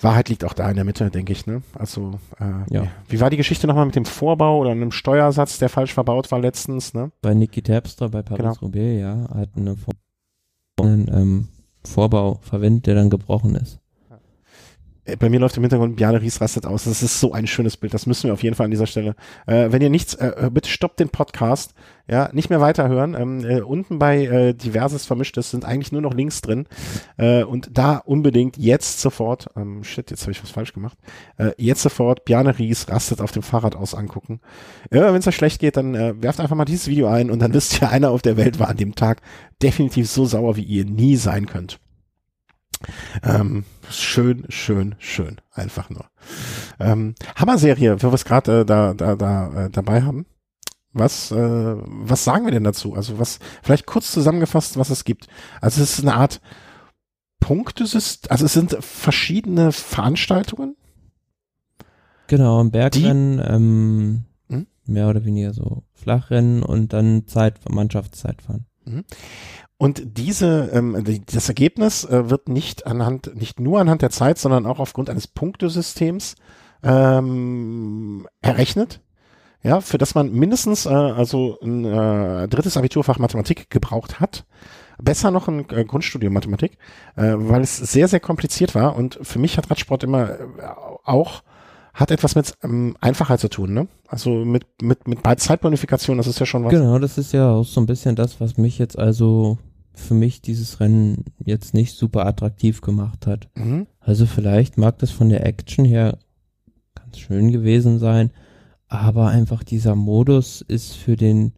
Wahrheit 0.00 0.28
liegt 0.28 0.44
auch 0.44 0.54
da 0.54 0.68
in 0.70 0.76
der 0.76 0.84
Mitte, 0.84 1.10
denke 1.10 1.32
ich. 1.32 1.46
Ne? 1.46 1.62
Also 1.74 2.18
äh, 2.38 2.74
ja. 2.74 2.86
wie 3.08 3.20
war 3.20 3.30
die 3.30 3.36
Geschichte 3.36 3.66
nochmal 3.66 3.86
mit 3.86 3.96
dem 3.96 4.04
Vorbau 4.04 4.58
oder 4.58 4.70
einem 4.70 4.92
Steuersatz, 4.92 5.58
der 5.58 5.68
falsch 5.68 5.94
verbaut 5.94 6.30
war 6.30 6.38
letztens? 6.38 6.94
Ne? 6.94 7.10
Bei 7.20 7.34
Niki 7.34 7.62
Terpstra 7.62 8.08
bei 8.08 8.22
Paris-Roubaix, 8.22 8.72
genau. 8.72 9.26
ja, 9.26 9.34
hat 9.34 9.50
eine 9.56 9.76
ähm, 10.80 11.48
Vorbau 11.84 12.38
verwendet, 12.42 12.86
der 12.86 12.94
dann 12.94 13.10
gebrochen 13.10 13.54
ist. 13.54 13.78
Äh, 15.04 15.16
bei 15.16 15.28
mir 15.28 15.40
läuft 15.40 15.56
im 15.56 15.62
Hintergrund 15.62 15.96
Bjarne 15.96 16.20
Ries 16.20 16.40
rastet 16.40 16.66
aus. 16.66 16.84
Das 16.84 17.02
ist 17.02 17.20
so 17.20 17.32
ein 17.32 17.46
schönes 17.46 17.76
Bild. 17.76 17.94
Das 17.94 18.06
müssen 18.06 18.24
wir 18.24 18.34
auf 18.34 18.42
jeden 18.42 18.54
Fall 18.54 18.64
an 18.64 18.70
dieser 18.70 18.86
Stelle. 18.86 19.14
Äh, 19.46 19.68
wenn 19.70 19.82
ihr 19.82 19.90
nichts, 19.90 20.14
äh, 20.14 20.50
bitte 20.52 20.68
stoppt 20.68 21.00
den 21.00 21.08
Podcast. 21.08 21.74
Ja, 22.08 22.28
nicht 22.32 22.50
mehr 22.50 22.60
weiterhören. 22.60 23.14
Ähm, 23.14 23.44
äh, 23.44 23.60
unten 23.60 24.00
bei 24.00 24.24
äh, 24.24 24.52
diverses 24.52 25.06
Vermischtes 25.06 25.50
sind 25.50 25.64
eigentlich 25.64 25.92
nur 25.92 26.00
noch 26.00 26.12
Links 26.12 26.40
drin. 26.40 26.66
Äh, 27.16 27.44
und 27.44 27.68
da 27.72 27.98
unbedingt 27.98 28.56
jetzt 28.56 29.00
sofort, 29.00 29.48
ähm, 29.56 29.84
shit, 29.84 30.10
jetzt 30.10 30.22
habe 30.22 30.32
ich 30.32 30.42
was 30.42 30.50
falsch 30.50 30.72
gemacht. 30.72 30.98
Jetzt 31.56 31.82
sofort 31.82 32.24
Bjarne 32.24 32.58
Ries 32.58 32.88
rastet 32.88 33.20
auf 33.20 33.32
dem 33.32 33.42
Fahrrad 33.42 33.74
aus 33.74 33.94
angucken. 33.94 34.40
Ja, 34.90 35.12
wenn 35.12 35.20
es 35.20 35.26
euch 35.26 35.36
schlecht 35.36 35.60
geht, 35.60 35.76
dann 35.76 36.22
werft 36.22 36.40
einfach 36.40 36.56
mal 36.56 36.64
dieses 36.64 36.88
Video 36.88 37.08
ein 37.08 37.30
und 37.30 37.38
dann 37.38 37.54
wisst 37.54 37.80
ihr, 37.80 37.90
einer 37.90 38.10
auf 38.10 38.22
der 38.22 38.36
Welt 38.36 38.58
war 38.58 38.68
an 38.68 38.76
dem 38.76 38.94
Tag 38.94 39.22
definitiv 39.62 40.08
so 40.10 40.26
sauer, 40.26 40.56
wie 40.56 40.62
ihr 40.62 40.84
nie 40.84 41.16
sein 41.16 41.46
könnt. 41.46 41.80
Ähm, 43.22 43.64
schön, 43.90 44.44
schön, 44.48 44.94
schön. 44.98 45.40
Einfach 45.52 45.90
nur. 45.90 46.06
Ähm, 46.78 47.14
Hammer-Serie, 47.36 48.02
wo 48.02 48.08
wir 48.08 48.14
es 48.14 48.24
gerade 48.24 48.60
äh, 48.60 48.64
da, 48.64 48.94
da, 48.94 49.16
da 49.16 49.66
äh, 49.66 49.70
dabei 49.70 50.02
haben. 50.02 50.26
Was, 50.92 51.30
äh, 51.30 51.36
was 51.36 52.24
sagen 52.24 52.46
wir 52.46 52.52
denn 52.52 52.64
dazu? 52.64 52.94
Also 52.94 53.18
was, 53.18 53.38
vielleicht 53.62 53.86
kurz 53.86 54.10
zusammengefasst, 54.10 54.76
was 54.76 54.90
es 54.90 55.04
gibt. 55.04 55.28
Also 55.60 55.82
es 55.82 55.98
ist 55.98 56.04
eine 56.04 56.14
Art 56.14 56.40
Punktesystem, 57.38 58.30
also 58.30 58.44
es 58.44 58.52
sind 58.52 58.76
verschiedene 58.80 59.72
Veranstaltungen. 59.72 60.76
Genau, 62.26 62.62
ein 62.62 62.70
Bergrennen, 62.70 63.42
ähm, 63.44 64.24
hm? 64.48 64.66
mehr 64.84 65.08
oder 65.08 65.24
weniger 65.24 65.52
so 65.52 65.84
Flachrennen 65.94 66.62
und 66.62 66.92
dann 66.92 67.26
Zeit, 67.26 67.58
Mannschaftszeitfahren. 67.68 68.66
Und 69.80 70.02
diese, 70.18 70.68
ähm, 70.74 71.22
das 71.32 71.48
Ergebnis 71.48 72.04
äh, 72.04 72.28
wird 72.28 72.50
nicht 72.50 72.86
anhand, 72.86 73.34
nicht 73.34 73.60
nur 73.60 73.80
anhand 73.80 74.02
der 74.02 74.10
Zeit, 74.10 74.36
sondern 74.36 74.66
auch 74.66 74.78
aufgrund 74.78 75.08
eines 75.08 75.26
Punktesystems 75.26 76.34
ähm, 76.82 78.28
errechnet. 78.42 79.00
Ja, 79.62 79.80
für 79.80 79.96
das 79.96 80.14
man 80.14 80.32
mindestens 80.32 80.84
äh, 80.84 80.90
also 80.90 81.58
ein 81.62 81.86
äh, 81.86 82.46
drittes 82.48 82.76
Abiturfach 82.76 83.18
Mathematik 83.18 83.70
gebraucht 83.70 84.20
hat. 84.20 84.44
Besser 85.02 85.30
noch 85.30 85.48
ein 85.48 85.66
äh, 85.70 85.86
Grundstudium 85.86 86.34
Mathematik, 86.34 86.76
äh, 87.16 87.32
weil 87.36 87.62
es 87.62 87.78
sehr, 87.78 88.06
sehr 88.06 88.20
kompliziert 88.20 88.74
war. 88.74 88.96
Und 88.96 89.18
für 89.22 89.38
mich 89.38 89.56
hat 89.56 89.70
Radsport 89.70 90.04
immer 90.04 90.28
äh, 90.28 90.38
auch 91.04 91.42
hat 91.94 92.10
etwas 92.10 92.34
mit 92.34 92.52
ähm, 92.62 92.98
Einfachheit 93.00 93.40
zu 93.40 93.48
tun, 93.48 93.72
ne? 93.72 93.88
Also 94.08 94.30
mit 94.30 94.66
mit 94.82 95.08
mit 95.08 95.20
Zeitbonifikation, 95.40 96.18
das 96.18 96.26
ist 96.26 96.38
ja 96.38 96.44
schon 96.44 96.64
was. 96.64 96.70
Genau, 96.70 96.98
das 96.98 97.16
ist 97.16 97.32
ja 97.32 97.50
auch 97.50 97.64
so 97.64 97.80
ein 97.80 97.86
bisschen 97.86 98.14
das, 98.14 98.40
was 98.40 98.58
mich 98.58 98.78
jetzt 98.78 98.98
also 98.98 99.58
für 99.92 100.14
mich 100.14 100.40
dieses 100.40 100.80
Rennen 100.80 101.24
jetzt 101.44 101.74
nicht 101.74 101.96
super 101.96 102.26
attraktiv 102.26 102.80
gemacht 102.80 103.26
hat. 103.26 103.48
Mhm. 103.54 103.86
Also 103.98 104.26
vielleicht 104.26 104.78
mag 104.78 104.98
das 104.98 105.10
von 105.10 105.28
der 105.28 105.46
Action 105.46 105.84
her 105.84 106.18
ganz 106.94 107.18
schön 107.18 107.52
gewesen 107.52 107.98
sein, 107.98 108.30
aber 108.88 109.28
einfach 109.28 109.62
dieser 109.62 109.94
Modus 109.94 110.62
ist 110.62 110.94
für 110.94 111.16
den, 111.16 111.52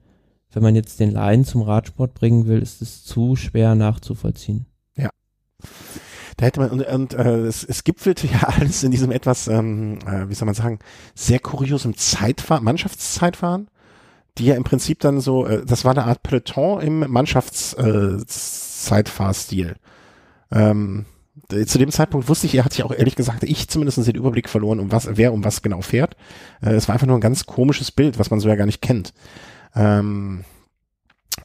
wenn 0.50 0.62
man 0.62 0.74
jetzt 0.74 1.00
den 1.00 1.10
Laien 1.10 1.44
zum 1.44 1.62
Radsport 1.62 2.14
bringen 2.14 2.46
will, 2.46 2.60
ist 2.60 2.82
es 2.82 3.04
zu 3.04 3.36
schwer 3.36 3.74
nachzuvollziehen. 3.74 4.66
Ja. 4.96 5.10
Da 6.36 6.46
hätte 6.46 6.60
man, 6.60 6.70
und, 6.70 6.86
und 6.86 7.14
äh, 7.14 7.40
es, 7.46 7.64
es 7.64 7.84
gipfelte 7.84 8.26
ja 8.26 8.40
alles 8.58 8.82
in 8.82 8.90
diesem 8.90 9.12
etwas, 9.12 9.48
ähm, 9.48 9.98
äh, 10.06 10.28
wie 10.28 10.34
soll 10.34 10.46
man 10.46 10.54
sagen, 10.54 10.78
sehr 11.14 11.38
kuriosem 11.38 11.96
Zeitfahren, 11.96 12.64
Mannschaftszeitfahren 12.64 13.68
die 14.38 14.46
ja 14.46 14.54
im 14.54 14.64
Prinzip 14.64 15.00
dann 15.00 15.20
so, 15.20 15.46
äh, 15.46 15.62
das 15.64 15.84
war 15.84 15.92
eine 15.92 16.04
Art 16.04 16.22
Peloton 16.22 16.80
im 16.80 17.10
Mannschaftszeitfahrstil. 17.10 19.76
Äh, 20.50 20.70
ähm, 20.70 21.04
zu 21.66 21.78
dem 21.78 21.90
Zeitpunkt 21.90 22.28
wusste 22.28 22.46
ich, 22.46 22.54
er 22.54 22.64
hat 22.64 22.72
sich 22.72 22.82
auch 22.82 22.92
ehrlich 22.92 23.16
gesagt, 23.16 23.44
ich 23.44 23.68
zumindest 23.68 23.98
den 23.98 24.14
Überblick 24.14 24.48
verloren, 24.48 24.80
um 24.80 24.92
was, 24.92 25.08
wer 25.16 25.32
um 25.32 25.44
was 25.44 25.62
genau 25.62 25.82
fährt. 25.82 26.16
Äh, 26.62 26.70
es 26.70 26.88
war 26.88 26.94
einfach 26.94 27.06
nur 27.06 27.16
ein 27.16 27.22
ganz 27.22 27.46
komisches 27.46 27.90
Bild, 27.90 28.18
was 28.18 28.30
man 28.30 28.40
so 28.40 28.48
ja 28.48 28.54
gar 28.54 28.66
nicht 28.66 28.82
kennt. 28.82 29.12
Ähm, 29.74 30.44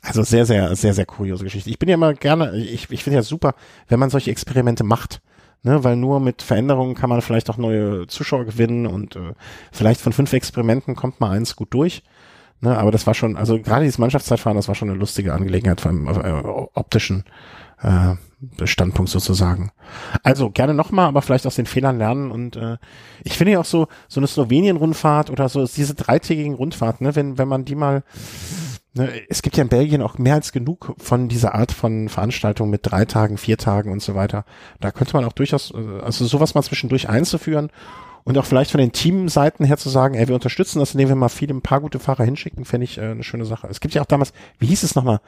also 0.02 0.24
sehr, 0.24 0.46
sehr, 0.46 0.76
sehr, 0.76 0.94
sehr 0.94 1.06
kuriose 1.06 1.44
Geschichte. 1.44 1.70
Ich 1.70 1.80
bin 1.80 1.90
ja 1.90 1.96
immer 1.96 2.14
gerne, 2.14 2.56
ich, 2.58 2.90
ich 2.90 3.04
finde 3.04 3.18
ja 3.18 3.24
super, 3.24 3.56
wenn 3.88 4.00
man 4.00 4.10
solche 4.10 4.32
Experimente 4.32 4.84
macht. 4.84 5.22
Ne, 5.64 5.84
weil 5.84 5.96
nur 5.96 6.20
mit 6.20 6.44
Veränderungen 6.44 6.94
kann 6.94 7.10
man 7.10 7.24
vielleicht 7.24 7.50
auch 7.50 7.58
neue 7.58 8.06
Zuschauer 8.06 8.46
gewinnen 8.46 8.86
und 8.86 9.16
äh, 9.16 9.34
vielleicht 9.72 10.00
von 10.00 10.14
fünf 10.14 10.32
Experimenten 10.32 10.96
kommt 10.96 11.20
mal 11.20 11.32
eins 11.32 11.56
gut 11.56 11.74
durch. 11.74 12.04
Ne, 12.60 12.76
aber 12.76 12.92
das 12.92 13.06
war 13.06 13.14
schon, 13.14 13.38
also 13.38 13.60
gerade 13.60 13.84
dieses 13.84 14.00
Mannschaftszeitfahren, 14.00 14.56
das 14.56 14.68
war 14.68 14.74
schon 14.74 14.90
eine 14.90 14.98
lustige 14.98 15.34
Angelegenheit 15.34 15.80
vom 15.80 16.08
äh, 16.08 16.32
optischen 16.74 17.24
äh, 17.82 18.16
Standpunkt 18.66 19.12
sozusagen. 19.12 19.72
Also 20.24 20.50
gerne 20.50 20.74
nochmal, 20.74 21.08
aber 21.08 21.22
vielleicht 21.22 21.46
aus 21.46 21.56
den 21.56 21.68
Fehlern 21.68 22.00
lernen 22.00 22.32
und 22.32 22.56
äh, 22.56 22.78
ich 23.24 23.38
finde 23.38 23.54
ja 23.54 23.60
auch 23.60 23.66
so 23.66 23.88
so 24.08 24.20
eine 24.20 24.28
Slowenien-Rundfahrt 24.28 25.30
oder 25.30 25.50
so 25.50 25.68
diese 25.68 25.94
dreitägigen 25.94 26.56
Rundfahrten, 26.56 27.06
ne, 27.06 27.16
wenn 27.16 27.38
wenn 27.38 27.48
man 27.48 27.64
die 27.64 27.76
mal 27.76 28.04
ne, 28.96 29.12
es 29.30 29.44
gibt 29.44 29.58
ja 29.58 29.64
in 29.64 29.70
Belgien 29.70 30.02
auch 30.02 30.18
mehr 30.18 30.34
als 30.36 30.52
genug 30.52 30.96
von 30.98 31.30
dieser 31.30 31.54
Art 31.54 31.72
von 31.72 32.10
Veranstaltungen 32.10 32.72
mit 32.72 32.82
drei 32.84 33.06
Tagen, 33.06 33.38
vier 33.38 33.58
Tagen 33.58 33.92
und 33.92 34.02
so 34.02 34.16
weiter. 34.16 34.46
Da 34.80 34.92
könnte 34.92 35.16
man 35.16 35.26
auch 35.26 35.34
durchaus, 35.34 35.72
äh, 35.72 36.02
also 36.02 36.26
sowas 36.26 36.56
mal 36.56 36.64
zwischendurch 36.64 37.08
einzuführen 37.08 37.70
und 38.28 38.38
auch 38.38 38.44
vielleicht 38.44 38.72
von 38.72 38.82
den 38.82 38.91
Teamseiten 38.91 39.66
her 39.66 39.78
zu 39.78 39.88
sagen, 39.88 40.16
ey, 40.16 40.28
wir 40.28 40.36
unterstützen 40.36 40.80
das, 40.80 40.94
indem 40.94 41.08
wir 41.08 41.16
mal 41.16 41.30
viele, 41.30 41.54
ein 41.54 41.62
paar 41.62 41.80
gute 41.80 41.98
Fahrer 41.98 42.26
hinschicken, 42.26 42.66
fände 42.66 42.84
ich 42.84 42.98
äh, 42.98 43.12
eine 43.12 43.24
schöne 43.24 43.45
Sache. 43.45 43.68
Es 43.70 43.80
gibt 43.80 43.94
ja 43.94 44.02
auch 44.02 44.06
damals, 44.06 44.34
wie 44.60 44.66
hieß 44.66 44.84
es 44.84 44.95
nochmal, 44.95 45.22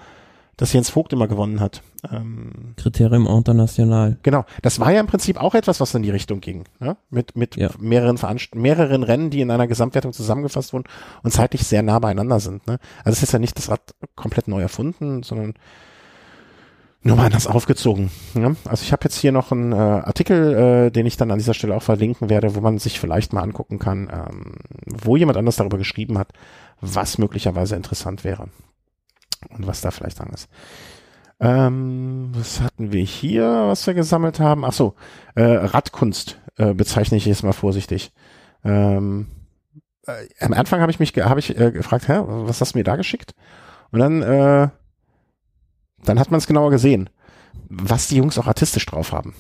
dass 0.57 0.73
Jens 0.73 0.89
Vogt 0.89 1.13
immer 1.13 1.30
gewonnen 1.30 1.61
hat. 1.61 1.81
Ähm, 2.11 2.73
Kriterium 2.76 3.26
International. 3.26 4.17
Genau, 4.21 4.43
das 4.63 4.81
war 4.81 4.91
ja 4.91 4.99
im 4.99 5.07
Prinzip 5.07 5.41
auch 5.41 5.55
etwas, 5.55 5.80
was 5.80 5.95
in 5.95 6.03
die 6.03 6.09
Richtung 6.09 6.41
ging. 6.41 6.65
Ne? 6.81 6.97
Mit, 7.09 7.38
mit 7.38 7.55
ja. 7.55 7.69
mehreren, 7.80 8.17
Veranst 8.17 8.53
mehreren 8.53 9.03
Rennen, 9.03 9.30
die 9.30 9.39
in 9.39 9.49
einer 9.49 9.67
Gesamtwertung 9.67 10.11
zusammengefasst 10.11 10.73
wurden 10.73 10.84
und 11.23 11.31
zeitlich 11.31 11.65
sehr 11.65 11.84
nah 11.84 11.99
beieinander 11.99 12.41
sind. 12.41 12.67
Ne? 12.67 12.80
Also 13.05 13.15
es 13.15 13.23
ist 13.23 13.31
ja 13.31 13.39
nicht 13.39 13.57
das 13.57 13.69
Rad 13.69 13.95
komplett 14.15 14.49
neu 14.49 14.61
erfunden, 14.61 15.23
sondern 15.23 15.53
nur 17.01 17.15
mal 17.15 17.26
anders 17.26 17.47
aufgezogen. 17.47 18.11
Ja? 18.34 18.53
Also 18.65 18.84
ich 18.84 18.91
habe 18.91 19.05
jetzt 19.05 19.17
hier 19.17 19.31
noch 19.31 19.51
einen 19.51 19.71
äh, 19.71 19.76
Artikel, 19.76 20.53
äh, 20.88 20.91
den 20.91 21.05
ich 21.05 21.17
dann 21.17 21.31
an 21.31 21.38
dieser 21.38 21.53
Stelle 21.53 21.76
auch 21.76 21.84
verlinken 21.84 22.30
werde, 22.30 22.55
wo 22.55 22.61
man 22.61 22.77
sich 22.77 22.99
vielleicht 22.99 23.31
mal 23.34 23.41
angucken 23.41 23.80
kann, 23.80 24.09
ähm, 24.11 24.55
wo 24.85 25.15
jemand 25.15 25.38
anders 25.38 25.55
darüber 25.55 25.77
geschrieben 25.77 26.17
hat, 26.17 26.34
was 26.81 27.17
möglicherweise 27.17 27.76
interessant 27.76 28.23
wäre 28.23 28.49
und 29.49 29.65
was 29.65 29.81
da 29.81 29.91
vielleicht 29.91 30.19
dran 30.19 30.31
ist. 30.34 30.49
Ähm, 31.39 32.31
was 32.34 32.59
hatten 32.59 32.91
wir 32.91 33.03
hier, 33.03 33.45
was 33.45 33.88
wir 33.88 33.93
gesammelt 33.93 34.41
haben? 34.41 34.65
Ach 34.65 34.73
so, 34.73 34.95
äh, 35.35 35.43
Radkunst 35.43 36.38
äh, 36.57 36.73
bezeichne 36.73 37.17
ich 37.17 37.26
jetzt 37.26 37.43
mal 37.43 37.53
vorsichtig. 37.53 38.11
Ähm, 38.65 39.27
äh, 40.05 40.27
am 40.41 40.51
Anfang 40.51 40.81
habe 40.81 40.91
ich 40.91 40.99
mich 40.99 41.15
habe 41.15 41.39
ich 41.39 41.57
äh, 41.57 41.71
gefragt, 41.71 42.09
hä, 42.09 42.19
was 42.26 42.59
hast 42.59 42.73
du 42.73 42.80
mir 42.80 42.84
da 42.84 42.97
geschickt? 42.97 43.35
Und 43.91 43.99
dann 43.99 44.21
äh, 44.21 44.67
dann 46.03 46.19
hat 46.19 46.31
man 46.31 46.38
es 46.38 46.47
genauer 46.47 46.71
gesehen, 46.71 47.09
was 47.67 48.07
die 48.07 48.17
Jungs 48.17 48.38
auch 48.38 48.47
artistisch 48.47 48.85
drauf 48.85 49.11
haben. 49.11 49.34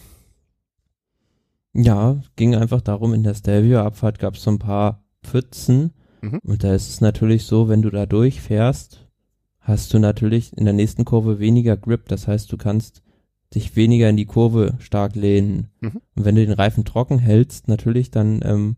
Ja, 1.73 2.21
ging 2.35 2.55
einfach 2.55 2.81
darum, 2.81 3.13
in 3.13 3.23
der 3.23 3.35
Stelvio-Abfahrt 3.35 4.19
gab 4.19 4.35
es 4.35 4.43
so 4.43 4.51
ein 4.51 4.59
paar 4.59 5.03
Pfützen. 5.23 5.93
Mhm. 6.21 6.39
Und 6.43 6.63
da 6.63 6.73
ist 6.73 6.89
es 6.89 7.01
natürlich 7.01 7.45
so, 7.45 7.69
wenn 7.69 7.81
du 7.81 7.89
da 7.89 8.05
durchfährst, 8.05 9.07
hast 9.59 9.93
du 9.93 9.99
natürlich 9.99 10.55
in 10.57 10.65
der 10.65 10.73
nächsten 10.73 11.05
Kurve 11.05 11.39
weniger 11.39 11.77
Grip. 11.77 12.07
Das 12.07 12.27
heißt, 12.27 12.51
du 12.51 12.57
kannst 12.57 13.03
dich 13.53 13.75
weniger 13.75 14.09
in 14.09 14.17
die 14.17 14.25
Kurve 14.25 14.75
stark 14.79 15.15
lehnen. 15.15 15.71
Mhm. 15.79 16.01
Und 16.15 16.25
wenn 16.25 16.35
du 16.35 16.45
den 16.45 16.53
Reifen 16.53 16.85
trocken 16.85 17.19
hältst, 17.19 17.67
natürlich, 17.67 18.11
dann 18.11 18.41
ähm, 18.43 18.77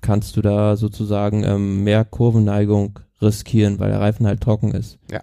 kannst 0.00 0.36
du 0.36 0.42
da 0.42 0.76
sozusagen 0.76 1.44
ähm, 1.44 1.84
mehr 1.84 2.04
Kurvenneigung 2.04 2.98
riskieren, 3.20 3.78
weil 3.78 3.90
der 3.90 4.00
Reifen 4.00 4.26
halt 4.26 4.40
trocken 4.40 4.72
ist. 4.72 4.98
Ja. 5.10 5.22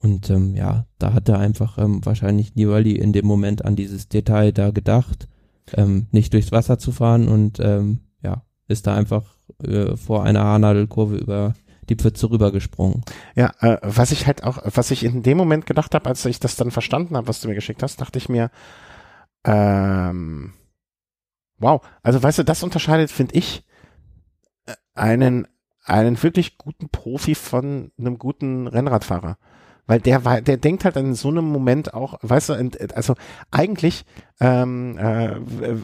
Und 0.00 0.30
ähm, 0.30 0.54
ja, 0.54 0.86
da 0.98 1.12
hat 1.12 1.28
er 1.28 1.38
einfach 1.38 1.78
ähm, 1.78 2.04
wahrscheinlich 2.04 2.54
Nibali 2.54 2.92
in 2.92 3.12
dem 3.12 3.26
Moment 3.26 3.64
an 3.64 3.76
dieses 3.76 4.08
Detail 4.08 4.52
da 4.52 4.70
gedacht, 4.70 5.28
ähm, 5.74 6.06
nicht 6.12 6.32
durchs 6.32 6.52
Wasser 6.52 6.78
zu 6.78 6.92
fahren 6.92 7.28
und 7.28 7.58
ähm, 7.60 8.00
ja, 8.22 8.42
ist 8.68 8.86
da 8.86 8.94
einfach 8.94 9.24
äh, 9.62 9.96
vor 9.96 10.24
einer 10.24 10.44
Haarnadelkurve 10.44 11.16
über 11.16 11.54
die 11.88 11.96
Pfütze 11.96 12.30
rübergesprungen. 12.30 13.02
Ja, 13.34 13.52
äh, 13.60 13.78
was 13.82 14.12
ich 14.12 14.26
halt 14.26 14.44
auch, 14.44 14.58
was 14.64 14.90
ich 14.90 15.04
in 15.04 15.22
dem 15.22 15.38
Moment 15.38 15.66
gedacht 15.66 15.94
habe, 15.94 16.08
als 16.08 16.24
ich 16.26 16.38
das 16.38 16.56
dann 16.56 16.70
verstanden 16.70 17.16
habe, 17.16 17.28
was 17.28 17.40
du 17.40 17.48
mir 17.48 17.54
geschickt 17.54 17.82
hast, 17.82 18.00
dachte 18.00 18.18
ich 18.18 18.28
mir, 18.28 18.50
ähm, 19.44 20.52
wow, 21.58 21.80
also 22.02 22.22
weißt 22.22 22.38
du, 22.38 22.44
das 22.44 22.62
unterscheidet, 22.62 23.10
finde 23.10 23.34
ich, 23.36 23.64
äh, 24.66 24.74
einen, 24.94 25.48
einen 25.84 26.22
wirklich 26.22 26.58
guten 26.58 26.88
Profi 26.90 27.34
von 27.34 27.90
einem 27.98 28.18
guten 28.18 28.66
Rennradfahrer. 28.66 29.38
Weil 29.88 30.00
der 30.00 30.24
war, 30.24 30.42
der 30.42 30.58
denkt 30.58 30.84
halt 30.84 30.96
in 30.96 31.14
so 31.14 31.28
einem 31.28 31.46
Moment 31.46 31.94
auch, 31.94 32.18
weißt 32.22 32.50
du, 32.50 32.70
also 32.94 33.14
eigentlich 33.50 34.04
ähm, 34.38 34.98
äh, 34.98 35.30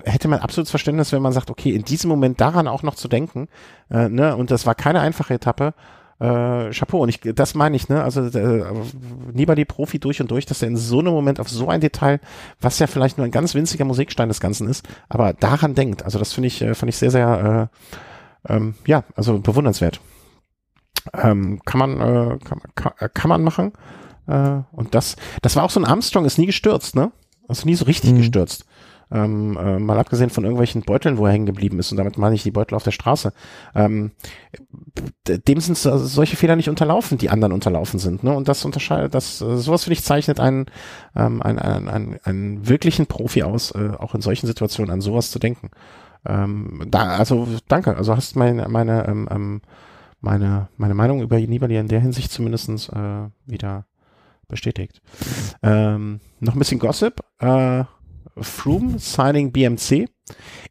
hätte 0.04 0.28
man 0.28 0.40
absolutes 0.40 0.70
Verständnis, 0.70 1.10
wenn 1.10 1.22
man 1.22 1.32
sagt, 1.32 1.50
okay, 1.50 1.70
in 1.70 1.84
diesem 1.84 2.10
Moment 2.10 2.40
daran 2.40 2.68
auch 2.68 2.82
noch 2.82 2.94
zu 2.94 3.08
denken, 3.08 3.48
äh, 3.90 4.08
ne, 4.10 4.36
und 4.36 4.50
das 4.50 4.66
war 4.66 4.74
keine 4.74 5.00
einfache 5.00 5.34
Etappe. 5.34 5.72
Äh, 6.20 6.70
Chapeau, 6.70 6.98
und 6.98 7.08
ich, 7.08 7.20
das 7.34 7.54
meine 7.54 7.76
ich, 7.76 7.88
ne, 7.88 8.04
also 8.04 8.20
äh, 8.22 8.64
Nibali 9.32 9.64
Profi 9.64 9.98
durch 9.98 10.20
und 10.20 10.30
durch, 10.30 10.44
dass 10.44 10.60
er 10.60 10.68
in 10.68 10.76
so 10.76 11.00
einem 11.00 11.12
Moment 11.12 11.40
auf 11.40 11.48
so 11.48 11.68
ein 11.68 11.80
Detail, 11.80 12.20
was 12.60 12.78
ja 12.78 12.86
vielleicht 12.86 13.16
nur 13.16 13.24
ein 13.24 13.32
ganz 13.32 13.54
winziger 13.54 13.86
Musikstein 13.86 14.28
des 14.28 14.38
Ganzen 14.38 14.68
ist, 14.68 14.86
aber 15.08 15.32
daran 15.32 15.74
denkt. 15.74 16.04
Also 16.04 16.18
das 16.18 16.34
finde 16.34 16.48
ich, 16.48 16.60
äh, 16.60 16.74
fand 16.74 16.90
ich 16.90 16.98
sehr, 16.98 17.10
sehr, 17.10 17.70
äh, 18.48 18.52
ähm, 18.52 18.74
ja, 18.86 19.02
also 19.16 19.38
bewundernswert. 19.38 20.00
Ähm, 21.12 21.60
kann 21.64 21.78
man, 21.78 22.00
äh, 22.00 22.38
kann, 22.38 22.60
kann, 22.74 22.92
äh, 22.98 23.08
kann 23.12 23.28
man 23.28 23.42
machen. 23.42 23.72
Äh, 24.26 24.60
und 24.72 24.94
das, 24.94 25.16
das 25.42 25.56
war 25.56 25.64
auch 25.64 25.70
so 25.70 25.80
ein 25.80 25.86
Armstrong, 25.86 26.24
ist 26.24 26.38
nie 26.38 26.46
gestürzt, 26.46 26.96
ne? 26.96 27.12
Also 27.48 27.66
nie 27.66 27.74
so 27.74 27.84
richtig 27.84 28.12
mhm. 28.12 28.18
gestürzt. 28.18 28.64
Ähm, 29.10 29.58
äh, 29.58 29.78
mal 29.78 29.98
abgesehen 29.98 30.30
von 30.30 30.44
irgendwelchen 30.44 30.82
Beuteln, 30.82 31.18
wo 31.18 31.26
er 31.26 31.32
hängen 31.32 31.44
geblieben 31.44 31.78
ist, 31.78 31.92
und 31.92 31.98
damit 31.98 32.16
meine 32.16 32.34
ich 32.34 32.42
die 32.42 32.50
Beutel 32.50 32.74
auf 32.74 32.84
der 32.84 32.90
Straße. 32.90 33.34
Ähm, 33.74 34.12
dem 35.28 35.60
sind 35.60 35.76
so, 35.76 35.98
solche 35.98 36.36
Fehler 36.36 36.56
nicht 36.56 36.70
unterlaufen, 36.70 37.18
die 37.18 37.28
anderen 37.28 37.52
unterlaufen 37.52 38.00
sind. 38.00 38.24
Ne? 38.24 38.34
Und 38.34 38.48
das 38.48 38.64
unterscheidet, 38.64 39.14
das 39.14 39.38
sowas 39.38 39.84
finde 39.84 39.94
ich 39.94 40.04
zeichnet 40.04 40.40
einen, 40.40 40.66
ähm, 41.14 41.42
einen, 41.42 41.58
einen, 41.58 41.88
einen, 41.88 42.20
einen 42.24 42.68
wirklichen 42.68 43.06
Profi 43.06 43.42
aus, 43.42 43.72
äh, 43.72 43.90
auch 43.98 44.14
in 44.14 44.22
solchen 44.22 44.46
Situationen 44.46 44.90
an 44.90 45.02
sowas 45.02 45.30
zu 45.30 45.38
denken. 45.38 45.70
Ähm, 46.26 46.82
da, 46.88 47.16
also 47.16 47.46
danke, 47.68 47.96
also 47.96 48.16
hast 48.16 48.36
meine 48.36 48.66
meine 48.68 49.06
ähm, 49.06 49.28
ähm 49.30 49.62
meine, 50.24 50.68
meine 50.76 50.94
Meinung 50.94 51.22
über 51.22 51.38
Nibali 51.38 51.76
in 51.76 51.88
der 51.88 52.00
Hinsicht 52.00 52.32
zumindestens 52.32 52.88
äh, 52.88 53.28
wieder 53.46 53.86
bestätigt. 54.48 55.00
Ähm, 55.62 56.20
noch 56.40 56.54
ein 56.54 56.58
bisschen 56.58 56.78
Gossip. 56.78 57.20
Äh, 57.38 57.84
Froome 58.36 58.98
signing 58.98 59.52
BMC 59.52 60.08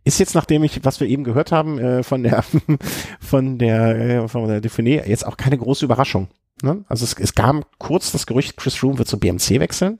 ist 0.04 0.20
jetzt, 0.20 0.36
nachdem 0.36 0.64
ich, 0.64 0.84
was 0.84 1.00
wir 1.00 1.08
eben 1.08 1.24
gehört 1.24 1.52
haben, 1.52 1.80
äh, 1.80 2.04
von 2.04 2.24
der 2.24 2.44
von 3.20 3.58
der 3.58 4.24
äh, 4.24 4.28
von 4.28 4.48
der 4.48 4.62
Dauphiné, 4.62 5.08
jetzt 5.08 5.26
auch 5.26 5.38
keine 5.38 5.58
große 5.58 5.86
Überraschung. 5.86 6.28
Ne? 6.62 6.84
Also 6.88 7.06
es, 7.06 7.14
es 7.14 7.36
gab 7.36 7.66
kurz 7.78 8.12
das 8.12 8.26
Gerücht, 8.26 8.58
Chris 8.58 8.76
Froome 8.76 8.98
wird 8.98 9.08
zu 9.08 9.20
BMC 9.20 9.60
wechseln. 9.60 9.98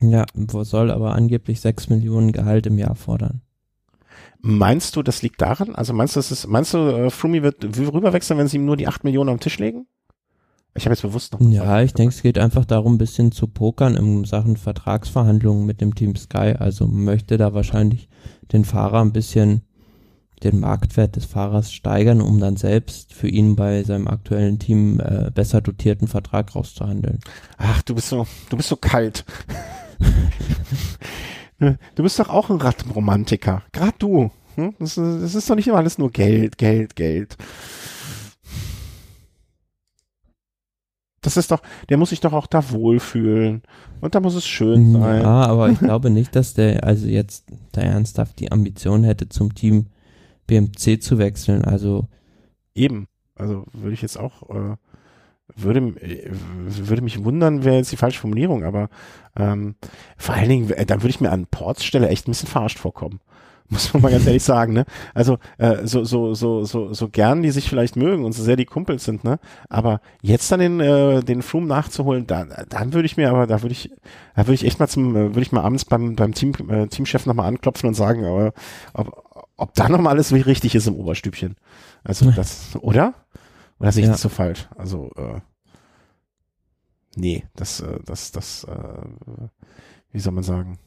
Ja, 0.00 0.24
soll 0.34 0.90
aber 0.90 1.14
angeblich 1.14 1.60
sechs 1.60 1.88
Millionen 1.88 2.32
Gehalt 2.32 2.66
im 2.66 2.78
Jahr 2.78 2.94
fordern. 2.94 3.42
Meinst 4.40 4.94
du, 4.96 5.02
das 5.02 5.22
liegt 5.22 5.40
daran? 5.42 5.74
Also 5.74 5.92
meinst 5.92 6.14
du, 6.14 6.18
das 6.20 6.30
ist, 6.30 6.46
meinst 6.46 6.74
du, 6.74 6.78
äh, 6.78 7.10
Frumi 7.10 7.42
wird 7.42 7.64
rüberwechseln, 7.64 8.38
wenn 8.38 8.48
sie 8.48 8.56
ihm 8.56 8.66
nur 8.66 8.76
die 8.76 8.86
8 8.86 9.04
Millionen 9.04 9.30
auf 9.30 9.36
den 9.36 9.40
Tisch 9.40 9.58
legen? 9.58 9.86
Ich 10.74 10.84
habe 10.84 10.94
jetzt 10.94 11.02
bewusst 11.02 11.32
noch. 11.32 11.40
Ja, 11.40 11.82
ich 11.82 11.92
denke, 11.92 12.14
es 12.14 12.22
geht 12.22 12.38
einfach 12.38 12.64
darum, 12.64 12.94
ein 12.94 12.98
bisschen 12.98 13.32
zu 13.32 13.48
pokern 13.48 13.96
in 13.96 14.24
Sachen 14.24 14.56
Vertragsverhandlungen 14.56 15.66
mit 15.66 15.80
dem 15.80 15.94
Team 15.94 16.14
Sky. 16.14 16.54
Also 16.56 16.86
möchte 16.86 17.36
da 17.36 17.52
wahrscheinlich 17.52 18.08
den 18.52 18.64
Fahrer 18.64 19.00
ein 19.00 19.12
bisschen 19.12 19.62
den 20.44 20.60
Marktwert 20.60 21.16
des 21.16 21.24
Fahrers 21.24 21.72
steigern, 21.72 22.20
um 22.20 22.38
dann 22.38 22.56
selbst 22.56 23.12
für 23.12 23.26
ihn 23.26 23.56
bei 23.56 23.82
seinem 23.82 24.06
aktuellen 24.06 24.60
Team 24.60 25.00
äh, 25.00 25.32
besser 25.34 25.60
dotierten 25.60 26.06
Vertrag 26.06 26.54
rauszuhandeln. 26.54 27.18
Ach, 27.56 27.82
du 27.82 27.96
bist 27.96 28.08
so, 28.08 28.24
du 28.48 28.56
bist 28.56 28.68
so 28.68 28.76
kalt. 28.76 29.24
Du 31.58 32.02
bist 32.02 32.18
doch 32.18 32.28
auch 32.28 32.50
ein 32.50 32.60
Rattenromantiker. 32.60 33.62
Gerade 33.72 33.94
du. 33.98 34.30
Hm? 34.54 34.74
Das, 34.78 34.96
ist, 34.96 35.22
das 35.22 35.34
ist 35.34 35.50
doch 35.50 35.56
nicht 35.56 35.68
immer 35.68 35.78
alles 35.78 35.98
nur 35.98 36.10
Geld, 36.10 36.58
Geld, 36.58 36.94
Geld. 36.96 37.36
Das 41.20 41.36
ist 41.36 41.50
doch, 41.50 41.62
der 41.88 41.96
muss 41.96 42.10
sich 42.10 42.20
doch 42.20 42.32
auch 42.32 42.46
da 42.46 42.70
wohlfühlen. 42.70 43.62
Und 44.00 44.14
da 44.14 44.20
muss 44.20 44.34
es 44.34 44.46
schön 44.46 44.92
sein. 44.92 45.22
Ja, 45.22 45.46
aber 45.46 45.70
ich 45.70 45.78
glaube 45.80 46.10
nicht, 46.10 46.34
dass 46.36 46.54
der, 46.54 46.84
also 46.84 47.06
jetzt 47.06 47.46
da 47.72 47.80
ernsthaft 47.80 48.38
die 48.38 48.52
Ambition 48.52 49.02
hätte, 49.04 49.28
zum 49.28 49.54
Team 49.54 49.86
BMC 50.46 51.02
zu 51.02 51.18
wechseln. 51.18 51.64
Also. 51.64 52.06
Eben. 52.74 53.08
Also 53.34 53.64
würde 53.72 53.94
ich 53.94 54.02
jetzt 54.02 54.18
auch, 54.18 54.48
äh, 54.50 54.76
würde, 55.62 55.94
würde 56.66 57.02
mich 57.02 57.24
wundern, 57.24 57.64
wäre 57.64 57.76
jetzt 57.76 57.92
die 57.92 57.96
falsche 57.96 58.20
Formulierung, 58.20 58.64
aber 58.64 58.88
ähm, 59.36 59.76
vor 60.16 60.34
allen 60.34 60.48
Dingen, 60.48 60.70
äh, 60.70 60.86
dann 60.86 61.02
würde 61.02 61.10
ich 61.10 61.20
mir 61.20 61.30
an 61.30 61.46
Ports 61.46 61.84
Stelle 61.84 62.08
echt 62.08 62.26
ein 62.26 62.32
bisschen 62.32 62.48
verarscht 62.48 62.78
vorkommen. 62.78 63.20
Muss 63.70 63.92
man 63.92 64.02
mal 64.02 64.10
ganz 64.10 64.26
ehrlich 64.26 64.42
sagen, 64.42 64.72
ne? 64.72 64.86
Also 65.12 65.38
äh, 65.58 65.86
so, 65.86 66.02
so, 66.02 66.32
so, 66.32 66.64
so, 66.64 66.94
so 66.94 67.08
gern 67.10 67.42
die 67.42 67.50
sich 67.50 67.68
vielleicht 67.68 67.96
mögen 67.96 68.24
und 68.24 68.32
so 68.32 68.42
sehr 68.42 68.56
die 68.56 68.64
Kumpels 68.64 69.04
sind, 69.04 69.24
ne? 69.24 69.38
Aber 69.68 70.00
jetzt 70.22 70.50
dann 70.50 70.60
den, 70.60 70.80
äh, 70.80 71.22
den 71.22 71.42
Froome 71.42 71.66
nachzuholen, 71.66 72.26
da, 72.26 72.46
dann 72.46 72.94
würde 72.94 73.04
ich 73.04 73.18
mir 73.18 73.28
aber, 73.28 73.46
da 73.46 73.60
würde 73.60 73.72
ich, 73.72 73.90
da 74.34 74.46
würde 74.46 74.54
ich 74.54 74.64
echt 74.64 74.80
mal 74.80 74.88
zum, 74.88 75.14
äh, 75.14 75.20
würde 75.28 75.42
ich 75.42 75.52
mal 75.52 75.60
abends 75.60 75.84
beim, 75.84 76.16
beim 76.16 76.32
Team, 76.32 76.54
äh, 76.70 76.86
Teamchef 76.86 77.26
nochmal 77.26 77.46
anklopfen 77.46 77.88
und 77.88 77.94
sagen, 77.94 78.24
aber, 78.24 78.54
ob, 78.94 79.22
ob 79.58 79.74
da 79.74 79.90
nochmal 79.90 80.14
alles 80.14 80.32
wie 80.32 80.40
richtig 80.40 80.74
ist 80.74 80.86
im 80.86 80.96
Oberstübchen. 80.96 81.56
Also 82.04 82.30
das, 82.30 82.70
oder? 82.80 83.12
Oder 83.80 83.92
sehe 83.92 84.02
ich 84.02 84.06
ja. 84.06 84.12
das 84.12 84.22
so 84.22 84.28
falsch? 84.28 84.68
Also, 84.76 85.10
äh, 85.16 85.40
nee, 87.16 87.44
das, 87.54 87.80
äh, 87.80 87.98
das, 88.04 88.32
das, 88.32 88.64
äh, 88.64 89.02
wie 90.12 90.20
soll 90.20 90.32
man 90.32 90.44
sagen? 90.44 90.78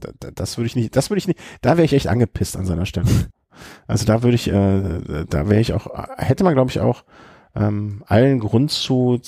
Da, 0.00 0.30
das 0.30 0.58
würde 0.58 0.66
ich 0.66 0.76
nicht, 0.76 0.96
das 0.96 1.10
würde 1.10 1.18
ich 1.18 1.28
nicht, 1.28 1.40
da 1.60 1.76
wäre 1.76 1.84
ich 1.84 1.92
echt 1.92 2.08
angepisst 2.08 2.56
an 2.56 2.66
seiner 2.66 2.86
Stelle. 2.86 3.08
Also 3.86 4.04
da 4.04 4.24
würde 4.24 4.34
ich, 4.34 4.48
äh, 4.48 5.26
da 5.30 5.48
wäre 5.48 5.60
ich 5.60 5.74
auch, 5.74 5.86
hätte 6.16 6.42
man 6.42 6.54
glaube 6.54 6.70
ich 6.70 6.80
auch 6.80 7.04
ähm, 7.54 8.02
allen 8.08 8.40
Grund 8.40 8.72
zu, 8.72 9.20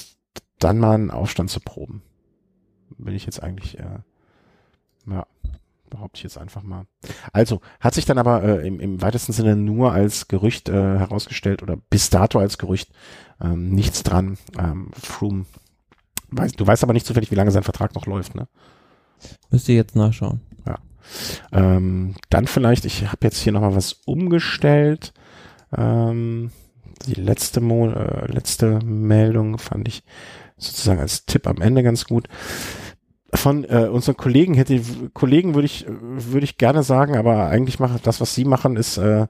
dann 0.58 0.80
mal 0.80 0.94
einen 0.94 1.12
Aufstand 1.12 1.48
zu 1.48 1.60
proben. 1.60 2.02
Bin 2.98 3.14
ich 3.14 3.24
jetzt 3.24 3.40
eigentlich, 3.40 3.78
äh, 3.78 4.00
behaupte 5.90 6.18
ich 6.18 6.22
jetzt 6.24 6.38
einfach 6.38 6.62
mal. 6.62 6.86
Also, 7.32 7.60
hat 7.80 7.94
sich 7.94 8.04
dann 8.04 8.18
aber 8.18 8.42
äh, 8.42 8.66
im, 8.66 8.80
im 8.80 9.02
weitesten 9.02 9.32
Sinne 9.32 9.56
nur 9.56 9.92
als 9.92 10.28
Gerücht 10.28 10.68
äh, 10.68 10.98
herausgestellt 10.98 11.62
oder 11.62 11.76
bis 11.76 12.10
dato 12.10 12.38
als 12.38 12.58
Gerücht 12.58 12.90
ähm, 13.40 13.70
nichts 13.70 14.02
dran. 14.02 14.38
Ähm, 14.58 14.90
Froome, 15.00 15.46
weiß, 16.30 16.52
du 16.52 16.66
weißt 16.66 16.82
aber 16.82 16.92
nicht 16.92 17.06
zufällig, 17.06 17.30
wie 17.30 17.36
lange 17.36 17.50
sein 17.50 17.62
Vertrag 17.62 17.94
noch 17.94 18.06
läuft, 18.06 18.34
ne? 18.34 18.48
Müsst 19.50 19.68
ihr 19.68 19.76
jetzt 19.76 19.96
nachschauen. 19.96 20.40
Ja. 20.66 20.78
Ähm, 21.52 22.14
dann 22.30 22.46
vielleicht, 22.46 22.84
ich 22.84 23.06
habe 23.06 23.18
jetzt 23.22 23.38
hier 23.38 23.52
nochmal 23.52 23.74
was 23.74 23.92
umgestellt. 24.04 25.14
Ähm, 25.76 26.50
die 27.06 27.14
letzte, 27.14 27.60
Mo 27.60 27.88
äh, 27.90 28.30
letzte 28.30 28.80
Meldung 28.84 29.58
fand 29.58 29.88
ich 29.88 30.02
sozusagen 30.56 31.00
als 31.00 31.26
Tipp 31.26 31.46
am 31.46 31.60
Ende 31.60 31.82
ganz 31.82 32.06
gut 32.06 32.28
von 33.36 33.64
äh, 33.64 33.88
unseren 33.90 34.16
Kollegen 34.16 34.54
hätte 34.54 34.80
Kollegen 35.12 35.54
würde 35.54 35.66
ich 35.66 35.86
würde 35.88 36.44
ich 36.44 36.58
gerne 36.58 36.82
sagen, 36.82 37.16
aber 37.16 37.46
eigentlich 37.46 37.78
mache 37.78 37.98
das, 38.02 38.20
was 38.20 38.34
sie 38.34 38.44
machen, 38.44 38.76
ist 38.76 38.98
äh, 38.98 39.26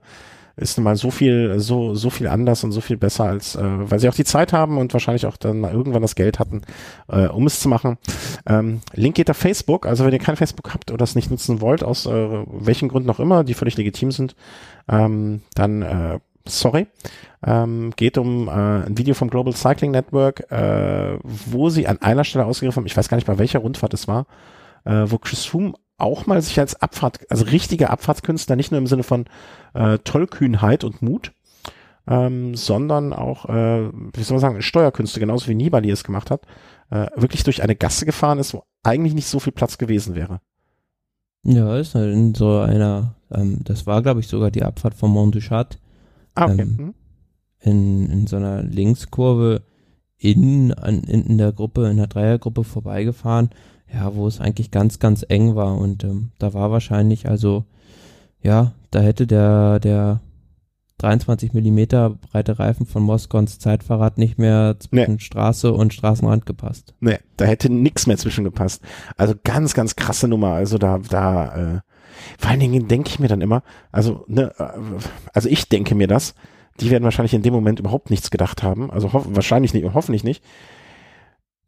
ist 0.56 0.78
mal 0.78 0.96
so 0.96 1.10
viel 1.10 1.60
so 1.60 1.94
so 1.94 2.08
viel 2.08 2.28
anders 2.28 2.64
und 2.64 2.72
so 2.72 2.80
viel 2.80 2.96
besser 2.96 3.24
als 3.24 3.56
äh, 3.56 3.62
weil 3.62 3.98
sie 3.98 4.08
auch 4.08 4.14
die 4.14 4.24
Zeit 4.24 4.52
haben 4.52 4.78
und 4.78 4.92
wahrscheinlich 4.92 5.26
auch 5.26 5.36
dann 5.36 5.64
irgendwann 5.64 6.02
das 6.02 6.14
Geld 6.14 6.38
hatten, 6.38 6.62
äh, 7.08 7.26
um 7.26 7.46
es 7.46 7.60
zu 7.60 7.68
machen. 7.68 7.98
Ähm, 8.46 8.80
Link 8.94 9.16
geht 9.16 9.30
auf 9.30 9.36
Facebook, 9.36 9.86
also 9.86 10.04
wenn 10.04 10.12
ihr 10.12 10.18
kein 10.18 10.36
Facebook 10.36 10.72
habt 10.72 10.90
oder 10.90 11.04
es 11.04 11.14
nicht 11.14 11.30
nutzen 11.30 11.60
wollt 11.60 11.84
aus 11.84 12.06
äh, 12.06 12.44
welchen 12.46 12.88
Gründen 12.88 13.10
auch 13.10 13.20
immer, 13.20 13.44
die 13.44 13.54
völlig 13.54 13.76
legitim 13.76 14.10
sind, 14.10 14.34
ähm, 14.88 15.42
dann 15.54 15.82
äh, 15.82 16.18
sorry, 16.48 16.86
ähm, 17.44 17.92
geht 17.96 18.18
um 18.18 18.48
äh, 18.48 18.50
ein 18.50 18.98
Video 18.98 19.14
vom 19.14 19.30
Global 19.30 19.54
Cycling 19.54 19.90
Network, 19.90 20.50
äh, 20.50 21.18
wo 21.22 21.70
sie 21.70 21.86
an 21.86 22.00
einer 22.02 22.24
Stelle 22.24 22.46
ausgegriffen 22.46 22.82
haben, 22.82 22.86
ich 22.86 22.96
weiß 22.96 23.08
gar 23.08 23.16
nicht, 23.16 23.26
bei 23.26 23.38
welcher 23.38 23.60
Rundfahrt 23.60 23.94
es 23.94 24.08
war, 24.08 24.26
äh, 24.84 25.04
wo 25.06 25.18
Chris 25.18 25.44
Froome 25.44 25.74
auch 25.98 26.26
mal 26.26 26.40
sich 26.42 26.58
als 26.60 26.80
Abfahrt, 26.80 27.20
also 27.30 27.44
richtiger 27.44 27.90
Abfahrtskünstler, 27.90 28.56
nicht 28.56 28.70
nur 28.70 28.78
im 28.78 28.86
Sinne 28.86 29.02
von 29.02 29.24
äh, 29.74 29.98
Tollkühnheit 29.98 30.84
und 30.84 31.02
Mut, 31.02 31.32
ähm, 32.06 32.54
sondern 32.54 33.12
auch, 33.12 33.46
äh, 33.46 33.90
wie 33.92 34.22
soll 34.22 34.36
man 34.36 34.40
sagen, 34.40 34.62
Steuerkünste, 34.62 35.20
genauso 35.20 35.48
wie 35.48 35.54
Nibali 35.54 35.90
es 35.90 36.04
gemacht 36.04 36.30
hat, 36.30 36.42
äh, 36.90 37.06
wirklich 37.16 37.44
durch 37.44 37.62
eine 37.62 37.76
Gasse 37.76 38.06
gefahren 38.06 38.38
ist, 38.38 38.54
wo 38.54 38.64
eigentlich 38.82 39.14
nicht 39.14 39.26
so 39.26 39.40
viel 39.40 39.52
Platz 39.52 39.78
gewesen 39.78 40.14
wäre. 40.14 40.40
Ja, 41.42 41.76
ist 41.78 41.94
halt 41.94 42.12
in 42.12 42.34
so 42.34 42.58
einer, 42.58 43.14
ähm, 43.32 43.60
das 43.64 43.86
war 43.86 44.02
glaube 44.02 44.20
ich 44.20 44.28
sogar 44.28 44.50
die 44.50 44.64
Abfahrt 44.64 44.94
von 44.94 45.10
Mont 45.10 45.34
du 45.34 45.40
Chat. 45.40 45.78
Ah, 46.36 46.46
okay. 46.46 46.62
Ähm, 46.62 46.78
hm. 46.78 46.94
in, 47.60 48.10
in 48.10 48.26
so 48.26 48.36
einer 48.36 48.62
Linkskurve 48.62 49.62
in, 50.18 50.70
in, 50.70 51.02
in 51.02 51.38
der 51.38 51.52
Gruppe, 51.52 51.88
in 51.88 51.96
der 51.96 52.06
Dreiergruppe 52.06 52.64
vorbeigefahren 52.64 53.50
ja, 53.92 54.14
wo 54.14 54.26
es 54.26 54.40
eigentlich 54.40 54.70
ganz, 54.70 54.98
ganz 54.98 55.24
eng 55.28 55.54
war 55.54 55.76
und 55.76 56.04
ähm, 56.04 56.30
da 56.38 56.54
war 56.54 56.70
wahrscheinlich, 56.70 57.28
also 57.28 57.64
ja, 58.42 58.72
da 58.90 59.00
hätte 59.00 59.26
der, 59.26 59.80
der 59.80 60.20
23 60.98 61.52
Millimeter 61.52 62.10
breite 62.10 62.58
Reifen 62.58 62.86
von 62.86 63.02
Moskons 63.02 63.58
Zeitfahrrad 63.58 64.18
nicht 64.18 64.38
mehr 64.38 64.76
zwischen 64.78 65.12
nee. 65.12 65.18
Straße 65.18 65.72
und 65.72 65.92
Straßenrand 65.92 66.46
gepasst. 66.46 66.94
Nee, 67.00 67.18
da 67.36 67.44
hätte 67.44 67.70
nix 67.70 68.06
mehr 68.06 68.16
zwischen 68.16 68.44
gepasst. 68.44 68.82
Also 69.16 69.34
ganz, 69.44 69.74
ganz 69.74 69.94
krasse 69.94 70.26
Nummer. 70.26 70.52
Also 70.52 70.78
da, 70.78 70.98
da, 70.98 71.76
äh, 71.76 71.80
vor 72.38 72.50
allen 72.50 72.60
Dingen 72.60 72.88
denke 72.88 73.08
ich 73.10 73.18
mir 73.18 73.28
dann 73.28 73.40
immer, 73.40 73.62
also, 73.92 74.24
ne, 74.28 74.52
also 75.32 75.48
ich 75.48 75.68
denke 75.68 75.94
mir 75.94 76.06
das, 76.06 76.34
die 76.80 76.90
werden 76.90 77.04
wahrscheinlich 77.04 77.34
in 77.34 77.42
dem 77.42 77.54
Moment 77.54 77.80
überhaupt 77.80 78.10
nichts 78.10 78.30
gedacht 78.30 78.62
haben. 78.62 78.90
Also 78.90 79.10
wahrscheinlich 79.12 79.72
nicht, 79.72 79.86
hoffentlich 79.94 80.24
nicht 80.24 80.42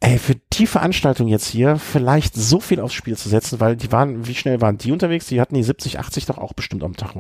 ey, 0.01 0.19
für 0.19 0.37
die 0.53 0.67
Veranstaltung 0.67 1.29
jetzt 1.29 1.47
hier 1.47 1.77
vielleicht 1.77 2.35
so 2.35 2.61
viel 2.61 2.81
aufs 2.81 2.95
Spiel 2.95 3.17
zu 3.17 3.29
setzen, 3.29 3.61
weil 3.61 3.77
die 3.77 3.91
waren, 3.93 4.27
wie 4.27 4.35
schnell 4.35 4.61
waren 4.61 4.79
die 4.79 4.93
unterwegs? 4.93 5.27
Die 5.27 5.41
hatten 5.41 5.55
die 5.55 5.63
70, 5.63 5.99
80 5.99 6.27
doch 6.27 6.39
auch 6.39 6.53
bestimmt 6.53 6.85
am 6.85 6.97
Tag. 6.97 7.15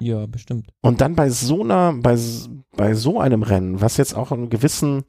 Ja, 0.00 0.26
bestimmt. 0.26 0.68
Und 0.80 1.00
dann 1.00 1.16
bei 1.16 1.28
so 1.28 1.62
einer, 1.62 1.92
bei, 1.92 2.16
bei 2.76 2.94
so 2.94 3.20
einem 3.20 3.42
Rennen, 3.42 3.80
was 3.80 3.96
jetzt 3.96 4.14
auch 4.14 4.32
einen 4.32 4.48
gewissen 4.48 5.04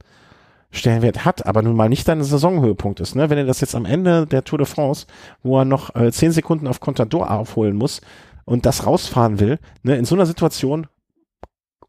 Stellenwert 0.72 1.26
hat, 1.26 1.46
aber 1.48 1.62
nun 1.62 1.76
mal 1.76 1.90
nicht 1.90 2.08
dein 2.08 2.24
Saisonhöhepunkt 2.24 3.00
ist, 3.00 3.16
ne? 3.16 3.30
Wenn 3.30 3.40
er 3.40 3.46
das 3.46 3.60
jetzt 3.60 3.76
am 3.76 3.86
Ende 3.86 4.28
der 4.28 4.44
Tour 4.44 4.60
de 4.60 4.68
France, 4.68 5.08
wo 5.42 5.58
er 5.60 5.66
noch 5.66 5.96
äh, 5.96 6.12
10 6.12 6.32
Sekunden 6.32 6.68
auf 6.68 6.80
Contador 6.80 7.32
aufholen 7.32 7.76
muss 7.76 8.02
und 8.46 8.66
das 8.66 8.86
rausfahren 8.86 9.40
will, 9.40 9.60
ne, 9.82 9.96
in 9.96 10.06
so 10.06 10.16
einer 10.16 10.28
Situation, 10.28 10.88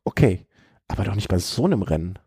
okay, 0.04 0.46
aber 0.88 1.04
doch 1.04 1.14
nicht 1.14 1.28
bei 1.28 1.38
so 1.38 1.66
einem 1.66 1.82
Rennen. 1.82 2.18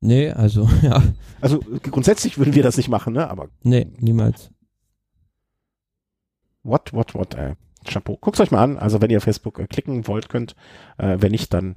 Nee, 0.00 0.30
also, 0.30 0.68
ja. 0.82 1.02
Also 1.40 1.60
grundsätzlich 1.90 2.38
würden 2.38 2.54
wir 2.54 2.62
das 2.62 2.76
nicht 2.76 2.88
machen, 2.88 3.14
ne? 3.14 3.30
Aber. 3.30 3.48
Nee, 3.62 3.86
niemals. 3.98 4.50
What, 6.62 6.92
what, 6.92 7.14
what, 7.14 7.34
ey. 7.34 7.54
Chapeau. 7.84 8.16
Guckt 8.20 8.38
euch 8.40 8.50
mal 8.50 8.62
an. 8.62 8.78
Also 8.78 9.00
wenn 9.00 9.10
ihr 9.10 9.20
Facebook 9.20 9.58
äh, 9.58 9.66
klicken 9.66 10.06
wollt, 10.06 10.28
könnt. 10.28 10.54
Äh, 10.98 11.16
wenn 11.20 11.32
nicht, 11.32 11.54
dann 11.54 11.76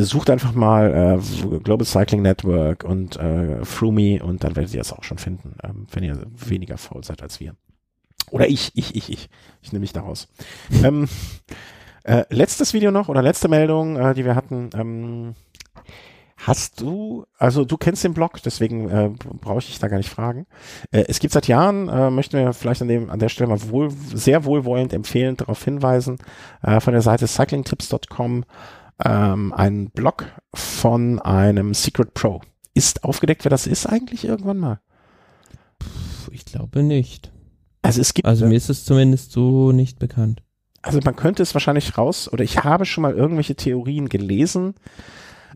sucht 0.00 0.30
einfach 0.30 0.52
mal 0.52 1.18
äh, 1.20 1.58
Global 1.60 1.86
Cycling 1.86 2.22
Network 2.22 2.84
und 2.84 3.16
äh, 3.16 3.64
Frumi 3.64 4.20
und 4.20 4.44
dann 4.44 4.56
werdet 4.56 4.74
ihr 4.74 4.80
es 4.80 4.92
auch 4.92 5.04
schon 5.04 5.18
finden, 5.18 5.56
ähm, 5.62 5.86
wenn 5.92 6.04
ihr 6.04 6.26
weniger 6.36 6.78
faul 6.78 7.04
seid 7.04 7.22
als 7.22 7.40
wir. 7.40 7.54
Oder 8.30 8.48
ich, 8.48 8.72
ich, 8.74 8.94
ich, 8.94 9.10
ich. 9.10 9.28
Ich 9.60 9.72
nehme 9.72 9.80
mich 9.80 9.92
daraus. 9.92 10.28
ähm, 10.84 11.08
äh, 12.04 12.24
letztes 12.30 12.74
Video 12.74 12.90
noch 12.90 13.08
oder 13.08 13.22
letzte 13.22 13.48
Meldung, 13.48 13.96
äh, 13.96 14.14
die 14.14 14.24
wir 14.24 14.34
hatten. 14.34 14.70
Ähm, 14.74 15.34
Hast 16.44 16.80
du, 16.80 17.24
also 17.38 17.64
du 17.64 17.76
kennst 17.76 18.02
den 18.02 18.14
Blog, 18.14 18.42
deswegen 18.42 18.88
äh, 18.90 19.10
brauche 19.40 19.60
ich 19.60 19.66
dich 19.66 19.78
da 19.78 19.86
gar 19.86 19.98
nicht 19.98 20.08
fragen. 20.08 20.46
Äh, 20.90 21.04
es 21.06 21.20
gibt 21.20 21.32
seit 21.32 21.46
Jahren, 21.46 21.88
äh, 21.88 22.10
möchten 22.10 22.36
wir 22.36 22.52
vielleicht 22.52 22.82
an, 22.82 22.88
dem, 22.88 23.10
an 23.10 23.20
der 23.20 23.28
Stelle 23.28 23.48
mal 23.48 23.62
wohl, 23.70 23.90
sehr 24.12 24.44
wohlwollend 24.44 24.92
empfehlen, 24.92 25.36
darauf 25.36 25.62
hinweisen, 25.62 26.18
äh, 26.62 26.80
von 26.80 26.94
der 26.94 27.02
Seite 27.02 27.28
cyclingtips.com 27.28 28.44
ähm, 29.04 29.52
einen 29.52 29.90
Blog 29.90 30.26
von 30.54 31.18
einem 31.18 31.74
Secret 31.74 32.14
Pro. 32.14 32.40
Ist 32.74 33.04
aufgedeckt, 33.04 33.44
wer 33.44 33.50
das 33.50 33.66
ist 33.66 33.86
eigentlich 33.86 34.24
irgendwann 34.24 34.58
mal? 34.58 34.80
Ich 36.30 36.44
glaube 36.44 36.82
nicht. 36.82 37.32
Also 37.82 38.00
es 38.00 38.14
gibt. 38.14 38.26
Also 38.26 38.46
mir 38.46 38.56
ist 38.56 38.70
es 38.70 38.84
zumindest 38.84 39.32
so 39.32 39.72
nicht 39.72 39.98
bekannt. 39.98 40.42
Also 40.80 41.00
man 41.04 41.14
könnte 41.14 41.42
es 41.42 41.54
wahrscheinlich 41.54 41.96
raus, 41.96 42.32
oder 42.32 42.42
ich 42.42 42.64
habe 42.64 42.86
schon 42.86 43.02
mal 43.02 43.14
irgendwelche 43.14 43.54
Theorien 43.54 44.08
gelesen, 44.08 44.74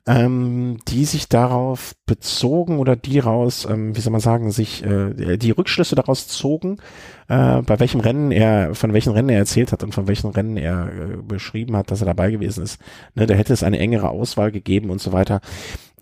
ähm, 0.06 0.78
die 0.86 1.04
sich 1.04 1.28
darauf 1.28 1.94
bezogen 2.06 2.78
oder 2.78 2.94
die 2.94 3.18
raus, 3.18 3.66
ähm, 3.68 3.96
wie 3.96 4.00
soll 4.00 4.12
man 4.12 4.20
sagen, 4.20 4.52
sich 4.52 4.84
äh, 4.84 5.36
die 5.36 5.50
Rückschlüsse 5.50 5.96
daraus 5.96 6.28
zogen, 6.28 6.78
äh, 7.28 7.62
bei 7.62 7.80
welchem 7.80 8.00
Rennen 8.00 8.30
er, 8.30 8.74
von 8.76 8.92
welchen 8.92 9.12
Rennen 9.12 9.30
er 9.30 9.38
erzählt 9.38 9.72
hat 9.72 9.82
und 9.82 9.92
von 9.92 10.06
welchen 10.06 10.30
Rennen 10.30 10.56
er 10.56 10.88
äh, 10.92 11.16
beschrieben 11.16 11.76
hat, 11.76 11.90
dass 11.90 12.02
er 12.02 12.06
dabei 12.06 12.30
gewesen 12.30 12.62
ist. 12.62 12.80
Ne, 13.14 13.26
da 13.26 13.34
hätte 13.34 13.52
es 13.52 13.64
eine 13.64 13.80
engere 13.80 14.10
Auswahl 14.10 14.52
gegeben 14.52 14.90
und 14.90 15.00
so 15.00 15.12
weiter. 15.12 15.40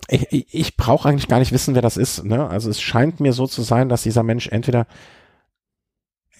Ich, 0.07 0.31
ich, 0.31 0.53
ich 0.53 0.77
brauche 0.77 1.09
eigentlich 1.09 1.27
gar 1.27 1.39
nicht 1.39 1.51
wissen, 1.51 1.73
wer 1.73 1.81
das 1.81 1.97
ist. 1.97 2.25
Ne? 2.25 2.47
Also 2.47 2.69
es 2.69 2.79
scheint 2.79 3.19
mir 3.19 3.33
so 3.33 3.47
zu 3.47 3.63
sein, 3.63 3.89
dass 3.89 4.03
dieser 4.03 4.21
Mensch 4.21 4.47
entweder 4.49 4.85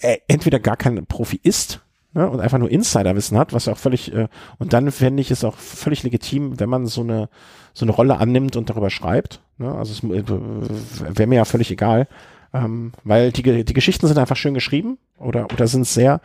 äh, 0.01 0.17
entweder 0.27 0.59
gar 0.59 0.77
kein 0.77 1.03
Profi 1.07 1.39
ist, 1.41 1.81
ne, 2.15 2.27
und 2.27 2.39
einfach 2.39 2.57
nur 2.57 2.71
Insiderwissen 2.71 3.37
hat, 3.37 3.53
was 3.53 3.65
ja 3.65 3.73
auch 3.73 3.77
völlig, 3.77 4.11
äh, 4.11 4.27
und 4.57 4.73
dann 4.73 4.91
fände 4.91 5.21
ich 5.21 5.29
es 5.29 5.43
auch 5.43 5.55
völlig 5.57 6.01
legitim, 6.01 6.59
wenn 6.59 6.69
man 6.69 6.87
so 6.87 7.01
eine, 7.01 7.29
so 7.73 7.85
eine 7.85 7.91
Rolle 7.91 8.17
annimmt 8.17 8.55
und 8.55 8.69
darüber 8.69 8.89
schreibt. 8.89 9.41
Ne? 9.59 9.71
Also 9.71 9.93
es 9.93 10.03
äh, 10.03 10.27
wäre 10.27 11.27
mir 11.27 11.35
ja 11.35 11.45
völlig 11.45 11.69
egal, 11.69 12.07
ähm, 12.53 12.93
weil 13.03 13.31
die, 13.31 13.63
die 13.63 13.73
Geschichten 13.73 14.07
sind 14.07 14.17
einfach 14.17 14.37
schön 14.37 14.55
geschrieben 14.55 14.97
oder, 15.19 15.45
oder 15.53 15.67
sind 15.67 15.85
sehr 15.85 16.21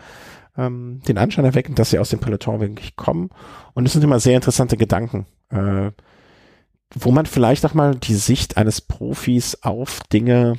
ähm, 0.56 1.02
den 1.06 1.18
Anschein 1.18 1.44
erweckend, 1.44 1.78
dass 1.78 1.90
sie 1.90 1.98
aus 1.98 2.10
dem 2.10 2.20
Peloton 2.20 2.60
wirklich 2.60 2.96
kommen. 2.96 3.30
Und 3.74 3.84
es 3.84 3.92
sind 3.92 4.04
immer 4.04 4.20
sehr 4.20 4.36
interessante 4.36 4.76
Gedanken. 4.76 5.26
Äh, 5.50 5.90
wo 6.94 7.12
man 7.12 7.26
vielleicht 7.26 7.64
auch 7.64 7.74
mal 7.74 7.94
die 7.94 8.16
Sicht 8.16 8.56
eines 8.56 8.80
Profis 8.80 9.62
auf 9.62 10.00
Dinge, 10.12 10.56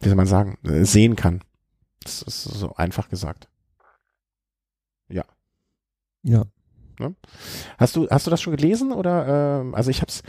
wie 0.00 0.08
soll 0.08 0.16
man 0.16 0.26
sagen, 0.26 0.58
äh, 0.64 0.84
sehen 0.84 1.14
kann. 1.14 1.42
Das 2.04 2.22
ist 2.22 2.44
so 2.44 2.74
einfach 2.76 3.08
gesagt. 3.08 3.48
Ja. 5.08 5.24
Ja. 6.22 6.44
Ne? 7.00 7.14
Hast 7.76 7.96
du 7.96 8.08
hast 8.08 8.26
du 8.26 8.30
das 8.30 8.40
schon 8.40 8.54
gelesen 8.54 8.92
oder 8.92 9.60
ähm, 9.60 9.74
also 9.74 9.90
ich 9.90 10.00
habe 10.00 10.10
es 10.10 10.22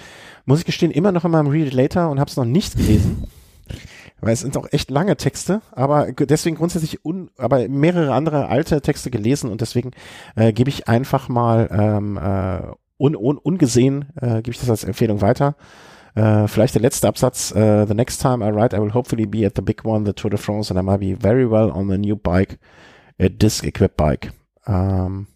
muss 0.45 0.59
ich 0.59 0.65
gestehen 0.65 0.91
immer 0.91 1.11
noch 1.11 1.23
in 1.23 1.31
meinem 1.31 1.47
Read 1.47 1.67
It 1.67 1.73
Later 1.73 2.09
und 2.09 2.19
habe 2.19 2.29
es 2.29 2.37
noch 2.37 2.45
nicht 2.45 2.75
gelesen, 2.75 3.27
weil 4.21 4.33
es 4.33 4.41
sind 4.41 4.57
auch 4.57 4.67
echt 4.71 4.89
lange 4.89 5.15
Texte, 5.15 5.61
aber 5.71 6.11
deswegen 6.11 6.55
grundsätzlich 6.55 7.05
un, 7.05 7.29
aber 7.37 7.67
mehrere 7.67 8.13
andere 8.13 8.47
alte 8.47 8.81
Texte 8.81 9.11
gelesen 9.11 9.51
und 9.51 9.61
deswegen 9.61 9.91
äh, 10.35 10.53
gebe 10.53 10.69
ich 10.69 10.87
einfach 10.87 11.29
mal 11.29 11.69
ähm, 11.71 12.17
äh, 12.17 12.73
un, 12.97 13.15
un, 13.15 13.37
ungesehen 13.37 14.09
äh, 14.15 14.41
gebe 14.41 14.51
ich 14.51 14.59
das 14.59 14.69
als 14.69 14.83
Empfehlung 14.83 15.21
weiter. 15.21 15.55
Äh, 16.15 16.47
vielleicht 16.47 16.75
der 16.75 16.81
letzte 16.81 17.07
Absatz. 17.07 17.51
Uh, 17.51 17.85
the 17.85 17.93
next 17.93 18.21
time 18.21 18.43
I 18.43 18.49
ride, 18.49 18.75
I 18.75 18.79
will 18.79 18.93
hopefully 18.93 19.25
be 19.25 19.45
at 19.45 19.53
the 19.55 19.61
big 19.61 19.85
one, 19.85 20.05
the 20.05 20.13
Tour 20.13 20.31
de 20.31 20.37
France, 20.37 20.71
and 20.71 20.79
I 20.79 20.83
might 20.83 21.01
be 21.01 21.13
very 21.13 21.49
well 21.49 21.69
on 21.71 21.89
the 21.89 21.97
new 21.97 22.15
bike, 22.15 22.57
a 23.19 23.27
disc-equipped 23.27 23.97
bike. 23.97 24.31
Ähm, 24.65 25.27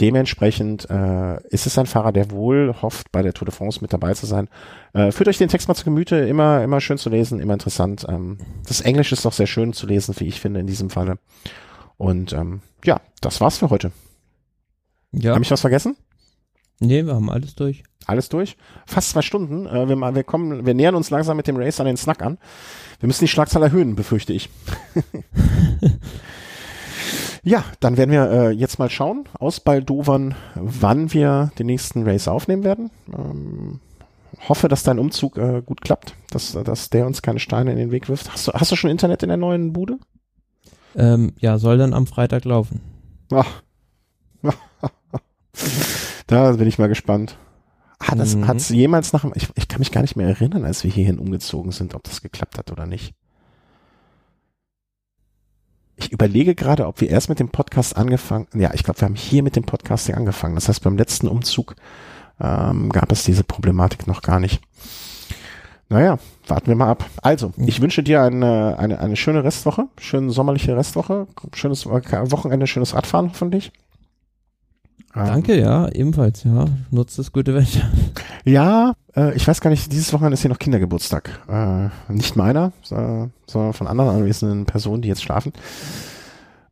dementsprechend 0.00 0.90
äh, 0.90 1.40
ist 1.48 1.66
es 1.66 1.78
ein 1.78 1.86
Fahrer, 1.86 2.10
der 2.10 2.32
wohl 2.32 2.74
hofft, 2.82 3.12
bei 3.12 3.22
der 3.22 3.32
Tour 3.32 3.46
de 3.46 3.54
France 3.54 3.78
mit 3.80 3.92
dabei 3.92 4.14
zu 4.14 4.26
sein. 4.26 4.48
Äh, 4.92 5.12
führt 5.12 5.28
euch 5.28 5.38
den 5.38 5.48
Text 5.48 5.68
mal 5.68 5.74
zu 5.74 5.84
Gemüte, 5.84 6.16
immer, 6.16 6.64
immer 6.64 6.80
schön 6.80 6.98
zu 6.98 7.08
lesen, 7.08 7.38
immer 7.38 7.54
interessant. 7.54 8.04
Ähm, 8.08 8.38
das 8.66 8.80
Englisch 8.80 9.12
ist 9.12 9.24
auch 9.24 9.32
sehr 9.32 9.46
schön 9.46 9.72
zu 9.72 9.86
lesen, 9.86 10.16
wie 10.18 10.26
ich 10.26 10.40
finde, 10.40 10.58
in 10.58 10.66
diesem 10.66 10.90
Falle. 10.90 11.18
Und 11.96 12.32
ähm, 12.32 12.60
ja, 12.84 13.00
das 13.20 13.40
war's 13.40 13.58
für 13.58 13.70
heute. 13.70 13.92
Ja. 15.12 15.34
Habe 15.34 15.44
ich 15.44 15.50
was 15.50 15.60
vergessen? 15.60 15.96
Nee, 16.80 17.06
wir 17.06 17.14
haben 17.14 17.30
alles 17.30 17.54
durch. 17.54 17.84
Alles 18.06 18.28
durch? 18.28 18.56
Fast 18.86 19.10
zwei 19.10 19.22
Stunden. 19.22 19.66
Äh, 19.66 19.88
wir, 19.88 20.14
wir, 20.14 20.24
kommen, 20.24 20.66
wir 20.66 20.74
nähern 20.74 20.94
uns 20.94 21.10
langsam 21.10 21.36
mit 21.36 21.46
dem 21.46 21.56
Race 21.56 21.80
an 21.80 21.86
den 21.86 21.96
Snack 21.96 22.22
an. 22.22 22.38
Wir 23.00 23.06
müssen 23.06 23.24
die 23.24 23.28
Schlagzahl 23.28 23.62
erhöhen, 23.62 23.94
befürchte 23.94 24.32
ich. 24.32 24.50
ja, 27.42 27.64
dann 27.80 27.96
werden 27.96 28.10
wir 28.10 28.30
äh, 28.30 28.50
jetzt 28.50 28.78
mal 28.78 28.90
schauen, 28.90 29.28
aus 29.38 29.60
Baldovern, 29.60 30.34
wann 30.54 31.12
wir 31.12 31.52
den 31.58 31.66
nächsten 31.66 32.04
Race 32.04 32.28
aufnehmen 32.28 32.64
werden. 32.64 32.90
Ähm, 33.16 33.80
hoffe, 34.48 34.68
dass 34.68 34.82
dein 34.82 34.98
Umzug 34.98 35.38
äh, 35.38 35.62
gut 35.64 35.82
klappt, 35.82 36.14
dass, 36.30 36.52
dass 36.52 36.90
der 36.90 37.06
uns 37.06 37.22
keine 37.22 37.38
Steine 37.38 37.72
in 37.72 37.78
den 37.78 37.90
Weg 37.90 38.08
wirft. 38.08 38.32
Hast 38.32 38.48
du, 38.48 38.52
hast 38.52 38.72
du 38.72 38.76
schon 38.76 38.90
Internet 38.90 39.22
in 39.22 39.28
der 39.28 39.38
neuen 39.38 39.72
Bude? 39.72 39.98
Ähm, 40.94 41.32
ja, 41.38 41.58
soll 41.58 41.78
dann 41.78 41.94
am 41.94 42.06
Freitag 42.06 42.44
laufen. 42.44 42.80
Ach. 43.32 43.62
da 46.32 46.52
bin 46.52 46.66
ich 46.68 46.78
mal 46.78 46.88
gespannt. 46.88 47.36
Hat 48.00 48.18
es 48.18 48.34
Mhm. 48.34 48.48
hat's 48.48 48.68
jemals 48.68 49.12
nach 49.12 49.20
dem, 49.22 49.32
ich, 49.36 49.48
ich 49.54 49.68
kann 49.68 49.78
mich 49.78 49.92
gar 49.92 50.00
nicht 50.02 50.16
mehr 50.16 50.26
erinnern, 50.28 50.64
als 50.64 50.82
wir 50.82 50.90
hierhin 50.90 51.18
umgezogen 51.18 51.70
sind, 51.70 51.94
ob 51.94 52.02
das 52.02 52.20
geklappt 52.20 52.58
hat 52.58 52.72
oder 52.72 52.86
nicht. 52.86 53.14
Ich 55.96 56.10
überlege 56.10 56.54
gerade, 56.54 56.86
ob 56.88 57.00
wir 57.00 57.10
erst 57.10 57.28
mit 57.28 57.38
dem 57.38 57.50
Podcast 57.50 57.96
angefangen, 57.96 58.48
ja, 58.54 58.72
ich 58.74 58.82
glaube, 58.82 59.00
wir 59.00 59.06
haben 59.06 59.14
hier 59.14 59.42
mit 59.42 59.54
dem 59.54 59.64
Podcasting 59.64 60.16
angefangen. 60.16 60.56
Das 60.56 60.68
heißt, 60.68 60.82
beim 60.82 60.96
letzten 60.96 61.28
Umzug 61.28 61.76
ähm, 62.40 62.88
gab 62.90 63.12
es 63.12 63.22
diese 63.24 63.44
Problematik 63.44 64.06
noch 64.08 64.22
gar 64.22 64.40
nicht. 64.40 64.60
Naja, 65.88 66.18
warten 66.48 66.68
wir 66.68 66.74
mal 66.74 66.90
ab. 66.90 67.04
Also, 67.22 67.52
ich 67.58 67.80
wünsche 67.82 68.02
dir 68.02 68.22
eine, 68.22 68.78
eine, 68.78 68.98
eine 68.98 69.14
schöne 69.16 69.44
Restwoche, 69.44 69.88
schöne 70.00 70.30
sommerliche 70.30 70.76
Restwoche, 70.76 71.28
schönes 71.54 71.86
Wochenende, 71.86 72.66
schönes 72.66 72.94
Radfahren 72.94 73.28
hoffentlich. 73.28 73.70
Ähm, 75.14 75.26
Danke, 75.26 75.60
ja, 75.60 75.88
ebenfalls, 75.90 76.44
ja. 76.44 76.64
Nutzt 76.90 77.18
das 77.18 77.32
gute 77.32 77.54
Wetter. 77.54 77.90
Ja, 78.44 78.94
äh, 79.14 79.34
ich 79.34 79.46
weiß 79.46 79.60
gar 79.60 79.70
nicht, 79.70 79.92
dieses 79.92 80.12
Wochenende 80.12 80.34
ist 80.34 80.40
hier 80.40 80.50
noch 80.50 80.58
Kindergeburtstag. 80.58 81.40
Äh, 81.48 82.12
nicht 82.12 82.34
meiner, 82.34 82.72
äh, 82.90 83.28
sondern 83.46 83.72
von 83.72 83.86
anderen 83.86 84.16
anwesenden 84.16 84.64
Personen, 84.64 85.02
die 85.02 85.08
jetzt 85.08 85.22
schlafen. 85.22 85.52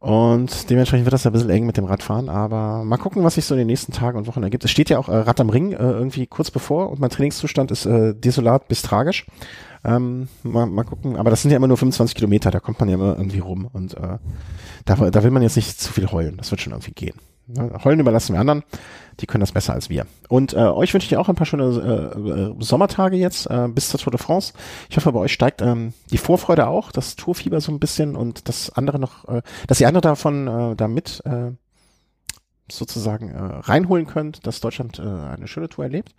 Und 0.01 0.71
dementsprechend 0.71 1.05
wird 1.05 1.13
das 1.13 1.25
ja 1.25 1.31
ein 1.31 1.35
bisschen 1.35 1.51
eng 1.51 1.67
mit 1.67 1.77
dem 1.77 1.85
Radfahren, 1.85 2.31
aber 2.31 2.85
mal 2.85 2.97
gucken, 2.97 3.23
was 3.23 3.35
sich 3.35 3.45
so 3.45 3.55
in 3.55 3.59
den 3.59 3.67
nächsten 3.67 3.93
Tagen 3.93 4.17
und 4.17 4.27
Wochen 4.27 4.43
ergibt. 4.43 4.65
Es 4.65 4.71
steht 4.71 4.89
ja 4.89 4.99
auch 4.99 5.11
äh, 5.11 5.17
Rad 5.17 5.41
am 5.41 5.51
Ring 5.51 5.73
äh, 5.73 5.77
irgendwie 5.77 6.27
kurz 6.27 6.51
bevor 6.51 6.91
und 6.91 7.01
mein 7.01 7.11
Trainingszustand 7.11 7.71
ist 7.71 7.85
äh, 7.85 8.15
desolat 8.15 8.67
bis 8.67 8.81
tragisch. 8.81 9.27
Ähm, 9.85 10.29
mal, 10.43 10.65
mal 10.65 10.85
gucken, 10.85 11.17
aber 11.17 11.29
das 11.29 11.43
sind 11.43 11.51
ja 11.51 11.59
immer 11.59 11.69
nur 11.69 11.77
25 11.77 12.15
Kilometer, 12.15 12.51
da 12.51 12.61
kommt 12.61 12.81
man 12.81 12.89
ja 12.89 12.95
immer 12.95 13.17
irgendwie 13.17 13.41
rum 13.41 13.69
und 13.71 13.95
äh, 13.95 14.17
da, 14.87 15.11
da 15.11 15.23
will 15.23 15.31
man 15.31 15.43
jetzt 15.43 15.57
nicht 15.57 15.79
zu 15.79 15.93
viel 15.93 16.11
heulen, 16.11 16.39
das 16.39 16.51
wird 16.51 16.63
schon 16.63 16.73
irgendwie 16.73 16.93
gehen. 16.93 17.15
Ne? 17.55 17.73
Heulen 17.85 18.01
überlassen 18.01 18.35
wir 18.35 18.41
anderen, 18.41 18.63
die 19.21 19.27
können 19.27 19.41
das 19.41 19.53
besser 19.53 19.75
als 19.75 19.91
wir. 19.91 20.07
Und 20.29 20.55
äh, 20.55 20.59
euch 20.59 20.95
wünsche 20.95 21.07
ich 21.07 21.17
auch 21.17 21.29
ein 21.29 21.35
paar 21.35 21.47
schöne 21.47 22.55
äh, 22.59 22.63
Sommertage 22.63 23.17
jetzt 23.17 23.47
äh, 23.47 23.69
bis 23.69 23.89
zur 23.89 24.01
Tour 24.01 24.13
de 24.13 24.21
France. 24.21 24.53
Ich 24.89 24.97
hoffe, 24.97 25.13
bei 25.13 25.21
euch 25.21 25.33
steigt 25.33 25.63
ähm, 25.63 25.93
die 26.11 26.19
Vorfreude 26.19 26.67
auch, 26.67 26.93
das 26.93 27.17
Tourfieber 27.17 27.61
so 27.61 27.73
ein 27.73 27.81
bisschen 27.81 28.17
und 28.17 28.49
das 28.49 28.71
andere 28.71 28.99
noch, 28.99 29.29
äh, 29.29 29.43
dass 29.67 29.81
ihr 29.81 29.89
andere 29.89 30.03
davon 30.03 30.47
äh, 30.47 30.77
da 30.77 30.89
mit 30.89 31.23
äh, 31.25 31.53
sozusagen 32.71 33.31
äh, 33.31 33.39
reinholen 33.39 34.07
könnt, 34.07 34.47
dass 34.47 34.61
Deutschland 34.61 34.99
äh, 34.99 35.03
eine 35.03 35.49
schöne 35.49 35.69
Tour 35.69 35.85
erlebt. 35.85 36.15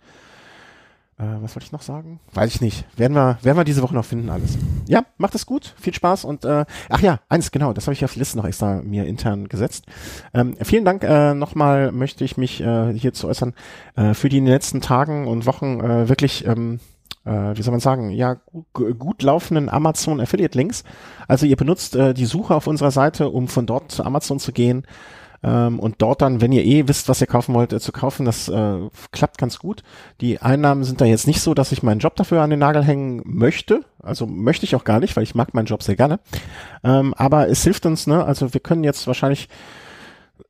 Äh, 1.18 1.24
was 1.40 1.54
wollte 1.54 1.66
ich 1.66 1.72
noch 1.72 1.82
sagen? 1.82 2.20
Weiß 2.32 2.54
ich 2.54 2.60
nicht. 2.60 2.86
Werden 2.98 3.14
wir, 3.14 3.38
werden 3.42 3.56
wir 3.56 3.64
diese 3.64 3.82
Woche 3.82 3.94
noch 3.94 4.04
finden 4.04 4.30
alles. 4.30 4.56
Ja, 4.86 5.04
macht 5.18 5.34
es 5.34 5.46
gut, 5.46 5.74
viel 5.78 5.94
Spaß 5.94 6.24
und 6.24 6.44
äh, 6.44 6.64
ach 6.88 7.00
ja, 7.00 7.20
eins 7.28 7.50
genau, 7.50 7.72
das 7.72 7.86
habe 7.86 7.92
ich 7.92 8.04
auf 8.04 8.14
die 8.14 8.18
Liste 8.18 8.38
noch 8.38 8.46
extra 8.46 8.82
mir 8.82 9.04
intern 9.04 9.48
gesetzt. 9.48 9.84
Ähm, 10.32 10.56
vielen 10.62 10.84
Dank 10.84 11.04
äh, 11.04 11.34
nochmal 11.34 11.92
möchte 11.92 12.24
ich 12.24 12.36
mich 12.36 12.60
äh, 12.60 12.92
hier 12.94 13.12
zu 13.12 13.28
äußern 13.28 13.54
äh, 13.96 14.14
für 14.14 14.28
die 14.28 14.38
in 14.38 14.44
den 14.46 14.54
letzten 14.54 14.80
Tagen 14.80 15.28
und 15.28 15.46
Wochen 15.46 15.80
äh, 15.80 16.08
wirklich 16.08 16.46
ähm, 16.46 16.80
äh, 17.24 17.56
wie 17.56 17.62
soll 17.62 17.72
man 17.72 17.80
sagen, 17.80 18.10
ja, 18.10 18.38
gu 18.72 18.94
gut 18.94 19.22
laufenden 19.22 19.68
Amazon 19.68 20.20
Affiliate 20.20 20.56
Links. 20.58 20.82
Also 21.28 21.46
ihr 21.46 21.56
benutzt 21.56 21.94
äh, 21.94 22.14
die 22.14 22.26
Suche 22.26 22.54
auf 22.54 22.66
unserer 22.66 22.90
Seite, 22.90 23.28
um 23.28 23.48
von 23.48 23.66
dort 23.66 23.92
zu 23.92 24.04
Amazon 24.04 24.38
zu 24.38 24.52
gehen 24.52 24.86
ähm, 25.42 25.78
und 25.78 25.96
dort 25.98 26.22
dann, 26.22 26.40
wenn 26.40 26.52
ihr 26.52 26.64
eh 26.64 26.86
wisst, 26.88 27.08
was 27.08 27.20
ihr 27.20 27.26
kaufen 27.26 27.54
wollt, 27.54 27.72
äh, 27.72 27.80
zu 27.80 27.92
kaufen. 27.92 28.24
Das 28.24 28.48
äh, 28.48 28.78
klappt 29.10 29.38
ganz 29.38 29.58
gut. 29.58 29.82
Die 30.20 30.40
Einnahmen 30.40 30.84
sind 30.84 31.00
da 31.00 31.04
jetzt 31.04 31.26
nicht 31.26 31.40
so, 31.40 31.54
dass 31.54 31.72
ich 31.72 31.82
meinen 31.82 31.98
Job 31.98 32.16
dafür 32.16 32.42
an 32.42 32.50
den 32.50 32.60
Nagel 32.60 32.84
hängen 32.84 33.22
möchte. 33.24 33.84
Also 34.02 34.26
möchte 34.26 34.64
ich 34.64 34.76
auch 34.76 34.84
gar 34.84 35.00
nicht, 35.00 35.16
weil 35.16 35.24
ich 35.24 35.34
mag 35.34 35.54
meinen 35.54 35.66
Job 35.66 35.82
sehr 35.82 35.96
gerne. 35.96 36.20
Ähm, 36.84 37.14
aber 37.14 37.48
es 37.48 37.64
hilft 37.64 37.86
uns, 37.86 38.06
ne? 38.06 38.24
Also 38.24 38.54
wir 38.54 38.60
können 38.60 38.84
jetzt 38.84 39.06
wahrscheinlich 39.06 39.48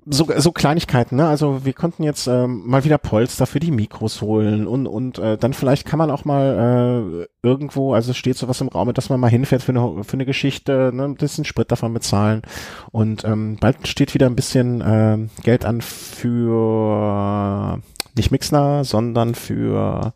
so, 0.04 0.28
so 0.36 0.52
Kleinigkeiten, 0.52 1.16
ne? 1.16 1.28
Also 1.28 1.64
wir 1.64 1.72
konnten 1.72 2.02
jetzt 2.02 2.26
ähm, 2.26 2.62
mal 2.66 2.84
wieder 2.84 2.98
Polster 2.98 3.46
für 3.46 3.60
die 3.60 3.70
Mikros 3.70 4.20
holen 4.20 4.66
und 4.66 4.86
und 4.86 5.18
äh, 5.18 5.38
dann 5.38 5.52
vielleicht 5.52 5.86
kann 5.86 5.98
man 5.98 6.10
auch 6.10 6.24
mal 6.24 7.22
äh, 7.22 7.46
irgendwo, 7.46 7.94
also 7.94 8.10
es 8.10 8.16
steht 8.16 8.36
sowas 8.36 8.60
im 8.60 8.68
Raum, 8.68 8.92
dass 8.94 9.10
man 9.10 9.20
mal 9.20 9.30
hinfährt 9.30 9.62
für 9.62 9.72
eine 9.72 10.04
für 10.04 10.14
eine 10.14 10.26
Geschichte, 10.26 10.90
ne, 10.92 11.04
ein 11.04 11.14
bisschen 11.14 11.44
Sprit 11.44 11.70
davon 11.70 11.94
bezahlen 11.94 12.42
und 12.90 13.24
ähm, 13.24 13.58
bald 13.60 13.86
steht 13.86 14.14
wieder 14.14 14.26
ein 14.26 14.36
bisschen 14.36 14.80
äh, 14.80 15.18
Geld 15.42 15.64
an 15.64 15.80
für 15.80 17.80
nicht 18.16 18.32
Mixner, 18.32 18.84
sondern 18.84 19.34
für 19.34 20.14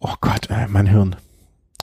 oh 0.00 0.14
Gott, 0.20 0.50
äh, 0.50 0.66
mein 0.68 0.86
Hirn. 0.86 1.16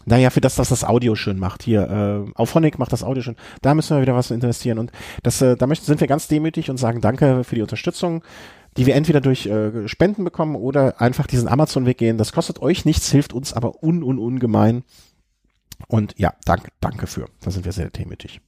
Naja, 0.05 0.29
für 0.29 0.41
das, 0.41 0.55
dass 0.55 0.69
das 0.69 0.83
Audio 0.83 1.15
schön 1.15 1.39
macht. 1.39 1.63
Hier, 1.63 2.25
äh, 2.27 2.31
auf 2.35 2.53
Honig 2.55 2.77
macht 2.79 2.91
das 2.91 3.03
Audio 3.03 3.23
schön. 3.23 3.35
Da 3.61 3.73
müssen 3.73 3.95
wir 3.95 4.01
wieder 4.01 4.15
was 4.15 4.31
investieren. 4.31 4.79
Und 4.79 4.91
das, 5.23 5.41
äh, 5.41 5.55
da 5.55 5.67
möchten, 5.67 5.85
sind 5.85 6.01
wir 6.01 6.07
ganz 6.07 6.27
demütig 6.27 6.69
und 6.69 6.77
sagen 6.77 7.01
Danke 7.01 7.43
für 7.43 7.55
die 7.55 7.61
Unterstützung, 7.61 8.23
die 8.77 8.85
wir 8.85 8.95
entweder 8.95 9.21
durch 9.21 9.45
äh, 9.45 9.87
Spenden 9.87 10.23
bekommen 10.23 10.55
oder 10.55 10.99
einfach 10.99 11.27
diesen 11.27 11.47
Amazon-Weg 11.47 11.97
gehen. 11.97 12.17
Das 12.17 12.33
kostet 12.33 12.61
euch 12.61 12.85
nichts, 12.85 13.11
hilft 13.11 13.33
uns 13.33 13.53
aber 13.53 13.83
un, 13.83 14.03
un, 14.03 14.19
ungemein. 14.19 14.83
Und 15.87 16.15
ja, 16.17 16.33
danke, 16.45 16.69
danke 16.79 17.07
für. 17.07 17.27
Da 17.41 17.51
sind 17.51 17.65
wir 17.65 17.71
sehr 17.71 17.89
demütig. 17.89 18.41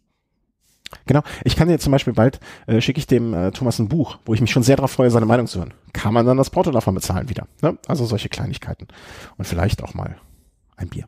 Genau. 1.06 1.22
Ich 1.44 1.56
kann 1.56 1.68
dir 1.68 1.80
zum 1.80 1.92
Beispiel 1.92 2.14
bald, 2.14 2.40
äh, 2.68 2.80
schicke 2.82 3.00
ich 3.00 3.08
dem 3.08 3.34
äh, 3.34 3.52
Thomas 3.52 3.80
ein 3.80 3.90
Buch, 3.90 4.20
wo 4.26 4.34
ich 4.34 4.42
mich 4.42 4.52
schon 4.52 4.64
sehr 4.64 4.76
darauf 4.76 4.92
freue, 4.92 5.10
seine 5.12 5.26
Meinung 5.26 5.48
zu 5.48 5.60
hören. 5.60 5.74
Kann 5.94 6.14
man 6.14 6.26
dann 6.26 6.38
das 6.38 6.50
Porto 6.50 6.72
davon 6.72 6.96
bezahlen 6.96 7.30
wieder. 7.30 7.48
Ne? 7.62 7.78
Also 7.88 8.06
solche 8.06 8.30
Kleinigkeiten. 8.30 8.88
Und 9.38 9.46
vielleicht 9.46 9.84
auch 9.84 9.94
mal 9.94 10.18
ein 10.78 10.90
Bier. 10.90 11.08